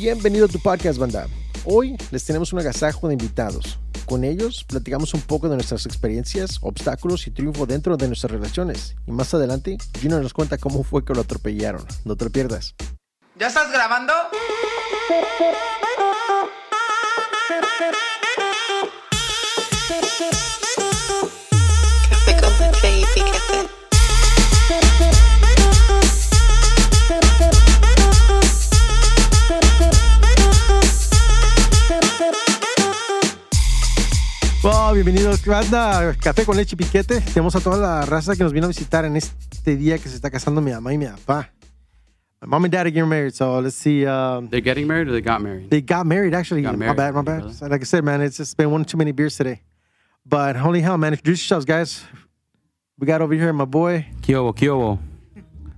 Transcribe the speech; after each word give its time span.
Bienvenido 0.00 0.46
a 0.46 0.48
tu 0.48 0.60
podcast, 0.60 0.96
banda. 0.96 1.26
Hoy 1.64 1.96
les 2.12 2.24
tenemos 2.24 2.52
un 2.52 2.60
agasajo 2.60 3.08
de 3.08 3.14
invitados. 3.14 3.80
Con 4.06 4.22
ellos 4.22 4.62
platicamos 4.62 5.12
un 5.12 5.22
poco 5.22 5.48
de 5.48 5.56
nuestras 5.56 5.86
experiencias, 5.86 6.58
obstáculos 6.60 7.26
y 7.26 7.32
triunfo 7.32 7.66
dentro 7.66 7.96
de 7.96 8.06
nuestras 8.06 8.30
relaciones. 8.30 8.94
Y 9.08 9.10
más 9.10 9.34
adelante, 9.34 9.76
Gino 9.98 10.20
nos 10.20 10.32
cuenta 10.32 10.56
cómo 10.56 10.84
fue 10.84 11.04
que 11.04 11.14
lo 11.14 11.22
atropellaron. 11.22 11.84
No 12.04 12.14
te 12.14 12.26
lo 12.26 12.30
pierdas. 12.30 12.76
¿Ya 13.40 13.48
estás 13.48 13.72
grabando? 13.72 14.12
Café 24.78 25.27
Oh, 34.64 34.92
bienvenidos, 34.92 35.44
banda. 35.44 36.14
Café 36.20 36.44
con 36.44 36.56
leche 36.56 36.74
y 36.74 36.76
piquete. 36.76 37.20
Tenemos 37.20 37.54
a 37.56 37.60
toda 37.60 37.76
la 37.78 38.04
raza 38.06 38.34
que 38.36 38.42
nos 38.42 38.52
vino 38.52 38.66
a 38.66 38.68
visitar 38.68 39.04
en 39.04 39.16
este 39.16 39.76
día 39.76 39.98
que 39.98 40.08
se 40.08 40.16
está 40.16 40.30
casando 40.30 40.60
mi 40.60 40.72
mamá 40.72 40.92
y 40.92 40.98
mi 40.98 41.06
papá. 41.06 41.50
My 42.40 42.46
mom 42.48 42.64
and 42.64 42.72
dad 42.72 42.86
are 42.86 42.90
getting 42.90 43.08
married, 43.08 43.34
so 43.34 43.60
let's 43.60 43.74
see. 43.76 44.06
Um, 44.06 44.48
They're 44.48 44.60
getting 44.60 44.86
married 44.86 45.08
or 45.08 45.12
they 45.12 45.20
got 45.20 45.40
married? 45.40 45.70
They 45.70 45.80
got 45.80 46.06
married, 46.06 46.34
actually. 46.34 46.62
Got 46.62 46.72
my 46.74 46.86
married, 46.86 46.96
bad, 46.96 47.14
my 47.14 47.22
bad. 47.22 47.40
brother. 47.40 47.52
So 47.52 47.66
Like 47.66 47.80
I 47.80 47.84
said, 47.84 48.04
man, 48.04 48.20
it's 48.20 48.36
just 48.36 48.56
been 48.56 48.70
one 48.70 48.84
too 48.84 48.96
many 48.96 49.10
beers 49.12 49.36
today. 49.36 49.62
But 50.24 50.54
holy 50.56 50.80
hell, 50.80 50.98
man, 50.98 51.12
introduce 51.14 51.40
yourselves, 51.42 51.64
guys. 51.64 52.04
We 52.98 53.06
got 53.06 53.22
over 53.22 53.34
here 53.34 53.52
my 53.52 53.64
boy. 53.64 54.06
Kiobo, 54.22 54.54
Kiobo. 54.54 54.98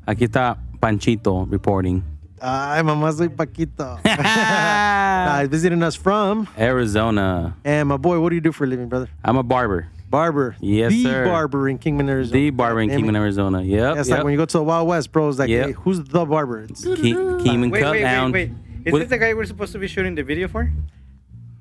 Aquí 0.06 0.24
está 0.26 0.58
Panchito 0.80 1.46
reporting. 1.50 2.02
Ay, 2.42 2.80
mamá, 2.82 3.12
soy 3.12 3.28
Paquito. 3.28 4.02
nah, 4.04 5.40
he's 5.40 5.48
visiting 5.48 5.82
us 5.82 5.94
from. 5.94 6.48
Arizona. 6.58 7.54
And 7.64 7.88
my 7.88 7.96
boy, 7.98 8.18
what 8.20 8.30
do 8.30 8.34
you 8.36 8.40
do 8.40 8.52
for 8.52 8.64
a 8.64 8.66
living, 8.66 8.88
brother? 8.88 9.08
I'm 9.22 9.36
a 9.36 9.42
barber. 9.42 9.88
Barber. 10.08 10.56
Yes, 10.60 10.90
the 10.92 11.02
sir. 11.04 11.24
barber 11.26 11.68
in 11.68 11.78
Kingman, 11.78 12.08
Arizona. 12.08 12.32
The 12.40 12.50
barber 12.50 12.80
in 12.80 12.88
Damn 12.88 12.98
it. 12.98 13.02
Kingman, 13.02 13.16
Arizona. 13.16 13.62
Yep. 13.62 13.94
That's 13.96 14.08
yep. 14.08 14.18
like 14.18 14.24
when 14.24 14.32
you 14.32 14.38
go 14.38 14.46
to 14.46 14.58
the 14.58 14.62
Wild 14.62 14.88
West, 14.88 15.12
bro. 15.12 15.28
It's 15.28 15.38
like, 15.38 15.48
Yep. 15.50 15.66
hey, 15.66 15.72
who's 15.72 16.00
the 16.02 16.24
barber? 16.24 16.62
It's, 16.62 16.80
Ke- 16.80 16.96
Keenan 17.44 17.70
Wait, 17.70 17.82
Cut 17.82 17.92
wait, 17.92 18.00
down. 18.00 18.32
wait, 18.32 18.50
wait. 18.50 18.56
Is 18.86 18.92
With- 18.92 19.02
this 19.02 19.10
the 19.10 19.18
guy 19.18 19.34
we're 19.34 19.44
supposed 19.44 19.72
to 19.72 19.78
be 19.78 19.86
shooting 19.86 20.14
the 20.14 20.22
video 20.22 20.48
for? 20.48 20.70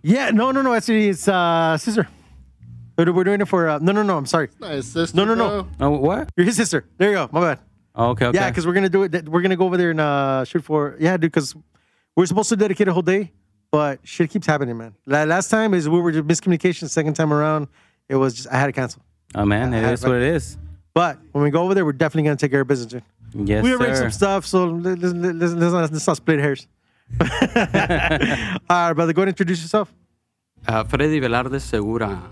yeah, 0.02 0.31
no, 0.31 0.52
no, 0.52 0.61
no. 0.61 0.73
Actually, 0.73 1.09
it's 1.09 1.27
uh, 1.27 1.77
sister. 1.77 2.07
We're 2.97 3.11
we're 3.13 3.23
doing 3.23 3.39
it 3.41 3.47
for. 3.47 3.67
Uh, 3.69 3.80
no, 3.80 3.91
no, 3.91 4.03
no. 4.03 4.17
I'm 4.17 4.25
sorry. 4.25 4.50
Nice 4.59 4.88
sister. 4.88 5.16
No, 5.16 5.25
no, 5.25 5.35
no. 5.35 5.63
bro. 5.63 5.88
Oh, 5.88 5.89
what? 6.00 6.31
You're 6.35 6.45
his 6.45 6.55
sister. 6.55 6.85
There 6.97 7.09
you 7.09 7.16
go. 7.16 7.30
My 7.31 7.39
bad. 7.41 7.59
Oh, 8.00 8.11
okay, 8.11 8.28
okay. 8.28 8.38
Yeah, 8.38 8.50
because 8.50 8.66
we're 8.66 8.73
gonna 8.73 8.88
do 8.89 9.03
it. 9.03 9.28
We're 9.28 9.42
gonna 9.42 9.58
go 9.58 9.66
over 9.66 9.75
there 9.75 9.92
and 9.92 10.00
uh, 10.00 10.45
shoot 10.45 10.64
for. 10.64 10.95
Yeah, 11.02 11.17
dude. 11.17 11.33
Because 11.33 11.53
we're 12.16 12.25
supposed 12.28 12.47
to 12.47 12.56
dedicate 12.56 12.88
a 12.88 12.94
whole 12.94 13.02
day, 13.02 13.33
but 13.72 14.00
shit 14.03 14.30
keeps 14.30 14.47
happening, 14.47 14.78
man. 14.78 14.95
Last 15.06 15.50
time 15.50 15.73
is 15.73 15.89
we 15.89 16.00
were 16.00 16.14
just 16.14 16.25
miscommunication. 16.25 16.89
Second 16.89 17.16
time 17.16 17.33
around, 17.33 17.67
it 18.08 18.16
was 18.16 18.36
just 18.36 18.47
I 18.47 18.58
had 18.58 18.67
to 18.67 18.72
cancel. 18.72 19.02
oh, 19.36 19.44
man, 19.45 19.73
it 19.73 19.86
I- 19.86 19.91
is 19.91 20.02
what 20.03 20.16
it 20.16 20.23
is. 20.23 20.58
But 20.94 21.19
when 21.33 21.44
we 21.44 21.52
go 21.52 21.61
over 21.64 21.73
there, 21.75 21.83
we're 21.86 21.91
definitely 21.91 22.23
gonna 22.23 22.38
take 22.38 22.52
care 22.52 22.61
of 22.61 22.67
business, 22.67 22.88
dude. 22.91 23.03
Yes, 23.47 23.64
we 23.64 23.73
arranged 23.73 23.97
sir. 23.97 24.03
some 24.03 24.11
stuff, 24.11 24.45
so 24.45 24.66
let's, 24.66 25.02
let's, 25.02 25.13
let's, 25.13 25.53
let's, 25.53 25.73
not, 25.73 25.91
let's 25.91 26.08
not 26.08 26.17
split 26.17 26.39
hairs. 26.39 26.67
All 27.19 27.28
right, 27.28 28.94
brother. 28.94 29.13
Go 29.13 29.22
ahead 29.22 29.28
and 29.28 29.28
introduce 29.30 29.61
yourself. 29.61 29.94
Uh, 30.67 30.84
Freddy 30.86 31.19
Velarde 31.19 31.59
Segura. 31.59 32.23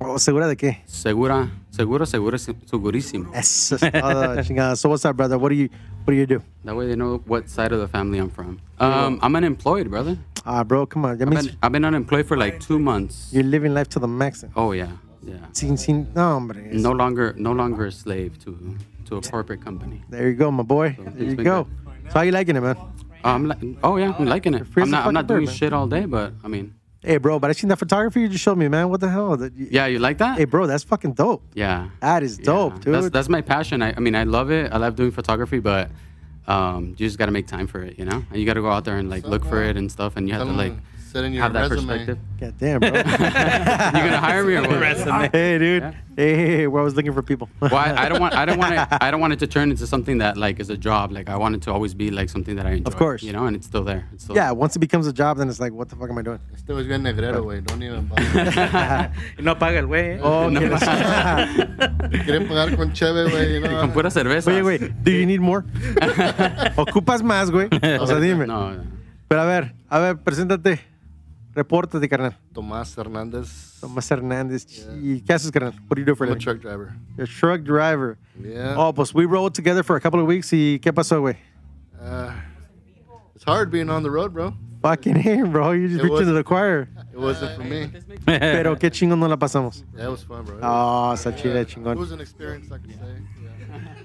Oh, 0.00 0.18
¿Segura 0.18 0.46
de 0.46 0.56
qué? 0.56 0.82
Segura, 0.86 1.50
seguro, 1.70 2.06
seguro, 2.06 2.38
segurísimo. 2.38 3.30
Eso 3.34 3.76
es 3.76 3.80
todo, 3.92 4.42
chingada. 4.44 4.76
So 4.76 4.88
what's 4.88 5.04
up, 5.04 5.16
brother? 5.16 5.38
What 5.38 5.48
do 5.50 5.56
you 5.56 5.68
What 6.04 6.12
do 6.12 6.14
you 6.14 6.26
do? 6.26 6.40
That 6.64 6.76
way 6.76 6.86
they 6.86 6.96
know 6.96 7.20
what 7.26 7.48
side 7.50 7.72
of 7.72 7.80
the 7.80 7.88
family 7.88 8.18
I'm 8.18 8.30
from. 8.30 8.60
Um, 8.78 9.18
I'm 9.22 9.34
unemployed, 9.36 9.90
brother. 9.90 10.16
Ah, 10.46 10.62
bro, 10.64 10.86
come 10.86 11.04
on. 11.04 11.18
That 11.18 11.26
I've 11.26 11.34
means 11.34 11.46
been, 11.48 11.56
I've 11.62 11.72
been 11.72 11.84
unemployed 11.84 12.26
for 12.26 12.36
like 12.36 12.60
two 12.60 12.78
months. 12.78 13.28
you're 13.32 13.42
living 13.42 13.74
life 13.74 13.88
to 13.90 13.98
the 13.98 14.08
max. 14.08 14.44
Oh 14.56 14.72
yeah, 14.72 14.88
yeah. 15.22 15.34
Sin, 15.52 15.76
sin, 15.76 16.06
no, 16.14 16.22
hombre. 16.34 16.56
No 16.72 16.92
longer, 16.92 17.34
no 17.36 17.52
longer 17.52 17.86
a 17.86 17.92
slave 17.92 18.38
to 18.44 18.56
to 19.06 19.16
a 19.16 19.20
corporate 19.20 19.60
company. 19.62 20.02
There 20.08 20.28
you 20.28 20.34
go, 20.36 20.50
my 20.50 20.62
boy. 20.62 20.96
There 20.96 21.08
it's 21.08 21.30
you 21.30 21.36
been 21.36 21.44
go. 21.44 21.66
So 22.10 22.14
how 22.14 22.20
you 22.22 22.32
liking 22.32 22.56
it, 22.56 22.60
man? 22.62 22.76
I'm 23.24 23.46
like, 23.48 23.58
oh 23.82 23.96
yeah, 23.96 24.14
I'm 24.16 24.26
liking 24.26 24.54
it. 24.54 24.64
free 24.66 24.84
as 24.84 24.88
I'm 24.88 24.94
a 24.94 24.96
not, 24.96 25.06
I'm 25.08 25.14
not 25.14 25.26
bird, 25.26 25.34
doing 25.34 25.46
man. 25.46 25.54
shit 25.54 25.72
all 25.72 25.88
day, 25.88 26.06
but 26.06 26.32
I 26.44 26.48
mean, 26.48 26.72
Hey, 27.02 27.16
bro, 27.18 27.38
but 27.38 27.48
I 27.48 27.52
seen 27.52 27.68
that 27.68 27.78
photography 27.78 28.22
you 28.22 28.28
just 28.28 28.42
showed 28.42 28.58
me, 28.58 28.66
man. 28.68 28.88
What 28.88 29.00
the 29.00 29.08
hell? 29.08 29.36
That 29.36 29.52
yeah, 29.54 29.86
you 29.86 30.00
like 30.00 30.18
that? 30.18 30.36
Hey, 30.38 30.46
bro, 30.46 30.66
that's 30.66 30.82
fucking 30.82 31.12
dope. 31.12 31.42
Yeah. 31.54 31.90
That 32.00 32.22
is 32.24 32.38
dope, 32.38 32.72
Yeah. 32.72 32.78
dude. 32.80 32.94
That's 32.94 33.10
that's 33.10 33.28
my 33.28 33.40
passion. 33.40 33.82
I, 33.82 33.94
I 33.96 34.00
mean, 34.00 34.16
I 34.16 34.24
love 34.24 34.50
it. 34.50 34.72
I 34.72 34.78
love 34.78 34.96
doing 34.96 35.12
photography, 35.12 35.60
but 35.60 35.90
um, 36.48 36.88
you 36.98 37.06
just 37.06 37.18
got 37.18 37.26
to 37.26 37.32
make 37.32 37.46
time 37.46 37.66
for 37.68 37.82
it, 37.82 37.98
you 37.98 38.04
know. 38.04 38.24
And 38.30 38.40
you 38.40 38.46
got 38.46 38.54
to 38.54 38.62
go 38.62 38.70
out 38.70 38.84
there 38.84 38.96
and 38.96 39.08
like 39.08 39.24
look 39.24 39.44
for 39.44 39.62
it 39.62 39.76
and 39.76 39.90
stuff, 39.92 40.16
and 40.16 40.26
you 40.26 40.34
have 40.34 40.42
to 40.42 40.48
Come 40.48 40.56
like 40.56 40.74
on, 41.08 41.12
Set 41.12 41.24
in 41.24 41.32
your 41.32 41.42
have 41.42 41.52
that 41.54 41.70
resume. 41.70 41.86
perspective. 41.88 42.18
God 42.40 42.54
damn, 42.58 42.80
bro. 42.80 42.88
you 42.92 42.94
gonna 43.02 44.18
hire 44.18 44.44
me 44.44 44.54
or 44.56 44.62
what? 44.62 45.32
hey, 45.32 45.58
dude. 45.58 45.82
Yeah. 45.82 45.92
Hey, 46.16 46.34
hey, 46.34 46.46
hey, 46.56 46.66
we're 46.66 46.80
always 46.80 46.94
looking 46.94 47.12
for 47.12 47.22
people. 47.22 47.48
Well, 47.60 47.76
I, 47.76 48.06
I 48.06 48.08
don't 48.08 48.20
want 48.20 48.34
I 48.34 48.44
don't 48.44 48.58
want 48.58 48.74
it 48.74 48.88
I 49.00 49.10
don't 49.12 49.20
want 49.20 49.32
it 49.32 49.38
to 49.38 49.46
turn 49.46 49.70
into 49.70 49.86
something 49.86 50.18
that 50.18 50.36
like 50.36 50.58
is 50.58 50.68
a 50.68 50.76
job. 50.76 51.12
Like 51.12 51.28
I 51.28 51.36
want 51.36 51.54
it 51.54 51.62
to 51.62 51.72
always 51.72 51.94
be 51.94 52.10
like 52.10 52.28
something 52.28 52.56
that 52.56 52.66
I 52.66 52.72
enjoy. 52.72 52.88
Of 52.88 52.96
course. 52.96 53.22
you 53.22 53.32
know, 53.32 53.46
and 53.46 53.54
it's 53.56 53.66
still 53.66 53.84
there. 53.84 54.08
It's 54.12 54.24
still 54.24 54.34
yeah, 54.36 54.50
once 54.50 54.74
it 54.74 54.80
becomes 54.80 55.06
a 55.06 55.12
job, 55.12 55.38
then 55.38 55.48
it's 55.48 55.60
like, 55.60 55.72
what 55.72 55.88
the 55.88 55.96
fuck 55.96 56.10
am 56.10 56.18
I 56.18 56.22
doing? 56.22 56.40
Este 56.54 56.66
güey 56.72 56.86
bien 56.88 57.02
negrero, 57.02 57.42
güey. 57.44 57.64
Don't 57.64 57.82
even 57.82 58.06
bother. 58.06 59.12
No 59.40 59.54
paga 59.54 59.78
el 59.78 59.86
güey. 59.86 60.16
¿eh? 60.16 60.20
Oh, 60.20 60.48
No. 60.50 60.60
okay. 60.60 60.76
Quieren 62.24 62.48
pagar 62.48 62.76
con 62.76 62.92
cheve, 62.92 63.30
güey. 63.30 63.54
you 63.54 63.60
know. 63.60 63.80
Con 63.80 63.92
pura 63.92 64.10
cerveza. 64.10 64.50
Oye, 64.50 64.62
güey, 64.62 64.78
do 64.78 65.10
you 65.12 65.24
need 65.24 65.40
more? 65.40 65.64
¿Ocupas 66.76 67.22
más, 67.22 67.50
güey? 67.50 67.68
O 68.00 68.06
sea, 68.06 68.18
dime. 68.18 68.46
No, 68.46 68.72
no. 68.72 68.82
Pero 69.28 69.42
a 69.42 69.44
ver, 69.44 69.74
a 69.88 69.98
ver, 69.98 70.16
preséntate. 70.16 70.80
Repórtate, 71.54 72.08
carnal. 72.08 72.36
Tomás 72.52 72.96
Hernández. 72.96 73.78
Tomás 73.80 74.08
Hernández. 74.10 74.66
¿Y 75.02 75.20
qué 75.22 75.32
haces, 75.32 75.50
carnal? 75.50 75.72
What 75.88 75.96
do 75.96 76.00
you 76.00 76.04
do 76.06 76.14
for 76.14 76.24
a 76.24 76.28
I'm 76.28 76.32
a 76.32 76.38
living? 76.38 76.44
truck 76.44 76.60
driver. 76.60 76.94
A 77.18 77.26
truck 77.26 77.62
driver. 77.64 78.16
Yeah. 78.40 78.74
Oh, 78.76 78.92
pues 78.92 79.12
we 79.14 79.24
rode 79.26 79.54
together 79.54 79.82
for 79.82 79.96
a 79.96 80.00
couple 80.00 80.20
of 80.20 80.26
weeks. 80.26 80.52
¿Y 80.52 80.78
qué 80.80 80.92
pasó, 80.92 81.20
güey? 81.20 81.36
Uh, 82.00 82.30
it's 83.34 83.44
hard 83.44 83.70
being 83.70 83.90
on 83.90 84.02
the 84.02 84.10
road, 84.10 84.32
bro. 84.32 84.54
Fucking 84.82 85.16
hey, 85.16 85.42
bro. 85.42 85.72
You 85.72 85.88
just 85.88 85.98
It 86.00 86.02
reached 86.04 86.12
was- 86.12 86.20
into 86.28 86.34
the 86.34 86.44
choir. 86.44 86.88
It 87.12 87.18
wasn't 87.18 87.56
for 87.56 87.64
me. 87.64 87.90
Pero 88.26 88.76
qué 88.76 88.90
chingón 88.92 89.18
nos 89.18 89.28
la 89.30 89.36
pasamos. 89.36 89.82
Yeah, 89.96 90.04
it 90.06 90.10
was 90.10 90.22
fun, 90.22 90.44
bro. 90.44 90.58
It 90.58 90.62
Oh, 90.62 91.10
está 91.14 91.34
chida, 91.34 91.62
It 91.62 91.68
chingón. 91.68 91.96
was 91.96 92.12
an 92.12 92.20
experience, 92.20 92.66
I 92.70 92.78
can 92.78 92.92
say. 92.92 93.22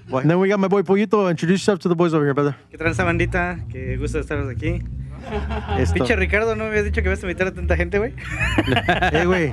Yeah. 0.08 0.18
And 0.18 0.28
then 0.28 0.40
we 0.40 0.48
got 0.48 0.58
my 0.58 0.66
boy 0.66 0.82
Pollito. 0.82 1.30
Introduce 1.30 1.60
yourself 1.60 1.78
to 1.80 1.88
the 1.88 1.94
boys 1.94 2.12
over 2.12 2.24
here, 2.24 2.34
brother. 2.34 2.56
¿Qué 2.72 2.76
tranza 2.76 3.04
bandita? 3.04 3.64
Qué 3.70 3.96
gusto 3.96 4.18
estar 4.18 4.38
aquí. 4.50 4.82
Esto. 5.78 5.94
Pinche 5.94 6.16
Ricardo, 6.16 6.56
¿no 6.56 6.64
me 6.64 6.70
habías 6.70 6.84
dicho 6.84 7.02
que 7.02 7.08
vas 7.08 7.22
a 7.22 7.26
invitar 7.26 7.48
a 7.48 7.52
tanta 7.52 7.76
gente, 7.76 7.98
güey? 7.98 8.14
Eh, 9.12 9.24
güey. 9.26 9.50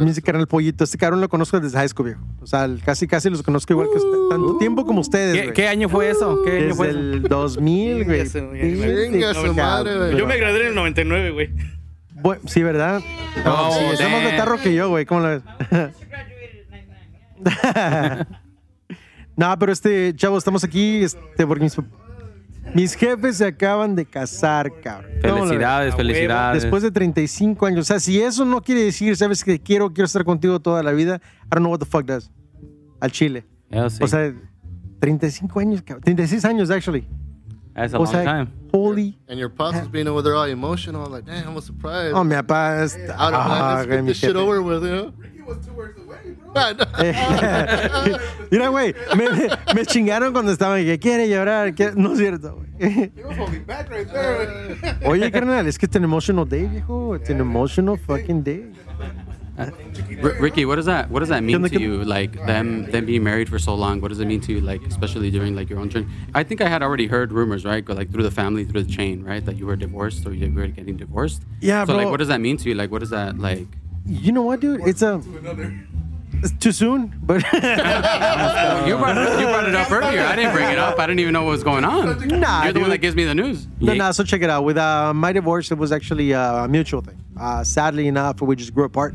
Mi 0.00 0.14
carnal 0.14 0.46
Pollito. 0.46 0.84
Este 0.84 0.98
cabrón 0.98 1.20
lo 1.20 1.28
conozco 1.28 1.60
desde 1.60 1.76
high 1.78 1.88
school, 1.88 2.06
viejo. 2.06 2.20
O 2.40 2.46
sea, 2.46 2.68
casi, 2.84 3.06
casi 3.06 3.30
los 3.30 3.42
conozco 3.42 3.72
igual 3.72 3.88
que 3.92 3.98
usted. 3.98 4.18
Tanto 4.30 4.58
tiempo 4.58 4.86
como 4.86 5.00
ustedes, 5.00 5.34
¿Qué, 5.34 5.42
güey. 5.42 5.54
qué 5.54 5.68
año 5.68 5.88
fue 5.88 6.10
eso? 6.10 6.42
¿Qué 6.44 6.50
año 6.50 6.60
Desde 6.62 6.74
fue 6.74 6.88
eso? 6.90 6.98
el 6.98 7.22
2000, 7.22 8.04
güey. 8.04 8.28
Chinga 8.28 9.34
su- 9.34 9.54
madre, 9.54 9.96
güey. 9.98 10.16
Yo 10.16 10.26
me 10.26 10.36
gradué 10.38 10.62
en 10.62 10.66
el 10.68 10.74
99, 10.74 11.30
güey. 11.30 11.50
Sí, 12.46 12.62
¿verdad? 12.62 13.00
No, 13.44 13.72
sí, 13.72 13.84
está 13.92 14.08
más 14.08 14.24
de 14.24 14.30
tarro 14.36 14.58
que 14.58 14.74
yo, 14.74 14.88
güey. 14.88 15.04
¿Cómo 15.06 15.20
la 15.20 15.28
ves? 15.28 15.42
no, 19.36 19.58
pero 19.58 19.72
este, 19.72 20.14
chavo, 20.16 20.38
estamos 20.38 20.64
aquí 20.64 21.04
este, 21.04 21.46
porque 21.46 21.64
mis, 21.64 21.76
mis 22.74 22.94
jefes 22.94 23.38
se 23.38 23.46
acaban 23.46 23.94
de 23.94 24.04
casar, 24.04 24.72
cabrón. 24.80 25.10
Felicidades, 25.20 25.94
felicidades. 25.94 26.62
Después 26.62 26.82
de 26.82 26.90
35 26.90 27.66
años. 27.66 27.80
O 27.80 27.84
sea, 27.84 28.00
si 28.00 28.20
eso 28.20 28.44
no 28.44 28.62
quiere 28.62 28.82
decir, 28.82 29.16
sabes 29.16 29.42
que 29.42 29.58
quiero, 29.58 29.92
quiero 29.92 30.06
estar 30.06 30.24
contigo 30.24 30.60
toda 30.60 30.82
la 30.82 30.92
vida, 30.92 31.20
I 31.44 31.48
don't 31.50 31.60
know 31.60 31.70
what 31.70 31.78
the 31.78 31.86
fuck 31.86 32.04
does. 32.04 32.30
Al 33.00 33.10
chile. 33.10 33.44
Sí. 33.70 34.02
O 34.02 34.06
sea, 34.06 34.34
35 35.00 35.60
años, 35.60 35.82
cabrón. 35.82 36.04
36 36.04 36.44
años, 36.44 36.70
actually. 36.70 37.06
That's 37.76 37.92
a 37.92 37.96
O 37.98 38.02
long 38.04 38.06
sea, 38.12 38.24
time. 38.24 38.52
holy. 38.72 39.18
And 39.28 39.38
your 39.38 39.50
pops 39.50 39.78
was 39.78 39.88
being 39.88 40.08
over 40.08 40.22
there 40.22 40.34
all 40.34 40.44
emotional. 40.44 41.04
I'm 41.04 41.12
like, 41.12 41.26
damn, 41.26 41.48
I'm 41.48 41.60
surprised. 41.60 42.14
Oh, 42.16 42.24
mi 42.24 42.34
papá. 42.34 42.80
Out 43.10 43.34
of 43.34 43.40
Ah, 43.40 43.74
let's 43.76 43.86
get 43.86 44.00
mi 44.02 44.08
this 44.08 44.18
shit 44.18 44.34
over 44.34 44.62
with, 44.62 44.82
you 44.82 44.90
know? 44.90 45.12
I 46.56 46.72
know. 46.72 46.84
Eh, 46.98 48.18
Mira, 48.50 48.68
güey, 48.70 48.94
me, 49.14 49.28
me 49.74 49.84
chingaron 49.84 50.32
cuando 50.32 50.50
estaban 50.52 50.82
que 50.84 50.98
quiere 50.98 51.28
llorar. 51.28 51.74
que- 51.74 51.92
No 51.94 52.12
es 52.14 52.18
cierto, 52.18 52.56
güey. 52.78 53.12
Oye, 55.04 55.30
carnal, 55.30 55.66
es 55.66 55.78
que 55.78 55.86
it's 55.86 55.96
an 55.96 56.04
emotional 56.04 56.46
day, 56.48 56.66
viejo. 56.66 57.14
It's 57.14 57.30
an 57.30 57.40
emotional 57.40 57.96
fucking 57.98 58.42
day. 58.42 58.64
R- 59.58 60.36
Ricky, 60.40 60.64
what 60.64 60.76
does 60.76 60.86
that 60.86 61.10
what 61.10 61.20
does 61.20 61.28
that 61.30 61.42
mean 61.42 61.62
to 61.62 61.80
you? 61.80 62.04
Like 62.04 62.32
them 62.46 62.90
them 62.90 63.06
being 63.06 63.24
married 63.24 63.48
for 63.48 63.58
so 63.58 63.74
long. 63.74 64.00
What 64.00 64.08
does 64.08 64.20
it 64.20 64.26
mean 64.26 64.40
to 64.42 64.52
you? 64.52 64.60
Like 64.60 64.82
especially 64.86 65.30
during 65.30 65.56
like 65.56 65.70
your 65.70 65.78
own 65.78 65.88
journey. 65.90 66.06
I 66.34 66.42
think 66.42 66.60
I 66.60 66.68
had 66.68 66.82
already 66.82 67.06
heard 67.06 67.32
rumors, 67.32 67.64
right? 67.64 67.86
Like 67.88 68.10
through 68.12 68.22
the 68.24 68.30
family, 68.30 68.64
through 68.64 68.82
the 68.84 68.92
chain, 68.92 69.22
right? 69.24 69.44
That 69.44 69.56
you 69.56 69.66
were 69.66 69.76
divorced 69.76 70.26
or 70.26 70.32
you 70.34 70.52
were 70.52 70.66
getting 70.68 70.96
divorced. 70.96 71.42
Yeah, 71.60 71.84
So 71.84 71.96
like, 71.96 72.08
what 72.08 72.18
does 72.18 72.28
that 72.28 72.40
mean 72.40 72.56
to 72.58 72.68
you? 72.68 72.74
Like, 72.74 72.90
what 72.90 73.02
is 73.02 73.10
that 73.10 73.38
like? 73.38 73.66
You 74.04 74.32
know 74.32 74.42
what, 74.42 74.60
dude? 74.60 74.82
It's 74.86 75.02
a. 75.02 75.22
It's 76.42 76.52
too 76.58 76.70
soon, 76.72 77.14
but 77.22 77.36
you, 77.52 78.98
brought 78.98 79.16
it, 79.16 79.40
you 79.40 79.46
brought 79.46 79.66
it 79.68 79.74
up 79.74 79.90
earlier. 79.90 80.20
I 80.20 80.36
didn't 80.36 80.52
bring 80.52 80.68
it 80.70 80.78
up. 80.78 80.98
I 80.98 81.06
didn't 81.06 81.20
even 81.20 81.32
know 81.32 81.44
what 81.44 81.52
was 81.52 81.64
going 81.64 81.82
on. 81.82 82.28
Nah, 82.28 82.64
You're 82.64 82.74
the 82.74 82.80
one 82.80 82.90
that 82.90 82.98
gives 82.98 83.16
me 83.16 83.24
the 83.24 83.34
news. 83.34 83.66
no, 83.80 83.94
no. 83.94 84.12
So 84.12 84.22
check 84.22 84.42
it 84.42 84.50
out. 84.50 84.62
With 84.64 84.76
uh, 84.76 85.14
my 85.14 85.32
divorce, 85.32 85.70
it 85.70 85.78
was 85.78 85.92
actually 85.92 86.34
uh, 86.34 86.64
a 86.64 86.68
mutual 86.68 87.00
thing. 87.00 87.18
Uh, 87.40 87.64
sadly 87.64 88.06
enough, 88.06 88.40
we 88.42 88.54
just 88.54 88.74
grew 88.74 88.84
apart, 88.84 89.14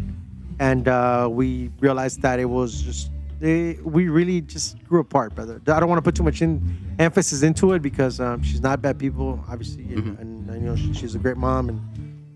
and 0.61 0.87
uh, 0.87 1.27
we 1.29 1.71
realized 1.79 2.21
that 2.21 2.39
it 2.39 2.45
was 2.45 2.83
just 2.83 3.11
eh, 3.41 3.73
we 3.83 4.07
really 4.09 4.41
just 4.41 4.81
grew 4.83 5.01
apart, 5.01 5.33
brother. 5.33 5.59
I 5.67 5.79
don't 5.79 5.89
want 5.89 5.97
to 5.97 6.03
put 6.03 6.15
too 6.15 6.23
much 6.23 6.41
in 6.43 6.61
emphasis 6.99 7.41
into 7.41 7.73
it 7.73 7.81
because 7.81 8.19
um, 8.19 8.43
she's 8.43 8.61
not 8.61 8.79
bad 8.79 8.99
people, 8.99 9.43
obviously, 9.49 9.85
and, 9.85 10.19
and, 10.19 10.61
you 10.61 10.69
know 10.69 10.75
she, 10.75 10.93
she's 10.93 11.15
a 11.15 11.19
great 11.19 11.35
mom, 11.35 11.69
and 11.69 11.81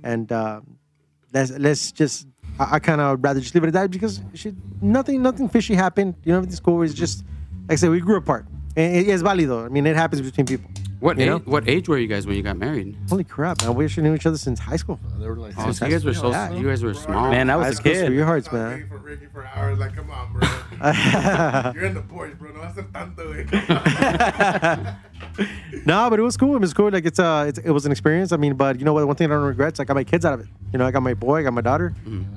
and 0.03 0.31
uh, 0.31 0.61
let's 1.33 1.51
let's 1.51 1.91
just 1.91 2.27
I, 2.59 2.75
I 2.75 2.79
kind 2.79 2.99
of 2.99 3.23
rather 3.23 3.39
just 3.39 3.53
leave 3.53 3.63
it 3.63 3.67
at 3.67 3.73
that 3.73 3.91
because 3.91 4.19
she 4.33 4.53
nothing 4.81 5.21
nothing 5.21 5.47
fishy 5.47 5.75
happened. 5.75 6.15
You 6.23 6.31
know, 6.31 6.39
everything's 6.39 6.59
cool. 6.59 6.81
It's 6.81 6.95
just 6.95 7.23
like 7.69 7.73
I 7.73 7.75
said, 7.75 7.91
we 7.91 7.99
grew 7.99 8.17
apart. 8.17 8.47
And 8.77 8.95
it's 9.07 9.23
válido. 9.23 9.65
I 9.65 9.69
mean, 9.69 9.85
it 9.85 9.95
happens 9.95 10.21
between 10.21 10.45
people. 10.45 10.69
What 10.99 11.17
You 11.17 11.23
age, 11.23 11.29
know? 11.29 11.37
what 11.39 11.67
age 11.67 11.87
were 11.89 11.97
you 11.97 12.07
guys 12.07 12.25
when 12.25 12.35
you 12.37 12.41
got 12.41 12.57
married? 12.57 12.97
Holy 13.09 13.23
crap, 13.25 13.61
man! 13.61 13.75
We 13.75 13.85
actually 13.85 14.03
knew 14.03 14.15
each 14.15 14.25
other 14.25 14.37
since 14.37 14.59
high 14.59 14.77
school. 14.77 14.99
They 15.19 15.27
were 15.27 15.35
like, 15.35 15.53
Oh, 15.57 15.71
so 15.71 15.85
you 15.85 15.91
guys 15.91 16.03
were 16.05 16.13
so 16.13 16.31
Yeah. 16.31 16.51
you 16.53 16.67
guys 16.67 16.83
were 16.83 16.93
small. 16.93 17.29
Man, 17.29 17.49
I 17.49 17.57
was 17.57 17.67
a 17.67 17.73
school 17.75 17.91
kid. 17.91 18.07
sweethearts, 18.07 18.51
Waiting 18.51 18.67
man. 18.79 18.87
for 18.89 18.97
Ricky 18.97 19.25
for 19.31 19.45
hours. 19.45 19.77
Like, 19.77 19.93
come 19.95 20.09
on, 20.09 20.33
bro. 20.33 20.41
You're 21.75 21.85
in 21.85 21.93
the 21.93 22.01
porch, 22.07 22.37
bro. 22.39 22.51
No 22.53 22.61
hacer 22.61 22.83
tanto, 22.93 23.23
güey. 23.33 24.95
No, 25.85 26.09
but 26.09 26.17
it 26.17 26.23
was 26.23 26.35
cool. 26.35 26.55
It 26.55 26.61
was 26.61 26.73
cool. 26.73 26.89
Like 26.89 27.05
it's 27.05 27.19
uh, 27.19 27.45
it's, 27.47 27.59
it 27.59 27.69
was 27.69 27.85
an 27.85 27.91
experience. 27.91 28.31
I 28.31 28.37
mean, 28.37 28.55
but 28.55 28.79
you 28.79 28.85
know 28.85 28.93
what? 28.93 29.05
One 29.05 29.15
thing 29.15 29.29
I 29.29 29.35
don't 29.35 29.43
regret 29.43 29.73
is 29.73 29.79
I 29.79 29.83
got 29.83 29.93
my 29.95 30.03
kids 30.03 30.25
out 30.25 30.33
of 30.33 30.39
it. 30.39 30.47
You 30.73 30.79
know, 30.79 30.85
I 30.85 30.91
got 30.91 31.03
my 31.03 31.13
boy, 31.13 31.39
I 31.39 31.43
got 31.43 31.53
my 31.53 31.61
daughter, 31.61 31.93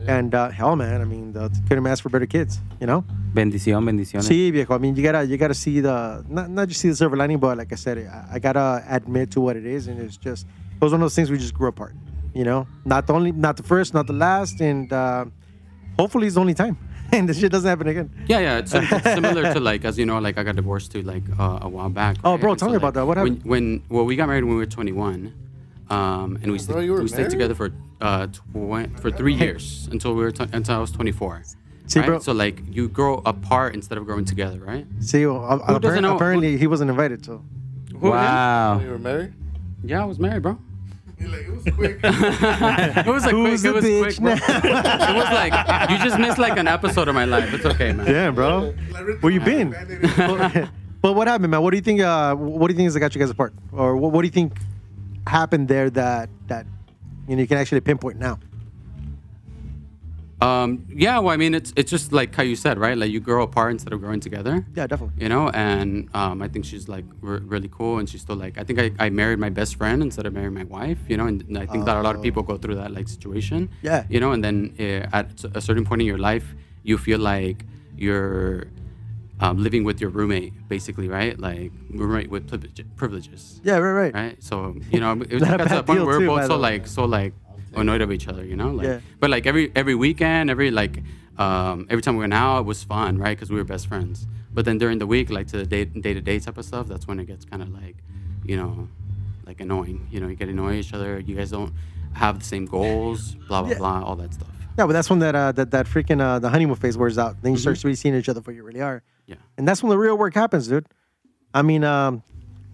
and 0.06 0.34
uh, 0.34 0.50
hell, 0.50 0.76
man. 0.76 1.00
I 1.00 1.04
mean, 1.04 1.32
the, 1.32 1.48
couldn't 1.66 1.86
ask 1.86 2.02
for 2.02 2.10
better 2.10 2.26
kids. 2.26 2.60
You 2.78 2.86
know. 2.86 3.04
Bendición, 3.32 3.84
bendiciones. 3.86 4.28
Sí, 4.28 4.50
viejo. 4.52 4.74
I 4.74 4.78
mean, 4.78 4.94
you 4.96 5.02
gotta 5.02 5.24
you 5.24 5.38
gotta 5.38 5.54
see 5.54 5.80
the 5.80 6.24
not 6.28 6.50
not 6.50 6.68
just 6.68 6.80
see 6.80 6.88
the 6.90 6.96
silver 6.96 7.16
lining, 7.16 7.38
but 7.38 7.56
like 7.56 7.72
I 7.72 7.76
said, 7.76 7.98
I, 7.98 8.34
I 8.34 8.38
gotta 8.38 8.84
admit 8.88 9.30
to 9.32 9.40
what 9.40 9.56
it 9.56 9.64
is, 9.64 9.88
and 9.88 9.98
it's 10.00 10.18
just 10.18 10.46
it 10.46 10.84
was 10.84 10.92
one 10.92 11.00
of 11.00 11.04
those 11.04 11.14
things 11.14 11.30
we 11.30 11.38
just 11.38 11.54
grew 11.54 11.68
apart. 11.68 11.94
You 12.34 12.44
know, 12.44 12.66
not 12.84 13.06
the 13.06 13.14
only, 13.14 13.32
not 13.32 13.56
the 13.56 13.62
first, 13.62 13.94
not 13.94 14.06
the 14.06 14.12
last, 14.12 14.60
and 14.60 14.92
uh, 14.92 15.24
hopefully 15.98 16.26
it's 16.26 16.34
the 16.34 16.40
only 16.40 16.54
time, 16.54 16.76
and 17.12 17.28
this 17.28 17.38
shit 17.40 17.50
doesn't 17.52 17.68
happen 17.68 17.86
again. 17.88 18.10
Yeah, 18.26 18.38
yeah. 18.40 18.58
It's, 18.58 18.72
it's 18.74 19.02
similar 19.04 19.52
to 19.54 19.60
like, 19.60 19.84
as 19.84 19.98
you 19.98 20.06
know, 20.06 20.18
like 20.18 20.38
I 20.38 20.42
got 20.42 20.56
divorced 20.56 20.92
too, 20.92 21.02
like 21.02 21.22
uh, 21.38 21.58
a 21.62 21.68
while 21.68 21.88
back. 21.88 22.16
Oh, 22.24 22.32
right? 22.32 22.40
bro, 22.40 22.50
And 22.52 22.58
tell 22.60 22.70
me 22.70 22.76
about 22.76 22.94
that. 22.94 23.06
What 23.06 23.16
happened? 23.16 23.42
When 23.44 23.82
well, 23.88 24.04
we 24.04 24.16
got 24.16 24.28
married 24.28 24.44
when 24.44 24.54
we 24.54 24.58
were 24.58 24.66
21, 24.66 25.32
um, 25.90 26.38
and 26.42 26.52
we, 26.52 26.58
sta- 26.58 26.74
bro, 26.74 27.00
we 27.00 27.08
stayed 27.08 27.30
together 27.30 27.54
for 27.54 27.72
uh 28.00 28.26
tw- 28.28 29.00
for 29.00 29.10
three 29.10 29.34
years 29.34 29.88
until 29.90 30.14
we 30.14 30.22
were 30.22 30.30
t- 30.32 30.46
until 30.52 30.76
I 30.76 30.78
was 30.78 30.90
24. 30.92 31.42
See, 31.86 31.98
right? 32.00 32.06
bro- 32.06 32.18
So 32.20 32.32
like 32.32 32.62
you 32.70 32.88
grow 32.88 33.22
apart 33.24 33.74
instead 33.74 33.96
of 33.98 34.04
growing 34.04 34.24
together, 34.24 34.58
right? 34.58 34.86
See, 35.00 35.24
well, 35.26 35.44
uh, 35.44 35.56
apparently, 35.76 36.00
know- 36.02 36.16
apparently 36.16 36.56
he 36.58 36.66
wasn't 36.66 36.90
invited, 36.90 37.24
so 37.24 37.42
Wow. 37.94 38.80
you 38.80 38.90
were 38.90 38.98
married? 38.98 39.32
Yeah, 39.82 40.02
I 40.02 40.04
was 40.04 40.18
married, 40.18 40.42
bro. 40.42 40.58
He's 41.18 41.28
like, 41.28 41.40
it 41.40 41.52
was 41.52 41.74
quick. 41.74 42.00
it 42.02 43.06
was 43.06 43.24
like 43.24 43.32
Who's 43.32 43.62
quick. 43.62 43.70
It 43.70 43.74
was 43.74 43.84
bitch 43.84 44.02
quick, 44.02 44.18
bro. 44.18 44.34
now? 44.34 45.10
it 45.10 45.16
was 45.16 45.30
like 45.32 45.90
you 45.90 45.98
just 45.98 46.18
missed 46.18 46.38
like 46.38 46.56
an 46.56 46.68
episode 46.68 47.08
of 47.08 47.14
my 47.14 47.24
life. 47.24 47.52
It's 47.52 47.66
okay, 47.66 47.92
man. 47.92 48.06
yeah, 48.06 48.30
bro. 48.30 48.72
Where 49.20 49.32
you 49.32 49.40
been? 49.40 49.70
but 51.02 51.14
what 51.14 51.26
happened, 51.26 51.50
man? 51.50 51.62
What 51.62 51.70
do 51.70 51.76
you 51.76 51.82
think? 51.82 52.00
Uh, 52.00 52.34
what 52.36 52.68
do 52.68 52.72
you 52.72 52.76
think 52.76 52.86
is 52.86 52.94
that 52.94 53.00
got 53.00 53.14
you 53.14 53.18
guys 53.18 53.30
apart, 53.30 53.52
or 53.72 53.96
what, 53.96 54.12
what 54.12 54.22
do 54.22 54.28
you 54.28 54.32
think 54.32 54.52
happened 55.26 55.68
there 55.68 55.90
that 55.90 56.30
that 56.46 56.66
you 57.26 57.34
know 57.34 57.42
you 57.42 57.48
can 57.48 57.58
actually 57.58 57.80
pinpoint 57.80 58.18
now? 58.18 58.38
Um, 60.40 60.86
yeah, 60.88 61.18
well, 61.18 61.34
I 61.34 61.36
mean, 61.36 61.54
it's 61.54 61.72
it's 61.74 61.90
just 61.90 62.12
like 62.12 62.34
how 62.34 62.44
you 62.44 62.54
said, 62.54 62.78
right? 62.78 62.96
Like 62.96 63.10
you 63.10 63.18
grow 63.18 63.42
apart 63.42 63.72
instead 63.72 63.92
of 63.92 64.00
growing 64.00 64.20
together. 64.20 64.64
Yeah, 64.74 64.86
definitely. 64.86 65.22
You 65.22 65.28
know, 65.28 65.48
and 65.50 66.08
um, 66.14 66.42
I 66.42 66.48
think 66.48 66.64
she's 66.64 66.88
like 66.88 67.04
re- 67.20 67.40
really 67.40 67.68
cool, 67.68 67.98
and 67.98 68.08
she's 68.08 68.20
still 68.20 68.36
like 68.36 68.56
I 68.56 68.62
think 68.62 68.78
I, 68.78 68.92
I 68.98 69.10
married 69.10 69.40
my 69.40 69.50
best 69.50 69.76
friend 69.76 70.02
instead 70.02 70.26
of 70.26 70.32
marrying 70.32 70.54
my 70.54 70.64
wife. 70.64 70.98
You 71.08 71.16
know, 71.16 71.26
and, 71.26 71.42
and 71.42 71.58
I 71.58 71.66
think 71.66 71.86
that 71.86 71.96
a 71.96 72.02
lot 72.02 72.14
of 72.14 72.22
people 72.22 72.42
go 72.42 72.56
through 72.56 72.76
that 72.76 72.92
like 72.92 73.08
situation. 73.08 73.68
Yeah. 73.82 74.04
You 74.08 74.20
know, 74.20 74.32
and 74.32 74.44
then 74.44 74.74
uh, 74.78 75.16
at 75.16 75.44
a 75.54 75.60
certain 75.60 75.84
point 75.84 76.02
in 76.02 76.06
your 76.06 76.18
life, 76.18 76.54
you 76.84 76.98
feel 76.98 77.18
like 77.18 77.64
you're 77.96 78.68
um, 79.40 79.62
living 79.62 79.84
with 79.84 80.00
your 80.00 80.10
roommate, 80.10 80.52
basically, 80.68 81.08
right? 81.08 81.38
Like 81.38 81.72
roommate 81.90 82.30
with 82.30 82.48
privileges. 82.96 83.60
Yeah, 83.64 83.78
right, 83.78 83.92
right. 83.92 84.14
right? 84.14 84.42
So 84.42 84.76
you 84.92 85.00
know, 85.00 85.12
it 85.12 85.32
was 85.32 85.42
got 85.42 85.58
the 85.58 85.82
point 85.82 86.06
where 86.06 86.20
we're 86.20 86.26
both 86.26 86.46
so 86.46 86.54
way. 86.54 86.60
like 86.60 86.86
so 86.86 87.04
like 87.04 87.34
annoyed 87.80 88.00
of 88.02 88.10
each 88.12 88.28
other, 88.28 88.44
you 88.44 88.56
know. 88.56 88.70
Like, 88.70 88.86
Yeah. 88.86 89.00
but 89.20 89.30
like 89.30 89.46
every 89.46 89.70
every 89.74 89.94
weekend, 89.94 90.50
every 90.50 90.70
like 90.70 91.02
um, 91.38 91.86
every 91.90 92.02
time 92.02 92.16
we 92.16 92.20
went 92.20 92.34
out, 92.34 92.60
it 92.60 92.66
was 92.66 92.82
fun, 92.82 93.18
right? 93.18 93.36
Because 93.36 93.50
we 93.50 93.56
were 93.56 93.64
best 93.64 93.86
friends. 93.86 94.26
But 94.52 94.64
then 94.64 94.78
during 94.78 94.98
the 94.98 95.06
week, 95.06 95.30
like 95.30 95.46
to 95.48 95.58
the 95.58 95.66
day 95.66 95.84
day 95.84 96.14
to 96.14 96.20
day 96.20 96.38
type 96.40 96.58
of 96.58 96.64
stuff, 96.64 96.88
that's 96.88 97.06
when 97.06 97.20
it 97.20 97.26
gets 97.26 97.44
kind 97.44 97.62
of 97.62 97.68
like, 97.70 97.96
you 98.44 98.56
know, 98.56 98.88
like 99.46 99.60
annoying. 99.60 100.08
You 100.10 100.20
know, 100.20 100.28
you 100.28 100.34
get 100.34 100.48
annoyed 100.48 100.74
at 100.78 100.84
each 100.86 100.94
other. 100.94 101.18
You 101.20 101.36
guys 101.36 101.50
don't 101.50 101.72
have 102.14 102.38
the 102.38 102.44
same 102.44 102.66
goals, 102.66 103.34
blah 103.48 103.62
blah 103.62 103.70
Yeah. 103.70 103.78
blah, 103.78 104.02
all 104.02 104.16
that 104.16 104.34
stuff. 104.34 104.48
Yeah, 104.78 104.86
but 104.86 104.92
that's 104.92 105.10
when 105.10 105.18
that 105.20 105.34
uh, 105.34 105.52
that 105.52 105.70
that 105.70 105.86
freaking 105.86 106.20
uh, 106.20 106.38
the 106.38 106.48
honeymoon 106.48 106.76
phase 106.76 106.96
wears 106.98 107.18
out. 107.18 107.40
Then 107.42 107.52
you 107.52 107.58
start 107.58 107.82
really 107.84 107.94
seeing 107.96 108.14
each 108.14 108.28
other 108.28 108.40
for 108.40 108.50
who 108.52 108.56
you 108.58 108.62
really 108.64 108.80
are, 108.80 109.02
Yeah. 109.26 109.36
and 109.56 109.66
that's 109.66 109.82
when 109.82 109.90
the 109.90 109.98
real 109.98 110.16
work 110.18 110.34
happens, 110.34 110.66
dude. 110.68 110.86
I 111.54 111.62
mean, 111.62 111.82
um, 111.84 112.22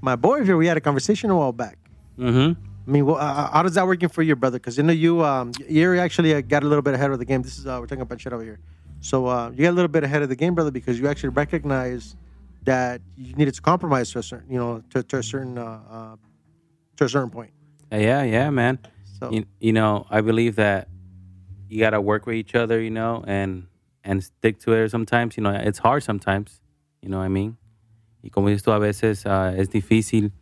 my 0.01 0.17
boy 0.17 0.45
here, 0.45 0.57
we 0.57 0.67
had 0.67 0.77
a 0.77 0.81
conversation 0.81 1.31
a 1.31 1.37
while 1.37 1.53
back. 1.53 1.79
Mm-hmm. 2.19 2.61
I 2.87 2.91
mean, 2.91 3.07
well, 3.07 3.17
uh, 3.17 3.51
how 3.51 3.63
does 3.63 3.75
that 3.75 3.87
working 3.87 4.11
for 4.11 4.23
you, 4.23 4.37
brother? 4.37 4.59
Because 4.59 4.77
you 4.77 4.83
know 4.83 4.93
you 4.93 5.25
um, 5.25 5.53
you 5.69 5.99
actually 5.99 6.35
uh, 6.35 6.43
got 6.43 6.63
a 6.63 6.67
little 6.67 6.83
bit 6.83 6.95
ahead 6.95 7.11
of 7.11 7.19
the 7.19 7.25
game. 7.25 7.43
This 7.43 7.59
is 7.59 7.67
uh, 7.67 7.79
we're 7.81 7.87
talking 7.87 8.03
about 8.03 8.21
shit 8.21 8.33
over 8.33 8.43
here. 8.43 8.61
So 9.01 9.27
uh, 9.27 9.51
you 9.51 9.63
got 9.65 9.71
a 9.71 9.73
little 9.73 9.89
bit 9.89 10.05
ahead 10.05 10.23
of 10.23 10.29
the 10.29 10.37
game, 10.37 10.55
brother, 10.55 10.71
because 10.71 10.99
you 10.99 11.09
actually 11.09 11.31
recognize 11.31 12.17
that 12.65 13.01
you 13.17 13.35
needed 13.37 13.55
to 13.55 13.63
compromise 13.63 14.11
to 14.13 14.19
a 14.19 14.23
certain, 14.23 14.51
you 14.51 14.59
know, 14.59 14.83
to, 14.91 15.03
to 15.03 15.19
a 15.19 15.23
certain 15.23 15.57
uh, 15.59 15.81
uh, 15.91 16.17
to 16.97 17.05
a 17.05 17.09
certain 17.09 17.31
point. 17.31 17.53
Yeah, 17.91 18.23
yeah, 18.23 18.51
man. 18.51 18.79
So 19.19 19.31
You, 19.31 19.47
you 19.61 19.73
know, 19.73 20.07
I 20.11 20.21
believe 20.21 20.57
that 20.57 20.89
you 21.69 21.79
gotta 21.79 22.01
work 22.01 22.27
with 22.27 22.37
each 22.37 22.55
other, 22.55 22.81
you 22.81 22.91
know, 22.91 23.25
and 23.27 23.67
and 24.03 24.23
stick 24.23 24.59
to 24.61 24.73
it. 24.73 24.91
Sometimes, 24.91 25.37
you 25.37 25.43
know, 25.43 25.51
it's 25.51 25.79
hard 25.79 26.03
sometimes. 26.03 26.61
You 27.01 27.09
know 27.09 27.19
what 27.19 27.25
I 27.25 27.29
mean? 27.29 27.57
Y 28.23 28.31
como 28.31 28.49
dices 28.49 28.63
tú, 28.63 28.73
a 28.73 28.79
veces 28.79 29.27
es 29.27 29.69
difícil 29.69 30.33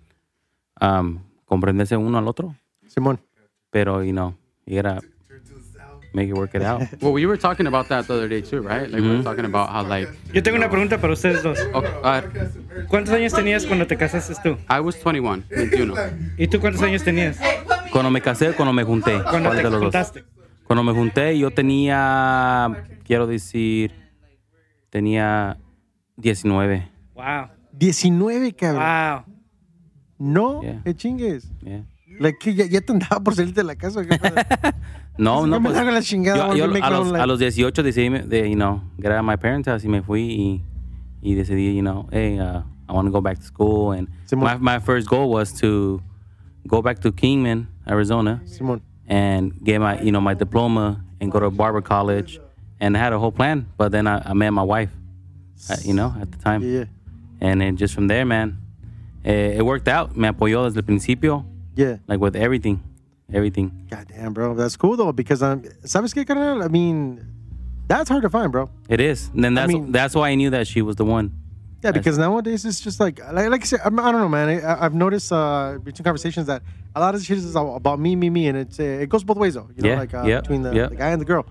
um, 0.80 1.20
comprenderse 1.52 1.98
uno 1.98 2.16
al 2.16 2.26
otro, 2.28 2.56
Simón. 2.86 3.20
pero 3.70 4.02
you 4.02 4.12
know, 4.12 4.34
you 4.64 4.76
gotta 4.76 5.02
make 6.14 6.30
it 6.30 6.34
work 6.34 6.54
it 6.54 6.62
out. 6.62 6.80
Well, 7.02 7.12
we 7.12 7.26
were 7.26 7.36
talking 7.36 7.66
about 7.66 7.88
that 7.88 8.06
the 8.06 8.14
other 8.14 8.26
day 8.26 8.40
too, 8.40 8.62
right? 8.62 8.90
Like 8.90 9.02
we 9.02 9.08
were 9.08 9.22
talking 9.22 9.44
about 9.44 9.68
how 9.68 9.86
like 9.86 10.08
Yo 10.32 10.42
tengo 10.42 10.56
una 10.56 10.70
pregunta 10.70 10.98
para 10.98 11.12
ustedes 11.12 11.42
dos. 11.42 11.58
okay, 11.74 11.90
uh, 12.02 12.86
¿Cuántos 12.88 13.12
años 13.12 13.34
tenías 13.34 13.66
cuando 13.66 13.86
te 13.86 13.98
casaste 13.98 14.34
tú? 14.42 14.56
I 14.70 14.80
was 14.80 14.96
21, 14.96 15.44
21. 15.50 15.94
¿Y 16.38 16.48
tú 16.48 16.58
cuántos 16.58 16.80
años 16.82 17.04
tenías 17.04 17.38
Cuando 17.90 18.10
me 18.10 18.22
casé, 18.22 18.54
cuando 18.54 18.72
me 18.72 18.82
junté. 18.84 19.22
cuando 19.22 19.50
¿Cuál 19.50 19.56
te 19.56 19.56
de 19.58 19.62
los 19.64 19.72
dos? 19.72 19.80
juntaste? 19.82 20.24
Cuando 20.64 20.82
me 20.84 20.92
junté, 20.94 21.38
yo 21.38 21.50
tenía, 21.50 22.86
quiero 23.04 23.26
decir, 23.26 23.92
tenía 24.88 25.58
19. 26.16 26.88
Wow. 27.14 27.48
19, 27.72 28.54
cabrón. 28.54 28.82
Wow. 28.82 29.31
No, 30.22 30.62
Yeah. 30.62 30.82
que 30.84 30.94
chingues. 30.94 31.50
Yeah. 31.64 31.82
Like, 32.20 32.38
que 32.38 32.54
ya, 32.54 32.66
ya 32.66 32.80
te 32.80 32.92
andaba 32.92 33.20
por 33.22 33.34
salirte 33.34 33.60
de 33.60 33.64
la 33.64 33.74
casa. 33.74 34.02
No, 35.18 35.46
no, 35.46 35.60
pues. 35.62 35.74
la 35.74 36.00
chingada, 36.00 36.54
yo- 36.54 36.66
yo 36.72 36.84
a, 36.84 36.90
los, 36.90 37.12
a 37.12 37.26
los 37.26 37.38
18 37.38 37.82
decidí, 37.82 38.08
de, 38.28 38.48
you 38.48 38.56
know, 38.56 38.80
get 38.98 39.12
out 39.12 39.18
of 39.18 39.24
my 39.26 39.36
parents' 39.36 39.68
house 39.68 39.84
y 39.84 39.88
me 39.88 40.00
fui 40.00 40.22
y, 40.22 40.62
y 41.20 41.34
decidí, 41.34 41.74
you 41.74 41.82
know, 41.82 42.08
hey, 42.10 42.38
uh, 42.38 42.62
I 42.88 42.92
want 42.94 43.06
to 43.06 43.10
go 43.12 43.20
back 43.20 43.38
to 43.38 43.44
school. 43.44 43.92
And 43.92 44.08
Simón. 44.26 44.42
my, 44.42 44.56
my 44.56 44.78
first 44.78 45.08
goal 45.08 45.28
was 45.30 45.52
to 45.60 46.00
go 46.66 46.80
back 46.80 47.00
to 47.00 47.12
Kingman, 47.12 47.66
Arizona, 47.86 48.40
Simón. 48.46 48.80
and 49.06 49.52
get 49.62 49.80
my, 49.80 50.00
you 50.00 50.12
know, 50.12 50.20
my 50.20 50.32
diploma 50.34 51.04
and 51.20 51.30
go 51.30 51.40
to 51.40 51.50
barber 51.50 51.82
college. 51.82 52.40
And 52.80 52.96
I 52.96 53.00
had 53.00 53.12
a 53.12 53.18
whole 53.18 53.32
plan, 53.32 53.66
but 53.76 53.92
then 53.92 54.06
I, 54.06 54.30
I 54.30 54.32
met 54.32 54.50
my 54.52 54.62
wife, 54.62 54.90
uh, 55.70 55.76
you 55.84 55.92
know, 55.94 56.14
at 56.20 56.32
the 56.32 56.38
time. 56.38 56.62
Yeah, 56.62 56.84
And 57.40 57.60
then 57.60 57.76
just 57.76 57.94
from 57.94 58.08
there, 58.08 58.24
man, 58.24 58.56
eh, 59.24 59.56
it 59.58 59.64
worked 59.64 59.88
out. 59.88 60.16
Me 60.16 60.28
apoyó 60.28 60.64
desde 60.64 60.76
el 60.78 60.82
principio, 60.84 61.44
yeah. 61.74 61.96
like 62.08 62.20
with 62.20 62.36
everything, 62.36 62.80
everything. 63.32 63.86
God 63.90 64.06
damn, 64.08 64.32
bro. 64.32 64.54
That's 64.54 64.76
cool, 64.76 64.96
though, 64.96 65.12
because, 65.12 65.42
um, 65.42 65.62
¿sabes 65.84 66.12
qué, 66.14 66.26
carnal? 66.26 66.62
I 66.62 66.68
mean, 66.68 67.20
that's 67.88 68.08
hard 68.08 68.22
to 68.22 68.30
find, 68.30 68.50
bro. 68.52 68.70
It 68.88 69.00
is. 69.00 69.30
And 69.34 69.44
then 69.44 69.56
I 69.58 69.62
that's 69.62 69.72
mean- 69.72 69.92
that's 69.92 70.14
why 70.14 70.30
I 70.30 70.34
knew 70.34 70.50
that 70.50 70.66
she 70.66 70.82
was 70.82 70.96
the 70.96 71.04
one. 71.04 71.30
Yeah, 71.82 71.90
because 71.90 72.16
nowadays 72.16 72.64
it's 72.64 72.80
just 72.80 73.00
like, 73.00 73.18
like, 73.32 73.50
like 73.50 73.62
I 73.62 73.64
said, 73.64 73.80
I'm, 73.84 73.98
I 73.98 74.12
don't 74.12 74.20
know, 74.20 74.28
man. 74.28 74.64
I, 74.64 74.84
I've 74.84 74.94
noticed 74.94 75.32
uh, 75.32 75.78
between 75.82 76.04
conversations 76.04 76.46
that 76.46 76.62
a 76.94 77.00
lot 77.00 77.16
of 77.16 77.24
shit 77.24 77.38
is 77.38 77.56
about 77.56 77.98
me, 77.98 78.14
me, 78.14 78.30
me, 78.30 78.46
and 78.46 78.56
it's 78.56 78.78
uh, 78.78 78.84
it 78.84 79.08
goes 79.08 79.24
both 79.24 79.36
ways, 79.36 79.54
though. 79.54 79.68
You 79.74 79.82
know, 79.82 79.88
Yeah, 79.88 79.98
like 79.98 80.14
uh, 80.14 80.22
yep, 80.22 80.42
between 80.44 80.62
the, 80.62 80.72
yep. 80.72 80.90
the 80.90 80.96
guy 80.96 81.10
and 81.10 81.20
the 81.20 81.24
girl. 81.24 81.44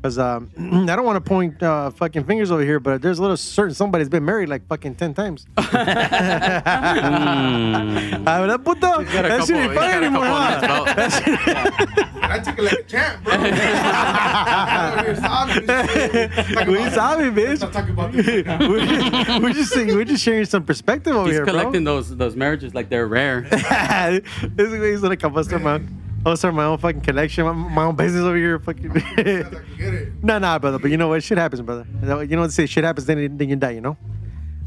Because 0.00 0.16
um, 0.18 0.48
I 0.88 0.94
don't 0.94 1.04
want 1.04 1.16
to 1.16 1.28
point 1.28 1.60
uh, 1.62 1.90
fucking 1.90 2.24
fingers 2.24 2.50
over 2.52 2.62
here, 2.62 2.78
but 2.78 3.02
there's 3.02 3.18
a 3.18 3.22
little 3.22 3.36
certain 3.36 3.74
somebody's 3.74 4.08
been 4.08 4.24
married 4.24 4.48
like 4.48 4.66
fucking 4.68 4.94
10 4.94 5.14
times. 5.14 5.44
Mm. 5.56 5.68
Ah, 8.28 8.40
¿verdad, 8.40 8.64
puto? 8.64 8.80
Got 8.80 9.04
That 9.06 9.28
couple, 9.28 9.46
shit 9.46 9.56
ain't 9.56 9.72
he's 9.72 9.78
fun 9.80 9.90
got 9.90 10.02
a 10.02 10.06
anymore, 10.06 10.24
couple 10.24 10.86
huh? 10.86 11.04
his 11.04 11.20
belt. 11.20 12.22
I 12.22 12.38
took 12.44 12.44
talking 12.44 12.64
like 12.64 12.72
a 12.72 12.82
champ, 12.84 13.24
bro. 13.24 13.34
You're 15.04 15.16
sobbing 15.16 15.70
and 15.70 15.90
shit. 15.90 16.30
Talking 16.32 16.72
We 16.72 16.78
about- 16.78 16.92
sabe, 16.92 17.34
bitch. 17.34 17.56
Stop 17.56 17.72
talking 17.72 17.90
about 17.92 18.12
this 18.12 18.26
right 18.26 18.46
now. 18.46 18.58
we're, 18.68 19.40
we're 19.40 19.52
just 19.52 19.72
saying, 19.72 19.88
we're 19.88 20.04
just 20.04 20.22
sharing 20.22 20.44
some 20.44 20.64
perspective 20.64 21.14
over 21.16 21.26
He's 21.28 21.36
here, 21.36 21.44
collecting 21.46 21.84
those 21.84 22.14
those 22.16 22.36
marriages 22.36 22.74
like 22.74 22.88
they're 22.90 23.06
rare. 23.08 23.42
this 23.42 24.20
guy's 24.70 25.00
gonna 25.00 25.16
come 25.16 25.42
start 25.42 25.62
my, 25.62 25.80
I'll 26.26 26.36
start 26.36 26.54
my 26.54 26.64
own 26.64 26.78
fucking 26.78 27.00
collection, 27.02 27.44
my, 27.46 27.52
my 27.52 27.84
own 27.84 27.94
business 27.96 28.22
over 28.22 28.36
here, 28.36 28.58
fucking. 28.58 28.90
I 28.96 29.00
can 29.00 29.24
get 29.78 29.94
it. 29.94 30.12
no, 30.24 30.38
no, 30.38 30.58
brother. 30.58 30.78
But 30.78 30.90
you 30.90 30.96
know 30.96 31.08
what? 31.08 31.22
Shit 31.22 31.38
happens, 31.38 31.62
brother. 31.62 31.86
You 32.02 32.06
know 32.08 32.16
what 32.42 32.48
they 32.48 32.48
say? 32.48 32.66
Shit 32.66 32.84
happens, 32.84 33.06
then, 33.06 33.36
then 33.36 33.48
you 33.48 33.56
die. 33.56 33.70
You 33.70 33.80
know. 33.80 33.96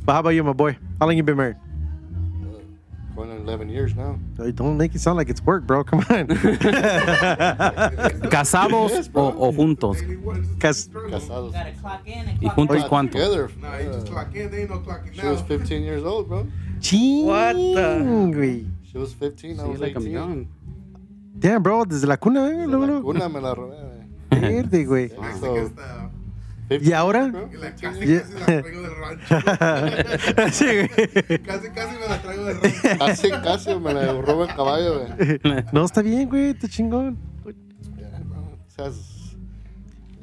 But 0.05 0.13
how 0.13 0.20
about 0.22 0.29
you, 0.29 0.43
my 0.43 0.53
boy? 0.53 0.77
How 1.00 1.05
long 1.05 1.15
you 1.17 1.24
been 1.24 1.38
married? 1.38 1.58
Going 3.15 3.29
on 3.29 3.38
11 3.39 3.67
years 3.70 3.93
now. 3.93 4.17
Don't 4.55 4.77
make 4.77 4.96
it 4.96 5.01
sound 5.01 5.17
like 5.17 5.29
it's 5.29 5.41
work, 5.43 5.67
bro. 5.67 5.84
Come 5.84 6.00
on. 6.10 6.27
¿Casados 8.31 8.91
Yes, 8.91 9.10
o, 9.13 9.27
o 9.27 9.51
juntos? 9.51 10.00
Daily 10.00 10.15
what 10.17 10.38
is 10.38 10.48
this 10.48 10.58
Cas- 10.58 10.88
Casados. 10.88 11.51
Gotta 11.51 11.72
clock 11.81 12.08
in 12.08 12.27
and 12.29 12.41
¿Y 12.41 12.48
clock 12.50 12.55
juntos 12.55 12.81
out. 12.84 12.89
cuánto? 12.89 13.12
Together. 13.12 13.50
Nah, 13.62 13.77
you 13.77 13.91
just 13.91 14.08
uh, 14.08 14.12
clock 14.12 14.34
in. 14.36 14.50
They 14.50 14.62
ain't 14.62 14.70
no 14.70 14.79
clocking 14.79 15.13
she 15.13 15.25
was 15.27 15.41
15 15.41 15.84
years 15.84 16.03
old, 16.03 16.29
bro. 16.29 16.48
Ching, 16.79 17.25
What 17.27 17.53
the- 17.53 18.00
güey. 18.34 18.72
She 18.89 18.98
was 18.98 19.13
15, 19.13 19.60
I 19.60 19.63
See, 19.63 19.70
was 19.70 19.79
like 19.81 19.96
I'm 19.96 20.08
young. 20.08 20.48
Damn, 21.41 21.63
bro. 21.63 21.86
Desde 21.86 22.07
la 22.07 22.17
cuna, 22.17 22.48
eh. 22.50 22.51
De 22.57 22.67
Luego, 22.67 22.86
la 22.88 23.01
cuna 23.01 23.29
me 23.29 23.41
la 23.41 23.53
robé, 23.55 23.75
güey. 24.29 24.41
Verde, 24.41 24.86
güey. 24.86 25.10
Casi 25.10 25.39
So, 25.39 25.53
que 25.53 25.60
hasta- 25.62 26.10
15 26.69 26.89
¿Y 26.89 26.93
ahora? 26.93 27.27
la- 27.27 27.75
Casi, 27.75 28.00
Yeah. 28.05 28.21
casi 28.21 28.33
la 28.33 28.45
traigo 28.62 28.81
del 28.81 28.95
rancho. 28.95 30.51
sí, 30.53 30.65
güey. 30.65 31.39
Casi, 31.43 31.69
casi 31.69 31.95
me 32.00 32.07
la 32.07 32.21
traigo 32.21 32.43
del 32.45 32.62
rancho. 32.62 32.98
Casi, 33.00 33.29
casi 33.29 33.75
me 33.75 33.93
la 33.93 34.13
robo 34.21 34.45
en 34.45 34.55
caballo, 34.55 35.01
güey. 35.01 35.63
No, 35.74 35.83
está 35.83 36.01
bien, 36.01 36.29
güey. 36.29 36.51
Está 36.51 36.69
chingón. 36.69 37.17
Yeah. 37.98 38.19
It 38.69 38.79
has 38.79 39.12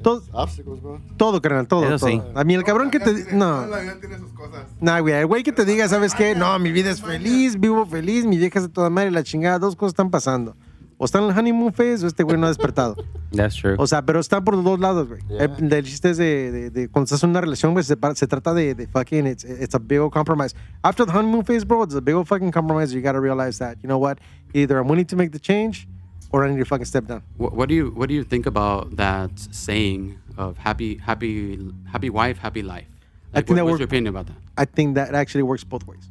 Todo, 0.01 0.23
obstacles, 0.31 0.81
bro. 0.81 1.01
todo, 1.17 1.39
carnal, 1.41 1.67
todo. 1.67 1.83
Eso 1.93 2.07
sí. 2.07 2.17
todo. 2.17 2.39
A 2.39 2.43
mí 2.45 2.55
el 2.55 2.63
cabrón 2.63 2.89
que 2.89 2.99
te... 2.99 3.13
tiene- 3.13 3.33
No. 3.33 3.67
La 3.67 3.79
vida 3.81 3.99
tiene 3.99 4.17
sus 4.17 4.31
cosas. 4.33 4.65
Nah, 4.79 5.01
güey, 5.01 5.13
el 5.15 5.25
güey 5.27 5.43
que 5.43 5.51
te 5.51 5.65
diga, 5.65 5.87
¿sabes 5.87 6.15
qué? 6.15 6.33
No, 6.33 6.57
mi 6.57 6.71
vida 6.71 6.89
es 6.89 7.01
feliz, 7.01 7.59
vivo 7.59 7.85
feliz, 7.85 8.25
mi 8.25 8.37
vieja 8.37 8.57
es 8.59 8.63
de 8.65 8.71
toda 8.71 8.89
madre, 8.89 9.11
la 9.11 9.21
chingada, 9.23 9.59
dos 9.59 9.75
cosas 9.75 9.91
están 9.91 10.09
pasando. 10.09 10.55
O 11.01 11.05
está 11.05 11.19
en 11.19 11.25
el 11.25 11.31
honeymoon 11.37 11.71
phase 11.71 12.03
o 12.03 12.07
este 12.07 12.23
güey 12.23 12.37
no 12.37 12.45
ha 12.45 12.49
despertado. 12.49 12.97
That's 13.31 13.55
true. 13.55 13.75
O 13.79 13.87
sea, 13.87 14.01
pero 14.05 14.19
está 14.19 14.43
por 14.43 14.53
los 14.55 14.65
dos 14.65 14.79
lados, 14.79 15.07
güey. 15.07 15.21
Yeah. 15.29 15.45
El, 15.45 15.71
el 15.73 15.83
chiste 15.85 16.09
es 16.09 16.17
de, 16.17 16.51
de, 16.51 16.69
de 16.69 16.89
cuando 16.89 17.05
estás 17.05 17.23
en 17.23 17.29
una 17.29 17.39
relación, 17.39 17.71
güey, 17.71 17.85
se, 17.85 17.95
pa- 17.95 18.13
se 18.15 18.27
trata 18.27 18.53
de, 18.53 18.75
de 18.75 18.85
fucking, 18.87 19.25
it's, 19.25 19.45
it's 19.45 19.73
a 19.75 19.79
big 19.79 19.99
old 19.99 20.11
compromise. 20.11 20.53
After 20.83 21.05
the 21.05 21.11
honeymoon 21.13 21.45
phase, 21.45 21.63
bro, 21.65 21.83
it's 21.83 21.95
a 21.95 22.01
big 22.01 22.15
old 22.15 22.27
fucking 22.27 22.51
compromise. 22.51 22.93
You 22.93 23.01
gotta 23.01 23.21
realize 23.21 23.59
that, 23.59 23.77
you 23.81 23.87
know 23.87 23.97
what? 23.97 24.19
Either 24.53 24.77
I'm 24.77 24.89
willing 24.89 25.05
to 25.05 25.15
make 25.15 25.31
the 25.31 25.39
change 25.39 25.87
or 26.33 26.43
I 26.43 26.49
need 26.51 26.59
to 26.59 26.65
fucking 26.65 26.85
step 26.85 27.05
down. 27.07 27.23
What, 27.37 27.53
what 27.53 27.69
do 27.69 27.75
you 27.75 27.91
what 27.95 28.09
do 28.09 28.13
you 28.13 28.25
think 28.25 28.45
about 28.45 28.97
that 28.97 29.31
saying 29.51 30.17
of 30.37 30.57
happy 30.57 30.97
happy 30.97 31.57
happy 31.91 32.09
wife 32.09 32.39
happy 32.39 32.61
life? 32.61 32.87
I 33.33 33.37
Like, 33.37 33.47
think 33.47 33.55
that 33.55 33.63
what- 33.63 33.71
what's 33.71 33.71
work- 33.71 33.79
your 33.79 33.85
opinion 33.85 34.13
about 34.15 34.25
that? 34.27 34.35
I 34.57 34.65
think 34.65 34.95
that 34.95 35.15
actually 35.15 35.43
works 35.43 35.63
both 35.63 35.87
ways. 35.87 36.09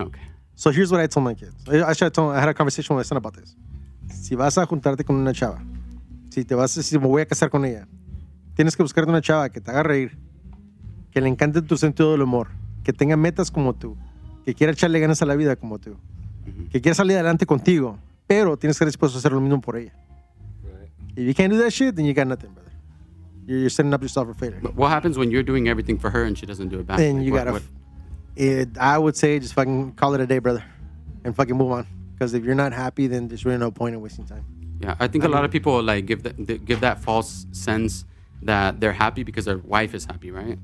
Okay. 0.00 0.22
So 0.54 0.70
here's 0.70 0.90
what 0.90 1.00
I 1.00 1.06
told 1.08 1.24
my 1.24 1.34
kids. 1.34 1.54
I, 1.68 1.80
actually, 1.90 2.06
I, 2.06 2.10
told, 2.10 2.34
I 2.34 2.40
had 2.40 2.48
a 2.48 2.54
conversation 2.54 2.94
with 2.96 3.04
my 3.04 3.08
son 3.08 3.18
about 3.18 3.34
this. 3.34 3.54
Si 4.12 4.34
vas 4.34 4.58
a 4.58 4.66
juntarte 4.66 5.04
con 5.04 5.16
una 5.16 5.32
chava, 5.32 5.62
si 6.30 6.44
te 6.44 6.54
vas, 6.54 6.70
si 6.72 6.98
me 6.98 7.06
voy 7.06 7.22
a 7.22 7.26
casar 7.26 7.50
con 7.50 7.64
ella, 7.64 7.86
tienes 8.54 8.76
que 8.76 8.82
buscarte 8.82 9.10
una 9.10 9.20
chava 9.20 9.48
que 9.50 9.60
te 9.60 9.70
haga 9.70 9.82
reír, 9.82 10.18
que 11.10 11.20
le 11.20 11.28
encante 11.28 11.62
tu 11.62 11.76
sentido 11.76 12.12
del 12.12 12.22
humor, 12.22 12.48
que 12.84 12.92
tenga 12.92 13.16
metas 13.16 13.50
como 13.50 13.74
tú, 13.74 13.96
que 14.44 14.54
quiera 14.54 14.72
echarle 14.72 15.00
ganas 15.00 15.20
a 15.22 15.26
la 15.26 15.34
vida 15.34 15.56
como 15.56 15.78
tú, 15.78 15.96
que 16.70 16.80
quiera 16.80 16.94
salir 16.94 17.14
adelante 17.16 17.46
contigo, 17.46 17.98
pero 18.26 18.56
tienes 18.56 18.76
que 18.76 18.84
estar 18.84 18.88
dispuesto 18.88 19.18
a 19.18 19.20
hacer 19.20 19.32
lo 19.32 19.40
mismo 19.40 19.60
por 19.60 19.76
ella. 19.76 19.92
If 21.16 21.26
you 21.26 21.34
can't 21.34 21.52
do 21.52 21.58
that 21.60 21.70
shit, 21.70 21.94
then 21.96 22.06
you 22.06 22.14
got 22.14 22.26
nothing, 22.28 22.52
brother. 22.54 22.70
You're, 23.46 23.58
you're 23.58 23.70
setting 23.70 23.92
up 23.92 24.00
yourself 24.00 24.28
for 24.28 24.34
failure. 24.34 24.60
But 24.62 24.76
what 24.76 24.90
happens 24.90 25.18
when 25.18 25.30
you're 25.30 25.42
doing 25.42 25.66
everything 25.68 25.98
for 25.98 26.08
her 26.10 26.24
and 26.24 26.38
she 26.38 26.46
doesn't 26.46 26.68
do 26.68 26.78
it 26.78 26.86
back? 26.86 26.98
Then 26.98 27.16
Like, 27.16 27.26
you 27.26 27.32
what- 27.32 27.38
gotta. 27.46 27.52
what- 27.52 27.62
It, 28.36 28.78
I 28.78 28.96
would 28.96 29.16
say 29.16 29.38
just 29.40 29.54
fucking 29.54 29.92
call 29.96 30.14
it 30.14 30.20
a 30.20 30.26
day, 30.26 30.38
brother, 30.38 30.62
and 31.24 31.34
fucking 31.34 31.56
move 31.56 31.72
on. 31.72 31.86
Because 32.20 32.34
if 32.34 32.44
you're 32.44 32.54
not 32.54 32.74
happy, 32.74 33.06
then 33.06 33.28
there's 33.28 33.46
really 33.46 33.56
no 33.56 33.70
point 33.70 33.94
in 33.94 34.02
wasting 34.02 34.26
time. 34.26 34.44
Yeah, 34.78 34.94
I 35.00 35.08
think 35.08 35.24
a 35.24 35.28
lot 35.28 35.46
of 35.46 35.50
people 35.50 35.82
like 35.82 36.04
give 36.04 36.22
that 36.24 36.66
give 36.66 36.80
that 36.80 37.00
false 37.00 37.46
sense 37.52 38.04
that 38.42 38.78
they're 38.78 38.92
happy 38.92 39.22
because 39.22 39.46
their 39.46 39.56
wife 39.56 39.94
is 39.94 40.04
happy, 40.04 40.30
right? 40.30 40.58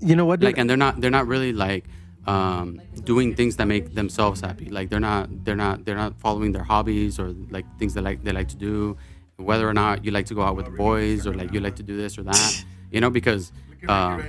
You 0.00 0.16
know 0.16 0.24
what? 0.24 0.40
dude? 0.40 0.48
Like, 0.48 0.58
and 0.58 0.68
they're 0.68 0.76
not 0.76 1.00
they're 1.00 1.12
not 1.12 1.28
really 1.28 1.52
like 1.52 1.84
um, 2.26 2.82
doing 3.04 3.36
things 3.36 3.54
that 3.58 3.66
make 3.66 3.94
themselves 3.94 4.40
happy. 4.40 4.70
Like 4.70 4.90
they're 4.90 4.98
not 4.98 5.44
they're 5.44 5.54
not 5.54 5.84
they're 5.84 5.94
not 5.94 6.18
following 6.18 6.50
their 6.50 6.64
hobbies 6.64 7.20
or 7.20 7.32
like 7.48 7.64
things 7.78 7.94
that 7.94 8.02
like 8.02 8.24
they 8.24 8.32
like 8.32 8.48
to 8.48 8.56
do. 8.56 8.96
Whether 9.36 9.68
or 9.68 9.74
not 9.74 10.04
you 10.04 10.10
like 10.10 10.26
to 10.26 10.34
go 10.34 10.42
out 10.42 10.56
with 10.56 10.64
the 10.64 10.72
boys 10.72 11.28
or 11.28 11.32
like 11.32 11.52
you 11.52 11.60
like 11.60 11.76
to 11.76 11.84
do 11.84 11.96
this 11.96 12.18
or 12.18 12.24
that, 12.24 12.64
you 12.90 13.00
know, 13.00 13.08
because 13.08 13.52
uh, 13.86 14.20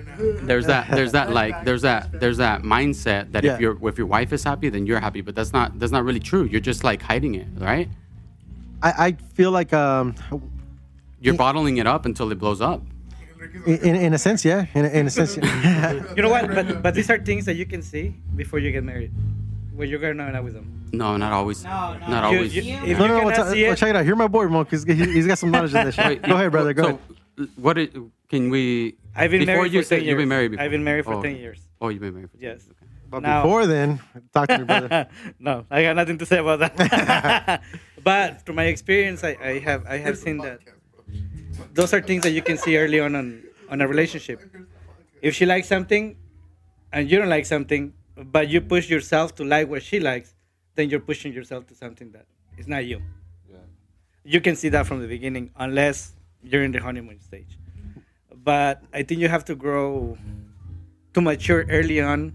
there's 0.44 0.68
that 0.68 0.90
there's 0.92 1.12
that 1.14 1.32
like 1.32 1.64
there's 1.66 1.82
that 1.82 2.12
there's 2.20 2.38
that 2.38 2.62
mindset 2.62 3.32
that 3.32 3.44
Yeah. 3.44 3.56
if 3.56 3.60
your 3.60 3.88
if 3.88 3.98
your 3.98 4.08
wife 4.08 4.32
is 4.34 4.44
happy, 4.44 4.70
then 4.70 4.86
you're 4.86 5.00
happy. 5.00 5.22
But 5.22 5.36
that's 5.36 5.54
not 5.54 5.80
that's 5.80 5.92
not 5.92 6.04
really 6.04 6.20
true. 6.20 6.44
You're 6.44 6.62
just 6.62 6.84
like 6.84 7.02
hiding 7.02 7.36
it, 7.36 7.48
right? 7.58 7.90
I, 8.82 9.08
I 9.08 9.12
feel 9.34 9.52
like 9.52 9.74
um, 9.74 10.16
You're 11.20 11.34
bottling 11.34 11.78
it 11.78 11.88
up 11.88 12.06
until 12.06 12.32
it 12.32 12.40
blows 12.40 12.62
up. 12.62 12.82
in, 13.66 13.96
in 13.96 14.14
a 14.14 14.18
sense, 14.18 14.46
yeah. 14.46 14.66
In, 14.74 14.86
in 14.86 15.08
a 15.08 15.10
sense, 15.10 15.36
yeah. 15.38 16.04
You 16.16 16.22
know 16.24 16.30
what? 16.30 16.48
But 16.54 16.82
but 16.84 16.94
these 16.94 17.10
are 17.10 17.18
things 17.18 17.46
that 17.46 17.56
you 17.56 17.66
can 17.66 17.82
see 17.82 18.16
before 18.36 18.60
you 18.60 18.72
get 18.72 18.84
married. 18.84 19.12
When 19.76 19.88
you're 19.90 20.00
going 20.00 20.20
out 20.20 20.44
with 20.44 20.54
them. 20.54 20.90
No, 20.92 21.16
not 21.18 21.32
always. 21.32 21.64
No, 21.64 21.98
no. 22.00 22.08
Not 22.08 22.32
You- 22.32 22.38
always. 22.38 22.56
you- 22.56 22.62
If 22.64 22.82
no, 22.82 22.86
you 22.86 22.96
no, 22.98 23.08
no. 23.08 23.20
cannot 23.20 23.38
Well, 23.38 23.52
see 23.54 23.64
well, 23.64 23.74
it, 23.74 23.78
check 23.78 23.90
it 23.92 23.96
out. 23.96 24.04
Hear 24.04 24.16
my 24.16 24.28
boy, 24.28 24.48
Mo, 24.50 24.64
because 24.66 24.84
he, 24.84 24.94
he's 24.94 25.26
got 25.28 25.38
some 25.38 25.52
knowledge 25.52 25.74
in 25.74 25.86
this. 25.86 25.98
Wait, 25.98 26.22
go 26.22 26.36
ahead, 26.36 26.52
brother. 26.52 26.74
Go 26.74 26.84
so, 26.84 27.00
ahead. 27.38 27.50
What 27.56 27.78
can 28.28 28.50
we? 28.50 28.96
I've 29.20 29.32
been 29.32 29.42
before 29.42 29.56
married 29.56 29.74
you 29.74 29.82
for 29.82 29.88
said 29.88 30.00
10 30.00 30.06
you've 30.06 30.18
been 30.18 30.20
years. 30.22 30.30
married 30.30 30.52
before. 30.52 30.66
I've 30.66 30.72
been 30.72 30.84
married 30.84 31.06
for 31.06 31.14
oh. 31.16 31.22
10 31.22 31.36
years. 31.36 31.60
Oh, 31.82 31.90
you've 31.90 32.02
been 32.02 32.14
married 32.14 32.32
for 32.32 32.38
10 32.38 32.44
Yes. 32.44 32.62
years. 32.64 32.72
Okay. 32.72 32.86
But 33.10 33.22
now- 33.24 33.42
before 33.42 33.66
then, 33.66 34.00
talk 34.34 34.48
to 34.50 34.60
me, 34.60 34.64
brother. 34.66 35.08
no, 35.40 35.66
I 35.70 35.82
got 35.84 35.96
nothing 35.96 36.18
to 36.20 36.26
say 36.26 36.38
about 36.40 36.60
that. 36.60 37.62
but 38.04 38.46
through 38.46 38.56
my 38.56 38.66
experience, 38.66 39.24
I, 39.24 39.36
I 39.42 39.60
have 39.60 39.86
I 39.88 39.98
have 39.98 40.18
seen 40.18 40.38
that 40.40 40.60
those 41.74 41.94
are 41.94 42.02
things 42.02 42.24
that 42.24 42.32
you 42.32 42.42
can 42.42 42.58
see 42.58 42.78
early 42.78 43.00
on 43.00 43.16
on, 43.16 43.44
on 43.70 43.82
a 43.82 43.88
relationship. 43.88 44.42
If 45.22 45.36
she 45.36 45.46
likes 45.46 45.68
something 45.68 46.16
and 46.94 47.10
you 47.10 47.18
don't 47.18 47.30
like 47.30 47.46
something, 47.46 47.94
but 48.16 48.48
you 48.48 48.62
push 48.62 48.90
yourself 48.90 49.36
to 49.36 49.44
like 49.44 49.68
what 49.70 49.84
she 49.84 50.00
likes, 50.00 50.34
then 50.76 50.90
you're 50.90 51.00
pushing 51.00 51.34
yourself 51.34 51.68
to 51.68 51.76
something 51.76 52.12
that 52.12 52.26
is 52.58 52.68
not 52.68 52.86
you. 52.86 53.02
Yeah. 53.50 53.58
You 54.24 54.40
can 54.42 54.56
see 54.56 54.70
that 54.70 54.88
from 54.88 55.02
the 55.02 55.08
beginning, 55.08 55.52
unless 55.58 56.14
you're 56.42 56.64
in 56.64 56.72
the 56.72 56.80
honeymoon 56.80 57.20
stage. 57.20 57.58
But 58.44 58.84
I 58.94 59.04
think 59.04 59.22
you 59.22 59.28
have 59.28 59.46
to 59.46 59.56
grow 59.56 60.18
to 61.14 61.22
mature 61.22 61.66
early 61.70 62.02
on 62.02 62.34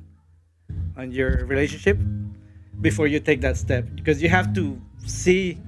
on 0.97 1.11
your 1.13 1.45
relationship 1.47 1.99
before 2.81 3.07
you 3.07 3.19
take 3.21 3.41
that 3.41 3.57
step 3.57 3.87
because 3.95 4.23
you 4.23 4.29
have 4.29 4.55
to 4.55 4.81
see 5.07 5.59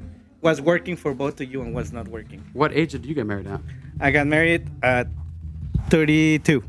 what's 0.40 0.60
working 0.60 0.96
for 0.96 1.14
both 1.14 1.40
of 1.40 1.50
you 1.50 1.62
and 1.62 1.74
what's 1.74 1.92
not 1.92 2.06
working. 2.08 2.44
What 2.52 2.72
age 2.72 2.92
did 2.92 3.06
you 3.06 3.14
get 3.14 3.26
married 3.26 3.46
at? 3.46 3.60
I 4.00 4.10
got 4.10 4.26
married 4.26 4.68
at 4.82 5.08
32. 5.88 6.62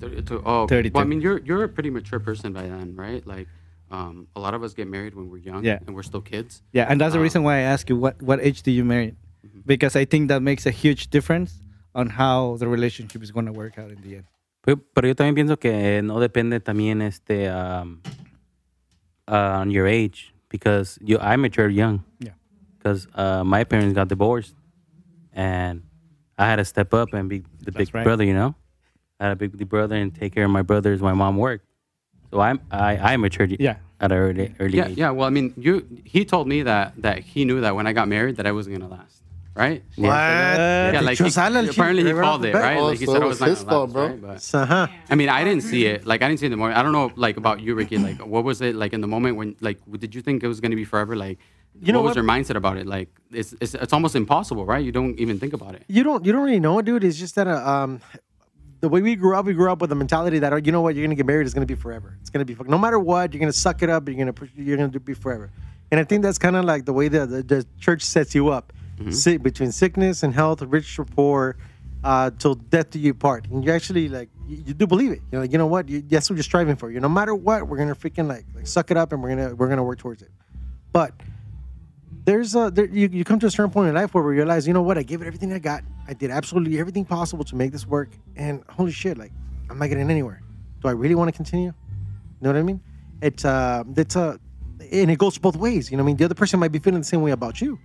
32. 0.00 0.42
Oh, 0.46 0.62
okay. 0.62 0.76
32. 0.76 0.94
Well, 0.94 1.02
I 1.02 1.06
mean, 1.06 1.20
you're 1.20 1.38
you're 1.40 1.64
a 1.64 1.68
pretty 1.68 1.90
mature 1.90 2.20
person 2.20 2.52
by 2.52 2.62
then, 2.62 2.94
right? 2.94 3.26
Like, 3.26 3.48
um, 3.90 4.28
a 4.36 4.40
lot 4.40 4.54
of 4.54 4.62
us 4.62 4.72
get 4.74 4.86
married 4.86 5.14
when 5.14 5.28
we're 5.30 5.38
young, 5.42 5.64
Yeah. 5.64 5.78
and 5.86 5.94
we're 5.94 6.04
still 6.04 6.20
kids. 6.20 6.62
Yeah, 6.72 6.86
and 6.88 7.00
that's 7.00 7.12
the 7.14 7.18
Ah. 7.18 7.22
reason 7.22 7.42
why 7.42 7.56
I 7.56 7.60
ask 7.66 7.88
you 7.90 7.96
what 7.96 8.22
what 8.22 8.38
age 8.40 8.62
do 8.62 8.70
you 8.70 8.84
marry? 8.84 9.14
Because 9.66 9.96
I 9.96 10.04
think 10.04 10.28
that 10.28 10.40
makes 10.40 10.64
a 10.66 10.70
huge 10.70 11.10
difference 11.10 11.60
on 11.98 12.08
how 12.10 12.56
the 12.58 12.68
relationship 12.68 13.22
is 13.22 13.30
going 13.32 13.46
to 13.46 13.52
work 13.52 13.78
out 13.78 13.90
in 13.90 14.00
the 14.02 14.16
end. 14.16 14.24
Pero, 14.62 14.76
pero 14.94 15.08
yo 15.08 15.14
también 15.14 15.34
pienso 15.34 15.58
que 15.58 16.00
no 16.02 16.20
depende 16.20 16.60
también 16.60 17.02
este 17.02 17.48
um, 17.48 18.00
uh, 19.26 19.60
on 19.60 19.70
your 19.70 19.86
age 19.86 20.32
because 20.48 20.98
you 21.02 21.18
I 21.18 21.36
matured 21.36 21.72
young. 21.72 22.04
Yeah. 22.20 22.32
Because 22.76 23.08
uh, 23.14 23.42
my 23.44 23.64
parents 23.64 23.94
got 23.94 24.08
divorced, 24.08 24.54
and 25.32 25.82
I 26.38 26.46
had 26.46 26.56
to 26.56 26.64
step 26.64 26.94
up 26.94 27.12
and 27.12 27.28
be 27.28 27.42
the 27.64 27.72
big 27.72 27.92
right. 27.92 28.04
brother. 28.04 28.24
You 28.24 28.34
know, 28.34 28.54
I 29.18 29.24
had 29.24 29.32
a 29.32 29.36
big 29.36 29.68
brother 29.68 29.96
and 29.96 30.14
take 30.14 30.34
care 30.34 30.44
of 30.44 30.50
my 30.50 30.62
brothers. 30.62 31.02
My 31.02 31.14
mom 31.14 31.36
worked, 31.36 31.66
so 32.30 32.40
I'm 32.40 32.60
I 32.70 32.96
I 32.96 33.16
matured. 33.16 33.56
Yeah. 33.58 33.76
At 34.00 34.12
an 34.12 34.18
early 34.18 34.54
early 34.60 34.76
Yeah, 34.76 34.86
age. 34.86 34.96
yeah. 34.96 35.10
Well, 35.10 35.26
I 35.26 35.30
mean, 35.30 35.52
you. 35.56 35.84
He 36.04 36.24
told 36.24 36.46
me 36.46 36.62
that 36.62 36.94
that 37.02 37.18
he 37.18 37.44
knew 37.44 37.60
that 37.62 37.74
when 37.74 37.88
I 37.88 37.92
got 37.92 38.06
married 38.06 38.36
that 38.36 38.46
I 38.46 38.52
wasn't 38.52 38.78
gonna 38.78 38.92
last, 38.94 39.17
right? 39.58 39.82
What? 39.96 40.06
Yeah, 40.08 41.00
like 41.02 41.18
he, 41.18 41.24
Dichosa 41.24 41.50
la 41.52 41.60
apparently 41.68 42.02
he 42.04 42.10
chiste, 42.10 42.20
called 42.22 42.44
it, 42.44 42.54
right? 42.54 42.80
Like 42.80 42.98
he 42.98 43.06
said 43.06 43.16
it 43.16 43.22
I 43.22 43.26
was 43.26 43.40
was 43.40 43.40
not 43.40 43.48
his 43.50 43.62
fault, 43.64 43.92
bro. 43.92 44.06
right? 44.06 44.22
But- 44.22 44.42
So, 44.42 44.64
huh? 44.64 44.86
I 45.10 45.14
mean, 45.14 45.28
I 45.28 45.44
didn't 45.44 45.62
see 45.62 45.86
it. 45.86 46.06
Like, 46.06 46.22
I 46.22 46.28
didn't 46.28 46.40
see 46.40 46.46
it 46.46 46.52
in 46.52 46.52
the 46.52 46.56
moment. 46.56 46.78
I 46.78 46.82
don't 46.82 46.92
know, 46.92 47.10
like, 47.16 47.36
about 47.36 47.60
you, 47.60 47.74
Ricky. 47.74 47.98
Like, 47.98 48.24
what 48.24 48.44
was 48.44 48.60
it 48.62 48.74
like 48.74 48.92
in 48.92 49.00
the 49.00 49.08
moment 49.08 49.36
when, 49.36 49.56
like, 49.60 49.78
did 49.98 50.14
you 50.14 50.22
think 50.22 50.42
it 50.42 50.48
was 50.48 50.60
going 50.60 50.70
to 50.70 50.76
be 50.76 50.84
forever? 50.84 51.14
Like, 51.16 51.38
You 51.80 51.92
know 51.92 51.98
what 52.00 52.10
was 52.10 52.16
what? 52.16 52.22
your 52.22 52.24
mindset 52.34 52.56
about 52.56 52.76
it? 52.76 52.86
Like, 52.86 53.08
it's, 53.30 53.54
it's 53.60 53.74
it's 53.74 53.92
almost 53.92 54.14
impossible, 54.16 54.64
right? 54.72 54.84
You 54.84 54.92
don't 54.92 55.18
even 55.24 55.38
think 55.38 55.52
about 55.52 55.74
it. 55.76 55.82
You 55.88 56.02
don't 56.08 56.24
you 56.24 56.32
don't 56.32 56.44
really 56.48 56.60
know, 56.68 56.80
dude. 56.82 57.04
It's 57.04 57.18
just 57.18 57.34
that 57.36 57.46
uh, 57.46 57.72
um, 57.74 58.00
the 58.80 58.88
way 58.88 59.00
we 59.02 59.14
grew 59.16 59.34
up, 59.36 59.44
we 59.44 59.54
grew 59.54 59.70
up 59.70 59.80
with 59.82 59.90
the 59.90 59.96
mentality 59.96 60.38
that 60.40 60.52
oh, 60.52 60.56
you 60.56 60.72
know 60.72 60.80
what, 60.84 60.94
you're 60.94 61.04
gonna 61.06 61.14
get 61.22 61.26
married, 61.26 61.46
it's 61.46 61.54
gonna 61.54 61.66
be 61.66 61.80
forever. 61.86 62.16
It's 62.20 62.30
gonna 62.30 62.44
be 62.44 62.54
fuck- 62.54 62.68
no 62.68 62.78
matter 62.78 62.98
what, 62.98 63.32
you're 63.32 63.40
gonna 63.40 63.52
suck 63.52 63.82
it 63.82 63.90
up. 63.90 64.08
You're 64.08 64.18
gonna 64.22 64.34
you're 64.56 64.76
gonna 64.76 64.88
do- 64.96 64.98
be 65.12 65.14
forever. 65.14 65.50
And 65.90 65.98
I 66.00 66.04
think 66.04 66.22
that's 66.22 66.38
kind 66.38 66.56
of 66.56 66.64
like 66.64 66.84
the 66.84 66.92
way 66.92 67.08
the, 67.08 67.26
the 67.26 67.42
the 67.42 67.66
church 67.78 68.02
sets 68.02 68.34
you 68.34 68.48
up. 68.48 68.72
Si- 69.10 69.36
between 69.36 69.72
sickness 69.72 70.22
and 70.22 70.34
health, 70.34 70.62
rich 70.62 70.98
or 70.98 71.04
poor, 71.04 71.56
uh, 72.04 72.30
till 72.38 72.54
death 72.54 72.90
do 72.90 72.98
you 72.98 73.14
part. 73.14 73.46
And 73.48 73.64
you 73.64 73.72
actually 73.72 74.08
like 74.08 74.28
you, 74.46 74.62
you 74.66 74.74
do 74.74 74.86
believe 74.86 75.12
it. 75.12 75.20
You 75.32 75.38
know, 75.38 75.44
you 75.44 75.58
know 75.58 75.66
what? 75.66 75.88
You, 75.88 76.02
that's 76.02 76.28
what 76.30 76.36
you're 76.36 76.42
striving 76.42 76.76
for. 76.76 76.90
You 76.90 77.00
no 77.00 77.08
matter 77.08 77.34
what, 77.34 77.68
we're 77.68 77.76
gonna 77.76 77.94
freaking 77.94 78.28
like, 78.28 78.46
like 78.54 78.66
suck 78.66 78.90
it 78.90 78.96
up 78.96 79.12
and 79.12 79.22
we're 79.22 79.30
gonna 79.30 79.54
we're 79.54 79.68
gonna 79.68 79.84
work 79.84 79.98
towards 79.98 80.22
it. 80.22 80.30
But 80.92 81.12
there's 82.24 82.54
a 82.54 82.70
there, 82.70 82.86
you, 82.86 83.08
you 83.10 83.24
come 83.24 83.38
to 83.40 83.46
a 83.46 83.50
certain 83.50 83.70
point 83.70 83.88
in 83.88 83.94
life 83.94 84.14
where 84.14 84.22
we 84.22 84.34
realize, 84.34 84.66
you 84.66 84.74
know 84.74 84.82
what? 84.82 84.98
I 84.98 85.02
gave 85.02 85.22
it 85.22 85.26
everything 85.26 85.52
I 85.52 85.58
got. 85.58 85.82
I 86.06 86.14
did 86.14 86.30
absolutely 86.30 86.78
everything 86.78 87.04
possible 87.04 87.44
to 87.44 87.56
make 87.56 87.72
this 87.72 87.86
work, 87.86 88.10
and 88.36 88.62
holy 88.68 88.92
shit, 88.92 89.18
like 89.18 89.32
I'm 89.70 89.78
not 89.78 89.88
getting 89.88 90.10
anywhere. 90.10 90.42
Do 90.80 90.88
I 90.88 90.92
really 90.92 91.14
want 91.14 91.28
to 91.28 91.36
continue? 91.36 91.66
You 91.68 91.74
know 92.40 92.50
what 92.50 92.58
I 92.58 92.62
mean? 92.62 92.80
It's 93.20 93.44
uh, 93.44 93.84
it's 93.96 94.14
uh, 94.14 94.36
and 94.92 95.10
it 95.10 95.18
goes 95.18 95.38
both 95.38 95.56
ways. 95.56 95.90
You 95.90 95.96
know, 95.96 96.02
what 96.02 96.08
I 96.08 96.12
mean, 96.12 96.16
the 96.16 96.24
other 96.24 96.34
person 96.34 96.60
might 96.60 96.72
be 96.72 96.78
feeling 96.78 97.00
the 97.00 97.06
same 97.06 97.22
way 97.22 97.32
about 97.32 97.60
you. 97.60 97.78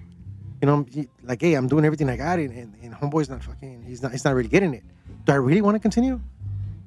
You 0.64 0.68
know, 0.68 0.86
like, 1.24 1.42
hey, 1.42 1.56
I'm 1.56 1.68
doing 1.68 1.84
everything 1.84 2.10
I 2.10 2.16
got, 2.16 2.40
and, 2.40 2.50
and, 2.58 2.74
and 2.82 2.94
homeboy's 2.94 3.30
not 3.30 3.44
fucking. 3.44 3.84
He's 3.86 4.02
not. 4.02 4.14
He's 4.14 4.24
not 4.24 4.34
really 4.34 4.48
getting 4.48 4.74
it. 4.74 4.86
Do 5.26 5.34
I 5.34 5.36
really 5.36 5.62
want 5.62 5.76
to 5.76 5.80
continue? 5.80 6.22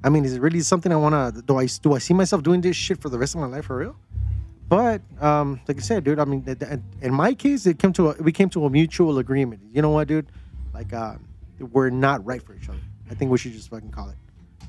I 0.03 0.09
mean, 0.09 0.25
is 0.25 0.33
it 0.33 0.41
really 0.41 0.61
something 0.61 0.91
I 0.91 0.95
want 0.95 1.13
to? 1.13 1.43
Do 1.43 1.57
I 1.59 1.67
do 1.67 1.93
I 1.93 1.99
see 1.99 2.15
myself 2.15 2.41
doing 2.41 2.61
this 2.61 2.75
shit 2.75 2.99
for 2.99 3.09
the 3.09 3.19
rest 3.19 3.35
of 3.35 3.41
my 3.41 3.45
life 3.45 3.65
for 3.65 3.77
real? 3.77 3.95
But 4.67 5.03
um, 5.21 5.61
like 5.67 5.77
I 5.77 5.81
said, 5.81 6.05
dude, 6.05 6.17
I 6.17 6.25
mean, 6.25 6.43
in 7.03 7.13
my 7.13 7.35
case, 7.35 7.67
it 7.67 7.77
came 7.77 7.93
to 7.93 8.09
a, 8.09 8.15
we 8.19 8.31
came 8.31 8.49
to 8.49 8.65
a 8.65 8.69
mutual 8.71 9.19
agreement. 9.19 9.61
You 9.71 9.83
know 9.83 9.91
what, 9.91 10.07
dude? 10.07 10.25
Like, 10.73 10.91
uh, 10.91 11.17
we're 11.59 11.91
not 11.91 12.25
right 12.25 12.41
for 12.41 12.55
each 12.55 12.69
other. 12.69 12.81
I 13.11 13.13
think 13.13 13.29
we 13.29 13.37
should 13.37 13.51
just 13.51 13.69
fucking 13.69 13.91
call 13.91 14.09
it. 14.09 14.17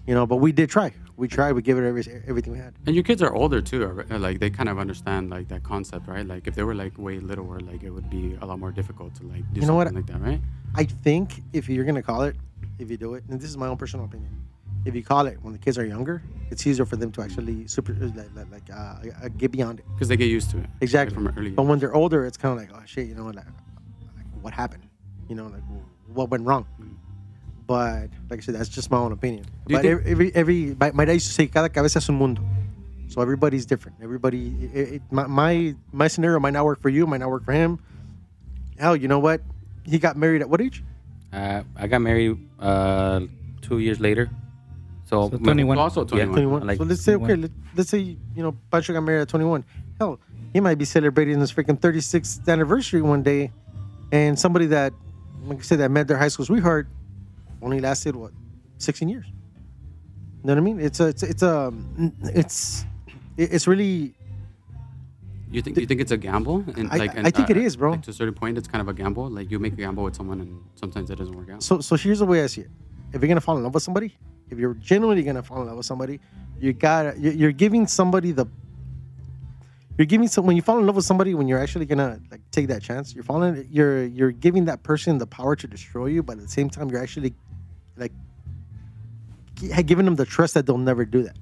You 0.06 0.14
know, 0.14 0.26
but 0.26 0.36
we 0.36 0.52
did 0.52 0.70
try. 0.70 0.92
We 1.16 1.28
tried. 1.28 1.52
We 1.52 1.62
gave 1.62 1.76
it 1.76 1.86
every, 1.86 2.02
everything 2.26 2.52
we 2.52 2.58
had. 2.58 2.74
And 2.86 2.94
your 2.94 3.04
kids 3.04 3.22
are 3.22 3.34
older 3.34 3.60
too, 3.60 4.04
like 4.10 4.38
they 4.38 4.50
kind 4.50 4.68
of 4.68 4.78
understand 4.78 5.30
like 5.30 5.48
that 5.48 5.64
concept, 5.64 6.06
right? 6.06 6.26
Like 6.26 6.46
if 6.46 6.54
they 6.54 6.62
were 6.62 6.74
like 6.74 6.96
way 6.96 7.18
littler, 7.18 7.60
like 7.60 7.82
it 7.82 7.90
would 7.90 8.08
be 8.08 8.38
a 8.40 8.46
lot 8.46 8.58
more 8.58 8.70
difficult 8.72 9.14
to 9.16 9.24
like 9.24 9.42
do 9.52 9.60
You 9.60 9.66
know 9.66 9.74
what? 9.74 9.88
something 9.88 10.06
like 10.06 10.12
that, 10.12 10.26
right? 10.26 10.40
I 10.74 10.84
think 10.84 11.42
if 11.52 11.68
you're 11.68 11.84
gonna 11.84 12.02
call 12.02 12.22
it, 12.22 12.36
if 12.78 12.90
you 12.90 12.96
do 12.96 13.14
it, 13.14 13.24
and 13.28 13.40
this 13.40 13.50
is 13.50 13.56
my 13.56 13.66
own 13.66 13.76
personal 13.76 14.06
opinion, 14.06 14.30
if 14.84 14.94
you 14.94 15.02
call 15.02 15.26
it 15.26 15.38
when 15.42 15.52
the 15.52 15.58
kids 15.58 15.76
are 15.76 15.84
younger, 15.84 16.22
it's 16.50 16.66
easier 16.66 16.86
for 16.86 16.96
them 16.96 17.10
to 17.12 17.20
actually 17.20 17.66
super 17.66 17.92
like, 17.94 18.28
like, 18.34 18.50
like 18.52 18.70
uh, 18.72 19.24
uh, 19.24 19.28
get 19.36 19.50
beyond 19.50 19.80
it. 19.80 19.86
Because 19.94 20.08
they 20.08 20.16
get 20.16 20.30
used 20.30 20.50
to 20.52 20.58
it. 20.58 20.66
Exactly. 20.80 21.14
From 21.14 21.28
early. 21.36 21.50
But 21.50 21.64
when 21.64 21.78
they're 21.80 21.94
older, 21.94 22.24
it's 22.24 22.36
kind 22.36 22.52
of 22.52 22.58
like, 22.58 22.70
oh 22.80 22.82
shit, 22.86 23.08
you 23.08 23.14
know, 23.14 23.26
like, 23.26 23.36
like 23.36 24.26
what 24.40 24.54
happened? 24.54 24.84
You 25.28 25.34
know, 25.34 25.48
like 25.48 25.62
what 26.14 26.30
went 26.30 26.46
wrong? 26.46 26.64
But 27.68 28.08
like 28.30 28.38
I 28.38 28.40
said, 28.40 28.54
that's 28.54 28.70
just 28.70 28.90
my 28.90 28.96
own 28.96 29.12
opinion. 29.12 29.44
Do 29.68 29.74
But 29.74 29.82
think- 29.82 30.06
every, 30.06 30.34
every 30.34 30.74
my, 30.80 30.90
my 30.92 31.04
dad 31.04 31.12
used 31.12 31.28
to 31.28 31.34
say, 31.34 31.46
cada 31.46 31.68
cabeza 31.68 31.98
es 31.98 32.08
un 32.08 32.16
mundo. 32.16 32.42
So 33.08 33.20
everybody's 33.20 33.66
different. 33.66 33.98
Everybody, 34.02 34.70
it, 34.72 34.88
it, 34.94 35.02
my, 35.10 35.26
my 35.26 35.74
my 35.92 36.08
scenario 36.08 36.40
might 36.40 36.54
not 36.54 36.64
work 36.64 36.80
for 36.80 36.88
you, 36.88 37.06
might 37.06 37.20
not 37.20 37.28
work 37.28 37.44
for 37.44 37.52
him. 37.52 37.78
Hell, 38.78 38.96
you 38.96 39.06
know 39.06 39.18
what? 39.18 39.42
He 39.84 39.98
got 39.98 40.16
married 40.16 40.40
at 40.40 40.48
what 40.48 40.60
age? 40.60 40.82
Uh, 41.32 41.62
I 41.76 41.86
got 41.88 42.00
married 42.00 42.38
uh, 42.58 43.20
two 43.60 43.78
years 43.80 44.00
later. 44.00 44.30
So, 45.04 45.28
So 45.30 45.36
21. 45.38 45.78
also 45.78 46.04
21. 46.04 46.32
21. 46.32 46.66
like 46.66 46.78
so 46.78 46.84
let's 46.84 47.02
say, 47.02 47.14
okay, 47.14 47.34
let, 47.36 47.50
let's 47.76 47.90
say, 47.90 48.00
you 48.00 48.42
know, 48.42 48.56
Pancho 48.70 48.92
got 48.92 49.00
married 49.02 49.22
at 49.22 49.28
21. 49.28 49.64
Hell, 49.98 50.20
he 50.52 50.60
might 50.60 50.76
be 50.76 50.84
celebrating 50.84 51.38
his 51.40 51.52
freaking 51.52 51.78
36th 51.80 52.46
anniversary 52.48 53.00
one 53.02 53.22
day. 53.22 53.50
And 54.12 54.38
somebody 54.38 54.66
that, 54.66 54.92
like 55.44 55.58
I 55.58 55.62
said, 55.62 55.78
that 55.80 55.90
met 55.90 56.08
their 56.08 56.18
high 56.18 56.28
school 56.28 56.44
sweetheart 56.46 56.88
only 57.62 57.80
lasted, 57.80 58.16
what, 58.16 58.32
16 58.78 59.08
years? 59.08 59.26
You 59.26 59.34
know 60.44 60.54
what 60.54 60.58
I 60.58 60.60
mean? 60.60 60.80
It's 60.80 61.00
a, 61.00 61.08
it's, 61.08 61.22
it's 61.22 61.42
a, 61.42 61.72
it's, 62.22 62.84
it's 63.36 63.66
really, 63.66 64.14
You 65.50 65.62
think 65.62 65.76
you 65.78 65.86
think 65.86 66.00
it's 66.00 66.12
a 66.12 66.16
gamble? 66.16 66.64
And 66.76 66.90
I- 66.92 66.96
like, 66.96 67.18
I 67.18 67.30
think 67.30 67.50
it 67.50 67.56
uh, 67.56 67.60
is, 67.60 67.76
bro. 67.76 67.92
Like, 67.92 68.02
to 68.02 68.10
a 68.10 68.14
certain 68.14 68.34
point, 68.34 68.58
it's 68.58 68.68
kind 68.68 68.80
of 68.82 68.88
a 68.88 68.92
gamble. 68.94 69.28
Like 69.30 69.50
you 69.50 69.58
make 69.58 69.72
a 69.72 69.76
gamble 69.76 70.04
with 70.04 70.14
someone, 70.14 70.40
and 70.40 70.60
sometimes 70.74 71.10
it 71.10 71.16
doesn't 71.16 71.34
work 71.36 71.50
out. 71.50 71.62
so, 71.62 71.80
so 71.80 71.96
here's 71.96 72.20
the 72.20 72.26
way 72.26 72.42
I 72.44 72.46
see 72.46 72.62
it. 72.62 72.70
If 73.12 73.22
you're 73.22 73.34
to 73.34 73.40
fall 73.40 73.56
in 73.56 73.62
love 73.64 73.74
with 73.74 73.82
somebody, 73.82 74.16
if 74.50 74.58
you're 74.58 74.74
genuinely 74.74 75.22
to 75.24 75.42
fall 75.42 75.62
in 75.62 75.68
love 75.68 75.76
with 75.78 75.86
somebody, 75.86 76.20
you 76.60 76.72
gotta, 76.72 77.18
you're 77.18 77.52
giving 77.52 77.86
somebody 77.86 78.32
the 78.32 78.46
you're 79.98 80.06
giving 80.06 80.28
some 80.28 80.46
when 80.46 80.54
you 80.56 80.62
fall 80.62 80.78
in 80.78 80.86
love 80.86 80.96
with 80.96 81.04
somebody 81.04 81.34
when 81.34 81.48
you're 81.48 81.58
actually 81.58 81.84
gonna 81.84 82.20
like 82.30 82.40
take 82.52 82.68
that 82.68 82.80
chance 82.82 83.14
you're 83.14 83.24
falling 83.24 83.66
you're 83.70 84.04
you're 84.04 84.30
giving 84.30 84.64
that 84.66 84.82
person 84.82 85.18
the 85.18 85.26
power 85.26 85.54
to 85.56 85.66
destroy 85.66 86.06
you 86.06 86.22
but 86.22 86.36
at 86.36 86.42
the 86.42 86.48
same 86.48 86.70
time 86.70 86.88
you're 86.88 87.02
actually 87.02 87.34
like 87.96 88.12
gi- 89.56 89.82
giving 89.82 90.04
them 90.04 90.14
the 90.16 90.24
trust 90.24 90.54
that 90.54 90.64
they'll 90.66 90.78
never 90.78 91.04
do 91.04 91.22
that 91.24 91.36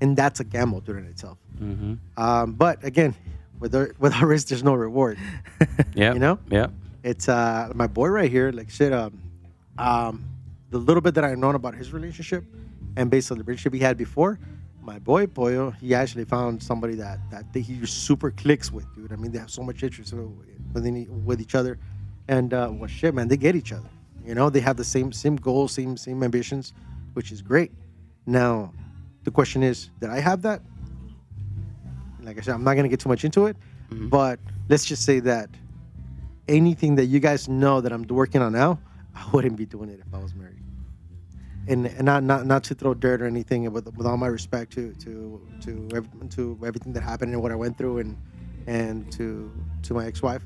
and 0.00 0.16
that's 0.16 0.40
a 0.40 0.44
gamble 0.44 0.80
during 0.80 1.04
itself 1.06 1.38
hmm 1.58 1.94
um, 2.16 2.52
but 2.52 2.82
again 2.84 3.14
with 3.60 3.74
a, 3.74 3.92
with 3.98 4.14
a 4.20 4.26
risk 4.26 4.48
there's 4.48 4.62
no 4.64 4.74
reward 4.74 5.18
yeah, 5.94 6.12
You 6.12 6.18
know? 6.18 6.38
yeah. 6.50 6.68
it's 7.02 7.28
uh 7.28 7.70
my 7.74 7.86
boy 7.86 8.08
right 8.08 8.30
here 8.30 8.50
like 8.52 8.70
shit 8.70 8.92
um 8.92 9.20
um 9.78 10.24
the 10.70 10.78
little 10.78 11.00
bit 11.00 11.14
that 11.14 11.24
i've 11.24 11.38
known 11.38 11.54
about 11.54 11.74
his 11.74 11.92
relationship 11.92 12.44
and 12.96 13.10
based 13.10 13.30
on 13.32 13.38
the 13.38 13.44
relationship 13.44 13.74
he 13.74 13.80
had 13.80 13.96
before 13.96 14.38
my 14.84 14.98
boy 14.98 15.26
Pollo, 15.26 15.70
he 15.70 15.94
actually 15.94 16.24
found 16.24 16.62
somebody 16.62 16.94
that 16.96 17.18
that 17.30 17.46
he 17.54 17.84
super 17.86 18.30
clicks 18.30 18.70
with, 18.70 18.86
dude. 18.94 19.12
I 19.12 19.16
mean, 19.16 19.32
they 19.32 19.38
have 19.38 19.50
so 19.50 19.62
much 19.62 19.82
interest 19.82 20.14
within 20.72 21.24
with 21.24 21.40
each 21.40 21.54
other, 21.54 21.78
and 22.28 22.52
uh, 22.52 22.70
well, 22.70 22.88
shit, 22.88 23.14
man, 23.14 23.28
they 23.28 23.36
get 23.36 23.56
each 23.56 23.72
other. 23.72 23.88
You 24.24 24.34
know, 24.34 24.50
they 24.50 24.60
have 24.60 24.76
the 24.76 24.84
same 24.84 25.12
same 25.12 25.36
goals, 25.36 25.72
same 25.72 25.96
same 25.96 26.22
ambitions, 26.22 26.74
which 27.14 27.32
is 27.32 27.40
great. 27.40 27.72
Now, 28.26 28.72
the 29.24 29.30
question 29.30 29.62
is, 29.62 29.90
did 30.00 30.10
I 30.10 30.20
have 30.20 30.42
that? 30.42 30.60
Like 32.20 32.38
I 32.38 32.40
said, 32.42 32.54
I'm 32.54 32.64
not 32.64 32.74
gonna 32.74 32.88
get 32.88 33.00
too 33.00 33.08
much 33.08 33.24
into 33.24 33.46
it, 33.46 33.56
but 33.90 34.38
let's 34.68 34.84
just 34.84 35.04
say 35.04 35.20
that 35.20 35.48
anything 36.46 36.96
that 36.96 37.06
you 37.06 37.20
guys 37.20 37.48
know 37.48 37.80
that 37.80 37.92
I'm 37.92 38.02
working 38.04 38.42
on 38.42 38.52
now, 38.52 38.78
I 39.14 39.26
wouldn't 39.32 39.56
be 39.56 39.66
doing 39.66 39.88
it 39.88 40.00
if 40.06 40.12
I 40.12 40.18
was 40.18 40.34
married. 40.34 40.60
And, 41.66 41.86
and 41.86 42.04
not, 42.04 42.22
not 42.22 42.46
not 42.46 42.62
to 42.64 42.74
throw 42.74 42.92
dirt 42.94 43.22
or 43.22 43.26
anything, 43.26 43.70
with, 43.72 43.86
with 43.96 44.06
all 44.06 44.16
my 44.18 44.26
respect 44.26 44.72
to 44.74 44.92
to 45.04 45.40
to 45.62 45.88
to 46.30 46.58
everything 46.64 46.92
that 46.92 47.02
happened 47.02 47.32
and 47.32 47.42
what 47.42 47.52
I 47.52 47.54
went 47.54 47.78
through, 47.78 47.98
and 47.98 48.16
and 48.66 49.10
to 49.12 49.50
to 49.82 49.94
my 49.94 50.04
ex-wife, 50.06 50.44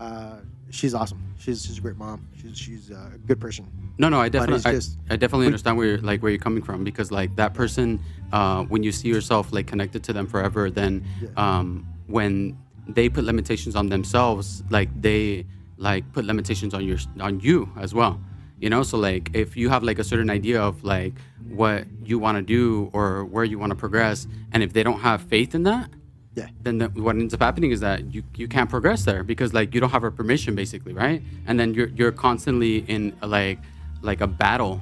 uh, 0.00 0.38
she's 0.70 0.92
awesome. 0.94 1.22
She's 1.38 1.64
she's 1.64 1.78
a 1.78 1.80
great 1.80 1.96
mom. 1.96 2.26
She's 2.40 2.58
she's 2.58 2.90
a 2.90 3.12
good 3.26 3.40
person. 3.40 3.66
No, 3.98 4.08
no, 4.08 4.20
I 4.20 4.28
definitely, 4.28 4.68
I, 4.70 4.74
just- 4.74 4.98
I 5.08 5.16
definitely 5.16 5.44
we- 5.44 5.52
understand 5.52 5.76
where 5.78 5.86
you're 5.86 5.98
like 5.98 6.20
where 6.22 6.30
you're 6.32 6.40
coming 6.40 6.62
from 6.62 6.82
because 6.84 7.12
like 7.12 7.36
that 7.36 7.54
person, 7.54 8.00
uh, 8.32 8.64
when 8.64 8.82
you 8.82 8.90
see 8.92 9.08
yourself 9.08 9.52
like 9.52 9.66
connected 9.68 10.02
to 10.04 10.12
them 10.12 10.26
forever, 10.26 10.68
then 10.70 11.04
um, 11.36 11.86
when 12.08 12.58
they 12.88 13.08
put 13.08 13.24
limitations 13.24 13.76
on 13.76 13.88
themselves, 13.88 14.62
like 14.70 14.88
they 15.00 15.46
like 15.78 16.10
put 16.12 16.24
limitations 16.24 16.74
on 16.74 16.84
your 16.84 16.98
on 17.20 17.38
you 17.40 17.70
as 17.78 17.94
well. 17.94 18.20
You 18.58 18.70
know, 18.70 18.82
so 18.82 18.96
like 18.98 19.30
if 19.34 19.56
you 19.56 19.68
have 19.68 19.82
like 19.82 19.98
a 19.98 20.04
certain 20.04 20.30
idea 20.30 20.60
of 20.62 20.82
like 20.82 21.12
what 21.48 21.84
you 22.04 22.18
want 22.18 22.36
to 22.38 22.42
do 22.42 22.90
or 22.92 23.24
where 23.24 23.44
you 23.44 23.58
want 23.58 23.70
to 23.70 23.76
progress, 23.76 24.26
and 24.52 24.62
if 24.62 24.72
they 24.72 24.82
don't 24.82 25.00
have 25.00 25.22
faith 25.22 25.54
in 25.54 25.64
that, 25.64 25.90
Yeah. 26.34 26.48
then 26.62 26.78
the, 26.78 26.88
what 26.88 27.16
ends 27.16 27.34
up 27.34 27.40
happening 27.40 27.70
is 27.70 27.80
that 27.80 28.12
you, 28.14 28.22
you 28.34 28.48
can't 28.48 28.68
progress 28.70 29.04
there 29.04 29.22
because 29.22 29.52
like 29.52 29.74
you 29.74 29.80
don't 29.80 29.90
have 29.90 30.02
her 30.02 30.10
permission 30.10 30.54
basically 30.54 30.92
right 30.92 31.22
and 31.46 31.58
then 31.60 31.72
you're 31.74 31.88
you're 31.98 32.12
constantly 32.12 32.84
in 32.94 33.14
a, 33.22 33.26
like 33.26 33.58
like 34.02 34.20
a 34.20 34.26
battle 34.26 34.80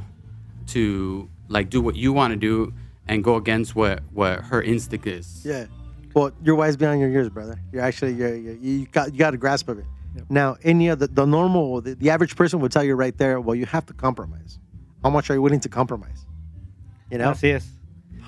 to 0.68 1.28
like 1.48 1.70
do 1.70 1.80
what 1.80 1.94
you 1.96 2.12
want 2.12 2.32
to 2.32 2.36
do 2.36 2.72
and 3.08 3.22
go 3.22 3.36
against 3.36 3.74
what 3.76 4.02
what 4.12 4.40
her 4.50 4.62
instinct 4.62 5.06
is 5.06 5.42
Yeah. 5.44 5.66
Well, 6.14 6.30
you're 6.44 6.54
wise 6.54 6.76
beyond 6.76 7.00
your 7.00 7.10
years, 7.10 7.28
brother. 7.28 7.58
You're 7.72 7.82
actually 7.82 8.12
you're, 8.14 8.36
you're, 8.36 8.54
you 8.54 8.86
got 8.86 9.12
you 9.12 9.18
got 9.18 9.34
a 9.34 9.36
grasp 9.36 9.68
of 9.68 9.78
it. 9.80 9.84
Now, 10.28 10.56
any 10.64 10.88
other 10.90 11.06
the 11.08 11.26
normal 11.26 11.80
the, 11.82 11.94
the 11.94 12.10
average 12.10 12.34
person 12.36 12.60
would 12.60 12.72
tell 12.72 12.84
you 12.84 12.94
right 12.96 13.16
there. 13.16 13.38
Well, 13.40 13.56
you 13.58 13.66
have 13.72 13.84
to 13.86 13.94
compromise. 13.94 14.58
How 15.02 15.10
much 15.10 15.30
are 15.30 15.34
you 15.36 15.42
willing 15.42 15.60
to 15.60 15.68
compromise? 15.68 16.26
You 17.10 17.18
know, 17.18 17.30
Así 17.32 17.50
es. 17.50 17.78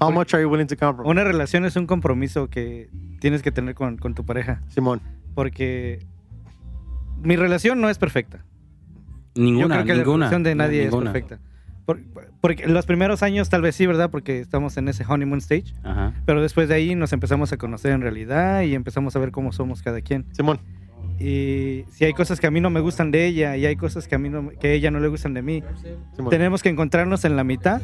how 0.00 0.10
much 0.10 0.34
are 0.34 0.42
you 0.42 0.48
willing 0.50 0.66
to 0.68 0.76
compromise? 0.76 1.10
Una 1.10 1.24
relación 1.24 1.64
es 1.64 1.76
un 1.76 1.86
compromiso 1.86 2.48
que 2.50 2.90
tienes 3.20 3.42
que 3.42 3.50
tener 3.50 3.74
con, 3.74 3.96
con 3.96 4.14
tu 4.14 4.24
pareja. 4.24 4.62
Simón. 4.68 5.00
Porque 5.34 6.04
mi 7.22 7.36
relación 7.36 7.80
no 7.80 7.88
es 7.88 7.98
perfecta. 7.98 8.44
Yo 9.34 9.42
Ninguna, 9.42 9.76
creo 9.76 9.84
que 9.86 9.92
la 9.94 9.98
ninguna. 9.98 10.16
relación 10.26 10.42
de 10.42 10.54
nadie 10.54 10.84
ninguna. 10.84 11.10
es 11.10 11.12
perfecta. 11.12 11.40
Por- 11.86 12.00
porque 12.40 12.64
en 12.64 12.74
los 12.74 12.84
primeros 12.86 13.22
años 13.22 13.48
tal 13.48 13.62
vez 13.62 13.74
sí, 13.76 13.86
¿verdad? 13.86 14.10
Porque 14.10 14.40
estamos 14.40 14.76
en 14.76 14.88
ese 14.88 15.04
honeymoon 15.06 15.38
stage. 15.38 15.72
Ajá. 15.82 16.12
Pero 16.26 16.42
después 16.42 16.68
de 16.68 16.74
ahí 16.74 16.94
nos 16.94 17.12
empezamos 17.12 17.52
a 17.52 17.56
conocer 17.56 17.92
en 17.92 18.00
realidad 18.02 18.62
y 18.62 18.74
empezamos 18.74 19.14
a 19.16 19.18
ver 19.18 19.30
cómo 19.30 19.52
somos 19.52 19.82
cada 19.82 20.00
quien. 20.00 20.26
Simón. 20.32 20.58
Y 21.18 21.84
si 21.90 22.04
hay 22.04 22.12
cosas 22.12 22.40
que 22.40 22.46
a 22.46 22.50
mí 22.50 22.60
no 22.60 22.70
me 22.70 22.80
gustan 22.80 23.10
de 23.10 23.26
ella 23.26 23.56
y 23.56 23.64
hay 23.66 23.76
cosas 23.76 24.06
que 24.06 24.14
a 24.14 24.18
mí 24.18 24.28
no, 24.28 24.50
que 24.50 24.68
a 24.68 24.72
ella 24.72 24.90
no 24.90 25.00
le 25.00 25.08
gustan 25.08 25.34
de 25.34 25.42
mí, 25.42 25.62
tenemos 26.30 26.62
que 26.62 26.68
encontrarnos 26.68 27.24
en 27.24 27.36
la 27.36 27.44
mitad 27.44 27.80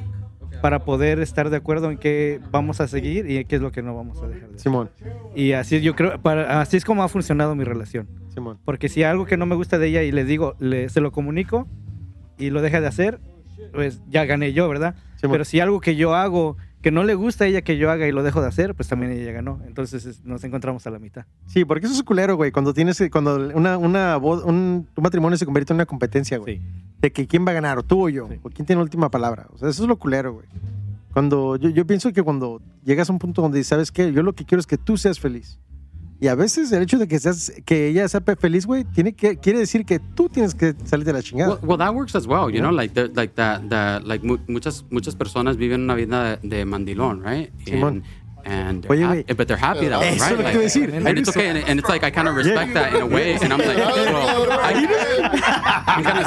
para 0.60 0.84
poder 0.84 1.18
estar 1.18 1.50
de 1.50 1.56
acuerdo 1.56 1.90
en 1.90 1.98
qué 1.98 2.40
vamos 2.50 2.80
a 2.80 2.88
seguir 2.88 3.28
y 3.30 3.44
qué 3.46 3.56
es 3.56 3.62
lo 3.62 3.72
que 3.72 3.82
no 3.82 3.96
vamos 3.96 4.22
a 4.22 4.28
dejar 4.28 4.48
de 4.48 4.54
hacer. 4.56 4.60
Simón. 4.60 4.90
Y 5.34 5.52
así 5.52 5.80
yo 5.80 5.96
creo, 5.96 6.20
para, 6.20 6.60
así 6.60 6.76
es 6.76 6.84
como 6.84 7.02
ha 7.02 7.08
funcionado 7.08 7.54
mi 7.54 7.64
relación. 7.64 8.08
Simón. 8.28 8.58
Porque 8.64 8.88
si 8.88 9.02
hay 9.02 9.10
algo 9.10 9.26
que 9.26 9.36
no 9.36 9.46
me 9.46 9.56
gusta 9.56 9.78
de 9.78 9.88
ella 9.88 10.02
y 10.02 10.12
le 10.12 10.24
digo, 10.24 10.54
le, 10.58 10.88
se 10.88 11.00
lo 11.00 11.10
comunico 11.10 11.66
y 12.38 12.50
lo 12.50 12.60
deja 12.60 12.80
de 12.80 12.86
hacer, 12.86 13.18
pues 13.72 14.02
ya 14.08 14.24
gané 14.24 14.52
yo, 14.52 14.68
¿verdad? 14.68 14.94
Simón. 15.16 15.32
Pero 15.32 15.44
si 15.44 15.58
algo 15.58 15.80
que 15.80 15.96
yo 15.96 16.14
hago 16.14 16.56
que 16.82 16.90
no 16.90 17.04
le 17.04 17.14
gusta 17.14 17.44
a 17.44 17.46
ella 17.46 17.62
que 17.62 17.78
yo 17.78 17.90
haga 17.90 18.06
y 18.08 18.12
lo 18.12 18.22
dejo 18.22 18.42
de 18.42 18.48
hacer, 18.48 18.74
pues 18.74 18.88
también 18.88 19.12
ella 19.12 19.32
ganó. 19.32 19.60
Entonces 19.66 20.04
es- 20.04 20.24
nos 20.24 20.42
encontramos 20.44 20.86
a 20.86 20.90
la 20.90 20.98
mitad. 20.98 21.24
Sí, 21.46 21.64
porque 21.64 21.86
eso 21.86 21.94
es 21.94 22.02
culero, 22.02 22.36
güey. 22.36 22.50
Cuando 22.52 22.74
tienes, 22.74 23.02
cuando 23.10 23.36
una, 23.54 23.78
una 23.78 24.16
un, 24.18 24.44
un 24.44 25.02
matrimonio 25.02 25.38
se 25.38 25.44
convierte 25.46 25.72
en 25.72 25.76
una 25.76 25.86
competencia, 25.86 26.38
güey. 26.38 26.58
Sí. 26.58 26.62
De 27.00 27.12
que 27.12 27.26
quién 27.26 27.46
va 27.46 27.52
a 27.52 27.54
ganar, 27.54 27.78
o 27.78 27.82
tú 27.82 28.06
o 28.06 28.08
yo, 28.08 28.28
Sí. 28.28 28.38
o 28.42 28.50
quién 28.50 28.66
tiene 28.66 28.78
la 28.80 28.84
última 28.84 29.10
palabra. 29.10 29.46
O 29.52 29.58
sea, 29.58 29.68
eso 29.68 29.82
es 29.82 29.88
lo 29.88 29.96
culero, 29.96 30.34
güey. 30.34 30.46
Cuando 31.12 31.56
yo, 31.56 31.68
yo 31.68 31.86
pienso 31.86 32.12
que 32.12 32.22
cuando 32.22 32.60
llegas 32.84 33.10
a 33.10 33.12
un 33.12 33.18
punto 33.18 33.42
donde 33.42 33.62
sabes 33.64 33.92
que 33.92 34.12
yo 34.12 34.22
lo 34.22 34.32
que 34.34 34.44
quiero 34.44 34.60
es 34.60 34.66
que 34.66 34.78
tú 34.78 34.96
seas 34.96 35.20
feliz. 35.20 35.58
Y 36.22 36.28
a 36.28 36.36
veces 36.36 36.70
el 36.70 36.84
hecho 36.84 37.00
de 37.00 37.08
que 37.08 37.18
seas, 37.18 37.52
que 37.64 37.88
ella 37.88 38.06
sea 38.06 38.22
feliz, 38.38 38.64
güey, 38.64 38.84
tiene 38.84 39.12
que 39.12 39.38
quiere 39.38 39.58
decir 39.58 39.84
que 39.84 39.98
tú 39.98 40.28
tienes 40.28 40.54
que 40.54 40.72
salir 40.84 41.04
de 41.04 41.12
la 41.12 41.20
chingada. 41.20 41.54
Well, 41.54 41.60
well, 41.64 41.78
that 41.78 41.92
works 41.92 42.14
as 42.14 42.28
well, 42.28 42.48
you 42.48 42.60
know, 42.60 42.70
like 42.70 42.94
the, 42.94 43.08
like 43.08 43.34
that 43.34 43.68
that 43.70 44.04
like 44.06 44.24
mu- 44.24 44.38
muchas 44.46 44.84
muchas 44.88 45.16
personas 45.16 45.56
viven 45.56 45.80
una 45.80 45.96
vida 45.96 46.36
de, 46.36 46.48
de 46.48 46.64
mandilón, 46.64 47.24
right? 47.24 47.50
And, 47.66 48.04
and 48.44 48.82
they're 48.82 48.96
güey. 48.96 49.26
hap- 49.28 49.36
but 49.36 49.46
they're 49.48 49.56
happy 49.56 49.88
that 49.88 50.00
way, 50.00 50.16
right? 50.18 50.30
lo 50.32 50.36
que 50.38 50.44
te 50.44 50.52
iba 50.52 50.60
a 50.60 50.64
decir. 50.64 50.92
and 51.06 51.18
it's 51.18 51.28
okay, 51.28 51.48
and, 51.48 51.58
and 51.58 51.78
it's 51.78 51.88
like 51.88 52.02
I 52.04 52.10
kind 52.10 52.28
of 52.28 52.34
respect 52.34 52.74
that 52.74 52.94
in 52.94 53.02
a 53.02 53.06
way, 53.06 53.34
and 53.34 53.52
I'm 53.52 53.58
like, 53.58 53.76
well, 53.76 54.50
I, 54.50 55.84
I'm 55.86 56.04
kind 56.04 56.18
of. 56.18 56.24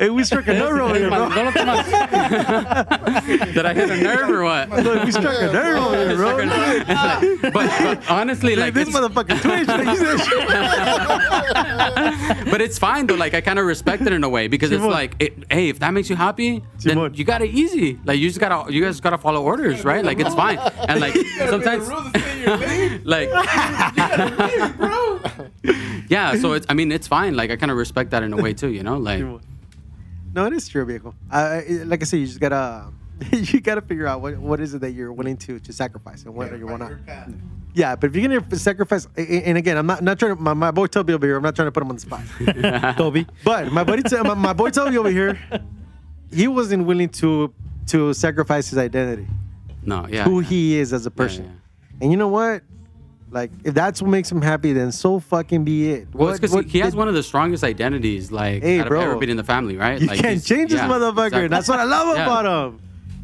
Hey, 0.00 0.10
we 0.10 0.24
struck 0.24 0.46
a 0.48 0.54
nerve 0.54 0.80
over 0.80 0.98
here, 0.98 1.08
bro. 1.08 1.28
Did 3.52 3.66
I 3.66 3.74
hit 3.74 3.90
a 3.90 3.96
nerve 3.96 4.30
or 4.30 4.44
what? 4.44 4.70
we 5.04 5.12
struck 5.12 5.36
a 5.40 5.52
nerve 5.52 5.78
over 5.78 5.96
here, 5.96 6.16
bro. 6.16 6.36
but, 7.52 8.10
honestly, 8.10 8.56
like, 8.56 8.74
this 8.74 8.88
it's, 8.88 8.96
motherfucker 8.96 9.40
twitch. 9.40 9.68
like, 12.28 12.38
you 12.38 12.44
said- 12.44 12.50
but 12.50 12.60
it's 12.60 12.78
fine 12.78 13.06
though. 13.06 13.14
Like 13.14 13.34
I 13.34 13.40
kind 13.40 13.58
of 13.58 13.66
respect 13.66 14.02
it 14.02 14.12
in 14.12 14.24
a 14.24 14.28
way 14.28 14.48
because 14.48 14.72
it's 14.72 14.84
like, 14.84 15.14
it, 15.18 15.44
hey, 15.50 15.68
if 15.68 15.78
that 15.80 15.90
makes 15.90 16.08
you 16.10 16.16
happy, 16.16 16.62
then 16.80 16.96
Simón. 16.96 17.16
you 17.18 17.24
got 17.24 17.42
it 17.42 17.50
easy. 17.50 17.98
Like 18.04 18.18
you 18.18 18.28
just 18.28 18.40
gotta, 18.40 18.72
you 18.72 18.82
guys 18.82 19.00
gotta 19.00 19.18
follow 19.18 19.42
orders, 19.42 19.84
right? 19.84 20.04
Like 20.04 20.20
it's 20.20 20.34
fine. 20.34 20.58
And 20.58 21.00
like 21.00 21.14
sometimes, 21.48 21.88
like, 23.04 23.28
yeah. 26.08 26.34
So 26.36 26.52
it's, 26.52 26.66
I 26.68 26.74
mean, 26.74 26.92
it's 26.92 27.08
fine. 27.08 27.34
Like 27.36 27.50
I 27.50 27.56
kind 27.56 27.70
of 27.70 27.78
respect 27.78 28.10
that 28.10 28.22
in 28.22 28.32
a 28.32 28.36
way 28.36 28.52
too. 28.54 28.70
You 28.70 28.82
know, 28.82 28.98
like. 28.98 29.24
No, 30.34 30.46
it 30.46 30.54
is 30.54 30.66
true, 30.66 30.82
viejo. 30.86 31.14
Uh, 31.30 31.60
like 31.84 32.00
I 32.00 32.04
said, 32.06 32.20
you 32.20 32.26
just 32.26 32.40
gotta 32.40 32.86
you 33.32 33.60
gotta 33.60 33.80
figure 33.82 34.06
out 34.06 34.20
what, 34.20 34.36
what 34.38 34.60
is 34.60 34.74
it 34.74 34.80
that 34.80 34.92
you're 34.92 35.12
willing 35.12 35.36
to 35.38 35.58
to 35.60 35.72
sacrifice 35.72 36.24
and 36.24 36.34
what 36.34 36.56
you 36.58 36.66
want 36.66 36.82
to. 36.82 36.98
Yeah, 37.74 37.96
but 37.96 38.10
if 38.10 38.16
you're 38.16 38.28
gonna 38.40 38.56
sacrifice, 38.58 39.06
a- 39.16 39.20
a- 39.20 39.42
and 39.44 39.56
again, 39.56 39.78
I'm 39.78 39.86
not 39.86 40.02
not 40.02 40.18
trying 40.18 40.36
to. 40.36 40.42
My, 40.42 40.52
my 40.54 40.70
boy 40.70 40.86
Toby 40.88 41.14
over 41.14 41.26
here, 41.26 41.36
I'm 41.36 41.42
not 41.42 41.56
trying 41.56 41.68
to 41.68 41.72
put 41.72 41.82
him 41.82 41.88
on 41.88 41.96
the 41.96 42.00
spot. 42.02 42.96
Toby. 42.98 43.26
But 43.44 43.72
my 43.72 43.82
buddy, 43.84 44.02
my, 44.22 44.34
my 44.34 44.52
boy 44.52 44.70
Toby 44.70 44.98
over 44.98 45.10
here, 45.10 45.38
he 46.30 46.48
wasn't 46.48 46.86
willing 46.86 47.08
to 47.10 47.52
to 47.88 48.12
sacrifice 48.14 48.68
his 48.70 48.78
identity, 48.78 49.26
No, 49.84 50.06
yeah. 50.08 50.24
who 50.24 50.40
yeah. 50.40 50.48
he 50.48 50.78
is 50.78 50.92
as 50.92 51.06
a 51.06 51.10
person. 51.10 51.44
yeah. 51.44 51.50
And 52.02 52.10
you 52.10 52.16
know 52.18 52.28
what? 52.28 52.62
Like, 53.30 53.50
if 53.64 53.72
that's 53.72 54.02
what 54.02 54.10
makes 54.10 54.30
him 54.30 54.42
happy, 54.42 54.74
then 54.74 54.92
so 54.92 55.18
fucking 55.18 55.64
be 55.64 55.90
it. 55.92 56.08
Well, 56.14 56.28
it's 56.28 56.38
because 56.38 56.54
what- 56.54 56.66
he 56.66 56.80
has 56.80 56.94
one 56.94 57.08
of 57.08 57.14
the 57.14 57.22
strongest 57.22 57.64
identities, 57.64 58.30
like 58.30 58.62
Hey, 58.62 58.80
out 58.80 58.88
bro. 58.88 59.00
of 59.00 59.06
everybody 59.06 59.30
in 59.30 59.38
the 59.38 59.44
family, 59.44 59.78
right? 59.78 59.98
You 59.98 60.08
like, 60.08 60.18
can't 60.20 60.32
he's- 60.34 60.44
change 60.44 60.70
this 60.70 60.80
motherfucker. 60.82 61.26
exactly. 61.28 61.48
That's 61.48 61.66
what 61.68 61.80
I 61.80 61.84
love 61.84 62.14
Yeah. 62.16 62.24
about 62.26 62.44
him. 62.74 62.80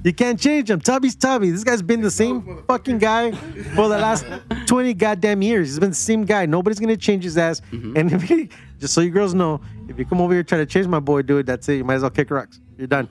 You 0.09 0.15
can't 0.15 0.41
change 0.41 0.71
him. 0.71 0.81
Tubby's 0.81 1.15
Tubby. 1.15 1.51
This 1.51 1.63
guy's 1.63 1.83
been 1.83 2.01
the 2.01 2.11
same 2.11 2.65
fucking 2.67 2.97
guy 2.97 3.31
for 3.77 3.91
the 3.91 3.99
last 3.99 4.25
20 4.65 4.95
goddamn 4.95 5.43
years. 5.43 5.69
He's 5.69 5.79
been 5.79 5.91
the 5.91 5.95
same 5.95 6.25
guy. 6.25 6.47
Nobody's 6.47 6.81
gonna 6.81 6.97
change 6.97 7.25
his 7.25 7.37
ass. 7.37 7.61
Mm-hmm. 7.71 7.95
And 7.95 8.13
if 8.13 8.23
he, 8.23 8.49
just 8.81 8.95
so 8.95 9.03
you 9.03 9.11
girls 9.11 9.35
know, 9.35 9.61
if 9.87 9.99
you 9.99 10.07
come 10.07 10.23
over 10.23 10.33
here 10.33 10.43
try 10.43 10.57
to 10.57 10.65
change 10.65 10.87
my 10.87 10.99
boy, 10.99 11.21
dude, 11.21 11.45
that's 11.45 11.69
it. 11.69 11.75
You 11.75 11.85
might 11.85 11.97
as 11.97 12.01
well 12.01 12.11
kick 12.11 12.31
rocks. 12.31 12.59
You're 12.79 12.87
done. 12.87 13.07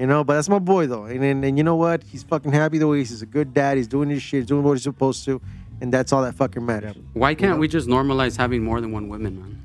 You 0.00 0.08
know, 0.08 0.24
but 0.24 0.34
that's 0.34 0.48
my 0.48 0.58
boy 0.58 0.88
though. 0.88 1.04
And, 1.04 1.22
and 1.22 1.44
and 1.44 1.56
you 1.56 1.62
know 1.62 1.76
what? 1.76 2.02
He's 2.02 2.24
fucking 2.24 2.50
happy 2.50 2.78
the 2.78 2.88
way 2.88 2.98
he's 2.98 3.22
a 3.22 3.26
good 3.26 3.54
dad. 3.54 3.76
He's 3.76 3.86
doing 3.86 4.10
his 4.10 4.20
shit. 4.20 4.40
He's 4.40 4.48
doing 4.48 4.64
what 4.64 4.72
he's 4.72 4.82
supposed 4.82 5.24
to. 5.26 5.40
And 5.80 5.94
that's 5.94 6.12
all 6.12 6.22
that 6.22 6.34
fucking 6.34 6.66
matters. 6.66 6.96
Why 7.12 7.36
can't 7.36 7.60
we 7.60 7.68
just 7.68 7.86
normalize 7.86 8.36
having 8.36 8.64
more 8.64 8.80
than 8.80 8.90
one 8.90 9.08
woman, 9.08 9.38
man? 9.38 9.62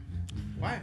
Why? 0.59 0.79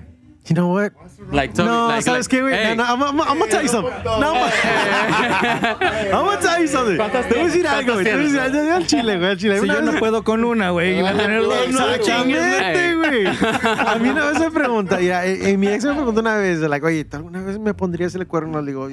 You 0.49 0.55
know 0.55 0.69
what? 0.73 0.93
Like, 1.31 1.55
No, 1.59 1.89
like, 1.89 2.03
¿sabes 2.03 2.27
like, 2.27 2.37
qué, 2.37 2.41
güey? 2.43 2.55
hey, 2.55 2.75
No, 2.77 2.85
no, 2.85 2.95
I'm, 2.95 3.03
I'm, 3.03 3.21
I'm 3.21 3.39
gonna 3.39 3.51
tell 3.51 3.63
you 3.63 3.69
something. 3.69 3.93
No, 4.05 4.33
I'm, 4.35 4.51
I'm 6.15 6.25
gonna 6.25 6.41
tell 6.41 6.61
you 6.61 6.69
something. 6.69 6.97
Te 6.97 7.35
voy 7.35 7.41
a 7.41 7.45
decir 7.47 7.67
algo, 7.67 7.93
güey. 7.95 8.05
Te 8.05 8.13
voy 8.13 8.21
a 8.21 8.25
decir 8.25 8.41
algo. 8.41 8.75
Al 8.75 8.87
chile, 8.87 9.17
güey, 9.19 9.31
al 9.31 9.37
chile. 9.37 9.59
Si 9.59 9.65
Una 9.65 9.75
yo 9.75 9.83
no 9.83 9.99
puedo 9.99 10.25
con 10.25 10.45
una, 10.45 10.71
güey, 10.71 10.99
iba 10.99 11.11
a 11.11 11.17
tener 11.17 11.43
dos. 11.43 11.69
no 11.71 11.89
Exactamente, 11.91 12.89
Ey. 12.89 12.95
güey. 12.97 13.27
A 13.27 13.97
mí 14.01 14.09
una 14.09 14.31
vez 14.31 14.41
me 14.41 14.51
pregunta, 14.51 15.01
ya, 15.01 15.27
eh, 15.27 15.51
eh, 15.51 15.57
mi 15.57 15.69
ex 15.69 15.85
me 15.85 15.93
preguntó 15.95 16.21
una 16.21 16.37
vez, 16.37 16.61
like, 16.61 16.87
oye, 16.87 17.05
¿tú 17.05 17.17
alguna 17.19 17.43
vez 17.43 17.59
me 17.59 17.75
pondrías 17.75 18.15
el 18.15 18.27
cuerno? 18.27 18.61
Le 18.63 18.69
digo, 18.73 18.89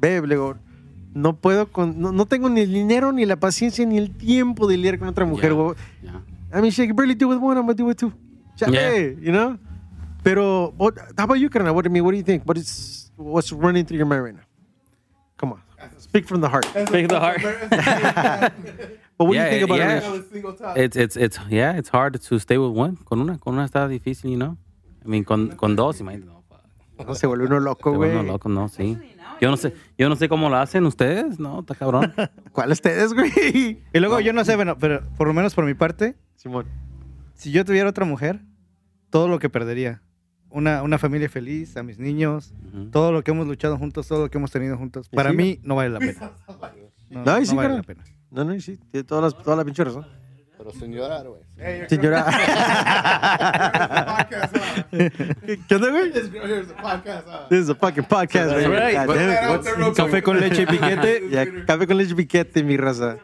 babe, 0.00 0.22
le 0.26 0.34
digo, 0.34 0.56
no 1.14 1.36
puedo 1.36 1.66
con, 1.70 2.00
no, 2.00 2.10
no 2.12 2.26
tengo 2.26 2.48
ni 2.48 2.62
el 2.62 2.72
dinero, 2.72 3.12
ni 3.12 3.26
la 3.26 3.36
paciencia, 3.36 3.84
ni 3.86 3.98
el 3.98 4.10
tiempo 4.10 4.66
de 4.66 4.76
lidiar 4.76 4.98
con 4.98 5.08
otra 5.08 5.24
mujer, 5.24 5.50
Yeah, 5.52 5.60
güey. 5.62 5.74
yeah. 6.02 6.20
I 6.52 6.60
mean, 6.60 6.72
she 6.72 6.86
can 6.86 6.96
barely 6.96 7.14
do 7.14 7.28
with 7.28 7.38
one, 7.38 7.56
I'm 7.56 7.62
gonna 7.66 7.74
do 7.74 7.84
with 7.86 7.96
two. 7.98 8.12
Chale, 8.56 8.72
Yeah. 8.72 9.20
you 9.20 9.30
know? 9.32 9.56
Pero, 10.22 10.72
what, 10.76 10.94
how 11.16 11.24
about 11.24 11.38
you, 11.38 11.48
Karina? 11.48 11.72
What, 11.72 11.86
I 11.86 11.88
mean, 11.88 12.04
what 12.04 12.10
do 12.12 12.16
you 12.18 12.22
think? 12.22 12.44
What 12.44 12.56
is, 12.58 13.10
what's 13.16 13.52
running 13.52 13.84
through 13.86 13.98
your 13.98 14.06
mind 14.06 14.24
right 14.24 14.34
now? 14.34 14.42
Come 15.38 15.52
on. 15.52 15.62
Speak 15.98 16.26
from 16.26 16.40
the 16.42 16.48
heart. 16.48 16.66
Speak 16.66 17.08
the 17.08 17.18
heart. 17.20 17.40
But 19.20 19.26
what 19.26 19.34
Yeah, 19.34 19.50
do 19.50 19.56
you 19.56 19.66
think 19.66 19.70
about 19.70 19.78
yeah. 19.78 20.76
it? 20.76 20.78
It's 20.78 20.96
it's 20.96 21.16
it's 21.16 21.38
yeah, 21.50 21.76
it's 21.76 21.90
hard 21.90 22.18
to 22.18 22.38
stay 22.38 22.56
with 22.56 22.70
one. 22.74 22.96
Con 23.04 23.20
una, 23.20 23.36
con 23.38 23.52
una 23.52 23.66
está 23.66 23.86
difícil, 23.86 24.30
you 24.30 24.38
know. 24.38 24.56
I 25.04 25.08
mean, 25.08 25.24
con, 25.24 25.50
con 25.56 25.76
dos, 25.76 26.00
imagínate. 26.00 26.26
No. 26.26 26.40
No, 27.06 27.14
se 27.14 27.26
vuelve 27.26 27.46
uno 27.46 27.60
loco, 27.60 27.92
güey. 27.92 28.12
vuelvo 28.12 28.32
loco, 28.32 28.48
no, 28.48 28.68
sí. 28.68 28.98
Yo 29.40 29.50
no 29.50 29.56
sé, 29.58 29.74
yo 29.98 30.08
no 30.10 30.16
sé 30.16 30.28
cómo 30.28 30.48
lo 30.50 30.56
hacen 30.56 30.84
ustedes, 30.86 31.38
no, 31.38 31.60
está 31.60 31.74
cabrón. 31.74 32.12
¿Cuál 32.52 32.72
ustedes, 32.72 33.12
güey? 33.14 33.82
Y 33.92 33.98
luego 34.00 34.20
yo 34.20 34.32
no 34.34 34.44
sé, 34.44 34.56
bueno, 34.56 34.76
pero 34.78 35.02
por 35.16 35.26
lo 35.26 35.32
menos 35.34 35.54
por 35.54 35.64
mi 35.64 35.72
parte, 35.74 36.16
Simón. 36.36 36.66
si 37.34 37.50
yo 37.52 37.64
tuviera 37.64 37.88
otra 37.88 38.04
mujer, 38.04 38.40
todo 39.08 39.28
lo 39.28 39.38
que 39.38 39.48
perdería. 39.48 40.02
Una, 40.50 40.82
una 40.82 40.98
familia 40.98 41.28
feliz, 41.28 41.76
a 41.76 41.82
mis 41.82 41.98
niños, 41.98 42.52
Ujú. 42.74 42.90
todo 42.90 43.12
lo 43.12 43.22
que 43.22 43.30
hemos 43.30 43.46
luchado 43.46 43.78
juntos, 43.78 44.08
todo 44.08 44.22
lo 44.22 44.30
que 44.30 44.38
hemos 44.38 44.50
tenido 44.50 44.76
juntos. 44.76 45.08
Y 45.12 45.16
Para 45.16 45.30
sí. 45.30 45.36
mí 45.36 45.60
no 45.62 45.76
vale 45.76 45.90
la 45.94 45.98
pena. 46.00 46.32
No, 47.08 47.24
No, 47.24 47.38
y 47.40 47.46
sí, 47.46 47.54
vale 47.54 47.68
cara. 47.68 47.76
la 47.78 47.82
pena. 47.84 48.04
No, 48.30 48.44
no, 48.44 48.60
sí, 48.60 48.78
tiene 48.90 49.04
todas 49.04 49.32
las, 49.34 49.42
toda 49.42 49.56
la 49.56 49.64
pinche 49.64 49.84
razón. 49.84 50.06
Pero 50.58 50.72
sin 50.72 50.92
llorar, 50.92 51.26
güey. 51.26 51.40
Hey, 51.56 51.86
podcast, 54.06 54.56
huh? 54.56 54.88
¿Qué 55.68 55.74
onda, 55.74 55.90
güey? 55.90 56.12
This 56.12 56.30
girl 56.30 56.46
here 56.46 56.60
is 56.60 56.70
a 56.70 56.74
podcast, 56.76 57.26
huh? 57.26 57.48
This 57.48 57.60
is 57.60 57.68
a 57.70 57.74
fucking 57.74 58.04
podcast, 58.04 58.52
güey. 58.52 58.66
right. 58.68 59.08
What's- 59.08 59.64
there 59.64 59.76
real 59.76 59.94
Café 59.94 60.22
con 60.22 60.38
leche 60.38 60.62
y 60.62 60.66
piquete. 60.66 61.28
Ya, 61.30 61.46
café 61.66 61.86
con 61.86 61.96
leche 61.96 62.14
piquete, 62.14 62.62
mi 62.62 62.76
raza. 62.76 63.18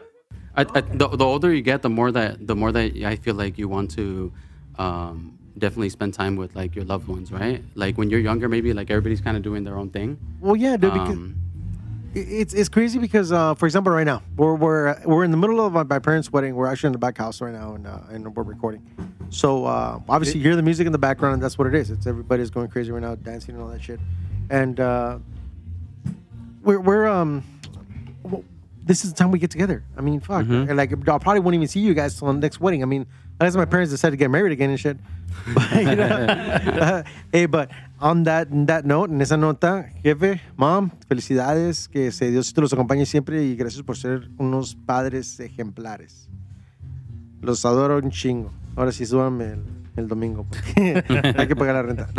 I, 0.55 0.61
I, 0.61 0.81
the, 0.81 1.07
the 1.15 1.23
older 1.23 1.53
you 1.53 1.61
get, 1.61 1.81
the 1.83 1.89
more 1.89 2.11
that 2.11 2.37
the 2.47 2.55
more 2.55 2.71
that 2.71 2.91
I 3.05 3.15
feel 3.17 3.35
like 3.35 3.59
you 3.59 3.69
want 3.69 3.91
to 3.95 4.31
um, 4.79 5.36
definitely 5.57 5.89
spend 5.89 6.13
time 6.13 6.35
with 6.35 6.55
like 6.55 6.75
your 6.75 6.85
loved 6.85 7.07
ones, 7.07 7.31
right? 7.31 7.63
Like 7.75 7.97
when 7.97 8.09
you're 8.09 8.19
younger, 8.19 8.47
maybe 8.49 8.73
like 8.73 8.89
everybody's 8.89 9.21
kind 9.21 9.37
of 9.37 9.43
doing 9.43 9.63
their 9.63 9.77
own 9.77 9.89
thing. 9.89 10.17
Well, 10.39 10.55
yeah, 10.55 10.77
dude, 10.77 10.93
because 10.93 11.09
Um, 11.15 11.35
it's 12.13 12.53
it's 12.53 12.69
crazy 12.69 12.97
because, 12.99 13.31
uh, 13.31 13.53
for 13.55 13.65
example, 13.65 13.91
right 13.93 14.05
now 14.05 14.21
we're 14.37 14.55
we're 14.55 14.99
we're 15.05 15.23
in 15.23 15.31
the 15.31 15.37
middle 15.37 15.59
of 15.65 15.73
my, 15.73 15.83
my 15.83 15.99
parents' 15.99 16.31
wedding. 16.31 16.55
We're 16.55 16.67
actually 16.67 16.87
in 16.87 16.93
the 16.93 16.99
back 16.99 17.17
house 17.17 17.41
right 17.41 17.53
now, 17.53 17.75
and 17.75 17.85
uh, 17.85 17.99
and 18.09 18.35
we're 18.35 18.43
recording. 18.43 18.81
So 19.29 19.65
uh, 19.65 19.99
obviously, 20.09 20.39
you 20.39 20.45
hear 20.47 20.55
the 20.55 20.63
music 20.63 20.85
in 20.85 20.91
the 20.93 20.97
background, 20.97 21.33
and 21.35 21.43
that's 21.43 21.57
what 21.57 21.67
it 21.67 21.75
is. 21.75 21.91
It's 21.91 22.07
everybody's 22.07 22.49
going 22.49 22.69
crazy 22.69 22.91
right 22.91 23.01
now, 23.01 23.15
dancing 23.15 23.55
and 23.55 23.63
all 23.63 23.69
that 23.69 23.83
shit. 23.83 23.99
And 24.49 24.79
uh, 24.79 25.19
we're 26.63 26.79
we're 26.79 27.07
um, 27.07 27.43
well, 28.23 28.43
this 28.83 29.03
is 29.03 29.11
the 29.13 29.17
time 29.17 29.31
we 29.31 29.39
get 29.39 29.51
together. 29.51 29.83
I 29.97 30.01
mean, 30.01 30.19
fuck, 30.19 30.45
Mhm. 30.45 30.75
like 30.75 30.91
I 30.93 31.17
probably 31.17 31.39
won't 31.41 31.55
even 31.55 31.67
see 31.67 31.81
you 31.81 31.93
guys 31.93 32.17
till 32.17 32.27
the 32.31 32.39
next 32.39 32.59
wedding. 32.61 32.81
I 32.81 32.85
mean, 32.85 33.05
unless 33.39 33.55
my 33.55 33.65
parents 33.65 33.91
decide 33.91 34.11
to 34.11 34.17
get 34.17 34.29
married 34.29 34.51
again 34.51 34.69
and 34.69 34.79
shit. 34.79 34.97
But, 35.53 35.71
you 35.71 35.95
know, 35.95 37.03
hey, 37.31 37.45
but 37.45 37.69
on 38.01 38.23
that 38.23 38.47
that 38.67 38.85
note, 38.85 39.09
en 39.11 39.21
esa 39.21 39.37
nota, 39.37 39.89
jefe, 40.03 40.41
mom, 40.57 40.91
felicidades, 41.07 41.87
que 41.87 42.11
se 42.11 42.31
Dios 42.31 42.53
te 42.53 42.59
los 42.61 42.73
acompañe 42.73 43.05
siempre 43.05 43.43
y 43.43 43.55
gracias 43.55 43.83
por 43.83 43.95
ser 43.97 44.29
unos 44.37 44.75
padres 44.75 45.39
ejemplares. 45.39 46.27
Los 47.41 47.63
adoro 47.65 47.97
un 47.97 48.09
chingo. 48.11 48.51
Ahora 48.75 48.91
sí, 48.91 49.05
súbame 49.05 49.53
el, 49.53 49.63
el 49.95 50.07
domingo 50.07 50.45
porque 50.49 51.03
hay 51.37 51.47
que 51.47 51.55
pagar 51.55 51.75
la 51.75 51.83
renta. 51.83 52.09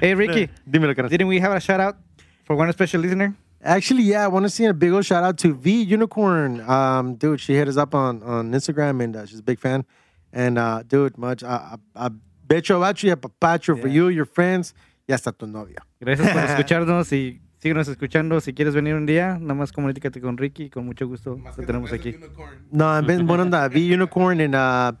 Hey, 0.00 0.14
Ricky, 0.14 0.48
Dímelo, 0.66 0.94
carnal. 0.94 1.10
didn't 1.10 1.28
we 1.28 1.40
have 1.40 1.54
a 1.54 1.60
shout 1.60 1.80
out 1.80 1.96
for 2.44 2.56
one 2.56 2.72
special 2.72 3.02
listener? 3.02 3.34
Actually, 3.62 4.02
yeah, 4.04 4.24
I 4.24 4.28
want 4.28 4.44
to 4.44 4.50
send 4.50 4.70
a 4.70 4.74
big 4.74 4.92
old 4.92 5.04
shout 5.04 5.24
out 5.24 5.36
to 5.38 5.52
V 5.52 5.82
Unicorn. 5.82 6.60
Um, 6.68 7.16
dude, 7.16 7.40
she 7.40 7.54
hit 7.54 7.66
us 7.68 7.76
up 7.76 7.94
on, 7.94 8.22
on 8.22 8.52
Instagram 8.52 9.02
and 9.02 9.16
uh, 9.16 9.26
she's 9.26 9.40
a 9.40 9.42
big 9.42 9.58
fan. 9.58 9.84
And 10.32 10.58
uh, 10.58 10.82
dude, 10.86 11.18
much 11.18 11.42
I, 11.42 11.76
I, 11.96 12.06
I 12.06 12.10
bet 12.46 12.68
you 12.68 12.76
about 12.76 13.02
you, 13.02 13.16
papacho 13.16 13.80
for 13.80 13.88
Yeah. 13.88 13.94
you, 13.94 14.08
your 14.10 14.26
friends, 14.26 14.74
y 15.08 15.12
hasta 15.14 15.32
tu 15.32 15.46
novia. 15.46 15.84
Gracias 16.00 16.30
por 16.32 16.42
escucharnos 16.48 17.12
y 17.12 17.40
síguenos 17.58 17.88
escuchando. 17.88 18.40
Si 18.40 18.52
quieres 18.54 18.74
venir 18.74 18.94
un 18.94 19.06
día, 19.06 19.38
nada 19.40 19.54
más 19.54 19.72
comunícate 19.72 20.20
con 20.20 20.36
Ricky 20.36 20.64
y 20.64 20.70
con 20.70 20.86
mucho 20.86 21.08
gusto 21.08 21.36
Más 21.36 21.56
te 21.56 21.66
tenemos 21.66 21.92
aquí. 21.92 22.10
unicorn. 22.10 22.58
No, 22.70 23.02
ven, 23.02 23.26
buena 23.26 23.42
onda, 23.42 23.66
V 23.66 23.92
Unicorn 23.94 24.40
and 24.40 24.54
uh, 24.54 24.92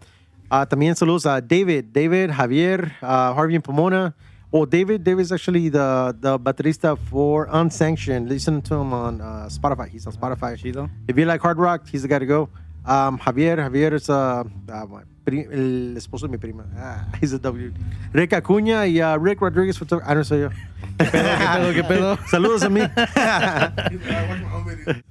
uh, 0.50 0.66
también 0.66 0.96
saludos 0.96 1.26
a 1.26 1.40
David, 1.40 1.84
David, 1.92 2.30
Javier, 2.32 2.92
uh, 3.02 3.06
Harvey 3.38 3.54
en 3.54 3.62
Pomona. 3.62 4.16
Well, 4.50 4.64
David, 4.64 5.04
David's 5.04 5.30
actually 5.30 5.68
the 5.68 6.16
the 6.18 6.38
baterista 6.38 6.96
for 6.96 7.48
Unsanctioned. 7.50 8.28
Listen 8.30 8.62
to 8.62 8.74
him 8.76 8.92
on 8.94 9.20
uh, 9.20 9.48
Spotify. 9.50 9.88
He's 9.88 10.06
on 10.06 10.14
Spotify. 10.14 10.56
Chido. 10.56 10.88
If 11.06 11.18
you 11.18 11.26
like 11.26 11.40
hard 11.42 11.58
rock, 11.58 11.86
he's 11.86 12.02
the 12.02 12.08
guy 12.08 12.18
to 12.18 12.26
go. 12.26 12.48
Um, 12.86 13.18
Javier, 13.18 13.58
Javier 13.58 13.92
is 13.92 14.08
uh, 14.08 14.44
uh, 14.72 14.86
my 14.86 15.02
pri- 15.26 15.44
el 15.52 15.94
esposo 16.00 16.22
de 16.22 16.28
mi 16.28 16.38
prima. 16.38 16.64
Ah, 16.78 17.04
he's 17.20 17.34
a 17.34 17.38
W. 17.38 17.70
Rick 18.14 18.30
Acuña 18.30 18.88
y 18.90 19.02
uh, 19.02 19.18
Rick 19.18 19.42
Rodriguez. 19.42 19.76
Photo- 19.76 20.00
ah, 20.02 20.14
no 20.14 20.22
soy 20.22 20.40
yo. 20.40 20.48
¿Qué 20.98 21.04
pedo, 21.10 21.74
qué 21.74 21.84
pedo? 21.84 22.16
Saludos 22.30 22.62
a 22.62 22.70
mí. 22.70 22.80
I 22.80 24.28
watch 24.28 24.40
my 24.40 24.52
own 24.54 24.64
videos. 24.64 25.02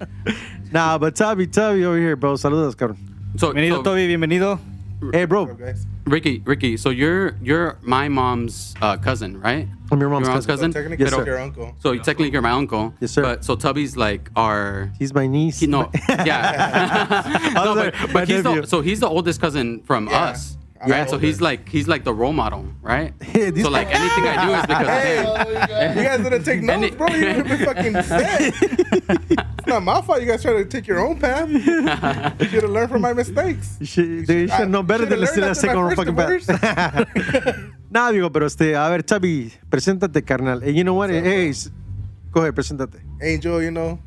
nah, 0.72 0.98
but 0.98 1.16
Tubby, 1.16 1.46
Tubby 1.46 1.86
over 1.86 1.98
here, 2.00 2.16
bro. 2.16 2.34
Saludos, 2.38 2.76
cabrón. 2.76 2.98
So, 3.38 3.54
Bienvenido, 3.54 3.78
so, 3.78 3.84
Toby, 3.84 4.08
bienvenido. 4.08 4.60
Hey, 5.12 5.26
bro. 5.26 5.44
Up. 5.44 5.60
Ricky, 6.06 6.42
Ricky. 6.46 6.76
So 6.78 6.90
you're 6.90 7.36
you're 7.42 7.78
my 7.82 8.08
mom's 8.10 8.74
uh, 8.82 8.98
cousin, 8.98 9.40
right? 9.40 9.68
I'm 9.92 10.00
your 10.00 10.10
mom's 10.10 10.26
Your 10.26 10.34
mom's 10.34 10.46
cousin. 10.46 10.72
cousin. 10.72 10.74
So 10.74 10.80
technically, 10.82 11.06
Yes, 11.06 11.14
sir. 11.14 11.26
your 11.26 11.40
uncle. 11.40 11.76
So 11.80 11.96
technically, 11.98 12.32
you're 12.32 12.42
my 12.42 12.52
uncle. 12.52 12.94
Yes, 13.00 13.12
sir. 13.12 13.22
But 13.22 13.46
so 13.46 13.56
Tubby's 13.56 13.96
like 13.96 14.30
our. 14.36 14.92
He's 14.98 15.14
my 15.14 15.28
niece. 15.28 15.60
He, 15.60 15.68
no, 15.68 15.92
yeah. 16.10 17.52
no, 17.54 17.76
but, 17.76 17.94
but 18.14 18.28
he's 18.28 18.42
the, 18.44 18.66
so 18.66 18.82
he's 18.82 19.00
the 19.00 19.08
oldest 19.10 19.40
cousin 19.40 19.82
from 19.84 20.08
Yeah. 20.08 20.24
us. 20.34 20.58
I'm 20.82 20.92
Right, 20.92 21.10
so 21.10 21.18
he's 21.18 21.42
like 21.42 21.68
he's 21.70 21.88
like 21.88 22.04
the 22.04 22.14
role 22.14 22.34
model, 22.34 22.66
right? 22.82 23.14
Yeah, 23.34 23.50
so 23.64 23.70
like 23.70 23.88
anything 23.90 24.24
I 24.28 24.46
do 24.46 24.54
is 24.54 24.62
because 24.68 24.88
Hey, 24.88 25.18
of 25.26 25.48
him. 25.48 25.98
you 25.98 26.04
guys 26.04 26.20
didn't 26.30 26.44
take 26.44 26.58
And 26.60 26.68
notes, 26.68 26.94
it- 26.94 26.98
bro. 26.98 27.08
You 27.08 27.26
would 27.26 27.36
have 27.36 27.48
been 27.48 27.66
fucking 27.66 27.96
set. 28.04 28.54
it's 29.58 29.68
not 29.68 29.84
my 29.84 30.02
fault. 30.02 30.22
You 30.22 30.28
guys 30.28 30.42
try 30.42 30.54
to 30.54 30.66
take 30.66 30.86
your 30.88 31.00
own 31.00 31.18
path. 31.20 31.50
You 31.50 31.62
should 32.50 32.64
have 32.64 32.72
learned 32.72 32.92
from 32.92 33.02
my 33.02 33.14
mistakes. 33.14 33.78
You 33.80 33.86
should, 33.86 34.28
they 34.28 34.48
should 34.48 34.70
know 34.70 34.84
better 34.84 35.06
than 35.06 35.20
Should've 35.26 35.34
to 35.36 35.42
learned 35.42 35.58
stick 35.58 35.70
after 35.72 35.80
on 35.80 35.86
my 35.90 35.96
fucking 35.96 36.16
first 36.16 36.48
back. 36.48 37.58
Nah, 37.90 38.12
digo, 38.12 38.30
pero 38.32 38.46
este, 38.46 38.76
a 38.76 38.90
ver, 38.90 39.02
Chavi, 39.04 39.52
preséntate, 39.70 40.22
carnal. 40.26 40.62
And 40.62 40.76
you 40.76 40.84
know 40.84 40.94
what? 40.94 41.10
Hey, 41.10 41.50
s- 41.50 41.72
go 42.32 42.42
ahead, 42.42 42.54
preséntate. 42.54 43.00
Angel, 43.22 43.62
you 43.64 43.72
know, 43.72 43.98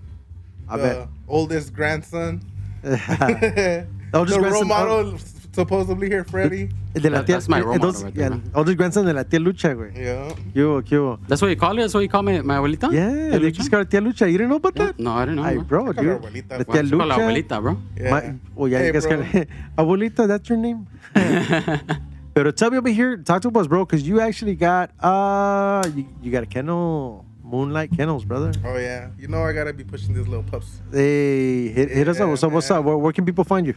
A 0.68 0.76
the 0.76 0.82
ver. 0.82 1.08
oldest 1.26 1.72
grandson. 1.72 2.40
The 2.82 3.86
oldest 4.12 4.36
the 4.38 4.42
role 4.42 4.64
grandson- 4.64 4.64
oh. 4.64 4.64
model, 4.64 5.18
supposedly 5.52 6.08
here, 6.08 6.24
Freddy. 6.24 6.68
El 6.94 7.02
de 7.02 7.10
la 7.10 7.18
That- 7.18 7.26
tía, 7.26 7.34
that's 7.36 7.48
my 7.48 7.60
role 7.60 7.74
el 7.74 7.78
model 7.80 7.92
dos- 7.92 8.02
right 8.04 8.14
there, 8.14 8.28
yeah, 8.30 8.36
man. 8.36 8.50
oldest 8.54 8.76
grandson 8.78 9.06
de 9.06 9.12
la 9.12 9.24
tía 9.24 9.40
Lucha, 9.40 9.74
güey. 9.74 9.92
Yeah. 9.94 10.34
¿Qué 10.54 10.62
hubo, 10.64 10.82
qué 10.82 10.96
hubo? 10.98 11.18
That's 11.28 11.40
what 11.42 11.48
you 11.50 11.56
call 11.56 11.76
it. 11.78 11.82
That's 11.82 11.94
what 11.94 12.02
you 12.02 12.08
call 12.08 12.22
me, 12.22 12.40
my 12.42 12.56
abuelita. 12.56 12.90
Yeah, 12.92 13.10
Tía 13.10 13.30
they 13.32 13.38
Lucha? 13.50 13.52
just 13.56 13.70
got 13.70 13.80
a 13.82 13.84
tía 13.84 14.00
Lucha. 14.00 14.26
You 14.30 14.38
didn't 14.38 14.48
know 14.50 14.56
about 14.56 14.76
Yeah. 14.76 14.86
that? 14.86 14.98
No, 14.98 15.12
I 15.12 15.24
didn't 15.26 15.36
know. 15.36 15.44
Ay, 15.44 15.54
bro. 15.58 15.84
bro, 15.84 15.92
Call 15.94 16.04
her 16.04 16.18
dude. 16.18 16.22
abuelita, 16.22 16.58
La 16.58 16.64
bro. 16.64 16.74
tía 16.74 16.84
She 16.84 16.90
call 16.90 17.00
her 17.00 17.06
Lucha. 17.06 17.22
abuelita, 17.22 17.60
bro. 17.62 17.76
Yeah. 17.96 18.10
My, 18.10 18.34
oh, 18.56 18.66
yeah, 18.66 18.78
Hey, 18.78 18.86
you 18.86 18.92
guys 18.92 19.06
bro. 19.06 19.16
got 19.18 19.46
Abuelita, 19.78 20.26
that's 20.28 20.48
your 20.48 20.58
name? 20.58 20.86
Pero 22.34 22.52
tell 22.52 22.70
me 22.70 22.78
over 22.78 22.88
here, 22.88 23.16
talk 23.16 23.42
to 23.42 23.50
us, 23.58 23.66
bro, 23.66 23.84
because 23.84 24.06
you 24.06 24.20
actually 24.20 24.54
got, 24.54 24.90
uh, 25.00 25.82
you, 25.94 26.06
you 26.22 26.30
got 26.30 26.44
a 26.44 26.46
kennel, 26.46 27.24
Moonlight 27.42 27.90
Kennels, 27.96 28.24
brother. 28.24 28.52
Oh 28.64 28.76
yeah. 28.78 29.08
You 29.18 29.26
know 29.26 29.42
I 29.42 29.52
gotta 29.52 29.72
be 29.72 29.82
pushing 29.82 30.14
these 30.14 30.28
little 30.28 30.44
pups. 30.44 30.80
Hey, 30.92 31.68
hit, 31.68 31.90
hit 31.90 32.06
us 32.08 32.16
up. 32.18 32.20
Yeah, 32.20 32.30
What's 32.30 32.44
up? 32.44 32.52
What's 32.52 32.70
up? 32.70 32.84
Where, 32.84 32.96
where 32.96 33.12
can 33.12 33.24
people 33.26 33.42
find 33.42 33.66
you? 33.66 33.74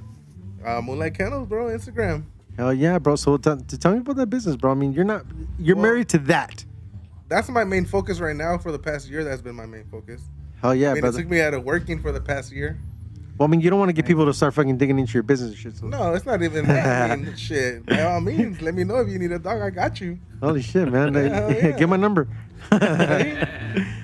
Uh, 0.65 0.81
Moonlight 0.81 1.15
Kennels, 1.17 1.47
bro. 1.47 1.65
Instagram. 1.65 2.23
Hell 2.57 2.73
yeah, 2.73 2.99
bro. 2.99 3.15
So 3.15 3.37
t- 3.37 3.51
t- 3.67 3.77
tell 3.77 3.93
me 3.93 3.99
about 3.99 4.15
that 4.17 4.27
business, 4.29 4.55
bro. 4.55 4.71
I 4.71 4.75
mean, 4.75 4.93
you're 4.93 5.03
not, 5.05 5.25
you're 5.59 5.75
Well- 5.75 5.83
married 5.83 6.09
to 6.09 6.17
that. 6.19 6.63
That's 7.29 7.49
my 7.49 7.63
main 7.63 7.85
focus 7.85 8.19
right 8.19 8.35
now. 8.35 8.57
For 8.59 8.71
the 8.71 8.77
past 8.79 9.09
year, 9.09 9.23
that's 9.23 9.41
been 9.41 9.55
my 9.55 9.65
main 9.65 9.85
focus. 9.89 10.21
Hell 10.61 10.75
yeah, 10.75 10.91
I 10.91 10.93
mean, 10.95 11.05
it 11.05 11.13
took 11.13 11.27
me 11.27 11.41
out 11.41 11.53
of 11.55 11.63
working 11.63 11.99
for 11.99 12.11
the 12.11 12.21
past 12.21 12.51
year. 12.51 12.77
Well, 13.37 13.47
I 13.47 13.49
mean, 13.49 13.61
you 13.61 13.71
don't 13.71 13.79
want 13.79 13.89
to 13.89 13.93
get 13.93 14.05
people 14.05 14.25
to 14.27 14.33
start 14.33 14.53
fucking 14.53 14.77
digging 14.77 14.99
into 14.99 15.13
your 15.13 15.23
business 15.23 15.49
and 15.49 15.57
shit. 15.57 15.75
So. 15.77 15.87
No, 15.87 16.13
it's 16.13 16.25
not 16.27 16.43
even 16.43 16.67
that. 16.67 17.09
I 17.09 17.15
mean, 17.15 17.35
shit. 17.35 17.83
By 17.87 18.03
all 18.03 18.21
means, 18.21 18.61
let 18.61 18.75
me 18.75 18.83
know 18.83 18.97
if 18.97 19.07
you 19.09 19.17
need 19.17 19.31
a 19.31 19.39
dog. 19.39 19.61
I 19.61 19.71
got 19.71 19.99
you. 19.99 20.19
Holy 20.41 20.61
shit, 20.61 20.91
man. 20.91 21.13
Hell 21.15 21.51
yeah. 21.55 21.71
Get 21.71 21.89
my 21.89 21.97
number. 21.97 22.27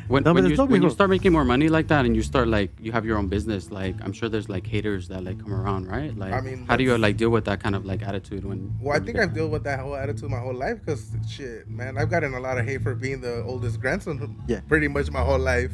When, 0.09 0.23
No, 0.23 0.33
when, 0.33 0.49
you, 0.49 0.55
when 0.65 0.81
you 0.81 0.89
start 0.89 1.11
making 1.11 1.31
more 1.31 1.45
money 1.45 1.69
like 1.69 1.87
that 1.89 2.03
and 2.03 2.15
you 2.15 2.23
start 2.23 2.47
like 2.47 2.71
you 2.81 2.91
have 2.91 3.05
your 3.05 3.17
own 3.19 3.27
business, 3.27 3.69
like 3.69 3.95
I'm 4.03 4.11
sure 4.11 4.27
there's 4.27 4.49
like 4.49 4.65
haters 4.65 5.07
that 5.09 5.23
like 5.23 5.39
come 5.39 5.53
around, 5.53 5.87
right? 5.87 6.17
Like, 6.17 6.33
I 6.33 6.41
mean, 6.41 6.65
how 6.67 6.75
do 6.77 6.83
you 6.83 6.97
like 6.97 7.15
deal 7.15 7.29
with 7.29 7.45
that 7.45 7.61
kind 7.61 7.75
of 7.75 7.85
like 7.85 8.01
attitude 8.01 8.43
when? 8.43 8.73
Well, 8.81 8.95
I 8.95 8.97
when 8.97 9.07
you 9.07 9.13
think 9.13 9.23
I've 9.23 9.35
dealt 9.35 9.51
with 9.51 9.63
that 9.65 9.79
whole 9.79 9.95
attitude 9.95 10.31
my 10.31 10.39
whole 10.39 10.55
life 10.55 10.79
because 10.83 11.11
shit, 11.29 11.69
man, 11.69 11.95
I've 11.99 12.09
gotten 12.09 12.33
a 12.33 12.39
lot 12.39 12.57
of 12.57 12.65
hate 12.65 12.81
for 12.81 12.95
being 12.95 13.21
the 13.21 13.43
oldest 13.43 13.79
grandson. 13.79 14.35
Yeah. 14.47 14.61
Pretty 14.67 14.87
much 14.87 15.11
my 15.11 15.21
whole 15.21 15.37
life, 15.37 15.71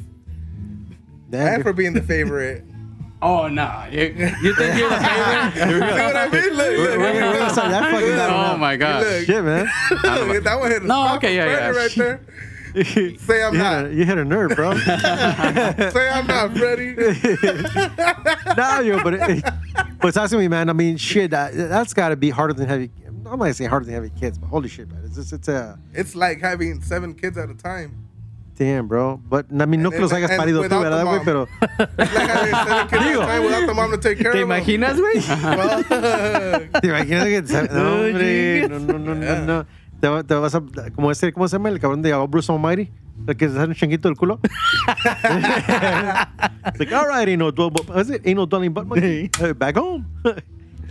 Damn, 1.30 1.48
and 1.56 1.64
for 1.64 1.72
being 1.74 1.94
the 1.94 2.04
favorite. 2.04 2.64
Oh 3.22 3.48
nah, 3.48 3.86
you, 3.88 4.02
you 4.44 4.54
think 4.56 4.78
you're 4.78 4.90
the 4.90 4.98
favorite? 5.00 5.54
See 5.56 6.04
what 6.04 6.16
I 6.18 6.28
mean? 6.30 6.54
Look, 6.54 6.78
look, 6.78 6.78
Wait, 6.78 6.98
wait, 7.00 7.22
look, 7.22 7.40
look. 7.40 7.50
start 7.50 7.72
that 7.72 7.90
fucking 7.92 8.10
down 8.10 8.54
oh 8.56 8.58
my 8.58 8.76
god. 8.76 9.04
Look. 9.04 9.26
Shit, 9.26 9.44
man. 9.44 9.66
That 10.44 10.58
one 10.60 10.70
hit 10.70 10.84
a 10.84 10.86
No, 10.86 10.94
spot 11.06 11.18
okay, 11.18 11.36
yeah, 11.36 11.46
yeah. 11.46 11.70
right 11.70 11.92
there. 11.96 12.20
Say 13.20 13.44
I'm 13.44 13.54
you 13.54 13.60
not. 13.60 13.86
Hit 13.86 13.92
a, 13.92 13.96
you 13.96 14.06
hit 14.06 14.18
a 14.18 14.26
nerve, 14.26 14.56
bro. 14.56 14.78
Say 14.78 16.10
I'm 16.10 16.28
not, 16.28 16.58
Freddie. 16.58 16.94
nah, 18.58 18.80
yo, 18.80 19.02
but 19.02 19.14
it, 19.14 19.46
but 20.02 20.14
talk 20.14 20.30
to 20.30 20.38
me, 20.38 20.50
man. 20.50 20.70
I 20.70 20.74
mean, 20.74 20.98
shit, 20.98 21.32
that, 21.32 21.54
that's 21.54 21.94
got 21.94 22.10
to 22.10 22.18
be 22.18 22.30
harder 22.30 22.54
than 22.54 22.68
heavy. 22.68 22.92
I'm 23.08 23.24
not 23.24 23.40
gonna 23.40 23.54
say 23.54 23.66
harder 23.66 23.86
than 23.86 23.96
heavy 23.96 24.12
kids, 24.20 24.38
but 24.38 24.48
holy 24.48 24.68
shit, 24.68 24.92
man. 24.92 25.04
It's 25.06 25.16
just, 25.16 25.32
it's 25.34 25.48
a 25.48 25.80
It's 25.94 26.16
like 26.16 26.42
having 26.42 26.82
seven 26.82 27.14
kids 27.14 27.38
at 27.38 27.50
a 27.50 27.56
time. 27.56 28.06
damn, 28.58 28.88
bro. 28.88 29.18
But 29.18 29.48
I 29.58 29.66
mean, 29.66 29.82
no 29.82 29.90
que 29.90 30.00
los 30.00 30.12
hayas 30.12 30.32
parido 30.32 30.60
tú, 30.60 30.64
without 30.64 30.84
¿verdad, 30.84 31.06
güey? 31.06 31.24
Pero 31.24 31.48
It's 31.98 32.14
like 32.14 32.30
having 32.30 32.54
seven 32.54 32.88
kids 32.88 33.06
at 33.06 33.24
a 33.24 33.26
time 33.26 33.44
without 33.44 33.68
the 33.68 33.74
mom 33.74 33.92
to 33.92 33.98
take 33.98 34.18
care 34.20 34.34
¿Te 34.34 34.42
imaginas, 34.42 35.00
güey? 35.00 35.22
Te 36.82 36.88
imaginas 36.88 37.26
que 37.26 37.42
no, 37.74 37.96
hombre, 37.96 38.68
no, 38.68 38.80
no, 38.80 38.98
no, 38.98 39.14
no, 39.14 39.46
no. 39.46 39.66
Te, 40.00 40.08
va- 40.08 40.24
te 40.24 40.34
vas 40.36 40.56
a 40.56 40.62
como 40.94 41.12
ese, 41.12 41.32
¿cómo 41.34 41.48
se 41.48 41.56
llama 41.56 41.70
el 41.70 41.80
cabrón 41.80 42.02
de 42.02 42.14
Bruce 42.28 42.52
Almighty? 42.52 42.92
El 43.28 43.38
que 43.38 43.48
se 43.48 43.56
sale 43.56 43.70
un 43.70 43.76
changuito 43.76 44.10
del 44.10 44.18
culo. 44.18 44.40
It's 44.44 44.54
like, 46.80 46.92
all 46.94 47.08
right, 47.08 47.28
ain't 47.28 47.40
no 47.40 47.48
ain't 47.48 48.36
no 48.36 48.46
dwelling 48.46 48.74
but 48.74 48.88
monkey. 48.88 49.30
Back 49.58 49.78
home. 49.78 50.06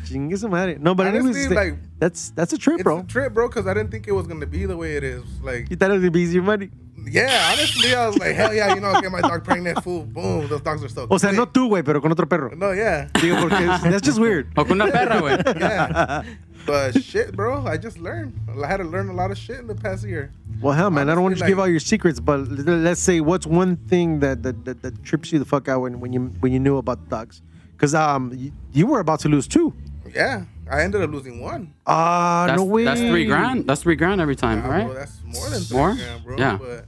Chingue 0.05 0.37
su 0.37 0.49
madre. 0.49 0.77
No, 0.81 0.95
but 0.95 1.07
anyways, 1.07 1.25
Honestly, 1.25 1.43
it's 1.45 1.55
like, 1.55 1.77
that's 1.99 2.31
that's 2.35 2.53
a 2.53 2.59
trip, 2.59 2.75
it's 2.77 2.85
bro. 2.85 2.99
a 2.99 3.03
trip, 3.05 3.33
bro, 3.33 3.49
because 3.49 3.67
I 3.67 3.73
didn't 3.75 3.90
think 3.90 4.07
it 4.07 4.12
was 4.12 4.27
gonna 4.27 4.47
be 4.47 4.67
the 4.67 4.77
way 4.77 4.97
it 4.97 5.05
is. 5.05 5.23
Like, 5.43 5.71
You 5.71 5.77
thought 5.77 5.90
it 5.90 5.95
was 5.95 6.01
gonna 6.03 6.11
be 6.11 6.21
easier 6.21 6.43
money. 6.43 6.71
yeah, 7.11 7.51
honestly, 7.53 7.95
I 7.95 8.07
was 8.07 8.19
like, 8.19 8.35
hell 8.37 8.53
yeah, 8.55 8.75
you 8.75 8.81
know, 8.81 8.88
I'll 8.88 9.01
get 9.01 9.11
my 9.12 9.21
dog 9.23 9.45
pregnant, 9.45 9.83
fool, 9.83 10.05
boom, 10.05 10.47
those 10.49 10.61
dogs 10.62 10.83
are 10.85 10.88
so. 10.90 11.07
O 11.09 11.19
sea, 11.19 11.33
no 11.33 11.47
tú, 11.47 11.69
güey, 11.69 11.83
pero 11.83 12.01
con 12.03 12.12
otro 12.12 12.27
perro. 12.29 12.51
No, 12.55 12.73
yeah, 12.75 13.09
Digo, 13.21 13.37
porque 13.40 13.64
that's 13.90 14.03
just 14.07 14.19
weird. 14.19 14.47
O 14.57 14.64
con 14.67 14.81
una 14.81 14.90
perra, 14.93 15.21
güey. 15.21 15.37
yeah. 15.59 16.23
But 16.66 17.03
shit, 17.03 17.37
bro, 17.37 17.66
I 17.66 17.77
just 17.77 17.98
learned. 17.98 18.38
I 18.62 18.66
had 18.66 18.79
to 18.79 18.85
learn 18.85 19.09
a 19.09 19.12
lot 19.12 19.31
of 19.31 19.37
shit 19.38 19.59
in 19.59 19.66
the 19.66 19.74
past 19.74 20.05
year. 20.07 20.33
Well, 20.61 20.72
hell, 20.72 20.90
man, 20.90 21.11
I 21.11 21.14
don't 21.14 21.22
want 21.22 21.35
to 21.37 21.40
Honestly, 21.42 21.50
give 21.50 21.59
all 21.59 21.68
your 21.68 21.81
secrets, 21.81 22.20
but 22.20 22.48
let's 22.48 23.00
say 23.00 23.20
what's 23.20 23.46
one 23.46 23.77
thing 23.77 24.20
that 24.20 24.42
that, 24.44 24.64
that, 24.64 24.83
that 24.83 25.03
trips 25.05 25.33
you 25.33 25.38
the 25.38 25.44
fuck 25.44 25.68
out 25.68 25.81
when, 25.81 26.00
when 26.00 26.12
you 26.12 26.20
when 26.40 26.53
you 26.53 26.61
knew 26.61 26.77
about 26.79 27.05
the 27.05 27.11
dogs? 27.11 27.42
Because 27.72 27.94
um, 27.94 28.33
you, 28.35 28.53
you 28.72 28.87
were 28.87 29.00
about 29.00 29.20
to 29.20 29.29
lose 29.29 29.46
two. 29.46 29.74
Yeah, 30.14 30.44
I 30.70 30.83
ended 30.83 31.03
up 31.03 31.11
losing 31.11 31.40
one. 31.40 31.74
Ah, 31.87 32.44
That's, 32.46 32.59
no 32.59 32.64
way. 32.64 32.85
that's 32.85 33.00
three 33.00 33.27
grand. 33.27 33.66
That's 33.66 33.83
three 33.83 33.96
grand 33.96 34.20
every 34.20 34.37
time, 34.37 34.62
Ah, 34.64 34.68
right? 34.68 34.85
bro, 34.87 34.94
that's 34.94 35.20
more 35.24 35.50
than 35.50 35.61
three 35.62 35.77
More? 35.77 35.94
grand, 35.94 36.24
bro. 36.24 36.37
Yeah. 36.38 36.57
But 36.59 36.87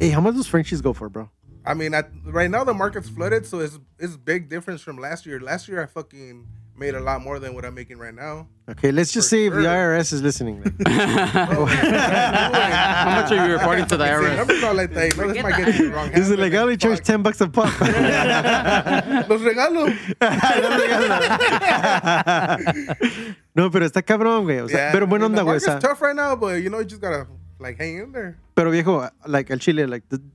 Hey, 0.00 0.08
how 0.10 0.20
much 0.20 0.34
does 0.34 0.46
Frenchies 0.48 0.80
go 0.82 0.92
for, 0.92 1.08
bro? 1.08 1.30
I 1.64 1.72
mean, 1.74 1.94
I, 1.94 2.02
right 2.26 2.50
now 2.50 2.64
the 2.64 2.74
market's 2.74 3.08
flooded, 3.08 3.46
so 3.46 3.60
it's 3.60 3.78
it's 3.98 4.16
big 4.16 4.50
difference 4.50 4.82
from 4.82 4.98
last 4.98 5.24
year. 5.24 5.40
Last 5.40 5.66
year 5.68 5.82
I 5.82 5.86
fucking 5.86 6.46
made 6.76 6.94
a 6.94 7.00
lot 7.00 7.22
more 7.22 7.38
than 7.38 7.54
what 7.54 7.64
I'm 7.64 7.74
making 7.74 7.98
right 7.98 8.14
now. 8.14 8.48
Okay, 8.68 8.90
let's 8.90 9.12
just 9.12 9.28
For 9.28 9.36
say 9.36 9.46
if 9.46 9.52
the. 9.54 9.60
IRS 9.60 10.12
is 10.12 10.22
listening. 10.22 10.60
man. 10.60 10.74
Bro, 11.48 11.66
How 11.66 13.20
much 13.20 13.32
are 13.32 13.46
you 13.46 13.52
reporting 13.52 13.86
to 13.86 13.96
the 13.96 14.06
See, 14.06 14.12
IRS? 14.12 14.36
numbers 14.36 14.62
not 14.62 14.76
like 14.76 14.92
that. 14.94 15.16
No, 15.16 15.32
this 15.32 15.42
might 15.42 15.56
get 15.56 15.78
you 15.78 15.92
wrong. 15.92 16.08
Is 16.12 16.28
hands, 16.28 16.38
like 16.38 16.52
I 16.54 16.58
only 16.58 16.76
charge 16.76 17.00
ten 17.00 17.22
bucks 17.22 17.40
a 17.40 17.48
pop. 17.48 17.68
Los 19.28 19.40
regalo. 19.42 19.86
no, 23.54 23.70
pero 23.70 23.84
está 23.86 24.02
cabrón, 24.02 24.44
güey. 24.44 24.60
O 24.60 24.68
sea, 24.68 24.78
Yeah, 24.86 24.92
pero 24.92 25.06
buena 25.06 25.26
onda, 25.26 25.42
güey. 25.42 25.56
o 25.56 25.60
market's 25.60 25.64
sea, 25.66 25.78
tough 25.78 26.00
right 26.02 26.16
now, 26.16 26.36
but 26.36 26.62
you 26.62 26.70
know 26.70 26.78
you 26.80 26.84
just 26.86 27.00
gotta 27.00 27.26
like 27.58 27.76
hang 27.78 27.98
in 27.98 28.12
there. 28.12 28.36
pero 28.54 28.70
viejo, 28.70 29.08
like 29.26 29.50
el 29.50 29.58
chile, 29.58 29.86
like 29.86 30.04
the, 30.08 30.18
bueno, 30.18 30.33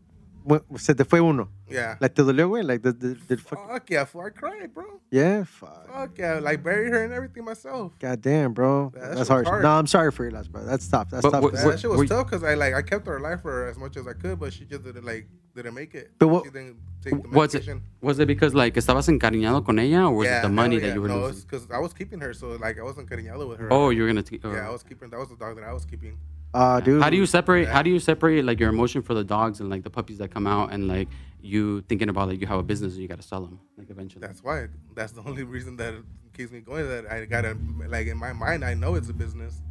se 0.77 0.93
te 0.95 1.03
fue 1.05 1.19
uno. 1.21 1.49
Yeah. 1.69 1.97
Like 1.99 2.15
te 2.15 2.23
dolió, 2.23 2.47
güey. 2.49 2.63
Like 2.63 2.81
the, 2.81 2.91
the, 2.93 3.17
the 3.27 3.37
fuck, 3.37 3.67
Fuck 3.69 3.89
yeah, 3.89 4.05
fool, 4.05 4.21
I 4.25 4.29
cried, 4.31 4.73
bro. 4.73 4.85
yeah, 5.11 5.43
fuck. 5.43 5.87
Fuck 5.87 6.17
yeah, 6.17 6.39
like 6.39 6.63
buried 6.63 6.91
her 6.91 7.03
and 7.03 7.13
everything 7.13 7.45
myself. 7.45 7.93
God 7.99 8.21
damn, 8.21 8.53
bro. 8.53 8.91
Yeah, 8.95 8.99
that 9.01 9.07
That's 9.17 9.19
shit 9.21 9.27
hard. 9.27 9.45
was. 9.45 9.63
No, 9.63 9.69
I'm 9.69 9.87
sorry 9.87 10.11
for 10.11 10.23
your 10.23 10.31
loss, 10.31 10.47
bro. 10.47 10.63
That's 10.65 10.87
tough. 10.87 11.09
That's 11.11 11.21
But 11.23 11.31
tough. 11.31 11.43
what- 11.43 11.53
Yeah, 11.53 11.59
man. 11.61 11.69
that 11.71 11.79
shit 11.79 11.89
was 11.91 12.01
you- 12.01 12.07
tough 12.07 12.25
because 12.25 12.43
I 12.43 12.53
like 12.55 12.73
I 12.73 12.81
kept 12.81 13.05
her 13.07 13.17
alive 13.17 13.41
for 13.41 13.67
as 13.67 13.77
much 13.77 13.97
as 13.97 14.07
I 14.07 14.13
could, 14.13 14.39
but 14.39 14.51
she 14.53 14.65
just 14.65 14.83
didn't 14.83 15.05
like 15.05 15.27
didn't 15.55 15.73
make 15.73 15.93
it. 15.95 16.11
But 16.17 16.27
what- 16.29 16.45
she 16.45 16.51
didn't 16.51 16.77
take 17.03 17.21
the 17.21 17.29
Was 17.29 17.53
it 17.55 17.67
was 18.01 18.17
it 18.19 18.27
because 18.27 18.53
like 18.55 18.73
estabas 18.75 19.07
encariñado 19.09 19.63
con 19.65 19.77
ella, 19.79 20.07
or 20.09 20.15
was 20.15 20.25
yeah, 20.27 20.39
it 20.39 20.41
the 20.43 20.49
money 20.49 20.75
hell 20.75 20.81
that 20.81 20.87
yeah. 20.87 20.93
you 20.95 21.01
were 21.01 21.07
no, 21.09 21.19
losing? 21.27 21.41
because 21.47 21.67
I 21.71 21.79
was 21.79 21.93
keeping 21.93 22.19
her, 22.21 22.33
so 22.33 22.49
like 22.59 22.79
I 22.79 22.83
wasn't 22.83 23.09
cutting 23.09 23.25
yellow 23.25 23.47
with 23.47 23.59
her. 23.59 23.71
Oh, 23.71 23.89
you 23.91 24.01
were 24.01 24.07
gonna. 24.07 24.23
T- 24.23 24.39
yeah, 24.43 24.65
uh, 24.65 24.69
I 24.69 24.71
was 24.71 24.83
keeping. 24.83 25.09
That 25.11 25.19
was 25.19 25.29
the 25.29 25.35
dog 25.35 25.55
that 25.57 25.65
I 25.65 25.73
was 25.73 25.85
keeping. 25.85 26.17
Uh, 26.53 26.79
dude. 26.79 27.01
How 27.01 27.09
do 27.09 27.17
you 27.17 27.25
separate? 27.25 27.67
How 27.67 27.81
do 27.81 27.89
you 27.89 27.99
separate 27.99 28.43
like 28.43 28.59
your 28.59 28.69
emotion 28.69 29.01
for 29.01 29.13
the 29.13 29.23
dogs 29.23 29.59
and 29.59 29.69
like 29.69 29.83
the 29.83 29.89
puppies 29.89 30.17
that 30.17 30.31
come 30.31 30.47
out 30.47 30.71
and 30.73 30.87
like 30.87 31.07
you 31.41 31.81
thinking 31.87 32.09
about 32.09 32.27
like 32.27 32.41
you 32.41 32.47
have 32.47 32.59
a 32.59 32.63
business 32.63 32.93
and 32.93 33.01
you 33.01 33.07
got 33.07 33.21
to 33.21 33.27
sell 33.27 33.41
them 33.41 33.59
like 33.77 33.89
eventually? 33.89 34.25
That's 34.25 34.43
why. 34.43 34.67
That's 34.95 35.11
the 35.11 35.21
only 35.21 35.43
reason 35.43 35.77
that 35.77 35.93
keeps 36.35 36.51
me 36.51 36.61
going. 36.61 36.87
That 36.87 37.11
I 37.11 37.25
gotta 37.25 37.55
like 37.87 38.07
in 38.07 38.17
my 38.17 38.33
mind, 38.33 38.65
I 38.65 38.73
know 38.73 38.95
it's 38.95 39.09
a 39.09 39.13
business. 39.13 39.61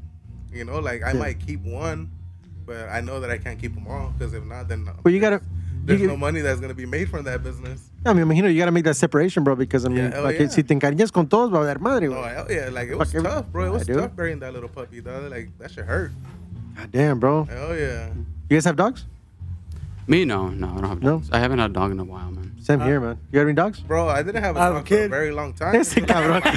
You 0.52 0.64
know, 0.64 0.78
like 0.78 1.02
I 1.02 1.12
Yeah. 1.12 1.18
might 1.18 1.40
keep 1.44 1.60
one, 1.62 2.10
but 2.64 2.88
I 2.88 3.00
know 3.00 3.18
that 3.20 3.30
I 3.30 3.38
can't 3.38 3.58
keep 3.58 3.74
them 3.74 3.86
all 3.88 4.14
because 4.16 4.32
if 4.34 4.44
not, 4.44 4.68
then 4.68 4.88
But 5.02 5.12
you 5.12 5.20
gotta. 5.20 5.42
there's 5.84 6.00
you, 6.00 6.06
no 6.06 6.16
money 6.16 6.40
that's 6.42 6.60
gonna 6.60 6.74
be 6.74 6.86
made 6.86 7.08
from 7.10 7.24
that 7.24 7.42
business. 7.42 7.90
I 8.06 8.12
mean, 8.12 8.30
you 8.36 8.42
know, 8.42 8.48
you 8.48 8.58
gotta 8.58 8.70
make 8.70 8.84
that 8.84 8.94
separation, 8.96 9.42
bro, 9.42 9.56
because 9.56 9.84
I 9.84 9.88
mean, 9.88 9.98
Yeah, 9.98 10.10
hell 10.12 10.22
like, 10.22 10.38
yeah. 10.38 10.46
si 10.48 10.62
te 10.62 10.74
encariñas 10.74 11.10
con 11.12 11.26
todos, 11.26 11.50
va 11.50 11.58
a 11.58 11.60
haber 11.62 11.80
madre, 11.80 12.06
Oh 12.08 12.22
hell 12.22 12.46
yeah, 12.48 12.68
like 12.70 12.88
it 12.88 12.96
was 12.96 13.12
Fuck, 13.12 13.24
tough, 13.24 13.46
bro. 13.50 13.66
It 13.66 13.70
was 13.72 13.82
I 13.82 13.92
do. 13.92 13.98
tough 14.00 14.14
burying 14.14 14.38
that 14.40 14.52
little 14.54 14.68
puppy, 14.68 15.00
dog. 15.00 15.28
Like 15.30 15.50
that 15.58 15.72
shit 15.72 15.84
hurt. 15.84 16.12
God 16.78 16.92
damn, 16.92 17.18
bro. 17.20 17.44
Hell 17.44 17.76
yeah. 17.76 18.08
You 18.48 18.56
guys 18.56 18.64
have 18.64 18.76
dogs? 18.76 19.04
Me, 20.06 20.24
no, 20.24 20.48
no, 20.48 20.68
I 20.68 20.80
don't 20.80 20.88
have 20.88 21.02
No? 21.02 21.10
dogs. 21.18 21.28
I 21.32 21.38
haven't 21.38 21.58
had 21.58 21.70
a 21.70 21.74
dog 21.74 21.90
in 21.90 21.98
a 21.98 22.04
while, 22.04 22.30
man. 22.30 22.54
Same 22.62 22.80
here, 22.80 23.00
man. 23.00 23.18
You 23.32 23.40
got 23.40 23.46
any 23.46 23.52
dogs? 23.52 23.80
Bro, 23.80 24.08
I 24.08 24.22
didn't 24.22 24.42
have 24.42 24.56
a 24.56 24.60
I 24.60 24.64
have 24.64 24.74
a 24.74 24.78
dog 24.78 24.88
for 24.88 24.94
a 24.94 24.98
kid. 24.98 25.10
very 25.10 25.30
long 25.32 25.52
time. 25.54 25.74
Ese 25.74 25.94
cabrón. 25.96 26.42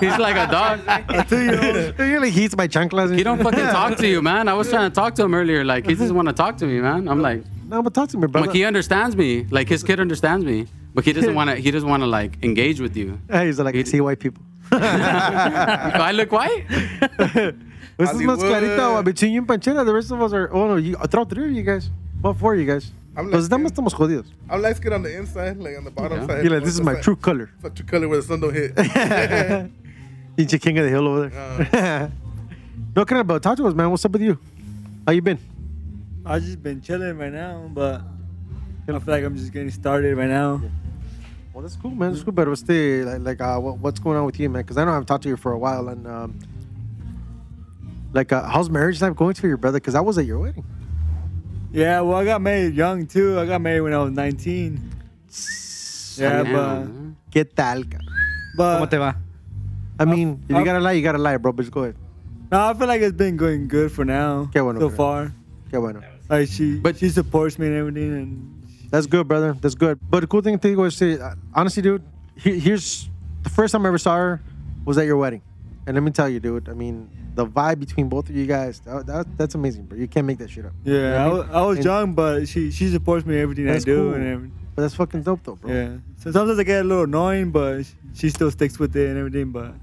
He's 0.00 0.16
like 0.18 0.36
a 0.36 0.50
dog. 0.50 0.80
You're 1.98 2.20
like, 2.20 2.32
he 2.32 2.44
eats 2.44 2.56
my 2.56 2.66
chanclas. 2.68 3.08
and 3.10 3.16
He 3.16 3.22
don't 3.24 3.38
shit. 3.38 3.44
fucking 3.46 3.64
talk 3.66 3.96
to 3.98 4.06
you, 4.06 4.22
man. 4.22 4.48
I 4.48 4.54
was 4.54 4.68
trying 4.70 4.90
to 4.90 4.94
talk 4.94 5.14
to 5.16 5.24
him 5.24 5.34
earlier. 5.34 5.64
Like 5.64 5.86
he 5.86 5.94
doesn't 5.94 6.14
want 6.16 6.28
to 6.28 6.34
talk 6.34 6.56
to 6.58 6.66
me, 6.66 6.80
man. 6.80 7.08
I'm 7.08 7.20
like, 7.20 7.42
No, 7.68 7.82
but 7.82 7.92
talk 7.94 8.08
to 8.10 8.16
me, 8.16 8.24
I'm 8.24 8.30
brother. 8.30 8.46
like 8.46 8.56
he 8.56 8.64
understands 8.64 9.16
me. 9.16 9.44
Like 9.50 9.68
his 9.68 9.82
kid 9.82 10.00
understands 10.00 10.44
me, 10.46 10.66
but 10.94 11.04
he 11.04 11.12
doesn't 11.12 11.34
want 11.34 11.50
to. 11.50 11.56
He 11.56 11.70
doesn't 11.70 11.88
want 11.88 12.02
to 12.02 12.06
like 12.06 12.42
engage 12.42 12.80
with 12.80 12.96
you. 12.96 13.18
He's 13.30 13.58
like, 13.58 13.74
I 13.74 13.82
see 13.84 14.00
white 14.00 14.20
people. 14.20 14.42
I 14.72 16.12
look 16.12 16.32
white. 16.32 16.64
This 17.98 18.10
is 18.12 18.16
más 18.20 18.38
Hollywood. 18.38 18.38
clarita, 18.38 18.82
uh, 18.98 19.02
between 19.02 19.32
you 19.32 19.40
and 19.40 19.48
Panchera, 19.48 19.84
the 19.84 19.92
rest 19.92 20.12
of 20.12 20.22
us 20.22 20.32
are, 20.32 20.48
oh 20.54 20.68
no, 20.68 20.76
you, 20.76 20.94
throw 21.10 21.24
three 21.24 21.46
of 21.46 21.50
you 21.50 21.64
guys. 21.64 21.90
Well, 22.22 22.32
four 22.32 22.54
of 22.54 22.60
you 22.60 22.64
guys. 22.66 22.92
I'm 23.16 23.28
Los 23.28 23.50
like- 23.50 23.60
demás 23.60 23.72
estamos 23.72 23.92
jodidos. 23.92 24.26
I'm 24.48 24.62
light 24.62 24.76
skin 24.76 24.92
on 24.92 25.02
the 25.02 25.16
inside, 25.18 25.56
like 25.58 25.76
on 25.76 25.82
the 25.82 25.90
bottom 25.90 26.20
Yeah. 26.20 26.26
side. 26.28 26.44
You're 26.44 26.54
like, 26.54 26.62
this 26.64 26.74
is 26.74 26.80
my 26.80 26.94
Side- 26.94 27.02
true 27.02 27.16
color. 27.16 27.50
Fuck 27.60 27.74
true 27.74 27.84
color 27.86 28.06
where 28.06 28.18
the 28.18 28.22
sun 28.22 28.38
don't 28.38 28.54
hit. 28.54 28.72
Pinche 30.36 30.60
king 30.60 30.78
of 30.78 30.84
the 30.84 30.90
hill 30.90 31.08
over 31.08 31.28
there. 31.28 31.72
Uh. 31.72 32.08
no, 32.94 33.04
kind 33.04 33.26
but 33.26 33.42
talk 33.42 33.56
to 33.56 33.66
us, 33.66 33.74
man. 33.74 33.90
What's 33.90 34.04
up 34.04 34.12
with 34.12 34.22
you? 34.22 34.38
How 35.04 35.10
you 35.12 35.20
been? 35.22 35.38
I've 36.24 36.42
just 36.44 36.62
been 36.62 36.80
chilling 36.80 37.18
right 37.18 37.32
now, 37.32 37.68
but 37.74 38.02
I 38.86 38.92
feel 39.00 39.02
like 39.08 39.24
I'm 39.24 39.36
just 39.36 39.52
getting 39.52 39.70
started 39.72 40.16
right 40.16 40.28
now. 40.28 40.60
Well, 41.58 41.64
that's 41.64 41.74
cool, 41.74 41.90
man. 41.90 42.12
That's 42.12 42.22
cool. 42.22 42.32
But 42.32 42.46
what's 42.46 42.62
the 42.62 43.02
like, 43.02 43.20
like 43.20 43.40
uh, 43.40 43.58
what, 43.58 43.78
what's 43.78 43.98
going 43.98 44.16
on 44.16 44.24
with 44.26 44.38
you, 44.38 44.48
man? 44.48 44.62
Because 44.62 44.76
I 44.76 44.84
know 44.84 44.92
I've 44.92 45.06
talked 45.06 45.24
to 45.24 45.28
you 45.28 45.36
for 45.36 45.50
a 45.50 45.58
while, 45.58 45.88
and 45.88 46.06
um, 46.06 46.38
like, 48.12 48.30
uh, 48.30 48.44
how's 48.48 48.70
marriage 48.70 49.02
life 49.02 49.16
going 49.16 49.34
for 49.34 49.48
your 49.48 49.56
brother? 49.56 49.80
Because 49.80 49.96
I 49.96 50.00
was 50.00 50.16
at 50.18 50.24
your 50.24 50.38
wedding. 50.38 50.64
Yeah, 51.72 52.02
well, 52.02 52.14
I 52.16 52.24
got 52.24 52.40
married 52.42 52.76
young 52.76 53.08
too. 53.08 53.40
I 53.40 53.44
got 53.44 53.60
married 53.60 53.80
when 53.80 53.92
I 53.92 53.98
was 53.98 54.12
19. 54.12 54.92
Yeah, 56.16 56.42
Damn, 56.44 56.44
but 56.52 56.52
man. 56.54 57.16
¿Qué 57.32 57.44
tal? 57.52 57.82
ca- 57.90 57.98
but 58.56 58.78
¿Cómo 58.78 58.88
te 58.90 58.98
va? 58.98 59.16
I 59.98 60.04
mean, 60.04 60.40
if 60.44 60.50
you 60.50 60.56
I've- 60.58 60.64
gotta 60.64 60.78
lie, 60.78 60.92
you 60.92 61.02
gotta 61.02 61.18
lie, 61.18 61.38
bro. 61.38 61.50
But 61.52 61.62
just 61.62 61.72
go 61.74 61.82
ahead. 61.82 61.96
no, 62.52 62.66
I 62.68 62.74
feel 62.74 62.86
like 62.86 63.00
it's 63.02 63.16
been 63.16 63.36
going 63.36 63.66
good 63.66 63.90
for 63.90 64.04
now. 64.04 64.48
Qué 64.54 64.62
bueno, 64.62 64.78
so 64.78 64.90
bro. 64.90 64.96
far. 64.96 65.32
Qué 65.72 65.80
bueno. 65.80 66.02
Like 66.30 66.48
she, 66.50 66.78
But- 66.78 66.98
she 66.98 67.08
supports 67.08 67.58
me 67.58 67.66
and 67.66 67.74
everything, 67.74 68.12
and 68.12 68.57
That's 68.90 69.06
good, 69.06 69.28
brother. 69.28 69.52
That's 69.60 69.74
good. 69.74 69.98
But 70.10 70.20
the 70.20 70.26
cool 70.26 70.40
thing 70.40 70.58
to 70.58 70.76
was 70.76 70.96
to, 70.96 71.18
uh, 71.20 71.34
honestly, 71.54 71.82
dude, 71.82 72.02
here's 72.36 73.08
the 73.42 73.50
first 73.50 73.72
time 73.72 73.84
I 73.84 73.88
ever 73.88 73.98
saw 73.98 74.16
her 74.16 74.40
was 74.84 74.96
at 74.98 75.06
your 75.06 75.16
wedding. 75.16 75.42
And 75.86 75.94
let 75.94 76.02
me 76.02 76.10
tell 76.10 76.28
you, 76.28 76.40
dude, 76.40 76.68
I 76.68 76.72
mean, 76.74 77.08
the 77.34 77.46
vibe 77.46 77.80
between 77.80 78.08
both 78.08 78.28
of 78.28 78.36
you 78.36 78.46
guys, 78.46 78.80
that, 78.80 79.06
that, 79.06 79.26
that's 79.38 79.54
amazing, 79.54 79.84
bro. 79.86 79.98
You 79.98 80.08
can't 80.08 80.26
make 80.26 80.38
that 80.38 80.50
shit 80.50 80.64
up. 80.66 80.72
You 80.84 80.92
know 80.94 81.00
yeah, 81.10 81.24
I, 81.24 81.28
what 81.28 81.36
was, 81.46 81.56
I 81.56 81.62
was 81.62 81.76
And- 81.78 81.84
young, 81.84 82.12
but 82.14 82.48
she 82.48 82.70
she 82.70 82.88
supports 82.88 83.24
me 83.26 83.36
in 83.36 83.42
everything 83.42 83.68
I 83.68 83.78
do 83.78 83.96
cool. 83.96 84.14
and 84.14 84.26
everything. 84.26 84.52
But 84.74 84.82
that's 84.82 84.94
fucking 84.94 85.22
dope, 85.22 85.42
though, 85.44 85.56
bro. 85.56 85.72
Yeah. 85.72 85.96
So 86.18 86.30
sometimes 86.30 86.58
I 86.58 86.62
get 86.64 86.80
a 86.82 86.84
little 86.84 87.04
annoying, 87.04 87.50
but 87.50 87.84
she 88.14 88.30
still 88.30 88.50
sticks 88.50 88.78
with 88.78 88.94
it 88.96 89.08
and 89.08 89.18
everything. 89.18 89.50
But 89.52 89.74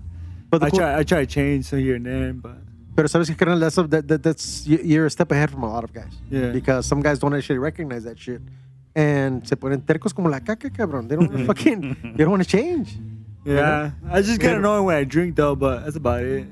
But 0.49 0.63
I 0.63 0.69
cool, 0.69 0.79
try 0.79 0.99
I 0.99 1.03
try 1.03 1.19
to 1.21 1.25
change 1.25 1.65
so 1.65 1.77
here 1.77 1.95
and 1.95 2.05
there, 2.05 2.33
but 2.33 2.57
Pero 2.95 3.07
sabes 3.09 3.27
que, 3.27 3.35
carnal, 3.35 3.59
that's, 3.59 3.75
that, 3.75 4.07
that, 4.07 4.23
that's, 4.23 4.65
you- 4.67 4.79
you're 4.83 5.05
a 5.05 5.09
step 5.11 5.29
ahead 5.31 5.51
from 5.51 5.63
a 5.63 5.69
lot 5.69 5.83
of 5.83 5.91
guys. 5.93 6.13
Yeah. 6.29 6.51
Because 6.51 6.85
some 6.85 7.01
guys 7.01 7.19
don't 7.19 7.33
actually 7.35 7.57
recognize 7.59 8.03
that 8.05 8.17
shit. 8.17 8.41
And 8.95 9.45
se 9.45 9.55
ponen 9.57 9.81
tercos 9.85 10.13
como 10.13 10.29
la 10.29 10.39
caca, 10.39 10.69
cabrón. 10.69 11.07
They 11.09 11.15
don't 11.17 11.45
fucking, 11.47 12.13
they 12.15 12.23
don't 12.23 12.31
want 12.31 12.43
to 12.43 12.49
change. 12.49 12.97
yeah, 13.43 13.91
I 14.09 14.21
just 14.21 14.39
get 14.39 14.47
Pero- 14.51 14.59
annoying 14.59 14.85
when 14.85 14.95
I 14.97 15.03
drink 15.03 15.35
though. 15.35 15.55
But 15.55 15.83
that's 15.83 15.97
about 15.97 16.23
it. 16.23 16.47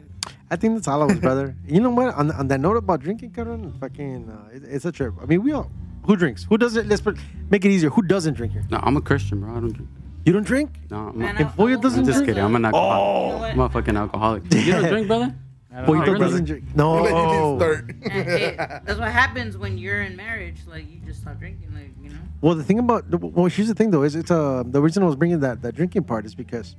I 0.51 0.56
think 0.58 0.75
that's 0.75 0.88
all 0.88 1.01
of 1.01 1.10
us, 1.10 1.17
brother. 1.27 1.56
you 1.67 1.79
know 1.79 1.89
what? 1.89 2.13
On, 2.15 2.29
on 2.32 2.47
that 2.49 2.60
note 2.60 2.77
about 2.77 2.99
drinking, 3.01 3.32
cabrón, 3.32 3.79
fucking, 3.79 4.29
uh, 4.29 4.49
it, 4.56 4.63
it's 4.65 4.86
a 4.86 4.91
trip. 4.91 5.13
I 5.21 5.25
mean, 5.25 5.41
we 5.41 5.51
all, 5.53 5.71
who 6.06 6.15
drinks? 6.15 6.43
Who 6.49 6.58
doesn't, 6.60 6.88
let's 6.88 7.01
put, 7.01 7.17
make 7.49 7.65
it 7.65 7.71
easier. 7.71 7.89
Who 7.89 8.03
doesn't 8.03 8.36
drink 8.36 8.53
here? 8.53 8.63
No, 8.69 8.79
I'm 8.84 8.95
a 8.97 9.01
Christian, 9.01 9.39
bro. 9.41 9.49
I 9.49 9.60
don't 9.62 9.71
drink. 9.73 9.89
You 10.25 10.34
don't 10.34 10.45
drink? 10.45 10.69
No, 10.91 10.97
I'm, 11.10 11.17
Man, 11.17 11.34
not, 11.36 11.41
I- 11.41 11.49
Pollo 11.56 11.77
doesn't 11.77 12.01
I'm 12.01 12.06
just 12.06 12.17
drink? 12.19 12.27
kidding. 12.29 12.43
I'm 12.43 12.56
an 12.56 12.65
alcoholic. 12.65 13.41
Oh. 13.41 13.45
I'm 13.45 13.60
a 13.62 13.69
fucking 13.69 13.97
alcoholic. 13.97 14.43
You 14.53 14.71
don't 14.73 14.89
drink, 14.89 15.08
brother? 15.08 15.34
Pollito 15.73 16.05
really? 16.07 16.19
doesn't 16.19 16.45
drink. 16.45 16.63
You 16.75 16.83
let 16.83 17.09
you 17.09 17.15
No. 17.17 17.57
start. 17.57 17.91
And 18.12 18.29
it- 18.29 18.57
that's 18.57 18.99
what 18.99 19.12
happens 19.12 19.57
when 19.57 19.77
you're 19.77 20.01
in 20.03 20.15
marriage. 20.15 20.57
Like 20.67 20.86
you 20.91 20.99
just 21.05 21.21
stop 21.21 21.39
drinking. 21.39 21.69
Like 21.73 21.91
you 22.01 22.09
know. 22.09 22.19
Well, 22.41 22.55
the 22.55 22.63
thing 22.63 22.77
about 22.79 23.09
well, 23.09 23.45
here's 23.47 23.67
the 23.69 23.73
thing 23.73 23.89
though 23.91 24.03
is 24.03 24.15
it's 24.15 24.29
uh 24.31 24.63
the 24.65 24.81
reason 24.81 25.01
I 25.03 25.07
was 25.07 25.15
bringing 25.15 25.39
that 25.39 25.62
that 25.63 25.73
drinking 25.75 26.03
part 26.03 26.25
is 26.25 26.36
because 26.36 26.75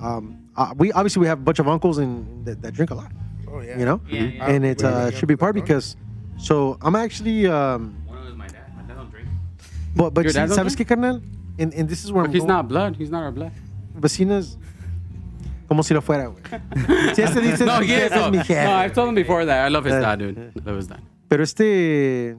um 0.00 0.38
uh, 0.56 0.72
we 0.76 0.92
obviously 0.92 1.20
we 1.20 1.26
have 1.26 1.38
a 1.38 1.42
bunch 1.42 1.58
of 1.58 1.66
uncles 1.68 1.98
and 1.98 2.44
that, 2.46 2.62
that 2.62 2.72
drink 2.74 2.90
a 2.90 2.94
lot, 2.94 3.10
Oh 3.50 3.60
yeah. 3.60 3.78
you 3.78 3.84
know, 3.84 4.00
Yeah, 4.08 4.22
yeah. 4.22 4.50
and 4.50 4.64
it 4.64 4.82
uh, 4.84 5.10
should 5.10 5.28
be 5.28 5.36
part 5.36 5.54
because 5.54 5.96
so 6.36 6.78
I'm 6.82 6.94
actually 6.94 7.46
um 7.48 7.96
One 8.06 8.18
of 8.18 8.24
them 8.24 8.32
is 8.32 8.38
my 8.38 8.46
dad. 8.46 8.66
My 8.76 8.82
dad 8.82 8.94
don't 8.96 9.10
drink. 9.10 9.26
but 9.96 10.14
but 10.14 10.22
Your 10.24 10.32
see, 10.32 10.38
sabes 10.54 10.76
qué 10.76 10.86
carnal 10.86 11.20
and, 11.58 11.74
and 11.74 11.88
this 11.88 12.04
is 12.04 12.12
where 12.12 12.22
But 12.22 12.28
I'm 12.30 12.34
he's 12.34 12.42
going. 12.42 12.54
not 12.54 12.68
blood. 12.68 12.94
He's 12.96 13.10
not 13.10 13.22
our 13.24 13.32
blood. 13.32 13.50
vecinas 13.98 14.56
como 15.68 15.82
si 15.82 15.94
lo 15.94 16.00
fuera 16.02 16.26
güey. 16.26 16.42
si 17.14 17.22
este 17.22 17.40
dice 17.40 17.64
No, 17.64 17.78
he 17.80 17.84
is. 17.84 17.90
jefe 18.10 18.14
es 18.24 18.30
mi 18.30 18.36
No, 18.38 18.44
jefe. 18.44 18.66
I've 18.66 18.92
told 18.94 19.08
him 19.10 19.14
before 19.14 19.44
that. 19.46 19.66
I 19.66 19.70
love 19.70 19.84
his 19.86 19.94
Uh, 19.94 20.00
dad, 20.00 20.18
dude. 20.18 20.38
I 20.56 20.60
love 20.64 20.78
his 20.78 20.88
dad. 20.88 21.00
pero 21.28 21.42
este 21.44 22.36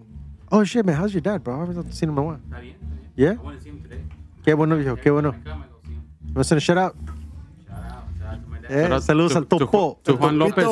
oh 0.50 0.64
shit 0.66 0.84
man 0.84 0.96
how's 1.00 1.14
your 1.14 1.22
dad 1.22 1.44
bro 1.44 1.56
I 1.56 1.60
haven't 1.66 1.94
seen 1.94 2.10
him 2.10 2.18
in 2.18 2.24
a 2.24 2.28
while 2.28 2.40
yeah 3.16 3.34
I 3.34 3.36
want 3.38 3.58
to 3.60 3.64
see 3.64 3.70
him 3.70 3.82
today. 3.84 4.04
qué 4.44 4.54
bueno 4.56 4.76
viejo 4.78 4.96
qué 4.98 5.12
bueno 5.12 5.36
hacen 6.36 6.58
a 6.58 6.60
shout 6.60 6.78
out 6.78 6.96
Eh, 8.72 8.82
Shout 8.84 8.92
out 8.92 9.02
saludos 9.04 9.32
to- 9.34 9.38
al 9.40 9.48
topo. 9.48 10.00
To, 10.04 10.14
to 10.14 10.18
Juan 10.20 10.38
López. 10.38 10.66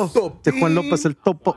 De 0.44 0.52
Juan 0.52 0.72
López 0.74 1.04
el 1.04 1.16
topo. 1.16 1.56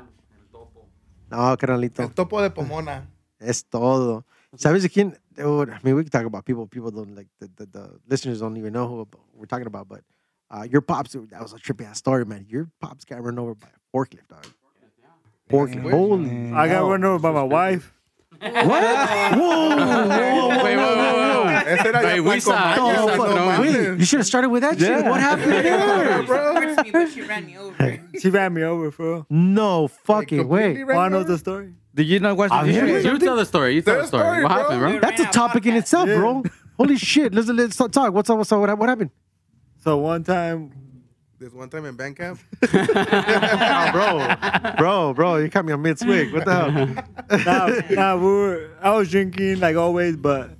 No, 1.29 1.55
carnalito. 1.55 2.01
El 2.01 2.13
topo 2.13 2.41
de 2.41 2.49
Pomona. 2.49 3.07
Es 3.39 3.63
todo. 3.65 4.25
¿Sabes 4.55 4.81
de 4.81 4.89
quién? 4.89 5.17
Dude, 5.35 5.71
I 5.71 5.77
mean, 5.83 5.95
we 5.95 6.03
can 6.03 6.09
talk 6.09 6.25
about 6.25 6.43
people. 6.43 6.65
People 6.67 6.89
don't 6.91 7.15
like 7.15 7.29
the, 7.39 7.47
the, 7.47 7.65
the 7.67 7.89
listeners 8.07 8.39
don't 8.39 8.57
even 8.57 8.73
know 8.73 8.87
who 8.87 9.07
we're 9.35 9.45
talking 9.47 9.67
about. 9.67 9.87
But 9.87 10.01
uh, 10.51 10.63
your 10.69 10.81
pops, 10.81 11.13
that 11.13 11.41
was 11.41 11.53
a 11.53 11.57
trippy 11.57 11.87
ass 11.87 11.97
story, 11.97 12.25
man. 12.25 12.45
Your 12.49 12.69
pops 12.79 13.05
got 13.05 13.23
run 13.23 13.39
over 13.39 13.55
by 13.55 13.67
a 13.67 13.97
forklift, 13.97 14.27
dog. 14.29 14.45
Forklift. 15.49 15.89
Holy. 15.91 16.29
I 16.53 16.67
got 16.67 16.75
hell. 16.75 16.89
run 16.89 17.03
over 17.03 17.19
by 17.19 17.31
my 17.31 17.43
wife. 17.43 17.93
What? 18.39 18.51
Whoa, 18.61 18.65
whoa, 18.65 19.75
whoa, 19.77 20.07
whoa, 20.07 20.49
Wait, 20.49 20.63
wait, 20.63 20.77
whoa, 20.77 20.95
whoa. 20.95 21.45
wait, 21.45 21.67
Ese 21.67 21.85
era 21.85 21.99
Hey, 22.09 22.15
ya 22.15 22.21
we 22.23 22.29
Flaco 22.37 22.41
saw- 22.41 22.55
Mañez, 22.57 22.75
we 22.75 23.11
Oh, 23.11 23.17
saw- 23.17 23.27
no 23.27 23.35
no, 23.35 23.63
mames. 23.63 23.99
you 23.99 24.05
should 24.05 24.19
have 24.19 24.25
started 24.27 24.49
with 24.49 24.63
that 24.63 24.79
shit. 24.79 25.05
What 25.05 25.19
happened 25.19 25.51
there? 25.51 26.23
Hurts 26.23 26.83
me, 26.83 26.91
but 26.91 27.09
she 27.11 27.21
ran 27.21 27.45
me 27.45 27.57
over. 27.57 27.99
She 28.19 28.29
ran 28.29 28.53
me 28.53 28.63
over, 28.63 28.89
bro. 28.91 29.25
No 29.29 29.87
fucking 29.89 30.47
way. 30.47 30.61
completely 30.63 30.83
ran 30.85 30.97
Wanna 30.97 31.09
know 31.19 31.23
the 31.23 31.37
story? 31.37 31.73
Did 31.93 32.07
you 32.07 32.19
not 32.19 32.35
watch 32.37 32.49
the 32.49 32.71
yeah. 32.71 32.81
video? 32.85 33.11
You 33.13 33.19
tell 33.19 33.35
the 33.35 33.45
story. 33.45 33.75
You 33.75 33.81
tell 33.83 33.93
Tell 33.95 34.01
the 34.03 34.07
story. 34.07 34.23
story, 34.23 34.43
What 34.43 34.49
bro. 34.53 34.57
happened, 34.63 34.79
bro? 34.79 34.99
That's 35.01 35.21
a 35.21 35.25
topic 35.25 35.65
in 35.67 35.75
itself, 35.75 36.07
bro. 36.07 36.43
Holy 36.77 36.97
shit. 36.97 37.33
Let's, 37.35 37.47
let's 37.49 37.75
talk. 37.77 38.11
What's 38.13 38.29
up? 38.29 38.37
What's 38.39 38.51
up? 38.51 38.59
What, 38.61 38.75
what 38.79 38.89
happened? 38.89 39.11
So 39.83 39.97
one 39.97 40.23
time, 40.23 40.71
This 41.39 41.51
one 41.53 41.69
time 41.69 41.85
in 41.85 41.95
band 41.95 42.15
camp. 42.15 42.39
Oh, 42.73 43.89
bro. 43.91 44.35
Bro, 44.77 45.13
bro, 45.15 45.35
you 45.37 45.49
caught 45.49 45.65
me 45.65 45.73
on 45.73 45.81
mid 45.81 45.97
swig. 45.97 46.31
What 46.33 46.45
the 46.45 46.53
hell? 46.53 46.71
nah, 47.45 47.81
nah, 47.89 48.15
we 48.15 48.25
were, 48.27 48.69
I 48.81 48.91
was 48.95 49.09
drinking 49.09 49.59
like 49.59 49.75
always, 49.75 50.15
but 50.17 50.51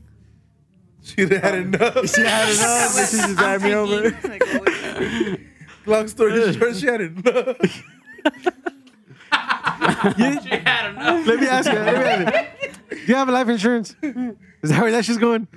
She 1.03 1.21
had 1.21 1.53
um, 1.53 1.73
enough. 1.73 2.09
she 2.15 2.21
had 2.21 2.49
enough 2.49 2.97
and 2.97 3.09
she 3.09 3.17
just 3.17 3.39
ran 3.39 3.61
me 3.61 3.73
over. 3.73 4.09
Like. 4.27 5.39
Long 5.85 6.07
story 6.07 6.53
short, 6.53 6.75
she 6.75 6.85
had 6.87 7.01
enough. 7.01 7.57
Let 9.33 10.17
me 10.17 10.25
ask 10.27 10.45
you. 10.45 10.59
Let 10.99 11.27
me 11.27 11.47
ask 11.47 12.51
you. 12.89 12.97
Do 12.97 13.05
you 13.07 13.15
have 13.15 13.29
a 13.29 13.31
life 13.31 13.49
insurance? 13.49 13.95
Is 14.01 14.69
that 14.69 14.81
where 14.81 14.91
that 14.91 15.05
shit's 15.05 15.17
going? 15.17 15.47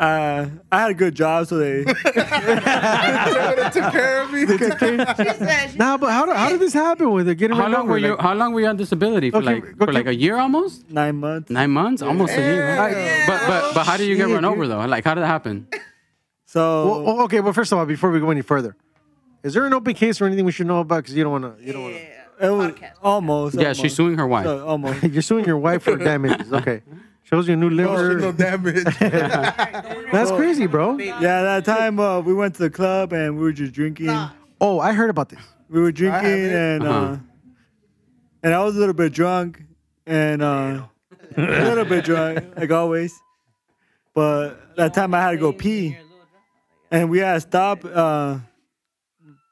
Uh, 0.00 0.48
I 0.72 0.80
had 0.80 0.90
a 0.92 0.94
good 0.94 1.14
job, 1.14 1.46
so 1.46 1.58
they 1.58 1.84
They 1.84 1.92
would've 1.92 3.72
took 3.72 3.92
care 3.92 4.22
of 4.22 4.32
me. 4.32 4.46
She 4.46 4.56
said 4.56 5.70
she 5.72 5.76
Nah, 5.76 5.98
but 5.98 6.10
how, 6.10 6.24
do- 6.24 6.32
how 6.32 6.48
did 6.48 6.58
this 6.60 6.72
happen 6.72 7.10
with 7.12 7.28
it? 7.28 7.34
Getting 7.34 7.54
How 7.56 7.64
run 7.64 7.72
long 7.72 7.86
were 7.86 7.98
you? 7.98 8.12
Like, 8.12 8.20
How 8.20 8.32
long 8.34 8.54
were 8.54 8.60
you 8.60 8.66
on 8.66 8.78
disability 8.78 9.30
for? 9.30 9.36
Okay, 9.38 9.46
like 9.60 9.76
for 9.76 9.82
okay. 9.84 9.92
like 9.92 10.06
a 10.06 10.14
year 10.14 10.38
almost? 10.38 10.88
nine 10.90 11.16
months. 11.16 11.50
Nine 11.50 11.70
months? 11.70 12.00
Almost 12.00 12.32
a 12.32 12.40
year. 12.40 12.76
Right? 12.78 12.96
Yeah. 12.96 13.26
But 13.26 13.40
but 13.46 13.74
but 13.74 13.84
how 13.86 13.98
did 13.98 14.06
you 14.08 14.16
get 14.16 14.28
Shit, 14.28 14.34
run 14.34 14.44
over 14.46 14.62
dude. 14.62 14.70
though? 14.70 14.86
Like 14.86 15.04
how 15.04 15.12
did 15.14 15.20
that 15.22 15.26
happen? 15.26 15.68
So 16.46 16.86
well, 16.86 17.02
well, 17.02 17.20
okay, 17.24 17.40
but 17.40 17.54
first 17.54 17.70
of 17.70 17.78
all, 17.78 17.84
before 17.84 18.10
we 18.10 18.20
go 18.20 18.30
any 18.30 18.42
further, 18.42 18.74
is 19.42 19.52
there 19.54 19.66
an 19.66 19.74
open 19.74 19.92
case 19.94 20.18
or 20.20 20.24
anything 20.24 20.46
we 20.46 20.52
should 20.52 20.66
know 20.66 20.80
about? 20.80 21.02
Because 21.02 21.14
you 21.14 21.22
don't 21.24 21.42
want 21.42 21.58
to. 21.58 21.62
You 21.64 21.72
don't 21.74 21.82
want 21.82 21.94
to. 21.96 22.00
Yeah. 22.00 22.46
it 22.46 22.50
was 22.50 22.72
Podcast. 22.72 22.92
almost. 23.02 23.54
Yeah, 23.54 23.60
almost. 23.64 23.80
she's 23.82 23.94
suing 23.94 24.16
her 24.16 24.26
wife. 24.26 24.46
So, 24.46 24.66
almost. 24.66 25.02
You're 25.12 25.20
suing 25.22 25.44
your 25.44 25.58
wife 25.58 25.82
for 25.82 25.96
damages. 26.10 26.50
Okay, 26.52 26.80
shows 27.30 27.46
you 27.48 27.54
a 27.54 27.56
new 27.56 27.70
No, 27.70 27.92
liver. 27.94 28.18
no 28.18 28.32
damage. 28.32 28.84
That's 28.98 30.30
crazy, 30.32 30.66
bro. 30.66 30.98
Yeah, 30.98 31.42
that 31.42 31.64
time 31.64 31.98
uh, 32.00 32.20
we 32.20 32.34
went 32.34 32.54
to 32.56 32.62
the 32.62 32.70
club 32.70 33.12
and 33.12 33.36
we 33.36 33.42
were 33.42 33.52
just 33.52 33.72
drinking. 33.72 34.10
Oh, 34.60 34.80
I 34.80 34.92
heard 34.92 35.10
about 35.10 35.28
this. 35.28 35.40
We 35.68 35.80
were 35.80 35.92
drinking 35.92 36.50
and 36.52 36.82
uh, 36.84 36.90
Uh-huh. 36.90 37.16
and 38.42 38.54
I 38.54 38.62
was 38.64 38.76
a 38.76 38.80
little 38.80 38.94
bit 38.94 39.12
drunk, 39.12 39.62
and 40.06 40.42
uh, 40.42 40.82
a 41.36 41.40
little 41.40 41.84
bit 41.84 42.04
drunk, 42.04 42.44
like 42.56 42.70
always. 42.72 43.18
But 44.14 44.74
that 44.76 44.92
time 44.94 45.14
I 45.14 45.20
had 45.20 45.30
to 45.30 45.36
go 45.36 45.52
pee, 45.52 45.96
and 46.90 47.08
we 47.08 47.20
had 47.20 47.34
to 47.34 47.40
stop. 47.40 47.84
Uh, 47.84 48.38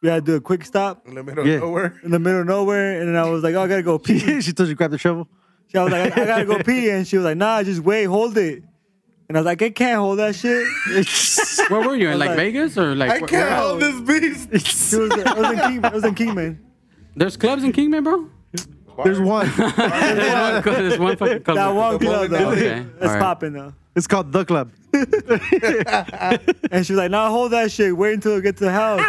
we 0.03 0.09
had 0.09 0.25
to 0.27 0.33
do 0.33 0.37
a 0.37 0.41
quick 0.41 0.65
stop 0.65 1.07
In 1.07 1.15
the 1.15 1.23
middle 1.25 1.47
Yeah. 1.47 1.55
of 1.57 1.61
nowhere. 1.63 2.01
in 2.05 2.11
the 2.11 2.19
middle 2.19 2.41
of 2.41 2.47
nowhere, 2.47 2.99
and 3.01 3.09
then 3.09 3.17
I 3.17 3.29
was 3.31 3.43
like, 3.45 3.55
"Oh, 3.55 3.63
I 3.63 3.69
gotta 3.69 3.83
go 3.85 3.99
pee." 4.07 4.41
she 4.41 4.53
told 4.53 4.69
you 4.69 4.75
to 4.75 4.79
grab 4.79 4.91
the 4.91 4.99
shovel. 4.99 5.29
I 5.75 5.83
was 5.85 5.93
like, 5.93 6.17
"I, 6.19 6.23
I 6.23 6.27
gotta 6.27 6.45
go 6.45 6.59
pee," 6.63 6.89
and 6.91 7.07
she 7.07 7.17
was 7.17 7.25
like, 7.25 7.37
"Nah, 7.37 7.63
just 7.63 7.81
wait, 7.83 8.05
hold 8.05 8.37
it." 8.39 8.63
And 9.29 9.37
I 9.37 9.41
was 9.41 9.45
like, 9.47 9.61
"I 9.63 9.71
can't 9.71 9.99
hold 9.99 10.19
that 10.19 10.35
shit." 10.35 10.67
Where 11.71 11.87
were 11.87 11.95
you 11.97 12.09
in 12.09 12.19
like 12.19 12.31
like- 12.31 12.37
Vegas 12.37 12.79
or 12.79 12.95
like? 12.95 13.11
I 13.11 13.19
where- 13.19 13.29
can't 13.29 13.51
where- 13.51 13.57
hold 13.59 13.81
this 13.83 14.01
beast. 14.01 14.93
It 14.95 14.99
was, 14.99 15.11
it 15.13 15.37
was 15.37 15.51
in 15.53 15.59
King, 15.59 15.85
it 15.85 15.93
was 15.93 16.05
in 16.05 16.15
Kingman. 16.15 16.61
There's 17.15 17.37
clubs 17.37 17.63
in 17.65 17.73
Kingman, 17.73 18.05
bro. 18.05 18.29
There's 19.05 19.21
one. 19.21 19.47
There's 19.57 19.77
one, 19.77 20.63
there's 20.65 20.99
one 20.99 21.17
fucking 21.17 21.43
club. 21.45 21.57
That 21.57 21.69
one 21.75 21.99
club 22.01 22.31
though, 22.31 22.51
Okay, 22.51 22.79
it's 22.97 23.03
alright. 23.03 23.21
popping 23.21 23.53
though. 23.53 23.73
It's 23.99 24.07
called 24.07 24.31
the 24.33 24.45
club. 24.45 24.71
And 26.71 26.87
she 26.87 26.93
was 26.93 26.99
like, 26.99 27.11
"Nah, 27.11 27.31
hold 27.31 27.51
that 27.51 27.73
shit. 27.73 27.97
Wait 27.97 28.15
until 28.15 28.37
we 28.37 28.43
get 28.43 28.57
to 28.59 28.65
the 28.65 28.71
house." 28.71 29.03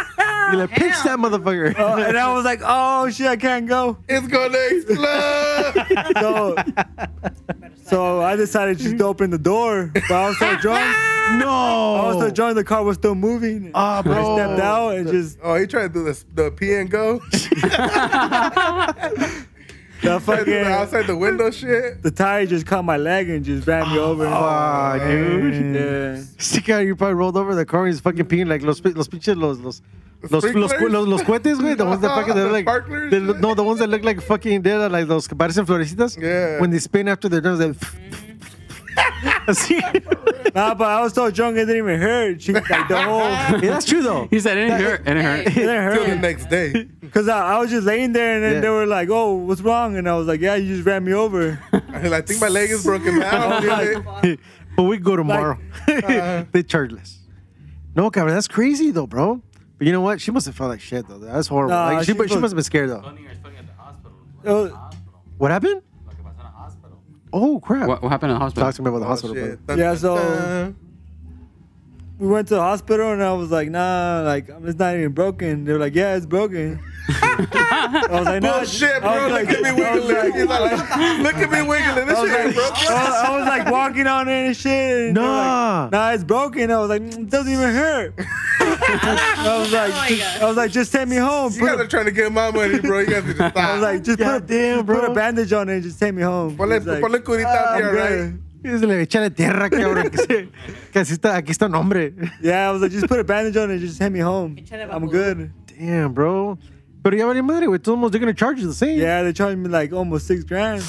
You're 0.50 0.56
like, 0.56 0.70
pinch 0.70 0.96
that 1.04 1.16
motherfucker. 1.16 1.76
Uh, 1.78 2.02
and 2.08 2.18
I 2.18 2.34
was 2.34 2.44
like, 2.44 2.60
"Oh 2.64 3.08
shit, 3.08 3.28
I 3.28 3.36
can't 3.36 3.68
go." 3.68 3.98
It's 4.08 4.26
gonna 4.26 4.58
explode. 4.58 6.16
So, 6.20 6.56
so 7.84 8.20
I 8.20 8.34
decided 8.34 8.78
just 8.78 8.98
to 8.98 9.04
open 9.04 9.30
the 9.30 9.38
door, 9.38 9.90
but 9.94 10.10
I 10.10 10.28
was 10.28 10.38
so 10.38 10.56
drunk. 10.56 10.96
No, 11.38 11.48
I 11.48 12.06
was 12.08 12.16
so 12.16 12.28
no. 12.28 12.30
drunk, 12.30 12.56
the 12.56 12.64
car 12.64 12.82
was 12.82 12.96
still 12.96 13.14
moving. 13.14 13.70
Ah, 13.74 14.00
I 14.00 14.02
bro. 14.02 14.36
stepped 14.36 14.60
out 14.60 14.96
and 14.96 15.08
just 15.08 15.38
oh, 15.42 15.54
he 15.54 15.66
tried 15.68 15.88
to 15.88 15.88
do 16.00 16.04
this, 16.04 16.24
the 16.34 16.50
pee 16.50 16.74
and 16.74 16.90
go. 16.90 17.20
The 20.02 20.08
Tried 20.18 20.18
to 20.18 20.20
fucking 20.20 20.64
outside 20.66 21.06
the 21.06 21.16
window 21.16 21.50
shit. 21.50 22.02
the 22.02 22.10
tire 22.10 22.46
just 22.46 22.66
caught 22.66 22.84
my 22.84 22.96
leg 22.96 23.28
and 23.30 23.44
just 23.44 23.66
ran 23.66 23.90
me 23.92 23.98
over. 23.98 24.26
Oh, 24.26 24.30
fuck, 24.30 25.02
dude. 25.02 25.74
Yeah. 25.74 26.22
Stick 26.38 26.68
out, 26.70 26.80
you 26.86 26.96
probably 26.96 27.14
rolled 27.14 27.36
over 27.36 27.54
the 27.54 27.64
car 27.66 27.84
and 27.86 27.92
he's 27.94 28.00
fucking 28.00 28.26
peeing 28.26 28.48
like 28.48 28.62
los, 28.62 28.80
pi- 28.80 28.90
los 28.90 29.08
pinches, 29.08 29.36
los, 29.36 29.58
los, 29.58 29.82
los, 30.22 30.30
los, 30.32 30.44
sprinklers? 30.44 30.92
los, 30.92 31.06
los 31.08 31.22
cohetes, 31.22 31.58
güey. 31.58 31.76
The 31.76 31.84
ones 31.84 32.00
that 32.02 32.14
fucking, 32.14 32.34
they're 32.34 32.50
like, 32.52 32.64
Sparklers? 32.64 33.10
they 33.10 33.20
look- 33.20 33.40
no, 33.40 33.54
the 33.54 33.64
ones 33.64 33.78
that 33.80 33.88
look 33.88 34.04
like 34.04 34.20
fucking, 34.20 34.62
they're 34.62 34.88
like 34.88 35.06
those 35.06 35.26
que 35.28 35.36
parecen 35.36 35.64
florecitas. 35.66 36.20
Yeah. 36.20 36.60
When 36.60 36.70
they 36.70 36.78
spin 36.78 37.08
after 37.08 37.28
they're 37.28 37.40
done, 37.40 37.58
they 37.58 37.72
Así. 39.46 39.80
Nah, 40.54 40.74
but 40.74 40.88
I 40.88 41.00
was 41.02 41.12
so 41.12 41.30
drunk 41.30 41.56
it 41.56 41.66
didn't 41.66 41.76
even 41.76 42.00
hurt. 42.00 42.42
She, 42.42 42.52
like 42.52 42.66
the 42.88 43.02
whole, 43.02 43.18
Yeah, 43.20 43.60
that's 43.60 43.84
true 43.86 44.02
though. 44.02 44.26
He 44.30 44.40
said 44.40 44.56
it 44.58 44.62
didn't 44.68 44.80
hurt. 44.80 45.00
It 45.00 45.04
didn't 45.04 45.22
hurt. 45.24 45.46
it 45.46 45.54
didn't 45.54 45.82
hurt. 45.84 45.94
Till 45.94 46.06
the 46.06 46.16
next 46.16 46.46
day. 46.50 46.88
Cause 47.10 47.28
I, 47.28 47.54
I 47.54 47.58
was 47.58 47.70
just 47.70 47.86
laying 47.86 48.12
there 48.12 48.34
and 48.36 48.44
then 48.44 48.54
Yeah. 48.54 48.60
they 48.60 48.68
were 48.68 48.86
like, 48.86 49.08
"Oh, 49.10 49.34
what's 49.34 49.60
wrong?" 49.60 49.96
And 49.96 50.08
I 50.08 50.14
was 50.16 50.26
like, 50.28 50.40
"Yeah, 50.40 50.54
you 50.54 50.74
just 50.76 50.86
ran 50.86 51.04
me 51.04 51.12
over." 51.12 51.58
I 51.72 52.20
think 52.20 52.40
my 52.40 52.48
leg 52.48 52.70
is 52.70 52.84
broken 52.84 53.18
now. 53.18 53.60
but 54.76 54.82
we 54.84 54.98
go 54.98 55.16
tomorrow. 55.16 55.58
uh, 55.88 56.44
they 56.52 56.62
charge 56.62 56.92
less. 56.92 57.18
No, 57.96 58.10
cabrón, 58.10 58.30
that's 58.30 58.48
crazy 58.48 58.90
though, 58.92 59.06
bro. 59.08 59.42
But 59.78 59.86
you 59.86 59.92
know 59.92 60.00
what? 60.02 60.20
She 60.20 60.30
must 60.30 60.46
have 60.46 60.54
felt 60.54 60.70
like 60.70 60.80
shit 60.80 61.08
though. 61.08 61.18
That's 61.18 61.48
horrible. 61.48 61.74
Nah, 61.74 61.86
like, 61.86 62.00
she, 62.06 62.12
she 62.12 62.18
but 62.18 62.28
she 62.30 62.36
must 62.36 62.52
have 62.52 62.56
been 62.56 62.64
scared 62.64 62.90
though. 62.90 63.12
It 64.44 64.48
was- 64.52 64.72
What 65.38 65.50
happened? 65.50 65.82
Oh 67.32 67.60
crap! 67.60 67.88
What, 67.88 68.02
what 68.02 68.08
happened 68.08 68.32
in 68.32 68.38
the 68.38 68.40
hospital? 68.40 68.68
Talk 68.68 68.74
to 68.76 68.82
me 68.82 68.88
about 68.88 68.98
the 68.98 69.04
oh, 69.04 69.08
hospital. 69.08 69.36
Oh, 69.38 69.40
shit. 69.40 69.66
brother. 69.66 69.82
Yeah, 69.82 69.94
so- 69.94 70.16
Dun, 70.16 70.76
we 72.18 72.28
went 72.28 72.48
to 72.48 72.54
the 72.54 72.60
hospital 72.60 73.12
and 73.12 73.22
I 73.22 73.32
was 73.32 73.50
like, 73.50 73.70
"Nah, 73.70 74.22
like 74.24 74.48
it's 74.48 74.78
not 74.78 74.94
even 74.94 75.12
broken." 75.12 75.64
They 75.64 75.72
were 75.72 75.78
like, 75.78 75.94
"Yeah, 75.94 76.16
it's 76.16 76.26
broken." 76.26 76.80
I 77.08 78.06
was 78.10 78.26
like, 78.26 78.42
"Nah." 78.42 78.58
Bullshit, 78.58 78.90
I 78.90 78.98
bro. 79.00 79.10
was 79.10 79.32
Look 79.32 79.32
like- 79.32 79.50
at 79.50 79.62
me 79.62 79.68
I 79.84 79.94
was 79.94 80.04
wiggling. 80.06 80.16
like- 80.16 80.34
He's 80.34 80.46
like, 80.46 81.20
look 81.22 81.34
at 81.34 81.50
me 81.50 81.62
wiggling. 81.62 82.06
This 82.06 82.16
I 82.18 82.22
was 82.22 82.30
shit 82.30 82.38
ain't 82.40 82.46
like, 82.46 82.54
broken. 82.54 82.86
I 82.88 83.36
was, 83.38 83.46
like 83.46 83.70
walking 83.70 84.06
on 84.06 84.28
it 84.28 84.46
and 84.46 84.56
shit. 84.56 85.08
and 85.08 85.16
they 85.16 85.20
were 85.20 85.26
Nah. 85.26 85.82
like, 85.84 85.92
nah, 85.92 86.10
it's 86.12 86.24
broken. 86.24 86.70
I 86.70 86.78
was 86.78 86.88
like, 86.90 87.02
"Mm, 87.02 87.18
it 87.18 87.30
doesn't 87.30 87.52
even 87.52 87.70
hurt. 87.74 88.14
I 88.60 89.56
was 89.58 89.72
like, 89.72 89.90
my 89.90 90.08
just- 90.08 90.42
I 90.42 90.44
was 90.46 90.56
like, 90.56 90.70
just 90.70 90.92
take 90.92 91.08
me 91.08 91.16
home. 91.16 91.52
You 91.52 91.60
Put 91.60 91.66
guys 91.68 91.78
a- 91.78 91.82
are 91.82 91.86
trying 91.86 92.04
to 92.06 92.10
get 92.12 92.32
my 92.32 92.50
money, 92.50 92.78
bro. 92.80 93.00
You 93.00 93.06
guys 93.06 93.24
need 93.24 93.36
to 93.36 93.50
stop. 93.50 93.56
I 93.56 93.72
was 93.74 93.82
like, 93.82 94.02
just 94.04 94.18
put, 94.18 94.26
a, 94.26 94.30
God 94.30 94.46
damn, 94.46 94.86
just 94.86 95.00
put 95.00 95.10
a 95.10 95.14
bandage 95.14 95.52
on 95.52 95.68
it 95.68 95.74
and 95.74 95.82
just 95.82 95.98
take 95.98 96.14
me 96.14 96.22
home. 96.22 96.56
Ponle, 96.56 96.78
He's 96.78 96.86
like, 96.86 97.02
ponle 97.02 97.18
curita 97.20 97.74
"I'm 97.76 97.94
right? 97.94 98.32
Y 98.62 98.70
le 98.86 99.06
échale 99.06 99.34
tierra, 99.34 99.70
cabrón. 99.70 100.10
Que, 100.10 100.48
que 100.92 101.00
así 101.00 101.14
está, 101.14 101.34
aquí 101.36 101.50
está 101.50 101.64
un 101.66 101.74
hombre. 101.74 102.12
Yeah, 102.42 102.68
I 102.68 102.72
was 102.72 102.82
like, 102.82 102.92
just 102.92 103.08
put 103.08 103.18
a 103.18 103.24
bandage 103.24 103.56
on 103.56 103.70
it 103.70 103.74
and 103.74 103.80
just 103.80 103.98
take 103.98 104.12
me 104.12 104.20
home. 104.20 104.56
I'm 104.90 105.06
good. 105.08 105.50
Damn, 105.78 106.12
bro. 106.12 106.58
Pero 107.02 107.16
ya 107.16 107.26
vale 107.26 107.42
madre, 107.42 107.66
güey. 107.66 107.78
Todos 107.82 108.10
they're 108.10 108.20
gonna 108.20 108.34
charge 108.34 108.60
you 108.60 108.66
the 108.66 108.74
same. 108.74 108.98
Yeah, 108.98 109.22
they 109.22 109.32
charged 109.32 109.58
me 109.58 109.68
like 109.68 109.92
almost 109.92 110.26
six 110.26 110.44
grand. 110.44 110.82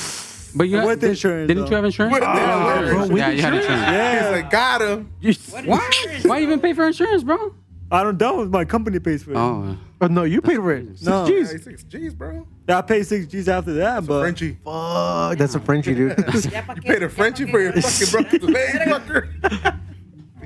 But 0.53 0.67
you 0.67 0.85
With 0.85 0.99
did- 0.99 1.11
insurance, 1.11 1.47
Didn't 1.47 1.63
though. 1.63 1.69
you 1.69 1.75
have 1.77 1.85
insurance? 1.85 2.13
With- 2.13 2.23
Oh, 2.23 2.33
yeah, 2.35 2.79
with 2.81 2.83
insurance. 2.83 3.09
insurance. 3.09 3.19
yeah, 3.19 3.29
you 3.31 3.41
had 3.41 3.53
insurance. 3.53 3.85
He's 3.85 3.93
Yeah, 3.93 4.29
like, 4.33 4.49
got 4.51 4.81
him. 4.81 5.09
You- 5.21 5.33
Why? 5.65 5.89
Why 6.23 6.41
even 6.41 6.59
pay 6.59 6.73
for 6.73 6.85
insurance, 6.87 7.23
bro? 7.23 7.55
I 7.89 8.03
don't 8.03 8.19
know. 8.19 8.43
My 8.45 8.65
company 8.65 8.99
pays 8.99 9.23
for 9.23 9.31
it. 9.31 9.37
Oh, 9.37 9.77
Oh 10.01 10.07
no, 10.07 10.23
you 10.23 10.41
paid 10.41 10.55
for 10.57 10.73
it. 10.73 10.87
Six 10.97 11.01
No. 11.03 11.27
G's. 11.27 11.51
Hey, 11.51 11.57
six 11.59 11.83
G's, 11.83 12.13
bro. 12.13 12.45
I 12.67 12.81
paid 12.81 13.03
six 13.05 13.27
G's 13.27 13.47
after 13.47 13.73
that, 13.75 14.05
but 14.05 14.21
Frenchie. 14.21 14.57
Fuck, 14.65 15.37
that's 15.37 15.55
a 15.55 15.59
Frenchie, 15.59 15.93
dude. 15.95 16.17
You 16.33 16.81
paid 16.81 17.03
a 17.03 17.09
Frenchie 17.09 17.45
for 17.51 17.59
your 17.61 17.71
fucking 17.73 18.11
broken 18.11 18.47
leg, 18.53 18.69
fucker. 18.89 19.79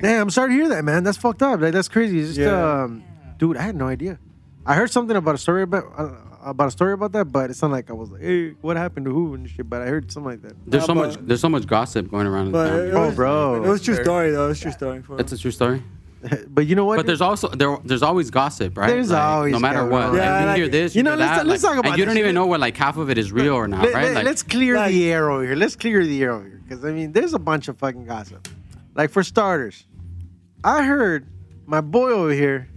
Damn, 0.00 0.22
I'm 0.22 0.30
sorry 0.30 0.50
to 0.50 0.54
hear 0.54 0.68
that, 0.68 0.84
man. 0.84 1.02
That's 1.04 1.16
fucked 1.18 1.42
up. 1.42 1.60
Like 1.60 1.72
that's 1.72 1.88
crazy. 1.88 2.20
It's 2.20 2.28
just, 2.34 2.40
Yeah. 2.40 2.82
um, 2.84 3.02
dude, 3.38 3.56
I 3.56 3.62
had 3.62 3.74
no 3.76 3.86
idea. 3.88 4.18
I 4.66 4.74
heard 4.74 4.90
something 4.90 5.16
about 5.16 5.34
a 5.34 5.38
story 5.38 5.62
about 5.62 5.84
uh, 5.96 6.10
about 6.44 6.68
a 6.68 6.70
story 6.70 6.92
about 6.92 7.12
that, 7.12 7.26
but 7.26 7.50
it's 7.50 7.62
not 7.62 7.70
like 7.70 7.88
I 7.90 7.92
was 7.92 8.10
like, 8.10 8.20
hey, 8.22 8.50
what 8.60 8.76
happened 8.76 9.06
to 9.06 9.12
who 9.12 9.34
and 9.34 9.48
shit. 9.48 9.68
But 9.68 9.82
I 9.82 9.86
heard 9.86 10.10
something 10.12 10.30
like 10.32 10.42
that. 10.42 10.54
there's 10.66 10.82
Nah, 10.82 10.86
so 10.86 10.94
but- 10.94 11.08
much. 11.08 11.26
There's 11.26 11.40
so 11.40 11.48
much 11.48 11.66
gossip 11.66 12.10
going 12.10 12.26
around. 12.26 12.46
in 12.46 12.52
but 12.52 12.68
town. 12.68 12.78
it 12.88 12.94
Oh, 12.94 13.10
bro. 13.12 13.64
it 13.64 13.68
was 13.68 13.82
true 13.82 13.94
story 14.02 14.30
though. 14.32 14.46
It 14.46 14.48
was 14.48 14.60
true 14.60 14.72
story 14.72 15.02
for 15.02 15.16
That's 15.16 15.32
a 15.32 15.38
true 15.38 15.50
story. 15.52 15.82
but 16.48 16.66
you 16.66 16.74
know 16.74 16.84
what? 16.84 16.96
But 16.96 17.06
there's 17.06 17.20
also 17.20 17.48
there, 17.48 17.76
there's 17.84 18.02
always 18.02 18.30
gossip, 18.30 18.76
right? 18.76 18.88
There's 18.88 19.10
Like, 19.10 19.22
always 19.22 19.52
no 19.52 19.58
matter 19.60 19.88
gossip. 19.88 19.92
what. 19.92 20.14
Yeah, 20.14 20.30
like, 20.32 20.40
you 20.40 20.46
like- 20.46 20.56
hear 20.56 20.68
this, 20.68 20.94
You 20.94 21.00
you, 21.00 21.02
know, 21.04 21.10
hear 21.10 21.18
let's- 21.18 21.36
that, 21.38 21.46
let's 21.46 21.62
like, 21.62 21.70
talk 21.74 21.78
about 21.78 21.90
and 21.90 21.98
you 21.98 22.04
this 22.04 22.14
don't 22.14 22.18
even 22.18 22.34
know 22.34 22.46
what 22.46 22.58
like 22.58 22.76
half 22.76 22.96
of 22.96 23.10
it 23.10 23.18
is 23.18 23.30
real 23.30 23.54
or 23.54 23.68
not, 23.68 23.84
right? 23.92 24.14
let, 24.14 24.24
Like, 24.24 24.26
us 24.26 24.42
clear 24.42 24.76
like- 24.76 24.90
the 24.92 25.12
air 25.12 25.30
over 25.30 25.44
here. 25.44 25.54
Let's 25.54 25.76
clear 25.76 26.04
the 26.04 26.22
air 26.22 26.32
over 26.32 26.44
here. 26.44 26.60
Because, 26.66 26.84
I 26.84 26.90
mean, 26.90 27.12
there's 27.12 27.34
a 27.34 27.38
bunch 27.38 27.68
of 27.68 27.78
fucking 27.78 28.06
gossip. 28.06 28.48
Like, 28.96 29.10
for 29.10 29.22
starters, 29.22 29.84
I 30.64 30.82
heard 30.84 31.28
my 31.66 31.80
boy 31.80 32.10
over 32.10 32.32
here, 32.32 32.68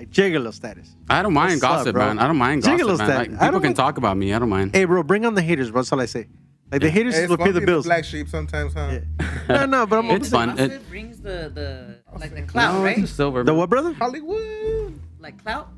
like, 0.00 0.10
gigolo 0.10 0.52
status. 0.52 0.96
I 1.08 1.22
don't 1.22 1.32
mind 1.34 1.50
What's 1.52 1.62
gossip, 1.62 1.94
bro? 1.94 2.06
man. 2.06 2.18
I 2.18 2.26
don't 2.26 2.36
mind 2.38 2.62
gossip, 2.62 2.80
Gigolo 2.86 2.98
man. 2.98 3.06
stat. 3.06 3.08
Like, 3.08 3.28
I 3.28 3.30
people 3.32 3.38
don't 3.52 3.52
can 3.60 3.62
mind- 3.68 3.76
talk 3.76 3.98
about 3.98 4.16
me. 4.16 4.32
I 4.34 4.38
don't 4.38 4.48
mind. 4.48 4.74
Hey, 4.74 4.84
bro, 4.84 5.02
bring 5.02 5.24
on 5.26 5.34
the 5.34 5.42
haters, 5.42 5.70
bro. 5.70 5.80
That's 5.82 5.92
all 5.92 6.00
I 6.00 6.06
say. 6.06 6.26
Like, 6.72 6.82
the 6.82 6.90
haters 6.90 7.14
Hey, 7.14 7.18
is 7.20 7.24
it's 7.24 7.30
what 7.30 7.40
fun 7.40 7.46
pay 7.48 7.52
the 7.52 7.58
being 7.60 7.66
bills. 7.66 7.84
black 7.86 8.04
sheep 8.04 8.28
sometimes, 8.28 8.74
huh? 8.74 9.00
no, 9.48 9.66
no, 9.66 9.86
but 9.86 9.98
I'm 9.98 10.10
It's 10.12 10.28
fun. 10.30 10.50
Gossip 10.50 10.72
It- 10.72 10.88
brings 10.88 11.20
the 11.20 11.50
the 11.54 11.96
like 12.18 12.34
the 12.34 12.42
clout, 12.42 12.74
No, 12.74 12.82
right? 12.84 12.98
it's 12.98 13.10
silver. 13.10 13.42
The 13.42 13.52
what, 13.54 13.68
brother? 13.68 13.92
Hollywood. 13.92 14.98
Like 15.18 15.42
clout. 15.42 15.68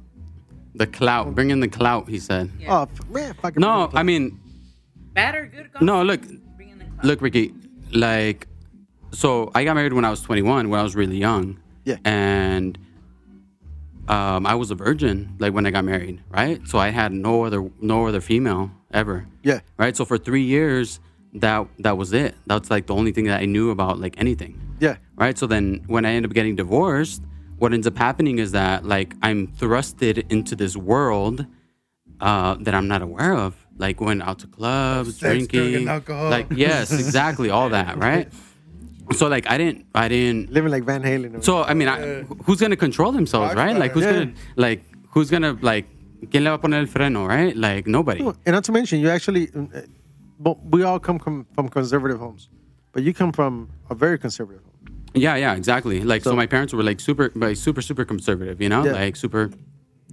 The 0.75 0.87
clout. 0.87 1.35
Bring 1.35 1.51
in 1.51 1.61
the 1.61 1.68
clout. 1.68 2.09
He 2.09 2.18
said. 2.18 2.51
Yeah. 2.61 2.75
Oh, 2.75 2.83
f- 2.83 3.09
man, 3.11 3.35
fucking. 3.35 3.61
No, 3.61 3.91
I 3.95 4.03
mean, 4.03 4.39
Bad 5.14 5.35
or 5.35 5.47
good 5.47 5.73
gossip? 5.73 5.83
no. 5.87 6.03
Look, 6.03 6.23
Bring 6.57 6.70
in 6.70 6.79
the 6.79 6.85
clout. 6.85 7.05
look, 7.05 7.20
Ricky. 7.23 7.55
Like, 7.93 8.47
so 9.12 9.51
I 9.55 9.64
got 9.64 9.75
married 9.77 9.93
when 9.95 10.05
I 10.05 10.11
was 10.11 10.20
21, 10.23 10.68
when 10.70 10.79
I 10.81 10.83
was 10.83 10.95
really 10.97 11.16
young. 11.18 11.59
Yeah. 11.85 11.97
And 12.05 12.79
um, 14.09 14.47
I 14.47 14.55
was 14.55 14.71
a 14.71 14.75
virgin, 14.75 15.37
like 15.39 15.53
when 15.55 15.67
I 15.67 15.71
got 15.71 15.85
married, 15.85 16.23
right? 16.31 16.61
So 16.67 16.79
I 16.79 16.89
had 16.91 17.13
no 17.13 17.45
other, 17.45 17.71
no 17.81 18.07
other 18.07 18.21
female 18.21 18.71
ever. 18.93 19.27
Yeah. 19.43 19.61
Right. 19.79 19.97
So 19.97 20.05
for 20.05 20.19
three 20.19 20.43
years, 20.43 21.01
that 21.35 21.67
that 21.79 21.97
was 21.97 22.13
it. 22.13 22.35
That's 22.47 22.71
like 22.71 22.87
the 22.87 22.95
only 22.95 23.13
thing 23.13 23.25
that 23.27 23.41
I 23.41 23.47
knew 23.47 23.71
about 23.71 23.99
like 23.99 24.15
anything. 24.19 24.61
Yeah. 24.81 24.97
right? 25.17 25.39
So 25.39 25.47
then 25.47 25.85
when 25.87 26.05
I 26.05 26.13
end 26.13 26.27
up 26.27 26.33
getting 26.33 26.57
divorced, 26.57 27.23
what 27.59 27.73
ends 27.73 27.87
up 27.87 27.97
happening 27.97 28.39
is 28.41 28.53
that 28.53 28.85
like 28.85 29.15
I'm 29.23 29.47
thrusted 29.47 30.31
into 30.31 30.57
this 30.57 30.77
world 30.77 31.47
uh, 32.21 32.57
that 32.61 32.75
I'm 32.75 32.89
not 32.89 33.01
aware 33.03 33.35
of, 33.35 33.55
like 33.79 33.97
going 33.97 34.21
out 34.21 34.41
to 34.41 34.47
clubs, 34.49 35.17
Sex, 35.17 35.47
drinking, 35.47 35.89
alcohol. 35.89 36.29
like 36.31 36.49
yes, 36.51 36.93
exactly, 36.93 37.51
all 37.51 37.69
that, 37.71 37.97
right? 38.09 38.29
So 39.13 39.29
like 39.29 39.51
I 39.51 39.59
didn't, 39.59 39.87
I 39.95 40.09
didn't. 40.09 40.53
Living 40.53 40.71
like 40.71 40.85
Van 40.85 41.03
Halen. 41.03 41.43
So 41.45 41.63
I 41.65 41.75
mean, 41.75 41.89
I, 41.89 42.23
who's 42.45 42.61
gonna 42.61 42.77
control 42.77 43.13
themselves, 43.13 43.55
right? 43.55 43.77
Like 43.77 43.93
who's 43.93 44.05
Yeah. 44.05 44.13
gonna 44.13 44.33
like 44.57 44.85
who's 45.11 45.31
gonna 45.31 45.59
like 45.61 45.87
¿Quién 46.31 46.45
le 46.45 46.51
va 46.51 46.55
a 46.55 46.59
poner 46.61 46.79
el 46.79 46.87
freno, 46.87 47.27
right? 47.27 47.57
Like 47.57 47.89
nobody. 47.89 48.21
and 48.25 48.55
not 48.55 48.63
to 48.65 48.73
mention, 48.73 49.01
you 49.01 49.11
actually, 49.11 49.51
uh, 49.57 49.81
but 50.39 50.57
we 50.65 50.85
all 50.85 51.01
come 51.01 51.19
from, 51.19 51.47
from 51.53 51.69
conservative 51.69 52.21
homes, 52.21 52.49
but 52.93 53.03
you 53.03 53.13
come 53.13 53.33
from 53.33 53.69
a 53.91 53.95
very 53.97 54.19
conservative 54.21 54.63
home. 54.63 55.03
Yeah, 55.15 55.35
yeah, 55.35 55.55
exactly. 55.57 56.01
Like 56.01 56.23
so, 56.23 56.31
So- 56.31 56.37
my 56.37 56.47
parents 56.47 56.73
were 56.73 56.85
like 56.85 57.01
super, 57.01 57.33
like 57.35 57.57
super, 57.57 57.83
super 57.83 58.05
conservative. 58.05 58.61
You 58.63 58.69
know, 58.69 58.85
Yeah. 58.85 58.93
like 58.93 59.17
super. 59.17 59.51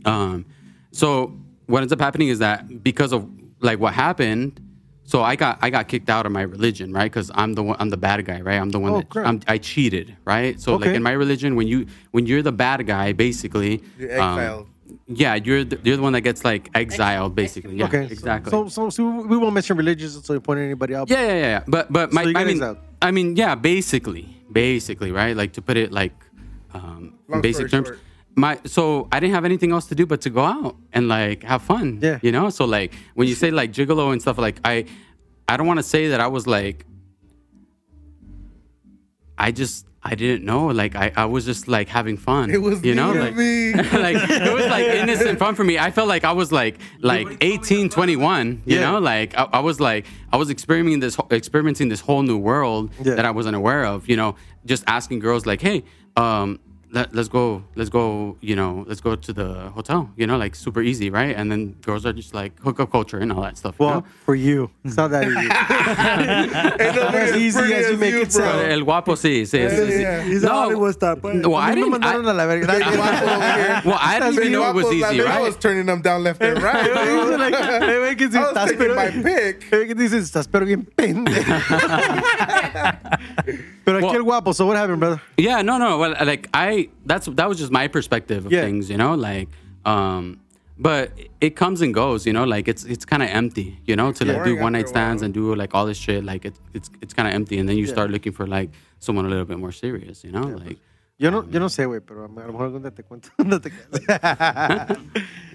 Um, 0.03 0.45
so 0.91 1.37
what 1.67 1.81
ends 1.83 1.93
up 1.93 2.01
happening 2.01 2.29
is 2.29 2.39
that 2.39 2.83
because 2.83 3.13
of 3.13 3.29
like 3.61 3.79
what 3.79 3.93
happened, 3.93 4.59
so 5.11 5.23
I 5.31 5.35
got 5.43 5.57
I 5.65 5.69
got 5.75 5.87
kicked 5.91 6.09
out 6.15 6.25
of 6.27 6.31
my 6.31 6.43
religion, 6.55 6.87
right? 6.99 7.09
Because 7.11 7.29
I'm 7.41 7.51
the 7.57 7.63
one, 7.69 7.77
I'm 7.79 7.89
the 7.89 8.01
bad 8.07 8.19
guy, 8.29 8.39
right? 8.49 8.59
I'm 8.63 8.69
the 8.69 8.81
one 8.85 8.91
Oh, 8.93 9.01
that. 9.13 9.25
I'm, 9.29 9.37
I 9.47 9.57
cheated, 9.57 10.07
right? 10.33 10.53
So 10.63 10.75
like 10.75 10.95
in 10.99 11.03
my 11.09 11.15
religion, 11.23 11.55
when 11.59 11.67
you 11.67 11.79
when 12.15 12.23
you're 12.29 12.43
the 12.49 12.57
bad 12.65 12.79
guy, 12.85 13.07
basically, 13.25 13.73
You're 13.97 14.21
um, 14.21 14.37
exiled. 14.39 14.67
yeah, 15.23 15.33
you're 15.45 15.63
the, 15.71 15.77
you're 15.85 15.97
the 15.97 16.05
one 16.07 16.13
that 16.17 16.21
gets 16.29 16.41
like 16.51 16.63
exiled, 16.83 17.33
basically. 17.43 17.75
Yeah, 17.75 17.89
okay, 17.89 18.05
exactly. 18.05 18.51
So, 18.51 18.67
so, 18.69 18.89
so 18.95 19.01
we 19.31 19.35
won't 19.41 19.55
mention 19.59 19.75
religious, 19.83 20.15
until 20.15 20.35
you 20.35 20.41
point 20.41 20.59
anybody 20.59 20.93
out. 20.93 21.09
yeah, 21.09 21.21
yeah, 21.21 21.27
yeah, 21.43 21.53
yeah. 21.55 21.63
But 21.75 21.91
but 21.91 22.13
my 22.13 22.23
you 22.29 22.33
I 22.37 22.43
mean 22.49 22.57
exiled. 22.61 22.77
I 23.01 23.09
mean 23.17 23.35
yeah, 23.35 23.55
basically, 23.55 24.25
basically, 24.51 25.11
right? 25.21 25.35
Like 25.41 25.53
to 25.57 25.61
put 25.69 25.77
it 25.83 25.89
like 25.91 26.13
um, 26.77 27.01
in 27.33 27.41
basic 27.41 27.71
terms. 27.73 27.87
short. 27.87 27.99
My 28.35 28.59
so 28.65 29.07
I 29.11 29.19
didn't 29.19 29.33
have 29.35 29.45
anything 29.45 29.71
else 29.71 29.87
to 29.87 29.95
do 29.95 30.05
but 30.05 30.21
to 30.21 30.29
go 30.29 30.43
out 30.45 30.75
and 30.93 31.07
like 31.07 31.43
have 31.43 31.61
fun. 31.61 31.99
Yeah. 32.01 32.19
You 32.21 32.31
know, 32.31 32.49
so 32.49 32.65
like 32.65 32.93
when 33.15 33.27
you 33.27 33.35
say 33.35 33.51
like 33.51 33.71
gigolo 33.73 34.11
and 34.13 34.21
stuff, 34.21 34.37
like 34.37 34.59
I 34.63 34.85
I 35.47 35.57
don't 35.57 35.67
want 35.67 35.79
to 35.79 35.83
say 35.83 36.09
that 36.09 36.19
I 36.21 36.27
was 36.27 36.47
like 36.47 36.85
I 39.37 39.51
just 39.51 39.85
I 40.01 40.15
didn't 40.15 40.45
know. 40.45 40.67
Like 40.67 40.95
I, 40.95 41.11
I 41.15 41.25
was 41.25 41.43
just 41.45 41.67
like 41.67 41.89
having 41.89 42.15
fun. 42.17 42.49
It 42.51 42.61
was 42.61 42.83
you 42.85 42.95
know, 42.95 43.11
like, 43.11 43.35
me. 43.35 43.73
like 43.75 44.15
it 44.29 44.53
was 44.53 44.65
like 44.67 44.85
innocent 44.85 45.37
fun 45.39 45.55
for 45.55 45.63
me. 45.65 45.77
I 45.77 45.91
felt 45.91 46.07
like 46.07 46.23
I 46.23 46.31
was 46.31 46.51
like 46.51 46.77
like 46.99 47.27
18, 47.41 47.89
21, 47.89 48.63
you 48.65 48.75
Yeah. 48.77 48.91
know, 48.91 48.99
like 48.99 49.37
I, 49.37 49.47
I 49.53 49.59
was 49.59 49.79
like 49.81 50.05
I 50.31 50.37
was 50.37 50.49
experimenting 50.49 50.99
this 51.01 51.17
experimenting 51.31 51.89
this 51.89 51.99
whole 51.99 52.23
new 52.23 52.37
world 52.37 52.91
Yeah. 53.03 53.15
that 53.15 53.25
I 53.25 53.31
wasn't 53.31 53.55
aware 53.57 53.85
of, 53.85 54.07
you 54.07 54.15
know, 54.15 54.35
just 54.65 54.83
asking 54.87 55.19
girls 55.19 55.45
like, 55.45 55.61
"Hey, 55.61 55.83
um 56.15 56.59
let, 56.91 57.13
let's 57.13 57.27
go 57.29 57.63
let's 57.75 57.89
go 57.89 58.35
you 58.41 58.55
know 58.55 58.83
let's 58.87 58.99
go 59.01 59.15
to 59.15 59.31
the 59.31 59.69
hotel 59.75 60.09
you 60.17 60.25
know 60.25 60.37
like 60.37 60.55
super 60.55 60.81
easy 60.81 61.09
right 61.11 61.35
and 61.35 61.51
then 61.51 61.73
girls 61.85 62.03
are 62.05 62.13
just 62.13 62.33
like 62.33 62.51
hookup 62.61 62.89
culture 62.91 63.19
and 63.19 63.31
all 63.31 63.41
that 63.43 63.57
stuff 63.57 63.75
you 63.79 63.85
Well, 63.85 63.95
know? 64.01 64.05
for 64.25 64.33
you, 64.35 64.71
it's 64.83 64.97
not 64.97 65.11
that 65.11 65.25
easy. 65.27 65.37
Ain't 66.83 66.95
nobody 66.95 67.17
As 67.17 67.35
easy 67.35 67.59
pretty 67.59 67.73
as 67.75 67.91
you 67.91 67.97
make 67.97 68.13
it 68.15 68.31
bro. 68.31 68.41
sound. 68.41 68.71
el 68.71 68.83
guapo 68.83 69.15
sí 69.15 69.43
sí, 69.45 69.59
sí, 69.69 69.91
sí. 69.91 70.01
Yeah. 70.01 70.23
He's 70.23 70.43
a 70.43 70.49
Hollywood 70.49 70.93
star. 70.95 71.15
But 71.15 71.45
well 71.45 71.55
I 71.55 71.71
A 71.71 71.75
mí 71.75 71.83
me 71.83 71.83
didn't 71.91 72.03
I, 72.03 72.13
mandaron 72.15 72.27
a 72.27 72.33
la 72.33 72.45
verga. 72.47 72.67
well 73.85 73.97
I 74.01 74.19
didn't 74.19 74.33
even 74.35 74.51
know 74.51 74.69
it 74.69 74.75
was 74.75 74.91
easy 74.91 75.03
nigga 75.03 75.25
right 75.25 75.41
was 75.41 75.57
turning 75.57 75.85
them 75.85 76.01
down 76.01 76.23
left 76.23 76.41
and 76.41 76.61
right. 76.61 76.91
bro. 76.91 77.37
Like, 77.37 77.53
"Hey, 77.55 77.97
güey, 78.01 78.17
que 78.17 78.31
si 78.31 78.37
I 78.37 78.51
was 78.51 78.69
taking 78.71 78.95
my 78.95 79.09
pick. 79.11 79.63
Hey, 79.69 79.85
que 79.87 79.93
dices, 79.95 80.23
estás 80.31 80.47
pero 80.51 80.65
bien 80.65 80.85
pendejo. 80.95 81.53
pero 83.85 83.97
aquí 83.97 84.05
Well- 84.07 84.15
el 84.17 84.23
guapo, 84.23 84.53
so 84.53 84.65
what 84.65 84.77
happened, 84.77 84.99
brother? 84.99 85.21
Yeah, 85.37 85.61
no, 85.61 85.77
no. 85.77 85.97
Well, 85.97 86.15
like 86.25 86.47
I, 86.53 86.78
that's 87.05 87.25
that 87.39 87.47
was 87.49 87.57
just 87.63 87.71
my 87.71 87.87
perspective 87.87 88.45
of 88.45 88.51
Yeah. 88.51 88.61
things, 88.65 88.89
you 88.91 88.97
know. 88.97 89.13
Like, 89.15 89.49
um, 89.85 90.39
but 90.77 91.11
it 91.41 91.55
comes 91.61 91.81
and 91.81 91.93
goes, 91.93 92.25
you 92.27 92.33
know. 92.37 92.45
Like 92.55 92.67
it's 92.71 92.83
it's 92.93 93.05
kind 93.11 93.21
of 93.25 93.29
empty, 93.41 93.67
you 93.89 93.95
know, 93.99 94.11
to 94.17 94.23
like 94.25 94.43
do 94.49 94.53
one 94.65 94.73
night 94.73 94.85
after 94.85 94.91
a 94.91 95.01
while. 95.01 95.05
stands 95.05 95.21
and 95.23 95.33
do 95.33 95.55
like 95.55 95.71
all 95.75 95.85
this 95.91 95.97
shit. 96.05 96.23
Like 96.31 96.43
it's 96.49 96.59
it's 96.77 96.89
it's 97.03 97.13
kind 97.17 97.27
of 97.27 97.33
empty, 97.39 97.55
and 97.59 97.67
then 97.69 97.77
you 97.81 97.87
start 97.95 98.09
looking 98.11 98.33
for 98.39 98.45
like 98.57 98.69
someone 98.99 99.25
a 99.25 99.29
little 99.29 99.45
bit 99.45 99.59
more 99.65 99.71
serious, 99.85 100.23
you 100.23 100.31
know. 100.31 100.47
like, 100.63 100.77
Yo 101.21 101.29
no, 101.31 101.45
yo 101.49 101.59
no 101.59 101.67
sé, 101.67 101.85
güey, 101.85 101.99
pero 101.99 102.23
a 102.23 102.27
lo 102.29 102.33
mejor 102.33 102.67
algún 102.67 102.81
día 102.81 102.91
te 102.91 103.03
cuento. 103.03 103.27
¿Dónde 103.37 103.59
te 103.59 103.71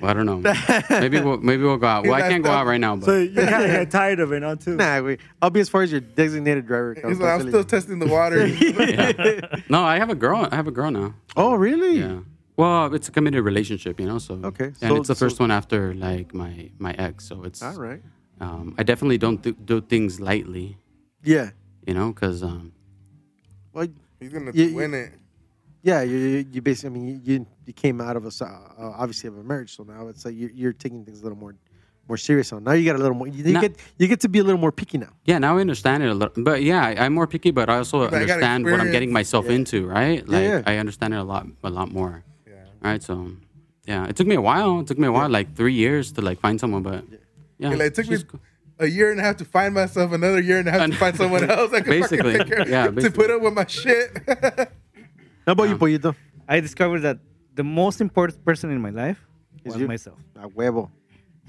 well, 0.01 0.11
I 0.11 0.13
don't 0.13 0.27
know. 0.27 0.41
maybe 1.01 1.21
we'll 1.23 1.39
maybe 1.39 1.63
we'll 1.63 1.79
go 1.79 1.87
out. 1.87 2.05
Well, 2.07 2.13
I 2.15 2.29
can't 2.29 2.45
go 2.45 2.51
out 2.51 2.67
right 2.67 2.79
now, 2.81 2.97
but 2.97 3.07
so 3.07 3.17
you 3.19 3.35
kind 3.35 3.65
of 3.65 3.71
get 3.71 3.91
tired 3.91 4.21
of 4.21 4.31
it 4.33 4.41
now 4.41 4.57
too. 4.57 4.77
nah, 4.77 5.01
güey. 5.01 5.19
I'll 5.41 5.49
be 5.49 5.61
as 5.61 5.71
far 5.71 5.81
as 5.83 5.91
your 5.91 6.03
designated 6.03 6.67
driver. 6.67 6.95
He's 6.95 7.19
like, 7.19 7.41
I'm 7.41 7.49
still 7.49 7.65
testing 7.65 7.99
the 7.99 8.07
water. 8.09 8.47
no, 9.71 9.83
I 9.83 9.99
have 9.99 10.11
a 10.11 10.15
girl. 10.15 10.47
I 10.53 10.55
have 10.55 10.67
a 10.69 10.71
girl 10.71 10.91
now. 10.91 11.15
Oh, 11.35 11.55
really? 11.55 11.99
Yeah. 12.01 12.21
Well, 12.59 12.93
it's 12.95 13.09
a 13.09 13.11
committed 13.11 13.43
relationship, 13.43 13.99
you 13.99 14.07
know. 14.07 14.19
So 14.19 14.35
Okay, 14.45 14.67
and 14.67 14.77
so- 14.77 14.97
it's 14.97 15.09
the 15.09 15.15
first 15.15 15.41
one 15.41 15.51
after 15.51 15.95
like 15.95 16.35
my 16.35 16.71
my 16.79 16.93
ex. 16.99 17.25
So 17.27 17.43
it's 17.43 17.63
All 17.63 17.73
right. 17.81 18.03
um, 18.39 18.75
I 18.77 18.83
definitely 18.83 19.17
don't 19.19 19.41
do, 19.41 19.53
do 19.55 19.81
things 19.81 20.21
lightly, 20.21 20.77
Yeah. 21.23 21.51
you 21.87 21.95
know, 21.95 22.13
because 22.13 22.43
um, 22.43 22.73
Well, 23.73 23.89
He's 24.21 24.33
gonna 24.33 24.53
You- 24.53 24.67
you- 24.67 24.77
win 24.77 24.93
it. 24.95 25.13
Yeah, 25.85 26.01
you, 26.03 26.17
you, 26.17 26.47
you 26.51 26.63
basically, 26.63 26.89
I 26.91 26.93
mean, 27.03 27.21
you, 27.25 27.47
you 27.67 27.73
came 27.75 28.01
out 28.01 28.17
of 28.17 28.25
a, 28.25 28.45
uh, 28.45 28.93
obviously 29.03 29.29
of 29.29 29.37
a 29.39 29.43
marriage, 29.45 29.77
so 29.77 29.83
now 29.85 30.09
it's 30.09 30.25
like 30.25 30.35
you're, 30.35 30.51
you're 30.51 30.73
taking 30.73 31.05
things 31.05 31.21
a 31.21 31.23
little 31.23 31.37
more, 31.39 31.55
more 32.09 32.17
serious 32.17 32.53
on. 32.55 32.65
Now 32.65 32.73
you 32.73 32.85
got 32.91 32.97
a 32.97 33.03
little 33.05 33.15
more, 33.15 33.29
you, 33.29 33.45
you 33.45 33.53
Now- 33.53 33.61
get, 33.61 33.77
you 33.99 34.09
get 34.09 34.21
to 34.21 34.29
be 34.29 34.39
a 34.39 34.45
little 34.45 34.61
more 34.61 34.73
picky 34.73 34.97
now. 34.99 35.13
yeah, 35.27 35.39
now 35.39 35.59
I 35.59 35.61
understand 35.61 36.03
it 36.03 36.09
a 36.09 36.15
little. 36.15 36.43
But 36.43 36.63
yeah, 36.63 36.83
I, 36.85 37.05
I'm 37.05 37.13
more 37.15 37.27
picky, 37.27 37.51
but 37.51 37.69
I 37.69 37.77
also 37.79 38.07
I 38.07 38.11
got 38.11 38.15
understand 38.23 38.65
what 38.65 38.81
I'm 38.81 38.91
getting 38.91 39.11
experience. 39.11 39.13
myself 39.13 39.47
into, 39.49 39.87
right? 39.87 40.27
Like 40.27 40.43
yeah. 40.45 40.63
I 40.67 40.79
understand 40.79 41.13
it 41.15 41.19
a 41.19 41.23
lot, 41.23 41.47
a 41.63 41.71
lot 41.71 41.93
more. 41.93 42.25
Yeah. 42.49 42.55
Right. 42.81 43.03
So 43.03 43.33
yeah, 43.87 44.07
it 44.07 44.17
took 44.17 44.27
me 44.27 44.37
a 44.37 44.41
while. 44.41 44.81
It 44.81 44.87
took 44.87 44.99
me 44.99 45.07
a 45.07 45.13
while, 45.13 45.29
like 45.29 45.55
three 45.55 45.75
years 45.75 46.13
to 46.13 46.23
like 46.23 46.41
find 46.41 46.59
someone, 46.59 46.83
but 46.83 47.05
yeah, 47.59 47.69
Like, 47.71 47.81
it 47.81 47.95
took 47.95 48.09
me 48.09 48.17
cool. 48.23 48.41
a 48.79 48.87
year 48.87 49.11
and 49.11 49.21
a 49.21 49.23
half 49.23 49.37
to 49.37 49.45
find 49.45 49.75
myself, 49.75 50.13
another 50.13 50.41
year 50.41 50.59
and 50.59 50.69
a 50.69 50.73
half 50.73 50.91
to 50.91 50.97
find 51.05 51.15
someone 51.17 51.45
else. 51.51 51.73
I 51.75 51.81
could 51.81 51.91
Basically, 51.91 52.33
fucking 52.39 52.47
take 52.49 52.67
care, 52.67 52.69
yeah, 52.69 52.91
to 53.05 53.11
put 53.11 53.31
up 53.31 53.43
with 53.43 53.53
my 53.55 53.67
shit. 53.67 54.11
How 55.47 55.53
about 55.53 55.65
you, 55.65 55.73
um, 55.75 55.79
Pollito? 55.79 56.15
I 56.49 56.61
discovered 56.61 57.01
that 57.01 57.19
the 57.55 57.65
most 57.65 58.01
important 58.01 58.43
person 58.45 58.71
in 58.71 58.81
my 58.81 58.89
life 58.91 59.19
was 59.65 59.77
you? 59.77 59.87
myself. 59.87 60.19
A 60.37 60.49
huevo. 60.49 60.91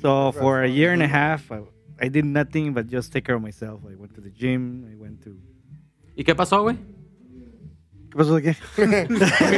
So 0.02 0.32
for 0.34 0.62
a 0.64 0.68
year 0.68 0.92
and 0.92 1.02
a 1.02 1.08
half, 1.08 1.50
I, 1.52 1.62
I 2.00 2.10
did 2.10 2.26
nothing 2.26 2.74
but 2.74 2.88
just 2.88 3.12
take 3.14 3.24
care 3.26 3.36
of 3.36 3.42
myself. 3.42 3.80
I 3.90 3.96
went 3.96 4.14
to 4.16 4.22
the 4.22 4.30
gym. 4.30 4.86
I 4.92 4.96
went 5.02 5.24
to. 5.24 5.38
¿Y 6.18 6.24
qué 6.24 6.36
pasó, 6.36 6.62
güey? 6.64 6.78
¿Qué 8.10 8.18
pasó 8.18 8.36
de 8.36 8.42
qué? 8.42 8.56
He 8.76 8.86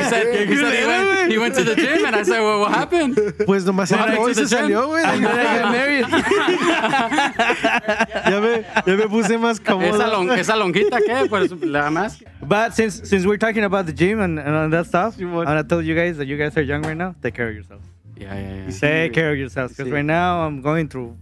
said, 0.03 0.27
he, 0.49 0.55
said 0.55 0.73
he, 0.73 0.85
went, 0.87 1.31
he 1.31 1.37
went 1.37 1.55
to 1.55 1.63
the 1.63 1.75
gym, 1.75 2.05
and 2.05 2.15
I 2.15 2.23
said, 2.23 2.39
well, 2.41 2.59
what 2.61 2.71
happened? 2.71 3.15
Pues 3.45 3.63
nomás 3.65 3.89
Then 3.89 3.99
I 3.99 4.15
hoy 4.15 4.23
went 4.25 4.37
to 4.37 4.47
se 4.47 4.55
the 4.55 4.67
gym, 4.67 4.69
salió, 4.69 4.87
güey. 4.87 5.03
and 5.03 5.23
then 5.25 5.45
I 5.45 5.59
got 5.59 5.71
married. 5.71 6.07
ya, 8.31 8.39
me, 8.85 8.91
ya 8.93 8.97
me 8.97 9.07
puse 9.07 9.37
más 9.37 9.59
cómodo. 9.59 9.95
¿Esa, 9.95 10.07
long, 10.07 10.29
¿Esa 10.31 10.55
lonjita 10.55 10.99
qué? 11.05 11.27
Pues 11.29 11.51
la 11.63 11.89
más. 11.89 12.21
But 12.41 12.73
since 12.73 13.07
since 13.07 13.25
we're 13.25 13.37
talking 13.37 13.63
about 13.63 13.85
the 13.85 13.93
gym 13.93 14.19
and, 14.21 14.39
and 14.39 14.55
all 14.55 14.69
that 14.69 14.85
stuff, 14.87 15.17
You 15.17 15.29
want- 15.29 15.49
and 15.49 15.57
I 15.59 15.63
told 15.63 15.85
you 15.85 15.95
guys 15.95 16.17
that 16.17 16.27
you 16.27 16.37
guys 16.37 16.55
are 16.57 16.61
young 16.61 16.81
right 16.83 16.97
now, 16.97 17.15
take 17.21 17.33
care 17.35 17.47
of 17.49 17.53
yourselves. 17.55 17.85
Yeah, 18.15 18.33
yeah, 18.33 18.65
yeah. 18.65 18.71
Take 18.79 19.13
care 19.13 19.31
of 19.31 19.37
yourselves. 19.37 19.73
Because 19.75 19.89
Sí. 19.89 19.93
right 19.93 20.05
now 20.05 20.45
I'm 20.45 20.61
going 20.61 20.87
through 20.87 21.15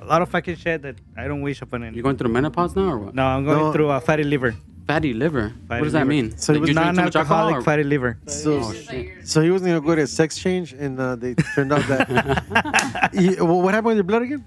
a 0.00 0.04
lot 0.04 0.20
of 0.22 0.28
fucking 0.28 0.56
shit 0.56 0.82
that 0.82 0.96
I 1.16 1.26
don't 1.26 1.40
wish 1.42 1.62
upon 1.62 1.82
anyone. 1.82 1.94
You 1.94 1.98
anyone. 2.00 2.02
going 2.02 2.16
through 2.18 2.32
menopause 2.32 2.76
now 2.76 2.90
or 2.92 2.98
what? 2.98 3.14
No, 3.14 3.24
I'm 3.24 3.44
going 3.44 3.58
No. 3.58 3.72
through 3.72 3.90
a 3.90 4.00
fatty 4.00 4.24
liver. 4.24 4.54
Fatty 4.86 5.14
liver. 5.14 5.50
Fatty 5.66 5.80
what 5.80 5.84
does 5.84 5.94
that 5.94 6.06
mean? 6.06 6.36
So 6.36 6.52
it 6.52 6.60
was 6.60 6.68
you 6.68 6.74
drink 6.74 6.90
too 6.90 6.96
much? 6.96 7.14
Non-alcoholic 7.14 7.54
or- 7.56 7.62
fatty 7.62 7.84
liver. 7.84 8.18
So, 8.26 8.60
Oh, 8.62 8.72
shit. 8.74 9.26
so 9.26 9.40
he 9.40 9.50
wasn't 9.50 9.70
going 9.70 9.80
to 9.80 9.86
go 9.86 9.94
to 9.94 10.02
a 10.02 10.06
sex 10.06 10.36
change, 10.36 10.74
and 10.74 11.00
uh, 11.00 11.16
they 11.16 11.32
turned 11.54 11.72
out 11.72 11.80
that. 11.88 13.10
He- 13.14 13.36
well, 13.40 13.62
what 13.62 13.72
happened 13.72 13.88
with 13.88 13.96
your 13.96 14.04
blood 14.04 14.22
again? 14.22 14.44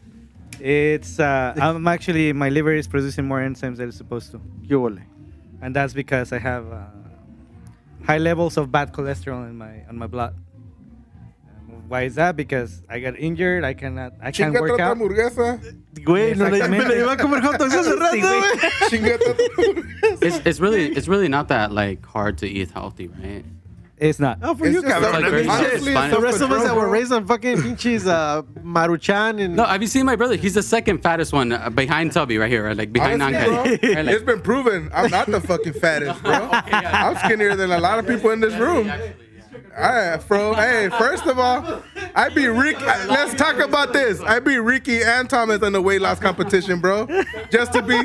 It's 0.59 1.19
uh, 1.19 1.53
I'm 1.61 1.87
actually 1.87 2.33
my 2.33 2.49
liver 2.49 2.73
is 2.73 2.87
producing 2.87 3.25
more 3.27 3.39
enzymes 3.39 3.77
than 3.77 3.89
it's 3.89 3.97
supposed 3.97 4.31
to, 4.31 4.41
Yo, 4.63 4.79
vole. 4.79 4.97
and 5.61 5.75
that's 5.75 5.93
because 5.93 6.31
I 6.33 6.39
have 6.39 6.71
uh, 6.71 6.85
high 8.05 8.17
levels 8.17 8.57
of 8.57 8.71
bad 8.71 8.91
cholesterol 8.93 9.47
in 9.49 9.57
my 9.57 9.83
on 9.89 9.97
my 9.97 10.07
blood. 10.07 10.35
And 11.69 11.89
Why 11.89 12.03
is 12.03 12.15
that? 12.15 12.35
Because 12.35 12.81
I 12.89 12.99
got 12.99 13.17
injured. 13.19 13.63
I 13.63 13.73
cannot. 13.73 14.13
I 14.21 14.31
can't 14.31 14.53
Chingate 14.53 14.61
work 14.61 14.71
otra 14.79 14.81
out. 14.81 14.97
hamburguesa. 14.97 15.59
Güey, 15.95 16.35
no 16.37 16.45
le 16.45 16.51
me 16.69 16.77
Exactamente. 16.77 16.89
la 16.89 16.95
iba 17.05 17.13
a 17.13 17.17
comer 17.17 17.39
hot 17.41 17.59
dogs 17.59 17.73
hace 17.73 17.87
rato, 17.99 18.15
Sí, 18.15 18.21
güey. 18.21 18.41
güey. 18.41 18.89
Chingate 18.89 19.23
otra 19.27 19.47
hamburguesa. 19.57 20.23
It's, 20.23 20.37
it's 20.45 20.59
really 20.59 20.85
it's 20.95 21.07
really 21.07 21.27
not 21.27 21.47
that 21.49 21.71
like 21.71 22.05
hard 22.05 22.37
to 22.39 22.47
eat 22.47 22.71
healthy, 22.71 23.07
right? 23.09 23.45
It's 23.99 24.19
not. 24.19 24.37
Oh, 24.43 24.53
for 24.53 24.65
It's 24.67 24.75
you, 24.75 24.81
just 24.83 24.93
cabrón. 24.93 25.13
like 25.13 25.25
I 25.25 25.29
very 25.29 25.41
mean, 25.41 25.49
honestly, 25.49 25.93
it's. 25.95 26.15
The 26.15 26.21
rest 26.21 26.41
of 26.41 26.51
us 26.51 26.63
that 26.63 26.75
were 26.75 26.87
raised 26.87 27.11
on 27.11 27.25
fucking 27.25 27.63
pinches 27.63 28.05
uh, 28.05 28.43
Maruchan 28.61 29.43
and. 29.43 29.55
No, 29.55 29.63
have 29.65 29.81
you 29.81 29.87
seen 29.87 30.05
my 30.05 30.15
brother? 30.15 30.35
He's 30.35 30.53
the 30.53 30.61
second 30.61 30.99
fattest 31.01 31.33
one 31.33 31.51
uh, 31.51 31.71
behind 31.71 32.11
Tubby 32.11 32.37
right 32.37 32.49
here, 32.51 32.65
right? 32.65 32.77
like 32.77 32.93
behind 32.93 33.23
Honestly, 33.23 33.49
bro, 33.49 33.63
Angel. 33.65 33.89
Right, 33.95 34.05
like- 34.05 34.15
it's 34.15 34.23
been 34.23 34.41
proven 34.41 34.91
I'm 34.93 35.09
not 35.09 35.25
the 35.27 35.41
fucking 35.41 35.73
fattest, 35.73 36.21
bro. 36.21 36.49
I'm 36.51 37.17
skinnier 37.17 37.55
than 37.55 37.71
a 37.71 37.79
lot 37.79 37.97
of 37.97 38.05
people 38.05 38.29
in 38.29 38.39
this 38.39 38.53
room. 38.53 38.91
All 39.77 39.83
right, 39.83 40.27
bro. 40.27 40.53
Hey, 40.55 40.89
first 40.97 41.25
of 41.27 41.37
all, 41.37 41.83
I 42.15 42.29
beat 42.29 42.47
Rick. 42.47 42.81
Let's 42.81 43.35
talk 43.35 43.59
about 43.59 43.93
this. 43.93 44.19
I 44.21 44.39
beat 44.39 44.57
Ricky 44.57 45.03
and 45.03 45.29
Thomas 45.29 45.61
in 45.61 45.71
the 45.73 45.81
weight 45.81 46.01
loss 46.01 46.19
competition, 46.19 46.79
bro. 46.79 47.05
Just 47.51 47.73
to 47.73 47.83
be, 47.83 48.01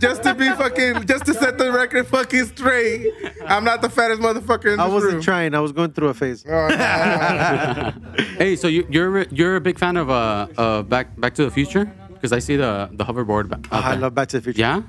just 0.00 0.24
to 0.24 0.34
be 0.34 0.48
fucking, 0.48 1.06
just 1.06 1.24
to 1.26 1.34
set 1.34 1.58
the 1.58 1.70
record 1.70 2.08
fucking 2.08 2.46
straight. 2.46 3.12
I'm 3.46 3.62
not 3.62 3.82
the 3.82 3.88
fattest 3.88 4.20
motherfucker 4.20 4.64
in 4.72 4.78
this 4.78 4.80
I 4.80 4.88
wasn't 4.88 5.12
room. 5.14 5.22
trying. 5.22 5.54
I 5.54 5.60
was 5.60 5.70
going 5.70 5.92
through 5.92 6.08
a 6.08 6.14
phase. 6.14 6.44
Oh, 6.48 6.68
nah, 6.68 7.92
hey, 8.38 8.56
so 8.56 8.66
you, 8.66 8.84
you're 8.90 9.22
you're 9.28 9.54
a 9.56 9.60
big 9.60 9.78
fan 9.78 9.96
of 9.96 10.10
uh, 10.10 10.48
uh 10.58 10.82
Back 10.82 11.18
Back 11.20 11.34
to 11.34 11.44
the 11.44 11.50
Future 11.52 11.84
because 12.14 12.32
I 12.32 12.40
see 12.40 12.56
the 12.56 12.88
the 12.92 13.04
hoverboard. 13.04 13.48
ba- 13.48 13.56
out 13.56 13.66
Ah, 13.84 13.90
I 13.90 13.94
love 13.94 14.14
Back 14.16 14.26
to 14.30 14.38
the 14.40 14.42
Future. 14.42 14.60
Yeah. 14.60 14.82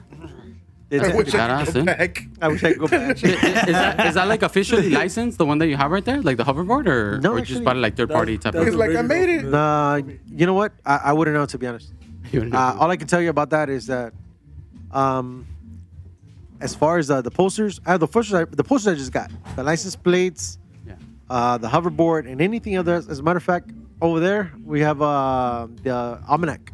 It's- 0.93 1.11
I 1.11 1.15
wish 1.17 1.33
I 1.33 1.37
Badass, 1.39 1.65
could 1.65 1.73
go 1.73 1.79
eh? 1.91 1.95
back. 1.97 2.27
I 2.41 2.47
wish 2.49 2.63
I 2.63 2.69
could 2.73 2.79
go 2.79 2.87
back. 2.87 3.15
is, 3.23 3.23
is 3.23 3.41
that 3.41 4.05
is 4.07 4.13
that 4.15 4.27
like 4.27 4.43
officially 4.43 4.89
licensed 4.89 5.37
the 5.39 5.45
one 5.45 5.57
that 5.59 5.67
you 5.67 5.75
have 5.75 5.89
right 5.91 6.05
there, 6.05 6.21
like 6.21 6.37
the 6.37 6.43
hoverboard, 6.43 6.87
or 6.87 7.19
No, 7.19 7.31
or 7.33 7.39
actually, 7.39 7.53
just 7.55 7.63
bought 7.63 7.77
it 7.77 7.79
like 7.79 7.95
third 7.95 8.09
party 8.09 8.37
type 8.37 8.53
that's 8.53 8.65
He's 8.65 8.73
of? 8.75 8.79
like, 8.79 8.95
I 8.95 9.01
made 9.01 9.29
it. 9.29 9.45
Nah, 9.45 9.95
you 10.39 10.45
know 10.45 10.53
what? 10.53 10.71
I, 10.85 10.95
I 11.05 11.13
wouldn't 11.13 11.35
know 11.35 11.45
to 11.45 11.57
be 11.57 11.67
honest. 11.67 11.91
Uh, 12.33 12.77
all 12.79 12.89
I 12.89 12.95
can 12.97 13.07
tell 13.07 13.21
you 13.21 13.29
about 13.29 13.51
that 13.51 13.69
is 13.69 13.85
that, 13.87 14.11
um, 14.91 15.45
as 16.61 16.73
far 16.73 16.97
as 16.97 17.11
uh, 17.11 17.21
the 17.21 17.29
posters, 17.29 17.79
I 17.85 17.91
have 17.91 17.99
the 17.99 18.07
posters. 18.07 18.33
I, 18.33 18.45
the 18.45 18.63
posters 18.63 18.93
I 18.93 18.95
just 18.97 19.11
got, 19.11 19.29
the 19.55 19.63
license 19.63 19.95
plates, 19.95 20.57
Yeah. 20.87 20.95
uh, 21.29 21.57
the 21.59 21.67
hoverboard, 21.67 22.27
and 22.31 22.41
anything 22.41 22.75
other. 22.77 22.95
As 22.95 23.19
a 23.19 23.23
matter 23.23 23.37
of 23.37 23.43
fact, 23.43 23.69
over 24.01 24.19
there 24.19 24.51
we 24.65 24.79
have 24.81 24.99
uh, 25.01 25.67
the 25.83 26.19
almanac 26.27 26.71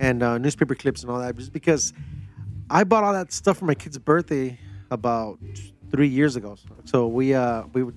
and 0.00 0.22
uh, 0.24 0.38
newspaper 0.38 0.74
clips 0.74 1.02
and 1.02 1.10
all 1.10 1.20
that. 1.20 1.36
Just 1.36 1.52
because 1.52 1.92
I 2.74 2.82
bought 2.84 3.04
all 3.04 3.12
that 3.12 3.32
stuff 3.32 3.58
for 3.58 3.64
my 3.66 3.74
kid's 3.74 3.98
birthday 3.98 4.58
about 4.90 5.38
three 5.90 6.08
years 6.08 6.34
ago. 6.36 6.56
So 6.84 7.06
we 7.06 7.32
uh, 7.32 7.62
we 7.72 7.84
we, 7.84 7.92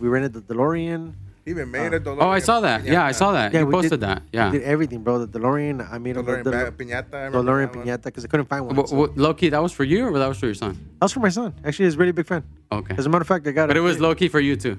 we 0.00 0.08
rented 0.08 0.32
the 0.32 0.40
DeLorean. 0.40 1.12
Even 1.46 1.70
made 1.70 1.92
a 1.92 2.00
DeLorean. 2.00 2.22
Oh, 2.22 2.30
I 2.30 2.38
saw 2.38 2.60
that. 2.60 2.84
Yeah, 2.86 3.04
I 3.04 3.12
saw 3.12 3.32
that. 3.32 3.52
Yeah, 3.52 3.60
you 3.60 3.66
we 3.66 3.72
posted 3.72 4.00
did- 4.00 4.08
that. 4.08 4.22
We 4.22 4.28
Yeah. 4.38 4.50
did 4.50 4.62
everything, 4.62 5.02
bro. 5.04 5.18
The 5.26 5.38
DeLorean. 5.38 5.86
I 5.92 5.98
made 5.98 6.16
a 6.16 6.22
DeLorean 6.22 6.42
the, 6.44 6.50
ba- 6.50 6.72
piñata. 6.72 7.14
I 7.14 7.28
DeLorean 7.30 7.70
piñata 7.70 8.04
because 8.04 8.24
I 8.24 8.28
couldn't 8.28 8.46
find 8.48 8.64
one. 8.64 8.74
But, 8.74 8.88
so- 8.88 8.96
what, 8.96 9.18
low 9.18 9.34
key, 9.34 9.50
that 9.50 9.62
was 9.62 9.70
for 9.72 9.84
you 9.84 10.06
or 10.08 10.18
that 10.18 10.26
was 10.26 10.38
for 10.38 10.46
your 10.46 10.54
son? 10.54 10.72
That 11.00 11.04
was 11.04 11.12
for 11.12 11.20
my 11.20 11.28
son. 11.28 11.52
Actually, 11.62 11.84
he's 11.84 11.96
a 11.96 11.98
really 11.98 12.12
big 12.12 12.26
fan. 12.26 12.42
Okay. 12.72 12.94
As 12.96 13.04
a 13.04 13.10
matter 13.10 13.20
of 13.20 13.28
fact, 13.28 13.46
I 13.46 13.50
got 13.52 13.64
it. 13.64 13.68
But 13.68 13.76
it. 13.76 13.80
it 13.80 13.82
was 13.82 14.00
low 14.00 14.14
key 14.14 14.28
for 14.28 14.40
you 14.40 14.56
too. 14.56 14.78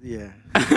Yeah. 0.00 0.30
like 0.54 0.68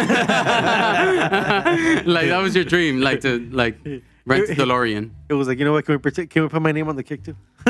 that 2.33 2.39
was 2.41 2.55
your 2.55 2.63
dream, 2.63 2.99
like 3.01 3.21
to 3.21 3.39
like 3.51 3.77
rent 4.25 4.49
a 4.49 4.53
DeLorean. 4.55 5.11
It 5.29 5.33
was 5.33 5.47
like, 5.47 5.59
you 5.59 5.65
know 5.65 5.73
what? 5.73 5.85
Can 5.85 5.95
we 5.95 5.99
pretend, 5.99 6.29
can 6.29 6.43
we 6.43 6.49
put 6.49 6.61
my 6.61 6.71
name 6.71 6.87
on 6.89 6.95
the 6.95 7.03
kick 7.03 7.23
too? 7.23 7.35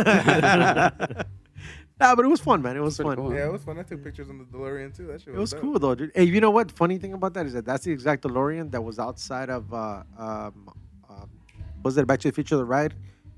nah, 2.00 2.16
but 2.16 2.26
it 2.26 2.28
was 2.28 2.42
fun, 2.42 2.62
man. 2.62 2.76
It 2.78 2.82
was 2.82 2.98
fun. 2.98 3.16
cool. 3.16 3.34
Yeah, 3.34 3.46
it 3.46 3.52
was 3.52 3.64
fun. 3.64 3.80
I 3.80 3.84
took 3.84 4.04
pictures 4.04 4.30
on 4.30 4.38
the 4.38 4.46
DeLorean 4.46 4.96
too. 4.96 5.08
That 5.08 5.22
shit 5.22 5.34
It 5.34 5.38
was 5.38 5.52
dope. 5.52 5.62
cool 5.62 5.80
though, 5.80 5.96
dude. 5.96 6.12
Hey, 6.16 6.24
you 6.24 6.42
know 6.42 6.52
what? 6.52 6.72
Funny 6.72 6.98
thing 6.98 7.14
about 7.14 7.34
that 7.36 7.46
is 7.46 7.54
that 7.54 7.66
that's 7.66 7.84
the 7.86 7.92
exact 7.92 8.24
DeLorean 8.24 8.72
that 8.72 8.82
was 8.84 9.00
outside 9.00 9.50
of 9.50 9.74
uh, 9.74 10.04
um, 10.18 10.70
uh, 11.10 11.26
was 11.84 11.96
that 11.96 12.06
Back 12.08 12.20
to 12.22 12.28
the 12.30 12.34
Future 12.34 12.58
the 12.58 12.66
ride 12.66 12.94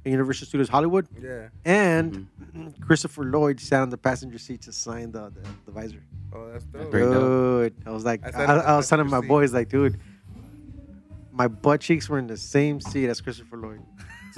in 0.05 0.11
Universal 0.11 0.47
Studios 0.47 0.69
Hollywood, 0.69 1.07
Yeah. 1.21 1.49
and 1.65 2.27
Mm-hmm. 2.55 2.81
Christopher 2.87 3.23
Lloyd 3.25 3.59
sat 3.59 3.81
on 3.81 3.89
the 3.89 3.97
passenger 3.97 4.37
seat 4.37 4.61
to 4.63 4.71
sign 4.71 5.11
the 5.11 5.29
the, 5.29 5.41
the 5.65 5.71
visor. 5.71 6.01
Oh, 6.33 6.49
that's 6.51 6.65
dope. 6.65 6.91
Very. 6.91 7.03
Dude, 7.13 7.73
I 7.85 7.91
was 7.91 8.03
like, 8.05 8.23
I 8.23 8.29
I, 8.29 8.31
sat 8.31 8.49
on 8.49 8.59
I, 8.65 8.75
was 8.77 8.89
telling 8.89 9.09
my 9.09 9.21
boys 9.21 9.53
like, 9.53 9.69
dude, 9.69 9.99
my 11.37 11.47
butt 11.47 11.81
cheeks 11.81 12.09
were 12.09 12.19
in 12.19 12.27
the 12.27 12.37
same 12.37 12.81
seat 12.81 13.07
as 13.09 13.21
Christopher 13.21 13.57
Lloyd. 13.57 13.81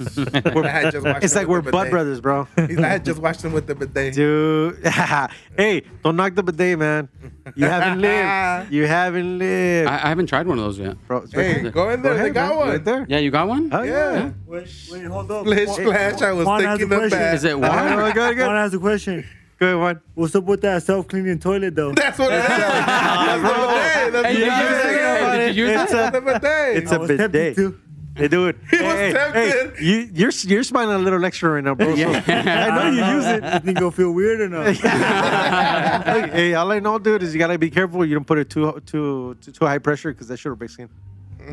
I 0.00 0.68
had 0.68 0.92
just 0.92 1.06
It's 1.22 1.34
like 1.34 1.46
we're 1.46 1.60
butt 1.60 1.72
bidet. 1.72 1.90
brothers, 1.90 2.20
bro. 2.22 2.46
He's- 2.56 2.78
I 2.78 2.88
had 2.88 3.04
just 3.04 3.18
watched 3.20 3.44
him 3.44 3.52
with 3.52 3.66
the 3.66 3.74
bidet. 3.74 4.14
Dude, 4.14 4.82
hey, 5.56 5.82
don't 6.02 6.16
knock 6.16 6.34
the 6.34 6.42
bidet, 6.42 6.78
man. 6.78 7.08
You 7.54 7.66
haven't 7.66 8.00
lived. 8.00 8.72
You 8.72 8.86
haven't 8.86 9.38
lived, 9.38 9.88
I, 9.90 9.96
I 9.96 10.08
haven't 10.08 10.26
tried 10.28 10.46
one 10.46 10.58
of 10.58 10.64
those 10.64 10.78
yet. 10.78 10.96
bro. 11.06 11.18
it's 11.18 11.34
right 11.34 11.56
Hey, 11.58 11.70
go 11.70 11.90
in 11.90 12.00
there. 12.00 12.12
Go 12.12 12.16
they 12.16 12.20
ahead, 12.22 12.34
got 12.34 12.48
man. 12.50 12.58
one. 12.58 12.68
right 12.70 12.84
there. 12.84 13.06
Yeah, 13.10 13.18
you 13.18 13.30
got 13.30 13.46
one? 13.48 13.68
Oh 13.74 13.82
yeah. 13.82 13.92
Yeah. 14.14 14.30
Wait, 14.46 14.88
wait, 14.90 15.04
hold 15.04 15.30
up. 15.32 15.44
Splish 15.46 15.66
Juan- 15.68 15.76
splash. 15.80 16.22
I 16.22 16.32
was 16.32 16.46
Juan 16.46 16.60
thinking 16.60 16.80
a 16.80 16.94
of 16.94 17.00
question. 17.00 17.18
that. 17.18 17.34
Is 17.34 17.44
it 17.44 17.52
All 17.52 17.60
warm? 17.60 17.72
right, 17.98 18.14
go, 18.14 18.22
Juan 18.24 18.36
go, 18.36 18.50
has 18.54 18.72
a 18.74 18.78
question. 18.78 19.26
Go 19.60 19.66
ahead, 19.66 19.76
one. 19.78 20.00
What's 20.14 20.34
up 20.34 20.44
with 20.44 20.62
that 20.62 20.82
self-cleaning 20.82 21.38
toilet 21.38 21.74
though? 21.76 21.92
That's 21.92 22.18
what 22.18 22.32
it 22.32 22.36
is. 22.40 22.46
That's 22.48 23.42
the 23.42 23.48
bidet. 23.48 24.12
That's 24.12 24.26
Hey, 24.26 24.32
the 24.32 24.32
did 24.32 24.38
you 24.38 24.44
use 24.46 24.56
it? 24.56 24.82
bidet. 24.82 25.20
Hey, 25.30 25.38
did 25.46 25.56
you 25.56 25.66
use 25.66 25.80
It's 25.82 25.92
it? 25.92 25.94
a, 25.94 25.96
That's 25.98 26.14
the 26.14 26.20
bidet. 26.20 26.76
it's 26.82 26.92
I 26.92 26.96
a 26.96 26.98
was 26.98 27.08
tempted 27.08 27.32
bidet. 27.32 27.56
to. 27.56 27.80
Hey, 28.16 28.28
dude. 28.28 28.56
He 28.70 28.76
was 28.82 28.94
hey, 28.96 29.12
hey, 29.12 29.12
tempted. 29.12 29.80
you, 29.84 30.10
you're 30.12 30.32
you're 30.42 30.62
smiling 30.64 30.96
a 30.96 30.98
little 30.98 31.24
extra 31.24 31.50
right 31.50 31.62
now, 31.64 31.74
bro. 31.76 31.94
so 31.94 32.08
I 32.26 32.68
know 32.74 32.90
you 32.90 33.14
use 33.16 33.26
it. 33.26 33.44
You 33.44 33.60
think 33.60 33.76
it'll 33.78 33.90
feel 33.92 34.12
weird 34.12 34.40
or 34.40 34.48
not? 34.48 34.66
Hey, 36.10 36.28
hey, 36.30 36.54
all 36.54 36.70
I 36.72 36.80
know, 36.80 36.98
dude, 36.98 37.22
is 37.22 37.32
you 37.34 37.38
gotta 37.38 37.56
be 37.58 37.70
careful. 37.70 38.04
You 38.04 38.14
don't 38.14 38.26
put 38.26 38.38
it 38.38 38.50
too 38.50 38.72
too 38.84 39.36
too, 39.40 39.52
too 39.52 39.64
high 39.64 39.78
pressure 39.78 40.12
because 40.12 40.26
that 40.28 40.38
shit 40.38 40.50
will 40.50 40.56
break 40.56 40.70
skin. 40.70 40.88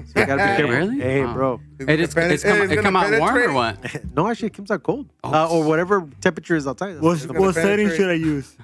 So 0.13 0.19
you 0.19 0.25
gotta 0.25 0.41
be 0.43 0.57
careful. 0.57 0.69
Really? 0.69 0.99
Hey, 0.99 1.23
Wow. 1.25 1.33
bro. 1.33 1.61
It, 1.79 1.99
it's, 1.99 2.13
Pen- 2.13 2.31
it's 2.31 2.43
come, 2.43 2.61
it's 2.61 2.71
it 2.71 2.81
come 2.81 2.95
out 2.95 3.19
warm 3.19 3.37
or 3.37 3.53
what? 3.53 3.77
no, 4.15 4.27
actually, 4.27 4.47
it 4.47 4.53
comes 4.53 4.71
out 4.71 4.83
cold 4.83 5.07
uh, 5.23 5.49
or 5.49 5.63
whatever 5.63 6.07
temperature 6.21 6.55
is 6.55 6.67
outside. 6.67 6.93
That's 6.93 7.01
What's, 7.03 7.21
the- 7.23 7.27
gonna 7.29 7.41
what 7.41 7.55
setting 7.55 7.87
penetrate. 7.87 7.97
should 7.97 8.09
I 8.09 8.13
use? 8.13 8.55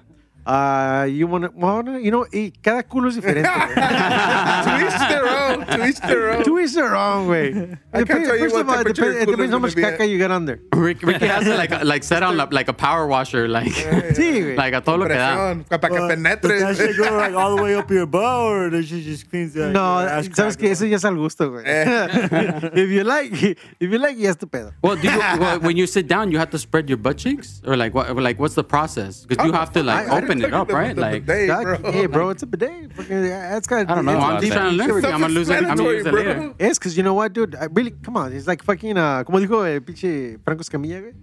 Uh, 0.46 1.08
you 1.10 1.26
wanna? 1.26 1.50
Well, 1.56 1.82
no, 1.84 1.96
you 1.98 2.12
know, 2.12 2.24
eh, 2.34 2.50
cada 2.62 2.84
culo 2.84 3.08
es 3.08 3.16
diferente. 3.16 3.44
to 3.48 4.86
each 4.86 5.10
their 5.10 5.24
own. 5.60 5.66
To 5.68 5.88
each 5.88 6.00
their 6.02 6.30
own. 6.34 6.44
to 6.44 6.60
each 6.60 6.74
their 6.74 6.96
own 6.96 7.28
way. 7.28 7.78
I 7.94 8.04
can't 8.04 8.26
tell 8.26 8.36
you 8.36 8.44
First 8.44 8.56
what 8.56 8.62
of 8.62 8.70
all, 8.70 8.74
it 8.76 8.78
temperature 8.78 9.02
depends, 9.14 9.22
it 9.24 9.28
your 9.28 9.36
depends 9.38 9.52
how 9.54 9.58
culo's 9.60 9.62
much 9.62 9.76
gonna 9.76 9.92
be 9.92 9.98
caca 9.98 10.00
at. 10.02 10.10
you 10.10 10.20
got 10.20 10.32
on 10.32 10.46
there. 10.46 10.60
Rick, 10.74 11.02
Ricky 11.04 11.28
has 11.28 11.48
it 11.48 11.58
like 11.58 11.84
like 11.84 12.04
set 12.04 12.24
on 12.24 12.38
like 12.52 12.68
a 12.68 12.74
power 12.74 13.08
washer, 13.08 13.48
like 13.48 13.68
Sí, 13.72 14.42
güey. 14.42 14.58
like 14.58 14.74
a 14.74 14.82
todo 14.82 14.98
lo 14.98 15.06
que 15.08 15.16
da. 15.16 15.36
Presión, 15.36 15.66
Para 15.70 15.80
que 15.90 15.98
Uh, 15.98 16.08
does 16.08 16.24
that 16.24 16.42
penetre. 16.42 16.76
shit 16.76 16.98
go 16.98 17.16
like 17.18 17.34
all 17.36 17.56
the 17.56 17.62
way 17.64 17.76
up 17.76 17.90
your 17.92 18.06
butt 18.06 18.24
or 18.24 18.70
does 18.70 18.88
she 18.88 19.04
just 19.04 19.30
cleans 19.30 19.54
the 19.54 19.70
No, 19.72 20.00
your 20.02 20.10
ass 20.10 20.28
sabes 20.30 20.36
crack 20.36 20.58
que 20.60 20.68
or 20.70 20.72
eso 20.72 20.86
ya 20.86 20.96
es 20.98 21.06
al 21.06 21.16
gusto, 21.16 21.50
güey. 21.52 21.64
if 22.74 22.90
you 22.90 23.04
like, 23.04 23.32
if 23.34 23.58
you 23.92 23.98
like, 23.98 24.18
ya 24.18 24.30
es 24.32 24.36
tu 24.38 24.48
pedo. 24.48 24.74
Well, 24.82 24.96
do 24.96 25.08
you, 25.10 25.18
well, 25.40 25.60
when 25.60 25.78
you 25.78 25.88
sit 25.88 26.08
down, 26.08 26.32
you 26.32 26.38
have 26.40 26.50
to 26.52 26.58
spread 26.60 26.90
your 26.90 26.98
butt 26.98 27.18
cheeks, 27.18 27.62
or 27.66 27.76
like 27.78 27.94
what? 27.94 28.16
Like 28.16 28.40
what's 28.40 28.56
the 28.56 28.64
process? 28.64 29.26
Because 29.26 29.46
you 29.46 29.54
have 29.54 29.72
to 29.74 29.84
like 29.84 30.08
I- 30.10 30.16
I 30.16 30.22
open 30.22 30.42
it 30.44 30.54
up, 30.54 30.72
right? 30.72 30.96
Like 30.98 31.26
Hey, 31.26 31.48
God, 31.48 31.64
bro. 31.64 31.92
Hey, 31.92 32.06
bro, 32.08 32.30
it's 32.30 32.44
a 32.44 32.46
bidet. 32.48 32.92
Fucking, 32.94 33.22
that's 33.24 33.68
got. 33.68 33.90
I 33.90 33.96
don't 33.96 34.06
know 34.06 34.14
No, 34.14 34.20
I'm 34.20 34.30
about 34.32 34.42
just 34.42 34.54
that. 34.54 34.60
trying 34.60 34.72
to 34.72 34.78
learn 34.78 34.90
everything. 34.90 35.14
I'm 35.14 35.22
gonna 35.22 35.34
I'm 35.50 35.78
later. 35.78 36.12
bro. 36.12 36.56
Es 36.58 36.78
because 36.80 36.96
you 36.96 37.04
know 37.04 37.14
what, 37.16 37.32
dude? 37.34 37.56
I 37.56 37.68
really, 37.74 37.92
come 38.04 38.18
on. 38.18 38.34
It's 38.34 38.48
like 38.48 38.64
fucking, 38.64 38.98
uh, 38.98 39.24
como 39.26 39.40
dijo 39.40 39.66
el 39.66 39.82
pinche 39.82 40.40
Franco 40.44 40.62
Escamilla, 40.62 41.00
güey. 41.02 41.14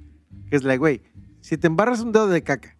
Que 0.49 0.57
es 0.57 0.65
like, 0.65 0.79
güey, 0.79 1.03
si 1.41 1.57
te 1.57 1.67
embarras 1.67 2.01
un 2.01 2.13
dedo 2.13 2.29
de 2.29 2.43
caca, 2.43 2.77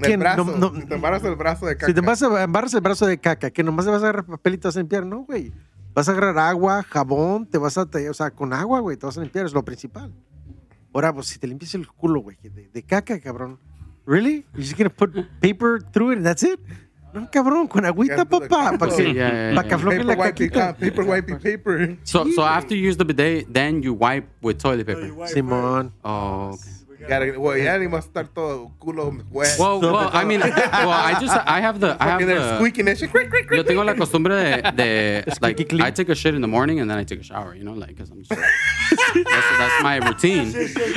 El 0.00 0.16
brazo. 0.18 0.44
No, 0.44 0.70
no. 0.70 0.74
Si 0.80 0.86
te 0.86 0.94
embarazas 0.94 1.28
el 1.28 1.36
brazo 1.36 1.66
de 1.66 1.74
caca. 1.76 1.86
si 1.86 1.92
te 1.94 2.00
embarras, 2.00 2.22
embarras 2.22 2.74
el 2.74 2.80
brazo 2.80 3.06
de 3.06 3.18
caca, 3.18 3.50
que 3.50 3.62
nomás 3.64 3.84
te 3.86 3.90
vas 3.90 4.02
a 4.02 4.04
agarrar 4.08 4.26
papel 4.26 4.54
y 4.54 4.58
te 4.58 4.68
vas 4.68 4.76
a 4.76 4.80
limpiar, 4.80 5.04
no, 5.06 5.20
güey. 5.24 5.52
Vas 5.94 6.08
a 6.08 6.12
agarrar 6.12 6.38
agua, 6.38 6.82
jabón, 6.84 7.46
te 7.46 7.58
vas 7.58 7.76
a, 7.78 7.86
te- 7.86 8.08
o 8.08 8.14
sea, 8.14 8.30
con 8.30 8.52
agua, 8.52 8.78
güey, 8.80 8.96
te 8.96 9.06
vas 9.06 9.18
a 9.18 9.20
limpiar, 9.22 9.46
es 9.46 9.52
lo 9.52 9.64
principal. 9.64 10.14
Ahora, 10.94 11.12
pues 11.12 11.26
si 11.26 11.38
te 11.38 11.46
limpias 11.48 11.74
el 11.74 11.88
culo, 11.88 12.20
güey, 12.20 12.36
de, 12.42 12.68
de 12.72 12.82
caca, 12.82 13.18
cabrón. 13.20 13.58
Really? 14.06 14.46
You're 14.54 14.62
just 14.64 14.78
gonna 14.78 14.90
put 14.90 15.12
paper 15.40 15.82
through 15.92 16.12
it 16.12 16.18
and 16.18 16.24
that's 16.26 16.42
it? 16.42 16.58
No, 17.12 17.28
cabrón, 17.30 17.66
con 17.68 17.84
agüita, 17.86 18.16
Can't 18.16 18.30
do 18.30 18.40
the 18.40 18.48
papá, 18.48 18.78
para 18.78 18.90
que, 18.94 19.02
Sí, 19.02 19.14
ya, 19.14 19.50
ya, 19.50 19.54
pa' 19.54 19.64
que 19.64 19.74
afloje 19.74 20.04
la 20.04 20.16
caquita. 20.16 20.74
paper 20.76 21.04
wipey 21.04 21.36
paper. 21.38 21.96
So 22.04 22.26
so 22.34 22.42
after 22.44 22.76
you 22.76 22.88
use 22.88 22.96
the 22.98 23.04
bidet, 23.04 23.46
then 23.52 23.82
you 23.82 23.94
wipe 23.94 24.26
with 24.42 24.58
toilet 24.58 24.86
paper. 24.86 25.10
Simón. 25.26 25.92
Oh, 26.04 26.50
okay. 26.54 26.77
Gotta, 27.06 27.38
well, 27.38 27.56
ya 27.56 27.78
ni 27.78 27.86
más 27.86 28.06
estar 28.06 28.26
todo 28.28 28.72
culo 28.80 29.12
wet. 29.30 29.56
Well, 29.58 29.80
well, 29.80 30.10
I 30.12 30.24
mean, 30.24 30.40
well, 30.40 30.90
I 30.90 31.18
just 31.20 31.36
I 31.46 31.60
have 31.60 31.78
the 31.78 31.96
I 32.00 32.06
have 32.08 32.26
the. 32.26 32.56
squeaking 32.58 32.86
that 32.86 32.98
shit. 32.98 33.10
Quick, 33.10 33.30
quick, 33.30 33.48
Yo 33.50 33.62
tengo 33.62 33.84
la 33.84 33.94
costumbre 33.94 34.34
de, 34.34 34.72
de 34.72 35.24
like 35.40 35.68
clean. 35.68 35.82
I 35.82 35.90
take 35.92 36.08
a 36.08 36.14
shit 36.14 36.34
in 36.34 36.40
the 36.40 36.48
morning 36.48 36.80
and 36.80 36.90
then 36.90 36.98
I 36.98 37.04
take 37.04 37.20
a 37.20 37.22
shower, 37.22 37.54
you 37.54 37.62
know, 37.62 37.74
like 37.74 37.90
because 37.90 38.10
I'm 38.10 38.22
just 38.24 38.30
that's, 38.30 39.48
that's 39.58 39.82
my 39.82 39.96
routine. 39.98 40.46
He's 40.46 40.76
like, 40.76 40.96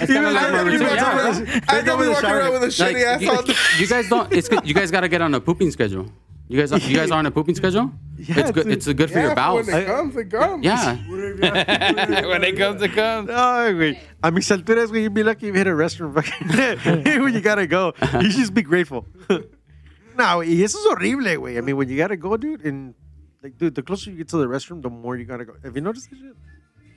It's 0.00 0.06
kinda 0.06 0.30
like 0.30 0.34
my 0.34 0.48
I 0.48 0.50
know 0.52 0.64
we 0.64 0.70
routine, 0.72 0.86
walk 0.86 0.96
yeah. 0.96 1.18
around- 1.18 1.62
I 1.68 1.80
know 1.82 1.96
we 1.96 2.08
walk 2.08 2.24
around 2.24 2.52
with 2.52 2.62
a 2.62 2.66
Like, 2.84 2.96
shitty 2.96 3.04
ass 3.04 3.20
you, 3.20 3.30
all 3.30 3.44
you 3.80 3.86
guys 3.88 4.08
don't. 4.08 4.32
It's 4.32 4.48
good- 4.48 4.66
you 4.66 4.74
guys 4.74 4.90
got 4.90 5.00
to 5.00 5.08
get 5.08 5.20
on 5.20 5.34
a 5.34 5.40
pooping 5.40 5.70
schedule. 5.72 6.06
You 6.50 6.58
guys 6.58 6.72
you 6.88 6.96
guys 6.96 7.10
are 7.12 7.18
on 7.18 7.26
a 7.26 7.30
pooping 7.30 7.54
schedule. 7.54 7.92
it's 8.18 8.50
good. 8.50 8.64
dude. 8.64 8.72
It's 8.72 8.86
good 8.92 9.08
for 9.10 9.18
Yeah, 9.18 9.26
your 9.26 9.34
bowels. 9.36 9.68
When 9.68 9.82
it 9.82 9.86
comes, 9.86 10.16
it 10.16 10.30
comes. 10.30 10.64
Yeah. 10.64 10.96
when 11.06 12.42
it 12.44 12.56
comes, 12.58 12.82
it 12.82 12.92
comes. 12.92 13.30
Ay, 13.44 13.72
güey. 13.72 13.98
A 14.22 14.30
mis 14.32 14.48
alturas, 14.50 14.88
güey, 14.90 15.02
you'd 15.02 15.14
be 15.14 15.22
lucky 15.22 15.46
if 15.48 15.54
you 15.54 15.58
hit 15.58 15.68
a 15.68 15.70
restroom. 15.70 16.12
fucking- 16.12 17.22
when 17.22 17.32
you 17.34 17.40
gotta 17.40 17.66
go, 17.68 17.94
you 18.20 18.28
just 18.30 18.52
be 18.52 18.62
grateful. 18.62 19.06
no, 20.18 20.38
y 20.42 20.60
eso 20.64 20.78
es 20.78 20.84
horrible, 20.86 21.36
güey. 21.36 21.56
I 21.56 21.60
mean, 21.60 21.76
when 21.76 21.88
you 21.88 21.96
gotta 21.96 22.16
go, 22.16 22.36
dude, 22.36 22.64
and 22.66 22.94
like, 23.44 23.56
dude, 23.56 23.76
the 23.76 23.82
closer 23.82 24.10
you 24.10 24.16
get 24.16 24.28
to 24.30 24.36
the 24.38 24.46
restroom, 24.46 24.82
the 24.82 24.90
more 24.90 25.16
you 25.16 25.24
gotta 25.24 25.44
go. 25.44 25.54
Have 25.62 25.76
you 25.76 25.82
noticed 25.82 26.10
that 26.10 26.18
shit? 26.18 26.36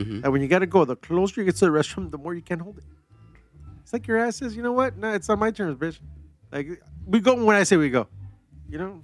Mhm. 0.07 0.23
And 0.23 0.33
when 0.33 0.41
you 0.41 0.47
gotta 0.47 0.65
go, 0.65 0.83
the 0.83 0.95
closer 0.95 1.41
you 1.41 1.45
get 1.45 1.55
to 1.57 1.65
the 1.65 1.71
restroom, 1.71 2.09
the 2.09 2.17
more 2.17 2.33
you 2.33 2.41
can't 2.41 2.59
hold 2.61 2.79
it. 2.79 2.83
It's 3.83 3.93
like 3.93 4.07
your 4.07 4.17
ass 4.17 4.37
says, 4.37 4.55
you 4.55 4.63
know 4.63 4.71
what? 4.73 4.97
No, 4.97 5.13
it's 5.13 5.29
on 5.29 5.37
my 5.37 5.51
terms, 5.51 5.77
bitch. 5.77 5.99
Like, 6.51 6.81
we 7.05 7.19
go 7.19 7.35
when 7.45 7.55
I 7.55 7.63
say 7.63 7.77
we 7.77 7.91
go. 7.91 8.07
You 8.67 8.79
know? 8.79 9.01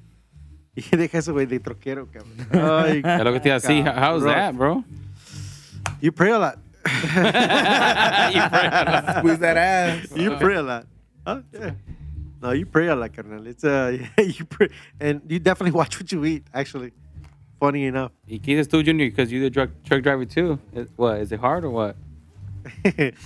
Y 0.91 0.97
deja 0.97 1.17
eso, 1.19 1.33
güey, 1.33 1.45
de 1.45 1.59
troquero, 1.59 2.07
cabrón. 2.11 2.47
Ay, 2.51 3.01
Es 3.03 3.23
lo 3.23 3.33
que 3.33 3.39
te 3.39 3.49
iba 3.49 3.55
a 3.55 3.59
decir. 3.59 3.83
How- 3.85 3.93
How's 3.95 4.23
cabrón. 4.23 4.35
that, 4.35 4.55
bro? 4.55 4.83
You 6.01 6.11
pray 6.11 6.31
a 6.31 6.39
lot. 6.39 6.57
Squeeze 9.19 9.39
that 9.39 9.57
ass. 9.57 10.11
You 10.15 10.35
pray 10.37 10.55
a 10.55 10.61
lot. 10.61 10.85
Huh? 11.25 11.41
Yeah. 11.53 11.71
No, 12.41 12.51
you 12.51 12.65
pray 12.65 12.87
a 12.87 12.95
lot, 12.95 13.13
carnal. 13.13 13.45
It's 13.47 13.63
uh, 13.65 13.97
you 14.17 14.45
pray, 14.45 14.69
and 14.99 15.21
you 15.27 15.39
definitely 15.39 15.71
watch 15.71 15.99
what 15.99 16.09
you 16.11 16.23
eat. 16.25 16.43
Actually, 16.53 16.93
funny 17.59 17.85
enough. 17.85 18.11
Y 18.27 18.39
qué 18.39 18.55
dices 18.55 18.67
tú, 18.69 18.81
Junior? 18.83 19.09
Because 19.09 19.29
you're 19.31 19.43
the 19.43 19.49
truck, 19.49 19.69
truck 19.85 20.01
driver 20.03 20.25
too. 20.25 20.57
Is- 20.73 20.87
What? 20.95 21.19
Is 21.19 21.31
it 21.33 21.39
hard 21.41 21.65
or 21.65 21.69
what? 21.71 21.95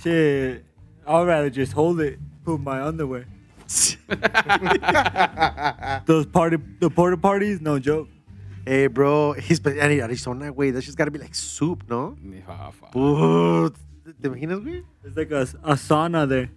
Shit. 0.02 0.64
I'd 1.06 1.26
rather 1.26 1.50
just 1.50 1.72
hold 1.74 2.00
it, 2.00 2.18
put 2.44 2.60
my 2.60 2.82
underwear. 2.82 3.26
Those 6.06 6.26
party, 6.26 6.58
the 6.80 6.90
porta 6.90 7.16
parties, 7.16 7.60
no 7.60 7.78
joke. 7.78 8.08
hey, 8.66 8.86
bro, 8.86 9.32
he's 9.32 9.60
been 9.60 9.78
and 9.78 9.92
Arizona, 10.00 10.52
güey. 10.52 10.72
That's 10.72 10.86
just 10.86 10.96
gotta 10.98 11.10
be 11.10 11.18
like 11.18 11.34
soup, 11.34 11.84
no? 11.88 12.16
Fuck. 12.46 12.92
Put, 12.92 13.74
¿Te 14.22 14.28
imaginas, 14.28 14.60
güey? 14.64 14.82
There's 15.02 15.16
like 15.16 15.30
a, 15.32 15.42
a 15.62 15.74
sauna 15.76 16.26
there. 16.28 16.50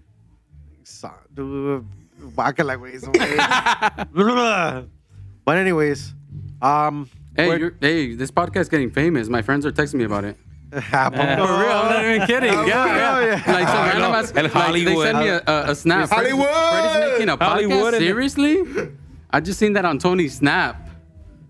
Sa- 0.83 1.19
Dude, 1.33 1.83
guácala, 2.35 2.77
güey. 2.77 2.95
eso, 2.95 3.11
güey. 3.11 4.87
but 5.45 5.57
anyways, 5.57 6.13
um, 6.61 7.09
Hey, 7.35 7.57
you're, 7.59 7.75
hey, 7.79 8.15
this 8.15 8.31
podcast 8.31 8.61
is 8.61 8.69
getting 8.69 8.89
famous. 8.89 9.29
My 9.29 9.41
friends 9.43 9.63
are 9.65 9.71
texting 9.71 9.95
me 9.95 10.05
about 10.05 10.23
it. 10.23 10.37
Ah, 10.93 11.09
For 11.09 11.17
real, 11.17 11.71
I'm 11.71 11.91
not 11.93 12.05
even 12.05 12.27
kidding. 12.27 12.51
Yeah, 12.53 12.65
yeah. 12.67 13.19
yeah. 13.47 13.53
Like, 13.53 13.67
so 13.67 13.73
I 13.73 13.87
random 13.89 14.11
ass, 14.11 14.33
El 14.35 14.43
like, 14.43 14.53
they 14.53 14.59
Hollywood. 14.59 15.05
send 15.05 15.19
me 15.19 15.27
a, 15.29 15.41
a, 15.47 15.71
a 15.71 15.75
snap. 15.75 16.09
Hollywood! 16.09 16.47
Freddy's 16.47 17.11
making 17.11 17.29
a 17.29 17.37
podcast. 17.37 17.45
Hollywood 17.47 17.93
and- 17.93 18.03
Seriously? 18.03 18.63
I 19.31 19.39
just 19.39 19.59
seen 19.59 19.73
that 19.73 19.85
on 19.85 19.97
Tony's 19.99 20.35
snap. 20.37 20.89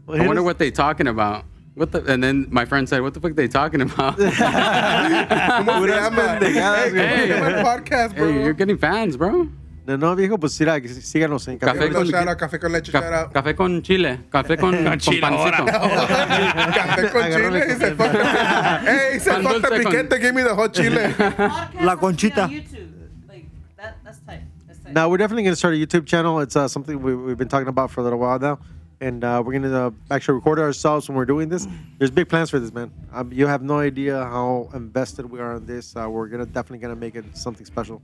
Well, 0.05 0.21
I 0.21 0.25
wonder 0.27 0.41
us- 0.41 0.45
what 0.45 0.57
they 0.59 0.71
talking 0.71 1.07
about. 1.07 1.45
What 1.75 1.91
the? 1.91 2.03
And 2.11 2.23
then 2.23 2.47
my 2.49 2.65
friend 2.65 2.89
said, 2.89 3.01
"What 3.01 3.13
the 3.13 3.19
fuck 3.19 3.31
are 3.31 3.33
they 3.35 3.47
talking 3.47 3.81
about?" 3.81 4.17
¿Cómo 4.17 4.27
se 4.27 5.93
llama? 5.93 6.39
pendejadas, 6.39 6.91
Hey, 6.91 6.91
¿cómo 6.91 6.91
se 6.91 6.91
güey. 6.91 7.27
llama 7.29 7.47
el 7.49 7.63
podcast, 7.63 8.15
bro? 8.15 8.27
hey, 8.31 8.41
you're 8.43 8.53
getting 8.53 8.77
fans, 8.79 9.15
bro. 9.15 9.47
No, 9.87 9.95
no, 9.95 10.15
viejo, 10.17 10.37
pues 10.37 10.59
mira, 10.59 10.81
que 10.81 10.89
síganos 10.89 11.47
en 11.47 11.57
Café 11.57 11.79
Café. 11.79 11.89
No, 11.89 11.99
con- 11.99 12.07
shout 12.07 12.27
out, 12.27 12.37
café 12.37 12.59
con 12.59 12.71
leche, 12.73 12.91
Ca- 12.91 12.99
shout 12.99 13.31
café 13.31 13.55
con 13.55 13.81
chile, 13.81 14.19
café 14.29 14.57
con, 14.57 14.71
con 14.83 14.83
pancito. 14.83 15.65
Café 15.65 17.09
con 17.11 17.23
chile. 17.31 17.65
He 17.67 17.75
said, 17.75 17.95
fuck 17.97 18.11
the, 18.11 18.23
hey, 18.23 19.13
he 19.13 19.19
said, 19.19 19.33
Pan 19.35 19.43
fuck 19.43 19.53
the 19.53 19.59
dulce 19.69 19.83
con- 19.83 19.93
piquete, 19.93 20.19
give 20.21 20.35
me 20.35 20.43
the 20.43 20.53
hot 20.55 20.73
chile. 20.73 21.13
La 21.85 21.95
Conchita. 21.95 22.43
On 22.43 22.49
YouTube. 22.49 22.89
Like 23.29 23.45
that. 23.77 23.97
That's 24.03 24.19
tight. 24.19 24.41
That's 24.67 24.79
tight. 24.79 24.93
Now 24.93 25.09
we're 25.09 25.17
definitely 25.17 25.43
going 25.43 25.53
to 25.53 25.57
start 25.57 25.73
a 25.73 25.77
YouTube 25.77 26.05
channel. 26.05 26.39
It's 26.41 26.55
uh, 26.55 26.67
something 26.67 27.01
we, 27.01 27.15
we've 27.15 27.37
been 27.37 27.47
talking 27.47 27.69
about 27.69 27.89
for 27.91 28.01
a 28.01 28.03
little 28.03 28.19
while 28.19 28.39
now, 28.39 28.59
and 28.99 29.23
uh, 29.23 29.41
we're 29.45 29.53
going 29.53 29.71
to 29.71 29.73
uh, 29.77 29.91
actually 30.11 30.35
record 30.35 30.59
ourselves 30.59 31.07
when 31.07 31.15
we're 31.17 31.25
doing 31.25 31.49
this. 31.49 31.67
There's 31.97 32.11
big 32.11 32.27
plans 32.29 32.49
for 32.49 32.59
this, 32.59 32.73
man. 32.73 32.91
Um, 33.13 33.31
you 33.31 33.47
have 33.47 33.61
no 33.61 33.79
idea 33.79 34.23
how 34.25 34.69
invested 34.73 35.29
we 35.29 35.39
are 35.39 35.55
in 35.55 35.65
this. 35.65 35.95
Uh, 35.95 36.09
we're 36.09 36.27
gonna 36.27 36.45
definitely 36.45 36.79
gonna 36.79 36.95
make 36.95 37.15
it 37.15 37.25
something 37.37 37.65
special, 37.65 38.01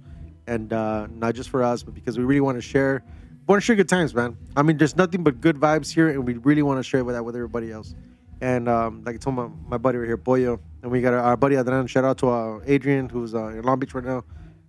and 0.48 0.72
uh, 0.74 1.08
not 1.12 1.36
just 1.36 1.50
for 1.50 1.64
us, 1.64 1.84
but 1.84 1.94
because 1.94 2.18
we 2.18 2.24
really 2.24 2.42
want 2.42 2.58
to 2.58 2.62
share. 2.62 3.04
Want 3.48 3.62
to 3.62 3.66
share 3.66 3.76
good 3.76 3.90
times, 3.90 4.16
man. 4.16 4.38
I 4.56 4.62
mean, 4.62 4.78
there's 4.78 4.96
nothing 4.96 5.22
but 5.22 5.42
good 5.42 5.58
vibes 5.58 5.94
here, 5.94 6.10
and 6.10 6.26
we 6.26 6.36
really 6.36 6.62
want 6.62 6.80
to 6.80 6.84
share 6.84 7.04
with 7.04 7.16
that 7.16 7.26
with 7.26 7.36
everybody 7.36 7.72
else. 7.72 7.94
And 8.40 8.70
um, 8.70 9.04
like 9.06 9.16
I 9.16 9.18
told 9.18 9.36
my, 9.36 9.50
my 9.68 9.78
buddy 9.78 9.98
right 9.98 10.08
here, 10.08 10.18
Boyo, 10.18 10.60
and 10.82 10.90
we 10.92 11.02
got 11.02 11.14
our, 11.14 11.20
our 11.20 11.38
buddy 11.38 11.56
Adrian. 11.56 11.88
Shout 11.88 12.06
out 12.06 12.18
to 12.20 12.30
uh, 12.30 12.60
Adrian, 12.66 13.10
who's 13.10 13.36
uh, 13.36 13.48
in 13.48 13.64
Long 13.64 13.80
Beach 13.80 13.94
right 13.94 14.04
now, 14.04 14.24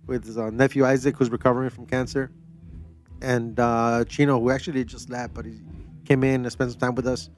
with 0.07 0.25
his 0.25 0.37
uh, 0.37 0.49
nephew 0.49 0.85
Isaac, 0.85 1.15
who's 1.15 1.29
recovering 1.29 1.69
from 1.69 1.85
cancer 1.85 2.31
and 3.21 3.59
uh, 3.59 4.05
Chino, 4.05 4.39
who 4.39 4.49
actually 4.51 4.83
just 4.85 5.09
left, 5.09 5.33
but 5.33 5.45
he 5.45 5.59
came 6.05 6.23
in 6.23 6.43
and 6.43 6.51
spent 6.51 6.71
some 6.71 6.79
time 6.79 6.95
with 6.95 7.07
us. 7.07 7.29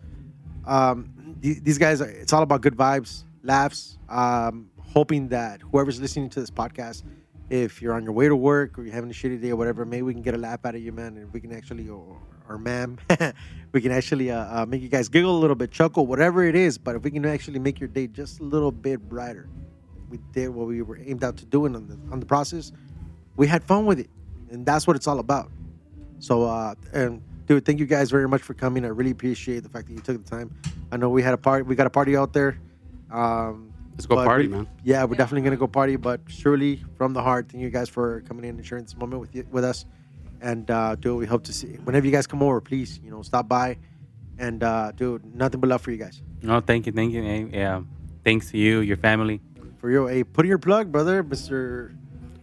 Um, 0.65 1.37
th- 1.41 1.63
these 1.63 1.77
guys, 1.77 2.01
it's 2.01 2.33
all 2.33 2.43
about 2.43 2.61
good 2.61 2.75
vibes, 2.75 3.23
laughs. 3.43 3.97
Um, 4.09 4.69
hoping 4.79 5.29
that 5.29 5.61
whoever's 5.61 5.99
listening 6.01 6.29
to 6.31 6.39
this 6.39 6.49
podcast, 6.51 7.03
if 7.49 7.81
you're 7.81 7.93
on 7.93 8.03
your 8.03 8.13
way 8.13 8.27
to 8.27 8.35
work 8.35 8.77
or 8.77 8.83
you're 8.83 8.93
having 8.93 9.09
a 9.09 9.13
shitty 9.13 9.41
day 9.41 9.51
or 9.51 9.55
whatever, 9.55 9.85
maybe 9.85 10.03
we 10.03 10.13
can 10.13 10.21
get 10.21 10.33
a 10.33 10.37
laugh 10.37 10.65
out 10.65 10.75
of 10.75 10.81
you, 10.81 10.91
man, 10.91 11.17
and 11.17 11.31
we 11.31 11.39
can 11.39 11.53
actually, 11.53 11.87
or, 11.87 12.17
or 12.49 12.57
ma'am, 12.57 12.97
we 13.71 13.81
can 13.81 13.91
actually 13.91 14.31
uh, 14.31 14.61
uh, 14.61 14.65
make 14.65 14.81
you 14.81 14.89
guys 14.89 15.07
giggle 15.07 15.37
a 15.37 15.39
little 15.39 15.55
bit, 15.55 15.71
chuckle, 15.71 16.05
whatever 16.05 16.43
it 16.43 16.55
is. 16.55 16.77
But 16.77 16.95
if 16.95 17.03
we 17.03 17.11
can 17.11 17.25
actually 17.25 17.59
make 17.59 17.79
your 17.79 17.89
day 17.89 18.07
just 18.07 18.39
a 18.39 18.43
little 18.43 18.71
bit 18.71 19.07
brighter, 19.07 19.49
we 20.09 20.19
did 20.33 20.49
what 20.49 20.67
we 20.67 20.81
were 20.81 20.97
aimed 20.97 21.23
out 21.23 21.37
to 21.37 21.45
doing 21.45 21.75
on 21.75 21.87
the 21.87 21.97
on 22.11 22.19
the 22.19 22.25
process. 22.25 22.71
We 23.35 23.47
had 23.47 23.63
fun 23.63 23.85
with 23.85 23.99
it, 23.99 24.09
and 24.49 24.65
that's 24.65 24.87
what 24.87 24.95
it's 24.95 25.07
all 25.07 25.19
about. 25.19 25.51
So, 26.19 26.43
uh, 26.43 26.75
and 26.93 27.21
dude, 27.45 27.65
thank 27.65 27.79
you 27.79 27.85
guys 27.85 28.09
very 28.09 28.27
much 28.27 28.41
for 28.41 28.53
coming. 28.53 28.83
I 28.85 28.89
really 28.89 29.11
appreciate 29.11 29.63
the 29.63 29.69
fact 29.69 29.87
that 29.87 29.93
you 29.93 29.99
took 29.99 30.23
the 30.23 30.29
time. 30.29 30.53
I 30.91 30.97
know 30.97 31.09
we 31.09 31.21
had 31.21 31.33
a 31.33 31.37
party, 31.37 31.63
we 31.63 31.75
got 31.75 31.87
a 31.87 31.91
party 31.91 32.15
out 32.15 32.33
there. 32.33 32.59
Um, 33.11 33.73
Let's 33.97 34.05
go 34.05 34.15
but 34.15 34.25
party, 34.25 34.47
we- 34.47 34.53
man. 34.53 34.67
Yeah, 34.83 35.03
we're 35.05 35.15
definitely 35.15 35.41
gonna 35.41 35.57
go 35.57 35.67
party, 35.67 35.95
but 35.95 36.21
surely 36.27 36.83
from 36.97 37.13
the 37.13 37.21
heart, 37.23 37.49
thank 37.49 37.63
you 37.63 37.69
guys 37.71 37.89
for 37.89 38.21
coming 38.21 38.45
in 38.45 38.55
and 38.55 38.65
sharing 38.65 38.83
this 38.83 38.95
moment 38.95 39.21
with 39.21 39.33
you, 39.35 39.45
with 39.51 39.63
us. 39.63 39.85
And 40.39 40.69
uh, 40.69 40.95
dude, 40.95 41.17
we 41.17 41.25
hope 41.25 41.43
to 41.45 41.53
see 41.53 41.77
whenever 41.83 42.05
you 42.05 42.11
guys 42.11 42.27
come 42.27 42.43
over, 42.43 42.61
please, 42.61 42.99
you 43.03 43.09
know, 43.09 43.23
stop 43.23 43.47
by. 43.49 43.77
And 44.37 44.61
uh, 44.61 44.91
dude, 44.91 45.25
nothing 45.35 45.59
but 45.59 45.67
love 45.69 45.81
for 45.81 45.89
you 45.89 45.97
guys. 45.97 46.21
No, 46.43 46.59
thank 46.59 46.85
you, 46.85 46.91
thank 46.91 47.11
you. 47.11 47.23
eh, 47.23 47.45
Yeah, 47.51 47.81
thanks 48.23 48.51
to 48.51 48.57
you, 48.59 48.81
your 48.81 48.97
family. 48.97 49.41
For 49.79 49.89
your, 49.89 50.07
hey, 50.09 50.23
put 50.23 50.45
in 50.45 50.49
your 50.49 50.59
plug, 50.59 50.91
brother, 50.91 51.23
Mister. 51.23 51.93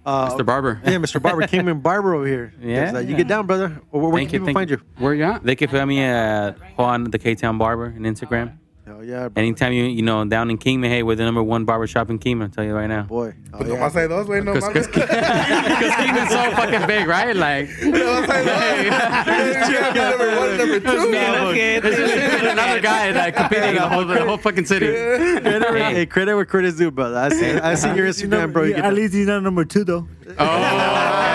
Uh, 0.05 0.29
Mr. 0.37 0.45
Barber. 0.45 0.81
Yeah, 0.85 0.97
Mr. 0.97 1.23
Barber 1.23 1.47
came 1.47 1.67
in 1.69 1.81
Barber 1.81 2.15
over 2.15 2.27
here. 2.27 2.53
Yeah. 2.61 2.93
Uh, 2.97 2.99
you 2.99 3.17
get 3.17 3.27
down, 3.29 3.47
brother. 3.47 3.81
Or 3.93 4.03
where 4.03 4.13
Thank 4.13 4.31
can 4.31 4.35
you, 4.35 4.41
people 4.41 4.47
thank 4.47 4.57
find 4.57 4.71
you? 4.71 4.81
Where 4.99 5.15
you 5.15 5.25
at? 5.25 5.43
They 5.45 5.55
can 5.57 5.69
find 5.71 5.89
me 5.89 6.01
at 6.03 6.59
Juan 6.77 7.05
the 7.05 7.19
K 7.19 7.35
Town 7.37 7.57
Barber 7.59 7.87
on 7.87 8.03
Instagram. 8.03 8.59
Hell 9.05 9.21
yeah, 9.23 9.29
bro. 9.29 9.41
Anytime 9.43 9.73
you 9.73 9.85
you 9.85 10.03
know 10.03 10.25
down 10.25 10.51
in 10.51 10.59
Kingman, 10.59 10.91
hey, 10.91 11.03
we're 11.03 11.15
the 11.17 11.25
number 11.25 11.43
one 11.43 11.65
barbershop 11.65 12.11
in 12.11 12.19
Kingman. 12.19 12.49
I'll 12.49 12.51
tell 12.55 12.65
you 12.65 12.75
right 12.75 12.87
now. 12.87 13.03
boy. 13.05 13.35
Oh, 13.53 13.59
No 13.59 13.75
yeah. 13.75 13.81
más 13.81 13.93
hay 13.95 14.09
dos, 14.09 14.27
güey, 14.27 14.43
no 14.45 14.53
Because 14.55 14.75
mames. 14.75 14.93
Kingman's 14.93 16.31
so 16.31 16.51
fucking 16.57 16.87
big, 16.87 17.07
right? 17.07 17.37
Like, 17.37 17.69
No 17.83 18.23
más 18.23 18.27
hay 18.27 18.45
dos. 18.45 19.95
Number 19.95 20.37
one, 20.37 20.57
number 20.59 20.81
two. 20.81 21.13
it's 21.15 21.97
just 21.97 22.15
him 22.15 22.31
and 22.41 22.47
another 22.49 22.81
guy 22.81 23.11
like 23.13 23.37
competing 23.37 23.69
in 23.71 23.75
the 23.77 23.89
whole, 23.89 24.05
the 24.05 24.25
whole 24.25 24.37
fucking 24.39 24.65
city. 24.65 24.87
Credit, 25.41 25.71
where- 25.71 25.91
hey, 25.95 26.07
credit 26.07 26.35
where 26.35 26.45
credit's 26.45 26.77
due, 26.79 26.91
brother. 26.91 27.17
I 27.19 27.29
see, 27.31 27.53
I 27.53 27.75
see 27.75 27.95
your 27.95 28.07
Instagram, 28.09 28.53
bro. 28.53 28.65
You 28.65 28.75
Yeah, 28.77 28.87
at 28.89 28.95
least 28.95 29.15
he's 29.15 29.27
not 29.27 29.43
number 29.43 29.65
two 29.65 29.85
though. 29.85 30.09
yeah, 30.27 30.33
yeah, 30.39 31.34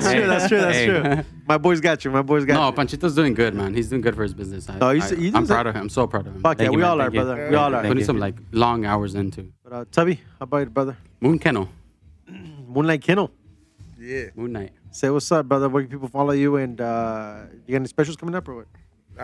that's 0.00 0.14
true. 0.14 0.26
That's 0.26 0.48
true. 0.48 0.60
That's 0.60 0.76
Hey. 0.76 0.86
true. 0.86 1.24
My 1.48 1.58
boy's 1.58 1.80
got 1.80 2.04
you. 2.04 2.10
My 2.10 2.22
boy's 2.22 2.44
got 2.44 2.54
you. 2.54 2.60
No, 2.60 2.66
you. 2.68 2.72
Panchito's 2.74 3.14
doing 3.14 3.34
good, 3.34 3.54
man. 3.54 3.74
He's 3.74 3.88
doing 3.88 4.00
good 4.02 4.14
for 4.14 4.22
his 4.22 4.34
business. 4.34 4.68
I, 4.68 4.78
No, 4.78 4.90
he's- 4.90 5.12
I, 5.12 5.16
he's 5.16 5.34
I'm 5.34 5.42
doing- 5.42 5.46
proud 5.48 5.66
of 5.66 5.74
him. 5.74 5.82
I'm 5.82 5.88
so 5.88 6.06
proud 6.06 6.26
of 6.26 6.34
him. 6.36 6.42
Fuck 6.42 6.60
yeah, 6.60 6.70
we 6.70 6.82
all 6.82 7.00
are, 7.00 7.10
brother. 7.10 7.48
We 7.50 7.56
all 7.56 7.74
are. 7.74 7.82
Thank 7.82 7.90
Putting 7.92 8.04
some 8.04 8.18
like 8.18 8.36
long 8.52 8.84
hours 8.84 9.14
into 9.14 9.52
But 9.64 9.72
uh, 9.72 9.84
Tubby, 9.90 10.14
how 10.38 10.44
about 10.44 10.62
it, 10.62 10.74
brother? 10.74 10.96
Moon 11.20 11.38
Kennel, 11.38 11.68
Moonlight 12.66 13.02
Kennel. 13.02 13.30
Yeah. 13.98 14.26
Moon 14.34 14.52
Knight. 14.52 14.72
Say 14.92 15.10
what's 15.10 15.30
up, 15.30 15.46
brother. 15.46 15.68
Where 15.68 15.82
can 15.82 15.90
people 15.90 16.08
follow 16.08 16.32
you? 16.32 16.56
And 16.56 16.80
uh, 16.80 17.42
you 17.66 17.72
got 17.72 17.76
any 17.76 17.86
specials 17.88 18.16
coming 18.16 18.34
up 18.34 18.48
or 18.48 18.54
what? 18.56 18.66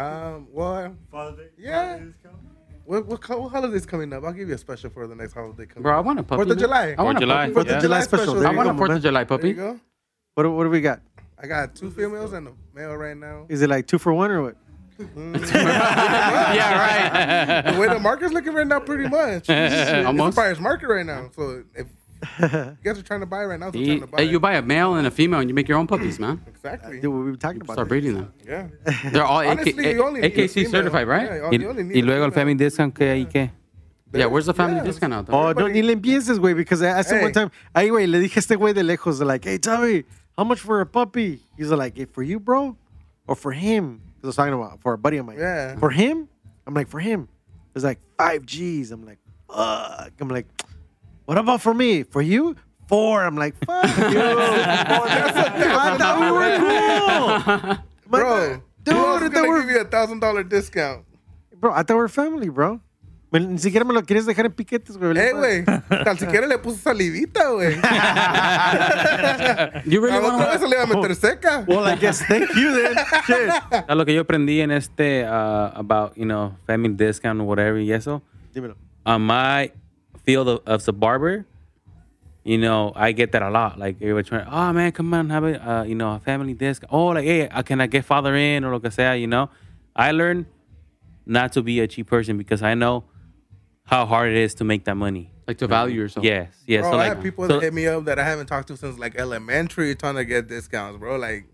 Um, 0.01 0.47
well, 0.53 0.95
yeah. 1.59 1.99
What, 2.85 3.07
what, 3.07 3.21
co- 3.21 3.41
what 3.41 3.51
holiday's 3.53 3.87
coming 3.87 4.13
up? 4.13 4.23
I'll 4.23 4.33
give 4.33 4.49
you 4.49 4.55
a 4.55 4.59
special 4.59 4.91
for 4.91 5.07
the 5.09 5.15
next 5.17 5.33
holiday 5.33 5.67
coming 5.67 5.83
Bro, 5.83 5.97
I 5.97 6.01
want 6.01 6.21
a 6.21 6.23
puppy. 6.23 6.43
Fourth 6.45 6.51
of. 6.53 6.59
July. 6.59 6.95
I 6.97 7.03
want 7.03 7.17
Fourth 7.17 7.17
a 7.17 7.17
of 7.17 7.21
July. 7.21 7.37
puppy. 7.47 7.53
Fourth 7.55 7.67
Yeah. 7.67 7.77
of 7.77 7.83
July 7.83 7.97
July 7.99 8.01
special. 8.03 8.25
special. 8.35 8.47
I 8.47 8.51
want 8.55 8.69
a 8.71 8.75
Fourth 8.75 8.91
of 8.93 9.03
July 9.03 9.25
There 9.25 9.37
you 9.37 9.39
puppy. 9.39 9.53
go. 9.55 9.81
What, 10.37 10.53
what 10.53 10.65
do 10.65 10.71
we 10.71 10.83
got? 10.83 11.01
I 11.43 11.47
got 11.47 11.75
two 11.75 11.91
females 11.91 12.35
and 12.35 12.49
a 12.49 12.53
male 12.75 12.95
right 12.95 13.17
now. 13.17 13.47
Is 13.49 13.63
it 13.63 13.71
like 13.71 13.87
two 13.87 13.97
for 13.99 14.13
one 14.13 14.31
or 14.31 14.43
what? 14.43 14.57
yeah, 14.99 15.07
right. 17.65 17.73
The 17.73 17.81
way 17.81 17.89
the 17.89 17.99
market's 17.99 18.35
looking 18.35 18.53
right 18.53 18.67
now, 18.67 18.81
pretty 18.81 19.09
much. 19.09 19.45
It's 19.49 19.91
a 19.91 20.05
Almost. 20.05 20.37
buyer's 20.37 20.61
market 20.61 20.89
right 20.89 21.07
now. 21.07 21.31
So 21.35 21.65
if 21.75 21.87
you 22.39 22.77
guys 22.85 22.99
are 22.99 23.03
trying 23.03 23.21
to 23.21 23.27
buy 23.27 23.47
right 23.47 23.59
now, 23.59 23.73
so 23.73 23.79
right. 23.79 23.87
trying 23.87 24.01
to 24.03 24.07
buy. 24.09 24.21
You 24.23 24.39
buy 24.39 24.55
a 24.57 24.63
male 24.63 24.97
and 24.97 25.07
a 25.07 25.11
female, 25.11 25.41
and 25.41 25.49
you 25.49 25.55
make 25.55 25.69
your 25.69 25.79
own 25.79 25.87
puppies, 25.87 26.19
man. 26.21 26.43
exactly. 26.47 27.01
Dude, 27.01 27.13
we 27.15 27.31
were 27.31 27.37
talking 27.37 27.63
about 27.63 27.73
Start 27.75 27.87
that. 27.87 27.89
breeding 27.89 28.15
them. 28.15 28.33
Yeah. 28.47 28.69
They're 29.11 29.25
all 29.25 29.41
AK, 29.41 29.49
Honestly, 29.49 29.91
you 29.91 30.05
only 30.05 30.21
need 30.21 30.37
a 30.37 30.39
AKC 30.49 30.51
female. 30.53 30.71
certified, 30.71 31.09
right? 31.09 31.31
Yeah, 31.31 31.49
Y, 31.51 31.57
you 31.57 31.69
only 31.71 31.83
need 31.83 31.95
y 31.97 32.01
a 32.01 32.05
luego 32.05 32.25
el 32.25 32.31
female. 32.31 32.35
family 32.35 32.55
discount 32.57 32.95
que 32.95 33.07
ahí 33.07 33.31
que. 33.31 33.51
Yeah, 34.13 34.27
where's 34.27 34.45
the 34.47 34.55
family 34.55 34.77
Yeah. 34.77 34.85
discount 34.85 35.15
out 35.15 35.27
there? 35.27 35.35
Oh, 35.35 35.53
no, 35.53 35.67
ni 35.69 35.81
le 35.81 35.93
empieces, 35.95 36.39
güey, 36.39 36.55
because 36.55 36.83
I 36.83 36.89
asked 36.89 37.11
him 37.13 37.19
Hey. 37.21 37.25
one 37.25 37.33
time, 37.33 37.51
ahí, 37.75 37.89
güey, 37.91 38.07
le 38.07 38.19
dije 38.21 38.37
a 38.37 38.41
este 38.41 38.57
güey 38.57 38.75
de 38.75 38.83
lejos, 38.83 39.21
are 39.21 39.25
like, 39.27 39.45
hey, 39.49 39.59
Tubby, 39.59 40.05
how 40.37 40.45
much 40.45 40.61
for 40.61 40.81
a 40.81 40.87
puppy? 40.87 41.41
He's 41.57 41.71
like, 41.71 41.97
hey, 41.97 42.05
for 42.07 42.23
you, 42.23 42.39
bro? 42.41 42.77
Or 43.27 43.35
for 43.35 43.53
him? 43.53 44.03
Because 44.17 44.25
I 44.25 44.27
was 44.29 44.37
talking 44.37 44.53
about, 44.55 44.81
for 44.83 44.93
a 44.93 44.99
buddy 44.99 45.17
of 45.17 45.27
mine. 45.27 45.39
Yeah. 45.39 45.77
For 45.79 45.91
him? 45.91 46.29
I'm 46.67 46.75
like, 46.75 46.89
for 46.89 47.01
him. 47.01 47.29
It's 47.75 47.85
like, 47.85 47.99
five 48.19 48.45
G's. 48.47 48.91
I'm 48.91 49.05
like, 49.05 49.19
fuck. 49.49 50.13
I'm 50.21 50.29
like, 50.29 50.47
what 51.25 51.39
about 51.39 51.61
for 51.63 51.75
me? 51.75 52.03
For 52.03 52.23
you? 52.23 52.57
Four. 52.89 53.25
I'm 53.25 53.37
like, 53.37 53.55
fuck 53.65 53.85
you. 54.13 54.21
Oh, 54.89 55.05
I 55.09 55.97
thought 55.99 56.21
we 56.21 56.31
were 56.31 57.77
cool. 57.77 57.85
Bro, 58.09 58.63
dude, 58.85 58.95
I 58.95 58.99
was 59.13 59.21
thought 59.23 59.33
gonna 59.33 59.49
we're, 59.49 59.63
give 59.63 59.71
you 59.71 59.81
a 59.81 59.85
thousand 59.85 60.21
dollar 60.21 60.45
discount. 60.45 61.05
bro, 61.57 61.73
I 61.73 61.83
thought 61.83 61.95
we 61.95 62.01
were 62.01 62.09
family, 62.09 62.49
bro. 62.49 62.81
Me- 63.33 63.41
Ni 63.41 63.59
siquiera 63.59 63.85
me 63.85 63.93
lo 63.93 64.03
quieres 64.03 64.25
dejar 64.25 64.47
en 64.47 64.53
piquetes, 64.53 64.97
güey. 64.97 65.19
Eh, 65.19 65.33
güey. 65.33 65.65
Tan 66.05 66.17
siquiera 66.17 66.47
le 66.47 66.59
puso 66.59 66.79
salivita, 66.79 67.51
güey. 67.51 67.75
You 69.85 70.01
really 70.01 70.17
A 70.17 70.21
la 70.21 70.29
otra 70.29 70.39
want 70.39 70.51
vez 70.53 70.61
se 70.61 70.69
le 70.69 70.77
iba 70.77 70.85
a 70.85 70.87
meter 70.87 71.15
seca. 71.15 71.65
Well, 71.67 71.87
I 71.87 71.97
guess 71.97 72.23
thank 72.27 72.49
you 72.55 72.73
then. 72.75 72.97
Shit. 73.27 73.51
A 73.89 73.95
lo 73.95 74.05
que 74.05 74.15
yo 74.15 74.23
aprendí 74.23 74.61
en 74.61 74.71
este 74.71 75.25
uh, 75.25 75.71
about 75.75 76.17
you 76.17 76.25
know 76.25 76.57
family 76.67 76.95
discount 76.95 77.41
or 77.41 77.45
whatever 77.45 77.79
y 77.79 77.93
eso. 77.93 78.23
Dímelo. 78.55 78.77
On 79.05 79.23
my 79.23 79.71
field 80.25 80.49
of, 80.49 80.61
of 80.67 80.85
the 80.85 80.93
barber, 80.93 81.45
you 82.45 82.59
know, 82.59 82.93
I 82.97 83.13
get 83.13 83.33
that 83.33 83.43
a 83.43 83.51
lot. 83.51 83.79
Like 83.79 83.97
everybody 84.01 84.29
trying, 84.29 84.47
oh 84.51 84.73
man, 84.73 84.93
come 84.93 85.13
on, 85.15 85.31
have 85.31 85.45
a 85.45 85.71
uh, 85.71 85.83
you 85.85 85.95
know 85.95 86.13
a 86.15 86.21
family 86.21 86.55
discount. 86.55 86.93
Oh, 86.93 87.07
like 87.09 87.25
hey, 87.25 87.49
uh, 87.49 87.63
can 87.63 87.81
I 87.81 87.87
get 87.87 88.05
father 88.05 88.35
in 88.37 88.65
or 88.65 88.73
lo 88.73 88.81
que 88.81 88.91
sea? 88.91 89.15
You 89.15 89.27
know, 89.27 89.51
I 89.95 90.13
learned 90.13 90.47
not 91.27 91.53
to 91.53 91.63
be 91.63 91.81
a 91.81 91.87
cheap 91.89 92.07
person 92.09 92.39
because 92.39 92.63
I 92.63 92.75
know 92.75 93.05
how 93.87 94.05
hard 94.07 94.31
it 94.31 94.37
is 94.37 94.55
to 94.57 94.65
make 94.65 94.85
that 94.85 94.97
money. 94.97 95.31
like 95.47 95.59
to 95.59 95.67
value 95.67 95.97
yourself? 96.01 96.25
Yes, 96.27 96.49
yes. 96.67 96.83
Bro, 96.83 96.91
so 96.91 96.95
I 96.95 96.99
like, 97.09 97.15
have 97.15 97.23
people 97.23 97.49
so- 97.49 97.55
that 97.55 97.63
hit 97.63 97.73
me 97.75 97.87
up 97.87 98.05
that 98.05 98.19
I 98.19 98.25
haven't 98.25 98.47
talked 98.47 98.69
to 98.69 98.77
since 98.77 98.99
like 98.99 99.15
elementary 99.17 99.95
trying 99.95 100.17
to 100.17 100.25
get 100.25 100.49
discounts, 100.49 100.99
bro. 100.99 101.17
Like, 101.17 101.45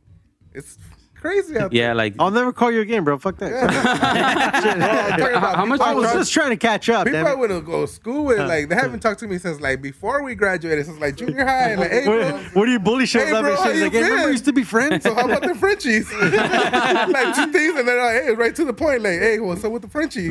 it's 0.54 0.76
crazy 1.14 1.56
out 1.56 1.72
yeah, 1.72 1.88
there. 1.88 1.94
like 1.94 2.14
I'll 2.18 2.30
never 2.32 2.52
call 2.52 2.72
you 2.72 2.80
again, 2.80 3.04
bro. 3.04 3.16
Fuck 3.18 3.36
that. 3.38 3.52
Bro, 4.62 4.72
I'm 4.72 5.18
talking 5.20 5.36
about 5.36 5.56
How 5.56 5.64
much 5.64 5.80
I 5.80 5.94
was 5.94 6.12
just 6.12 6.32
trying 6.32 6.50
to 6.50 6.56
catch 6.56 6.88
up. 6.88 7.04
People 7.06 7.22
damn 7.22 7.26
I 7.26 7.34
went 7.34 7.52
to 7.52 7.60
go 7.60 7.82
to 7.82 7.86
school 7.92 8.24
with, 8.24 8.38
like, 8.38 8.68
they 8.68 8.74
haven't 8.74 9.00
talked 9.00 9.20
to 9.20 9.28
me 9.28 9.38
since 9.38 9.60
like 9.60 9.80
before 9.82 10.22
we 10.22 10.34
graduated, 10.34 10.86
since 10.86 10.98
like 10.98 11.16
junior 11.16 11.44
high. 11.44 11.74
Like, 11.74 11.90
hey, 11.90 12.04
bro, 12.06 12.32
What, 12.32 12.42
what 12.54 12.64
do 12.66 12.72
you 12.72 12.78
bully 12.80 13.06
shows 13.06 13.28
Hey, 13.28 13.32
up 13.32 13.42
bro, 13.44 13.56
shit? 13.64 13.76
you 13.76 13.82
Like, 13.84 13.92
hey, 13.92 14.02
remember 14.02 14.26
we 14.26 14.32
used 14.32 14.44
to 14.46 14.52
be 14.52 14.64
friends? 14.64 15.04
so 15.04 15.14
how 15.14 15.26
about 15.26 15.42
the 15.42 15.54
Frenchies? 15.54 16.10
like 16.12 17.34
two 17.36 17.52
things, 17.52 17.78
and 17.78 17.86
then 17.86 17.98
like, 17.98 18.22
hey, 18.24 18.32
right 18.34 18.54
to 18.56 18.64
the 18.64 18.72
point. 18.74 19.02
Like, 19.02 19.18
hey, 19.20 19.38
what's 19.38 19.62
up 19.64 19.70
with 19.72 19.82
the 19.82 19.88
Frenchie? 19.88 20.28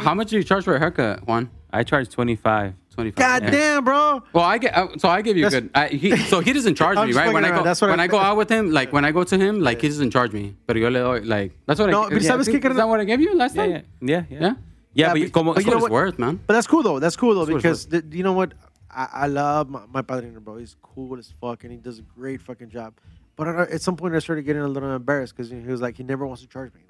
How 0.00 0.14
much 0.14 0.30
do 0.30 0.36
you 0.36 0.44
charge 0.44 0.64
for 0.64 0.74
a 0.74 0.78
haircut, 0.78 1.26
Juan? 1.26 1.50
I 1.72 1.82
charge 1.84 2.08
twenty 2.10 2.36
five. 2.36 2.74
Twenty-five. 2.94 3.16
God 3.16 3.42
Yeah. 3.44 3.50
damn, 3.50 3.84
bro. 3.86 4.22
Well, 4.34 4.44
I 4.44 4.58
get 4.58 4.76
uh, 4.76 4.88
so 4.98 5.08
I 5.08 5.22
give 5.22 5.38
you 5.38 5.44
That's- 5.48 5.62
good. 5.62 5.70
I, 5.74 5.88
he, 5.88 6.14
so 6.18 6.40
he 6.40 6.52
doesn't 6.52 6.74
charge 6.74 6.98
me, 6.98 7.14
right? 7.14 7.32
When 7.32 7.42
I 7.42 7.48
go 7.48 7.54
around. 7.54 7.64
That's 7.64 7.80
what 7.80 7.88
when 7.88 8.00
I- 8.00 8.04
I 8.04 8.06
go 8.06 8.18
out 8.18 8.36
with 8.36 8.50
him, 8.50 8.70
like 8.70 8.92
when 8.92 9.06
I 9.06 9.12
go 9.12 9.24
to 9.24 9.38
him, 9.38 9.60
like 9.60 9.80
he 9.80 9.88
doesn't 9.88 10.10
charge 10.10 10.32
me, 10.32 10.54
but 10.66 10.76
yo 10.76 10.88
le 10.90 10.98
doy 11.00 11.20
like 11.24 11.52
that's 11.64 11.80
what 11.80 11.88
No, 11.88 12.02
I. 12.02 12.10
but 12.10 12.20
yeah, 12.20 12.30
¿sabes 12.32 12.48
qué, 12.48 12.56
Is 12.56 12.60
carnal? 12.60 12.76
that 12.76 12.88
what 12.88 13.00
I 13.00 13.04
gave 13.04 13.22
you 13.22 13.34
last 13.34 13.56
Yeah, 13.56 13.62
time? 13.62 13.70
yeah, 13.72 13.80
yeah, 14.02 14.24
yeah. 14.28 14.38
Yeah. 14.40 14.40
Yeah, 14.40 14.52
Yeah, 14.94 15.12
but, 15.14 15.20
but- 15.22 15.32
como, 15.32 15.54
but 15.54 15.64
you 15.64 15.70
know 15.70 15.78
what 15.78 15.84
it's 15.84 15.90
worth, 15.92 16.18
man. 16.18 16.38
But 16.46 16.52
that's 16.52 16.66
cool 16.66 16.82
though. 16.82 16.98
That's 16.98 17.16
cool 17.16 17.32
though 17.34 17.40
what 17.40 17.48
it's 17.48 17.56
because 17.62 17.86
th- 17.86 18.04
you 18.10 18.22
know 18.22 18.34
what? 18.34 18.52
I, 18.90 19.08
I 19.24 19.26
love 19.28 19.70
my, 19.70 19.80
my 19.90 20.02
padrino, 20.02 20.38
bro. 20.40 20.58
He's 20.58 20.76
cool 20.82 21.16
as 21.18 21.32
fuck, 21.40 21.64
and 21.64 21.72
he 21.72 21.78
does 21.78 21.98
a 21.98 22.02
great 22.02 22.42
fucking 22.42 22.68
job. 22.68 22.92
But 23.36 23.48
at 23.48 23.80
some 23.80 23.96
point, 23.96 24.14
I 24.14 24.18
started 24.18 24.42
getting 24.42 24.60
a 24.60 24.68
little 24.68 24.94
embarrassed 24.94 25.34
because 25.34 25.48
he 25.50 25.56
was 25.60 25.80
like, 25.80 25.96
he 25.96 26.02
never 26.02 26.26
wants 26.26 26.42
to 26.42 26.48
charge 26.48 26.74
me. 26.74 26.82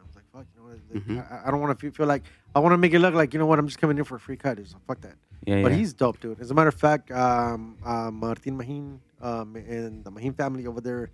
Mm-hmm. 0.94 1.18
I, 1.18 1.48
I 1.48 1.50
don't 1.50 1.60
want 1.60 1.78
to 1.78 1.90
feel, 1.90 2.06
like 2.06 2.22
I 2.54 2.60
want 2.60 2.72
to 2.72 2.78
make 2.78 2.92
it 2.92 2.98
look 2.98 3.14
like 3.14 3.32
you 3.32 3.38
know 3.38 3.46
what? 3.46 3.58
I'm 3.58 3.66
just 3.66 3.78
coming 3.78 3.98
in 3.98 4.04
for 4.04 4.16
a 4.16 4.20
free 4.20 4.36
cut. 4.36 4.58
It's 4.58 4.72
like, 4.72 4.84
fuck 4.86 5.00
that. 5.02 5.16
Yeah, 5.46 5.62
but 5.62 5.72
yeah. 5.72 5.78
he's 5.78 5.92
dope, 5.92 6.20
dude. 6.20 6.40
As 6.40 6.50
a 6.50 6.54
matter 6.54 6.68
of 6.68 6.74
fact, 6.74 7.10
um, 7.10 7.76
uh, 7.84 8.10
Martin 8.10 8.56
Mahin 8.56 9.00
um, 9.20 9.56
and 9.56 10.04
the 10.04 10.10
Mahin 10.10 10.34
family 10.34 10.66
over 10.66 10.80
there 10.80 11.10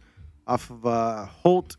off 0.47 0.71
of 0.71 0.85
uh, 0.85 1.27
Holt, 1.27 1.77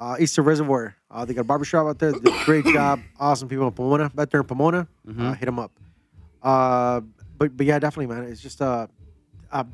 uh, 0.00 0.16
Easter 0.18 0.42
Reservoir. 0.42 0.96
Uh, 1.10 1.24
they 1.24 1.34
got 1.34 1.42
a 1.42 1.44
barbershop 1.44 1.86
out 1.86 1.98
there. 1.98 2.12
They 2.12 2.18
did 2.18 2.34
a 2.34 2.44
great 2.44 2.64
job. 2.72 3.00
Awesome 3.18 3.48
people 3.48 3.66
in 3.66 3.72
Pomona. 3.72 4.10
Back 4.10 4.30
there 4.30 4.40
in 4.40 4.46
Pomona. 4.46 4.88
Mm-hmm. 5.06 5.26
Uh, 5.26 5.34
hit 5.34 5.46
them 5.46 5.58
up. 5.58 5.72
Uh, 6.42 7.00
but 7.36 7.56
but 7.56 7.66
yeah, 7.66 7.78
definitely, 7.78 8.14
man. 8.14 8.24
It's 8.24 8.40
just 8.40 8.60
uh, 8.60 8.86
uh 9.52 9.64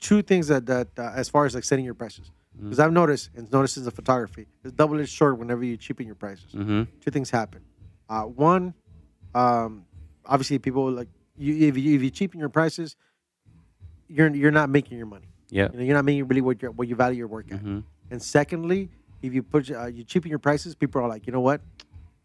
two 0.00 0.22
things 0.22 0.48
that 0.48 0.66
that 0.66 0.88
uh, 0.98 1.12
as 1.14 1.28
far 1.28 1.46
as 1.46 1.54
like 1.54 1.64
setting 1.64 1.84
your 1.84 1.94
prices. 1.94 2.30
Mm-hmm. 2.56 2.68
Because 2.68 2.80
I've 2.80 2.92
noticed 2.92 3.30
and 3.36 3.50
noticed 3.52 3.76
in 3.76 3.84
the 3.84 3.90
photography, 3.90 4.46
it's 4.64 4.72
double 4.72 4.98
edged 4.98 5.12
sword 5.12 5.38
whenever 5.38 5.62
you 5.62 5.76
cheapen 5.76 6.06
your 6.06 6.14
prices. 6.14 6.52
Mm-hmm. 6.54 6.84
Two 7.00 7.10
things 7.10 7.30
happen. 7.30 7.60
Uh, 8.08 8.22
one, 8.22 8.72
um, 9.34 9.84
obviously 10.24 10.58
people 10.58 10.90
like 10.90 11.08
you 11.36 11.68
if 11.68 11.76
you 11.76 11.94
if 11.94 12.02
you 12.02 12.10
cheapen 12.10 12.40
your 12.40 12.48
prices, 12.48 12.96
you're 14.08 14.34
you're 14.34 14.50
not 14.50 14.70
making 14.70 14.96
your 14.96 15.06
money. 15.06 15.28
Yeah. 15.50 15.68
You 15.72 15.78
know, 15.78 15.84
you're 15.84 15.94
not 15.94 16.04
making 16.04 16.26
really 16.28 16.40
what 16.40 16.62
you 16.62 16.70
what 16.70 16.88
you 16.88 16.96
value 16.96 17.18
your 17.18 17.28
work 17.28 17.46
at. 17.52 17.58
Mm-hmm. 17.58 17.80
And 18.10 18.22
secondly, 18.22 18.88
if 19.22 19.34
you 19.34 19.42
put 19.42 19.70
uh, 19.70 19.86
you 19.86 20.04
cheapen 20.04 20.30
your 20.30 20.38
prices, 20.38 20.74
people 20.74 21.02
are 21.02 21.08
like, 21.08 21.26
you 21.26 21.32
know 21.32 21.40
what? 21.40 21.60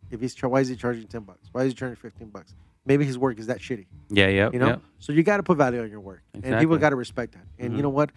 If 0.09 0.21
he's 0.21 0.37
why 0.41 0.61
is 0.61 0.67
he 0.69 0.75
charging 0.75 1.07
ten 1.07 1.21
bucks? 1.21 1.49
Why 1.51 1.63
is 1.63 1.73
he 1.73 1.75
charging 1.75 1.95
fifteen 1.97 2.29
bucks? 2.29 2.53
Maybe 2.85 3.05
his 3.05 3.17
work 3.17 3.37
is 3.37 3.47
that 3.47 3.59
shitty. 3.59 3.85
Yeah, 4.09 4.27
yeah. 4.27 4.49
You 4.51 4.59
know, 4.59 4.67
yeah. 4.67 4.75
so 4.97 5.13
you 5.13 5.21
got 5.23 5.37
to 5.37 5.43
put 5.43 5.57
value 5.57 5.81
on 5.83 5.89
your 5.89 5.99
work, 5.99 6.23
and 6.33 6.59
people 6.59 6.77
got 6.77 6.89
to 6.89 6.95
respect 6.95 7.33
that. 7.33 7.45
And 7.59 7.73
Mhm. 7.73 7.77
you 7.77 7.83
know 7.83 7.89
what? 7.89 8.11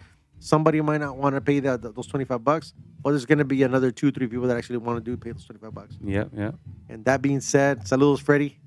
Somebody 0.45 0.79
might 0.79 0.99
not 1.01 1.17
want 1.17 1.33
to 1.33 1.41
pay 1.41 1.59
that 1.61 1.81
those 1.81 2.05
twenty 2.05 2.23
five 2.23 2.43
bucks, 2.43 2.75
but 3.01 3.09
there's 3.09 3.25
going 3.25 3.39
to 3.39 3.45
be 3.45 3.63
another 3.63 3.89
two, 3.89 4.11
three 4.11 4.27
people 4.27 4.45
that 4.45 4.55
actually 4.55 4.77
want 4.77 5.03
to 5.03 5.03
do 5.03 5.17
pay 5.17 5.31
those 5.31 5.43
twenty 5.43 5.59
five 5.59 5.73
bucks. 5.73 5.97
Yeah, 6.03 6.25
yeah. 6.37 6.51
And 6.87 7.03
that 7.05 7.23
being 7.23 7.41
said, 7.41 7.85
saludos, 7.85 8.21
Freddie, 8.21 8.59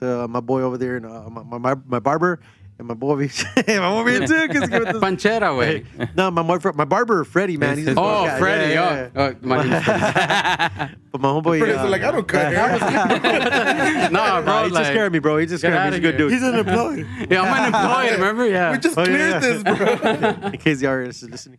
to 0.00 0.26
my 0.28 0.40
boy 0.40 0.62
over 0.62 0.78
there, 0.78 0.96
and 0.96 1.04
uh, 1.04 1.28
my, 1.28 1.58
my 1.58 1.74
my 1.84 1.98
barber, 1.98 2.40
and 2.78 2.88
my 2.88 2.94
boy, 2.94 3.16
my 3.56 4.02
boy 4.02 4.10
here 4.10 4.26
too. 4.26 4.48
'cause 4.48 4.62
he 4.62 4.68
got 4.68 4.84
this- 4.92 4.96
Panchera, 4.96 5.50
güey. 5.56 6.14
no, 6.16 6.30
my 6.30 6.42
my, 6.42 6.58
my 6.74 6.84
barber, 6.84 7.24
Freddie, 7.24 7.56
man. 7.56 7.76
He's 7.78 7.86
this 7.86 7.94
Oh, 7.96 8.26
guy. 8.26 8.38
Freddie. 8.38 8.74
Yeah, 8.74 9.08
oh, 9.14 9.20
yeah, 9.22 9.28
yeah. 9.28 9.32
oh, 9.42 9.46
my 9.46 9.62
name's 9.62 9.84
Freddie. 9.84 10.94
But 11.12 11.20
my 11.22 11.28
homeboy, 11.28 11.58
Freddie's 11.60 11.76
uh, 11.78 11.88
like, 11.88 12.02
I 12.02 12.10
don't 12.12 12.28
cut 12.28 12.52
hair. 12.52 14.10
no, 14.10 14.42
bro. 14.42 14.42
Nah, 14.42 14.64
he 14.64 14.70
like, 14.70 14.84
took 14.84 14.92
care 14.94 15.08
me, 15.08 15.18
bro. 15.18 15.38
He 15.38 15.46
just 15.46 15.62
get 15.62 15.70
care 15.72 15.78
of 15.78 15.82
me. 15.84 15.86
outta 15.86 15.96
He's 15.96 15.98
a 15.98 16.12
good 16.12 16.18
dude. 16.18 16.32
He's 16.32 16.42
an 16.42 16.54
employee. 16.56 17.06
Yeah, 17.30 17.40
I'm 17.42 17.62
an 17.62 17.74
employee. 17.74 18.10
Remember? 18.20 18.46
Yeah. 18.46 18.72
We 18.72 18.78
just 18.78 18.98
Oh, 18.98 19.04
cleared 19.04 19.18
yeah. 19.20 19.38
this, 19.38 19.62
bro. 19.62 20.48
in 20.50 20.58
case 20.58 20.80
the 20.80 20.86
artist 20.88 21.22
is 21.22 21.30
listening. 21.30 21.58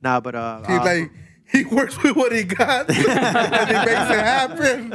nah, 0.00 0.20
but 0.20 0.34
uh, 0.34 0.60
He's 0.66 0.78
uh, 0.78 0.84
like, 0.84 1.10
he 1.52 1.64
works 1.66 2.02
with 2.02 2.16
what 2.16 2.32
he 2.32 2.44
got, 2.44 2.88
and 2.88 2.96
he 2.96 3.04
makes 3.04 4.10
it 4.10 4.24
happen. 4.24 4.94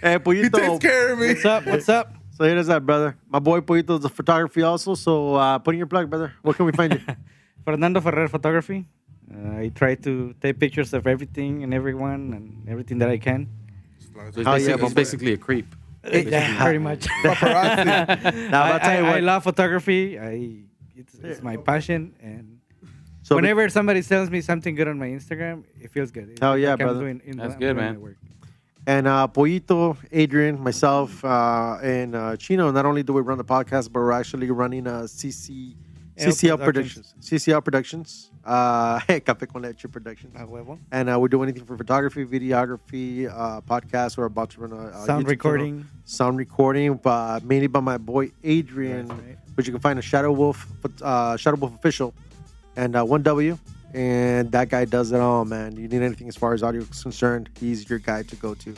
hey, 0.00 0.18
He 0.24 0.48
takes 0.48 0.78
care 0.78 1.12
of 1.12 1.18
me. 1.18 1.28
What's 1.28 1.44
up? 1.44 1.66
What's 1.66 1.88
up? 1.90 2.14
So 2.42 2.48
here 2.48 2.56
is 2.58 2.66
that, 2.66 2.84
brother. 2.84 3.16
My 3.30 3.38
boy 3.38 3.60
Pollito 3.60 3.96
is 4.00 4.04
a 4.04 4.08
photography 4.08 4.62
also. 4.62 4.96
So 4.96 5.36
uh, 5.36 5.60
put 5.60 5.74
in 5.76 5.78
your 5.78 5.86
plug, 5.86 6.10
brother. 6.10 6.32
Where 6.42 6.52
can 6.52 6.66
we 6.66 6.72
find 6.72 6.92
you? 6.94 7.00
Fernando 7.64 8.00
Ferrer 8.00 8.26
Photography. 8.26 8.84
Uh, 9.32 9.58
I 9.58 9.68
try 9.72 9.94
to 9.94 10.34
take 10.40 10.58
pictures 10.58 10.92
of 10.92 11.06
everything 11.06 11.62
and 11.62 11.72
everyone 11.72 12.32
and 12.34 12.68
everything 12.68 12.98
that 12.98 13.08
I 13.08 13.18
can. 13.18 13.46
So 14.34 14.42
Oh, 14.44 14.54
it's, 14.54 14.66
yeah, 14.66 14.74
basically, 14.74 14.76
but- 14.76 14.82
it's 14.86 14.94
basically 14.94 15.32
a 15.34 15.36
creep. 15.36 15.66
Yeah, 16.10 16.58
very 16.58 16.80
much. 16.80 17.06
Paparazzi. 17.22 18.50
Nah, 18.50 18.50
but 18.50 18.54
I, 18.54 18.70
I'll 18.72 18.80
tell 18.80 18.98
you 18.98 19.06
I- 19.06 19.16
I 19.18 19.20
love 19.20 19.44
photography. 19.44 20.18
I 20.18 20.64
it's, 20.96 21.14
it's 21.22 21.42
my 21.44 21.56
passion, 21.58 22.12
and 22.20 22.58
So 23.22 23.36
whenever 23.36 23.68
somebody 23.68 24.02
tells 24.02 24.30
me 24.30 24.40
something 24.40 24.74
good 24.74 24.88
on 24.88 24.98
my 24.98 25.06
Instagram, 25.14 25.62
it 25.80 25.92
feels 25.92 26.10
good. 26.10 26.30
It's 26.30 26.40
Hell 26.40 26.58
yeah, 26.58 26.70
like 26.70 26.80
I'm 26.80 26.86
brother. 26.88 27.00
doing- 27.06 27.22
in- 27.24 27.36
That's 27.36 27.54
I'm 27.54 27.60
good, 27.60 27.74
doing 27.78 28.02
man. 28.02 28.16
And 28.86 29.06
uh, 29.06 29.28
Pollito, 29.32 29.96
Adrian, 30.10 30.60
myself, 30.60 31.24
uh, 31.24 31.78
and 31.82 32.16
uh, 32.16 32.36
Chino. 32.36 32.70
Not 32.72 32.84
only 32.84 33.02
do 33.04 33.12
we 33.12 33.20
run 33.20 33.38
the 33.38 33.44
podcast, 33.44 33.92
but 33.92 34.00
we're 34.00 34.12
actually 34.12 34.50
running 34.50 34.86
a 34.88 35.06
CC 35.06 35.74
CCL 36.18 36.62
Productions. 36.62 37.14
CCL 37.20 37.64
Productions. 37.64 38.30
Uh, 38.44 38.98
Café 39.08 39.46
con 39.46 39.62
Leche 39.62 39.90
Productions. 39.90 40.34
A 40.36 40.44
huevo. 40.44 40.78
And 40.90 41.08
uh, 41.08 41.18
we 41.18 41.28
do 41.28 41.42
anything 41.42 41.64
for 41.64 41.76
photography, 41.76 42.24
videography, 42.24 43.28
uh, 43.28 43.60
podcast. 43.62 44.16
We're 44.16 44.26
about 44.26 44.50
to 44.50 44.60
run 44.60 44.72
a, 44.72 44.76
a 44.76 44.78
YouTube 44.78 44.92
Sound 44.92 45.06
channel. 45.06 45.24
recording. 45.24 45.88
sound 46.04 46.38
recording, 46.38 47.00
uh, 47.04 47.40
mainly 47.44 47.66
by 47.66 47.80
my 47.80 47.98
boy 47.98 48.32
Adrian, 48.44 49.08
right. 49.08 49.38
which 49.54 49.66
you 49.66 49.72
can 49.72 49.80
find 49.80 49.98
at 49.98 50.04
Shadow 50.04 50.32
Wolf, 50.32 50.66
uh, 51.00 51.36
Shadow 51.36 51.56
Wolf 51.56 51.74
Official, 51.74 52.12
and 52.76 52.96
uh, 52.96 53.04
One 53.04 53.22
W. 53.22 53.58
And 53.94 54.50
that 54.52 54.68
guy 54.68 54.84
does 54.84 55.12
it 55.12 55.20
all, 55.20 55.44
man. 55.44 55.76
You 55.76 55.88
need 55.88 56.02
anything 56.02 56.28
as 56.28 56.36
far 56.36 56.54
as 56.54 56.62
audio 56.62 56.82
is 56.82 57.02
concerned, 57.02 57.50
he's 57.58 57.88
your 57.88 57.98
guy 57.98 58.22
to 58.22 58.36
go 58.36 58.54
to. 58.54 58.74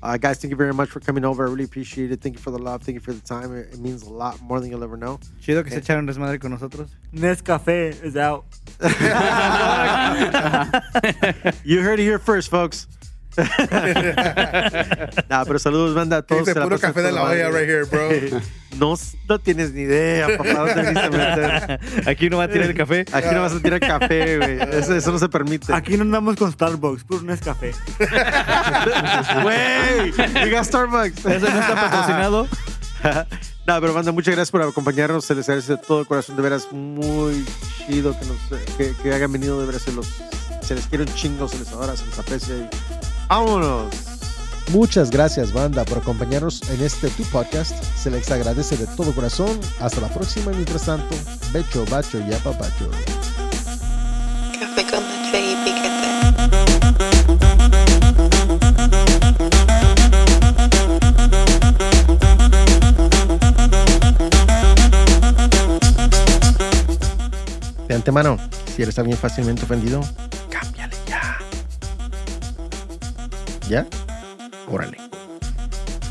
Uh, 0.00 0.16
guys, 0.16 0.38
thank 0.38 0.50
you 0.50 0.56
very 0.56 0.72
much 0.72 0.90
for 0.90 1.00
coming 1.00 1.24
over. 1.24 1.44
I 1.44 1.50
really 1.50 1.64
appreciate 1.64 2.12
it. 2.12 2.20
Thank 2.20 2.36
you 2.36 2.40
for 2.40 2.52
the 2.52 2.58
love. 2.58 2.82
Thank 2.82 2.94
you 2.94 3.00
for 3.00 3.12
the 3.12 3.20
time. 3.20 3.52
It, 3.56 3.72
it 3.72 3.80
means 3.80 4.04
a 4.04 4.10
lot 4.10 4.40
more 4.40 4.60
than 4.60 4.70
you'll 4.70 4.84
ever 4.84 4.96
know. 4.96 5.18
Chido 5.42 5.64
que 5.64 5.72
se 5.72 5.80
echaron 5.80 6.06
desmadre 6.06 6.40
con 6.40 6.52
nosotros. 6.52 6.88
Nescafe 7.12 8.00
is 8.04 8.16
out. 8.16 8.44
You 11.64 11.82
heard 11.82 11.98
it 11.98 12.04
here 12.04 12.20
first, 12.20 12.48
folks. 12.48 12.86
nah, 15.28 15.44
pero 15.44 15.58
saludos, 15.58 15.94
banda. 15.94 16.16
a 16.18 16.22
Todos 16.22 16.46
Dice 16.46 16.60
puro 16.60 16.78
café 16.78 17.02
de 17.02 17.12
la 17.12 17.22
olla 17.24 17.50
right 17.50 17.68
here, 17.68 17.84
bro. 17.84 18.08
No, 18.78 18.94
no 19.28 19.38
tienes 19.40 19.72
ni 19.72 19.80
idea, 19.80 20.28
papá. 20.36 20.52
No 20.52 20.64
meter. 20.66 21.80
Aquí 22.06 22.28
no 22.30 22.36
va 22.36 22.44
a 22.44 22.48
tirar 22.48 22.68
el 22.68 22.76
café. 22.76 23.04
Aquí 23.12 23.28
no 23.32 23.40
vas 23.40 23.52
a 23.52 23.60
tirar 23.60 23.80
café, 23.80 24.36
güey. 24.36 24.58
Eso, 24.78 24.94
eso 24.94 25.10
no 25.10 25.18
se 25.18 25.28
permite. 25.28 25.72
Aquí 25.72 25.96
no 25.96 26.02
andamos 26.02 26.36
con 26.36 26.52
Starbucks, 26.52 27.02
puro 27.04 27.22
Nescafe. 27.22 27.72
Güey, 29.42 30.12
we 30.44 30.50
got 30.50 30.64
Starbucks. 30.64 31.18
Eso 31.24 31.50
no 31.50 31.60
está 31.60 31.74
patrocinado. 31.74 32.46
no, 33.66 33.80
pero 33.80 33.94
banda, 33.94 34.12
muchas 34.12 34.34
gracias 34.34 34.50
por 34.50 34.62
acompañarnos. 34.62 35.24
Se 35.24 35.34
les 35.34 35.48
agradece 35.48 35.72
de 35.72 35.78
todo 35.78 36.04
corazón. 36.04 36.36
De 36.36 36.42
veras, 36.42 36.70
muy 36.70 37.44
chido 37.86 38.14
que, 38.18 38.26
nos, 38.26 38.36
que, 38.76 38.92
que 39.02 39.12
hayan 39.12 39.32
venido. 39.32 39.58
De 39.58 39.66
veras, 39.66 39.82
se, 39.82 39.92
los, 39.92 40.06
se 40.60 40.74
les 40.74 40.86
quiere 40.86 41.04
un 41.04 41.14
chingo, 41.14 41.48
se 41.48 41.58
les 41.58 41.68
adora, 41.68 41.96
se 41.96 42.06
les 42.06 42.18
aprecia. 42.18 42.54
Y 42.54 42.97
vámonos. 43.28 43.94
Muchas 44.72 45.10
gracias, 45.10 45.52
banda, 45.52 45.84
por 45.84 45.98
acompañarnos 45.98 46.60
en 46.70 46.82
este 46.82 47.08
tu 47.08 47.22
podcast. 47.24 47.72
Se 47.96 48.10
les 48.10 48.30
agradece 48.30 48.76
de 48.76 48.86
todo 48.86 49.14
corazón. 49.14 49.58
Hasta 49.80 50.00
la 50.02 50.08
próxima. 50.08 50.52
y 50.52 50.56
Mientras 50.56 50.82
tanto, 50.82 51.14
becho, 51.52 51.86
bacho 51.90 52.18
y 52.18 52.34
apapacho. 52.34 52.90
Café 54.60 54.84
con 54.90 55.02
leche 55.08 55.52
y 55.52 55.56
piquete. 55.64 55.88
De 67.88 67.94
antemano, 67.94 68.36
si 68.76 68.82
eres 68.82 68.98
alguien 68.98 69.16
fácilmente 69.16 69.62
ofendido, 69.62 70.02
¿Ya? 73.68 73.86
Órale. 74.66 74.96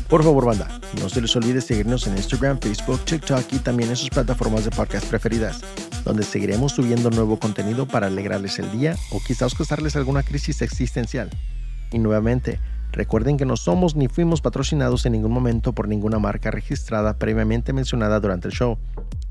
Por 0.08 0.22
favor, 0.22 0.46
banda, 0.46 0.68
no 1.02 1.08
se 1.08 1.20
les 1.20 1.36
olvide 1.36 1.60
seguirnos 1.60 2.06
en 2.06 2.16
Instagram, 2.16 2.58
Facebook, 2.60 3.04
TikTok 3.04 3.52
y 3.52 3.58
también 3.58 3.90
en 3.90 3.96
sus 3.96 4.08
plataformas 4.08 4.64
de 4.64 4.70
podcast 4.70 5.06
preferidas, 5.06 5.60
donde 6.04 6.22
seguiremos 6.22 6.72
subiendo 6.72 7.10
nuevo 7.10 7.38
contenido 7.38 7.86
para 7.86 8.06
alegrarles 8.06 8.58
el 8.58 8.70
día 8.72 8.96
o 9.10 9.20
quizás 9.20 9.54
causarles 9.54 9.96
alguna 9.96 10.22
crisis 10.22 10.62
existencial. 10.62 11.28
Y 11.92 11.98
nuevamente, 11.98 12.58
recuerden 12.92 13.36
que 13.36 13.44
no 13.44 13.56
somos 13.56 13.96
ni 13.96 14.08
fuimos 14.08 14.40
patrocinados 14.40 15.04
en 15.04 15.12
ningún 15.12 15.32
momento 15.32 15.74
por 15.74 15.88
ninguna 15.88 16.18
marca 16.18 16.50
registrada 16.50 17.18
previamente 17.18 17.74
mencionada 17.74 18.18
durante 18.18 18.48
el 18.48 18.54
show. 18.54 18.78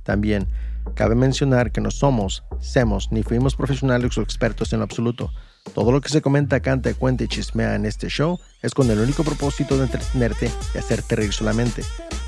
También, 0.04 0.48
cabe 0.94 1.16
mencionar 1.16 1.72
que 1.72 1.82
no 1.82 1.90
somos, 1.90 2.44
semos 2.60 3.12
ni 3.12 3.24
fuimos 3.24 3.56
profesionales 3.56 4.16
o 4.18 4.22
expertos 4.22 4.74
en 4.74 4.80
lo 4.80 4.86
absoluto. 4.86 5.32
Todo 5.74 5.92
lo 5.92 6.02
que 6.02 6.10
se 6.10 6.22
comenta, 6.22 6.60
canta, 6.60 6.94
cuenta 6.94 7.24
y 7.24 7.28
chismea 7.28 7.76
en 7.76 7.86
este 7.86 8.10
show 8.10 8.40
es 8.62 8.74
con 8.74 8.90
el 8.90 9.00
único 9.00 9.24
propósito 9.24 9.78
de 9.78 9.84
entretenerte 9.84 10.50
y 10.74 10.78
hacerte 10.78 11.16
reír 11.16 11.34
solamente. 11.34 11.84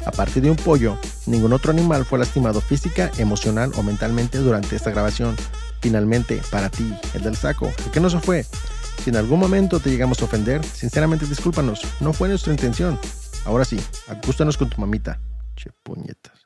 Aparte 0.05 0.41
de 0.41 0.49
un 0.49 0.55
pollo, 0.55 0.97
ningún 1.25 1.53
otro 1.53 1.71
animal 1.71 2.05
fue 2.05 2.19
lastimado 2.19 2.61
física, 2.61 3.11
emocional 3.17 3.71
o 3.75 3.83
mentalmente 3.83 4.37
durante 4.37 4.75
esta 4.75 4.91
grabación. 4.91 5.35
Finalmente, 5.81 6.41
para 6.51 6.69
ti, 6.69 6.93
el 7.13 7.23
del 7.23 7.35
saco, 7.35 7.71
el 7.85 7.91
que 7.91 7.99
no 7.99 8.09
se 8.09 8.19
fue. 8.19 8.45
Si 9.03 9.09
en 9.09 9.15
algún 9.15 9.39
momento 9.39 9.79
te 9.79 9.89
llegamos 9.89 10.21
a 10.21 10.25
ofender, 10.25 10.63
sinceramente 10.63 11.25
discúlpanos, 11.25 11.81
no 11.99 12.13
fue 12.13 12.27
nuestra 12.29 12.53
intención. 12.53 12.99
Ahora 13.45 13.65
sí, 13.65 13.79
acústanos 14.07 14.57
con 14.57 14.69
tu 14.69 14.79
mamita. 14.79 15.19
Che 15.55 15.71
puñetas. 15.83 16.38